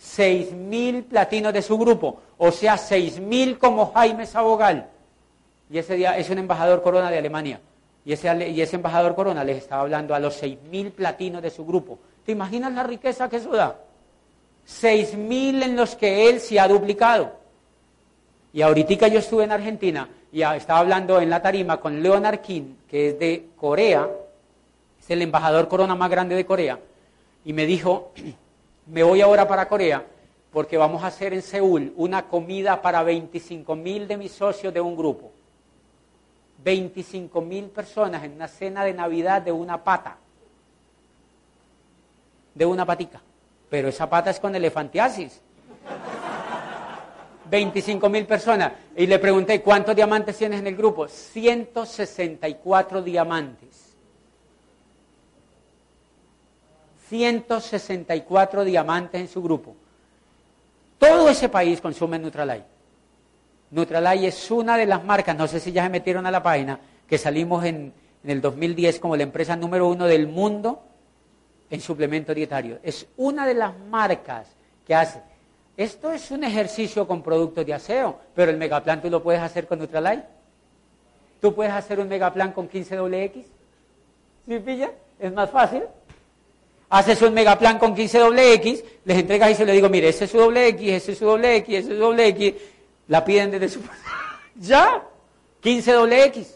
6.000 0.00 1.04
platinos 1.04 1.52
de 1.52 1.62
su 1.62 1.78
grupo. 1.78 2.20
O 2.38 2.50
sea, 2.50 2.74
6.000 2.74 3.58
como 3.58 3.92
Jaime 3.92 4.26
Sabogal. 4.26 4.90
Y 5.70 5.78
ese 5.78 5.94
día 5.94 6.18
es 6.18 6.28
un 6.30 6.38
embajador 6.38 6.82
corona 6.82 7.10
de 7.10 7.18
Alemania. 7.18 7.60
Y 8.04 8.12
ese, 8.12 8.76
embajador 8.76 9.14
corona 9.16 9.42
les 9.42 9.58
estaba 9.58 9.82
hablando 9.82 10.14
a 10.14 10.20
los 10.20 10.40
6.000 10.40 10.92
platinos 10.92 11.42
de 11.42 11.50
su 11.50 11.66
grupo. 11.66 11.98
¿Te 12.24 12.32
imaginas 12.32 12.72
la 12.72 12.84
riqueza 12.84 13.28
que 13.28 13.36
eso 13.36 13.50
da? 13.50 13.80
6.000 14.66 15.62
en 15.62 15.76
los 15.76 15.94
que 15.96 16.28
él 16.28 16.40
se 16.40 16.58
ha 16.58 16.66
duplicado. 16.66 17.32
Y 18.52 18.62
ahorita 18.62 19.08
yo 19.08 19.18
estuve 19.18 19.44
en 19.44 19.52
Argentina 19.52 20.08
y 20.32 20.42
estaba 20.42 20.80
hablando 20.80 21.20
en 21.20 21.30
la 21.30 21.40
tarima 21.40 21.78
con 21.78 22.02
Leonard 22.02 22.40
King, 22.40 22.74
que 22.88 23.10
es 23.10 23.18
de 23.18 23.48
Corea, 23.56 24.08
es 24.98 25.10
el 25.10 25.22
embajador 25.22 25.68
corona 25.68 25.94
más 25.94 26.10
grande 26.10 26.34
de 26.34 26.46
Corea, 26.46 26.78
y 27.44 27.52
me 27.52 27.66
dijo, 27.66 28.12
me 28.86 29.02
voy 29.02 29.20
ahora 29.20 29.46
para 29.46 29.68
Corea 29.68 30.04
porque 30.56 30.78
vamos 30.78 31.02
a 31.04 31.08
hacer 31.08 31.34
en 31.34 31.42
Seúl 31.42 31.92
una 31.96 32.28
comida 32.28 32.80
para 32.80 33.02
25 33.02 33.76
mil 33.76 34.08
de 34.08 34.16
mis 34.16 34.32
socios 34.32 34.72
de 34.72 34.80
un 34.80 34.96
grupo. 34.96 35.30
25 36.64 37.42
mil 37.42 37.66
personas 37.66 38.24
en 38.24 38.32
una 38.32 38.48
cena 38.48 38.82
de 38.82 38.94
Navidad 38.94 39.42
de 39.42 39.52
una 39.52 39.84
pata, 39.84 40.16
de 42.54 42.64
una 42.64 42.86
patica. 42.86 43.20
Pero 43.68 43.88
esa 43.88 44.08
pata 44.08 44.30
es 44.30 44.38
con 44.40 44.54
elefantiasis. 44.54 45.40
25 47.50 48.08
mil 48.08 48.26
personas. 48.26 48.72
Y 48.96 49.06
le 49.06 49.18
pregunté, 49.18 49.60
¿cuántos 49.62 49.94
diamantes 49.94 50.36
tienes 50.36 50.60
en 50.60 50.66
el 50.66 50.76
grupo? 50.76 51.08
164 51.08 53.02
diamantes. 53.02 53.94
164 57.08 58.64
diamantes 58.64 59.20
en 59.20 59.28
su 59.28 59.42
grupo. 59.42 59.76
Todo 60.98 61.28
ese 61.28 61.48
país 61.48 61.80
consume 61.80 62.18
Nutralay. 62.18 62.64
Nutralay 63.70 64.26
es 64.26 64.50
una 64.50 64.76
de 64.76 64.86
las 64.86 65.04
marcas, 65.04 65.36
no 65.36 65.46
sé 65.46 65.60
si 65.60 65.70
ya 65.72 65.84
se 65.84 65.90
metieron 65.90 66.26
a 66.26 66.30
la 66.30 66.42
página, 66.42 66.80
que 67.06 67.18
salimos 67.18 67.64
en, 67.64 67.92
en 68.24 68.30
el 68.30 68.40
2010 68.40 68.98
como 68.98 69.16
la 69.16 69.22
empresa 69.22 69.54
número 69.56 69.86
uno 69.88 70.06
del 70.06 70.26
mundo 70.26 70.82
en 71.70 71.80
suplemento 71.80 72.34
dietario. 72.34 72.78
Es 72.82 73.06
una 73.16 73.46
de 73.46 73.54
las 73.54 73.78
marcas 73.78 74.48
que 74.86 74.94
hace 74.94 75.20
esto 75.76 76.10
es 76.10 76.30
un 76.30 76.42
ejercicio 76.42 77.06
con 77.06 77.22
productos 77.22 77.66
de 77.66 77.74
aseo, 77.74 78.18
pero 78.34 78.50
el 78.50 78.56
megaplan 78.56 79.02
tú 79.02 79.10
lo 79.10 79.22
puedes 79.22 79.42
hacer 79.42 79.66
con 79.66 79.78
Nutralight. 79.78 80.24
Tú 81.40 81.54
puedes 81.54 81.72
hacer 81.72 82.00
un 82.00 82.08
megaplan 82.08 82.52
con 82.52 82.68
15XX. 82.68 83.44
¿Sí 84.48 84.58
pilla? 84.60 84.90
Es 85.18 85.32
más 85.32 85.50
fácil. 85.50 85.82
Haces 86.88 87.20
un 87.20 87.34
megaplan 87.34 87.78
con 87.78 87.94
15XX, 87.94 88.84
les 89.04 89.18
entregas 89.18 89.50
y 89.50 89.54
se 89.56 89.66
le 89.66 89.72
digo, 89.72 89.88
mire, 89.88 90.08
ese 90.08 90.24
es 90.24 90.30
su 90.30 90.38
doble 90.38 90.68
X, 90.68 90.92
ese 90.92 91.12
es 91.12 91.18
su 91.18 91.26
doble 91.26 91.56
X, 91.56 91.68
ese 91.68 91.92
es 91.92 91.98
su 91.98 92.02
doble 92.02 92.28
X. 92.28 92.54
La 93.08 93.24
piden 93.24 93.50
desde 93.50 93.68
su... 93.68 93.80
ya, 94.56 95.02
15 95.60 95.92
doble 95.92 96.24
X. 96.26 96.55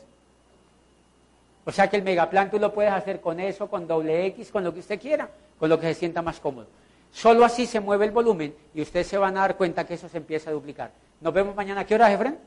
O 1.64 1.72
sea 1.72 1.88
que 1.88 1.96
el 1.96 2.02
megaplan 2.02 2.50
tú 2.50 2.58
lo 2.58 2.72
puedes 2.72 2.92
hacer 2.92 3.20
con 3.20 3.38
eso, 3.38 3.68
con 3.68 3.86
doble 3.86 4.26
X, 4.26 4.50
con 4.50 4.64
lo 4.64 4.72
que 4.72 4.80
usted 4.80 5.00
quiera, 5.00 5.28
con 5.58 5.68
lo 5.68 5.78
que 5.78 5.86
se 5.88 5.94
sienta 5.94 6.22
más 6.22 6.40
cómodo. 6.40 6.66
Solo 7.12 7.44
así 7.44 7.66
se 7.66 7.80
mueve 7.80 8.06
el 8.06 8.12
volumen 8.12 8.54
y 8.74 8.82
ustedes 8.82 9.06
se 9.08 9.18
van 9.18 9.36
a 9.36 9.40
dar 9.40 9.56
cuenta 9.56 9.84
que 9.86 9.94
eso 9.94 10.08
se 10.08 10.16
empieza 10.16 10.50
a 10.50 10.52
duplicar. 10.52 10.92
Nos 11.20 11.34
vemos 11.34 11.54
mañana. 11.54 11.82
¿A 11.82 11.84
qué 11.84 11.94
hora, 11.94 12.12
Efren? 12.12 12.38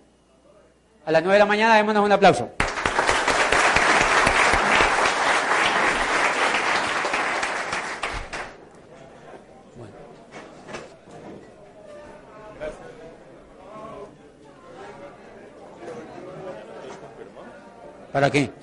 A 1.05 1.11
las 1.11 1.21
9 1.21 1.33
de 1.33 1.39
la 1.39 1.45
mañana, 1.45 1.75
démonos 1.75 2.03
un 2.03 2.11
aplauso. 2.11 2.49
¿Para 18.11 18.29
qué? 18.29 18.62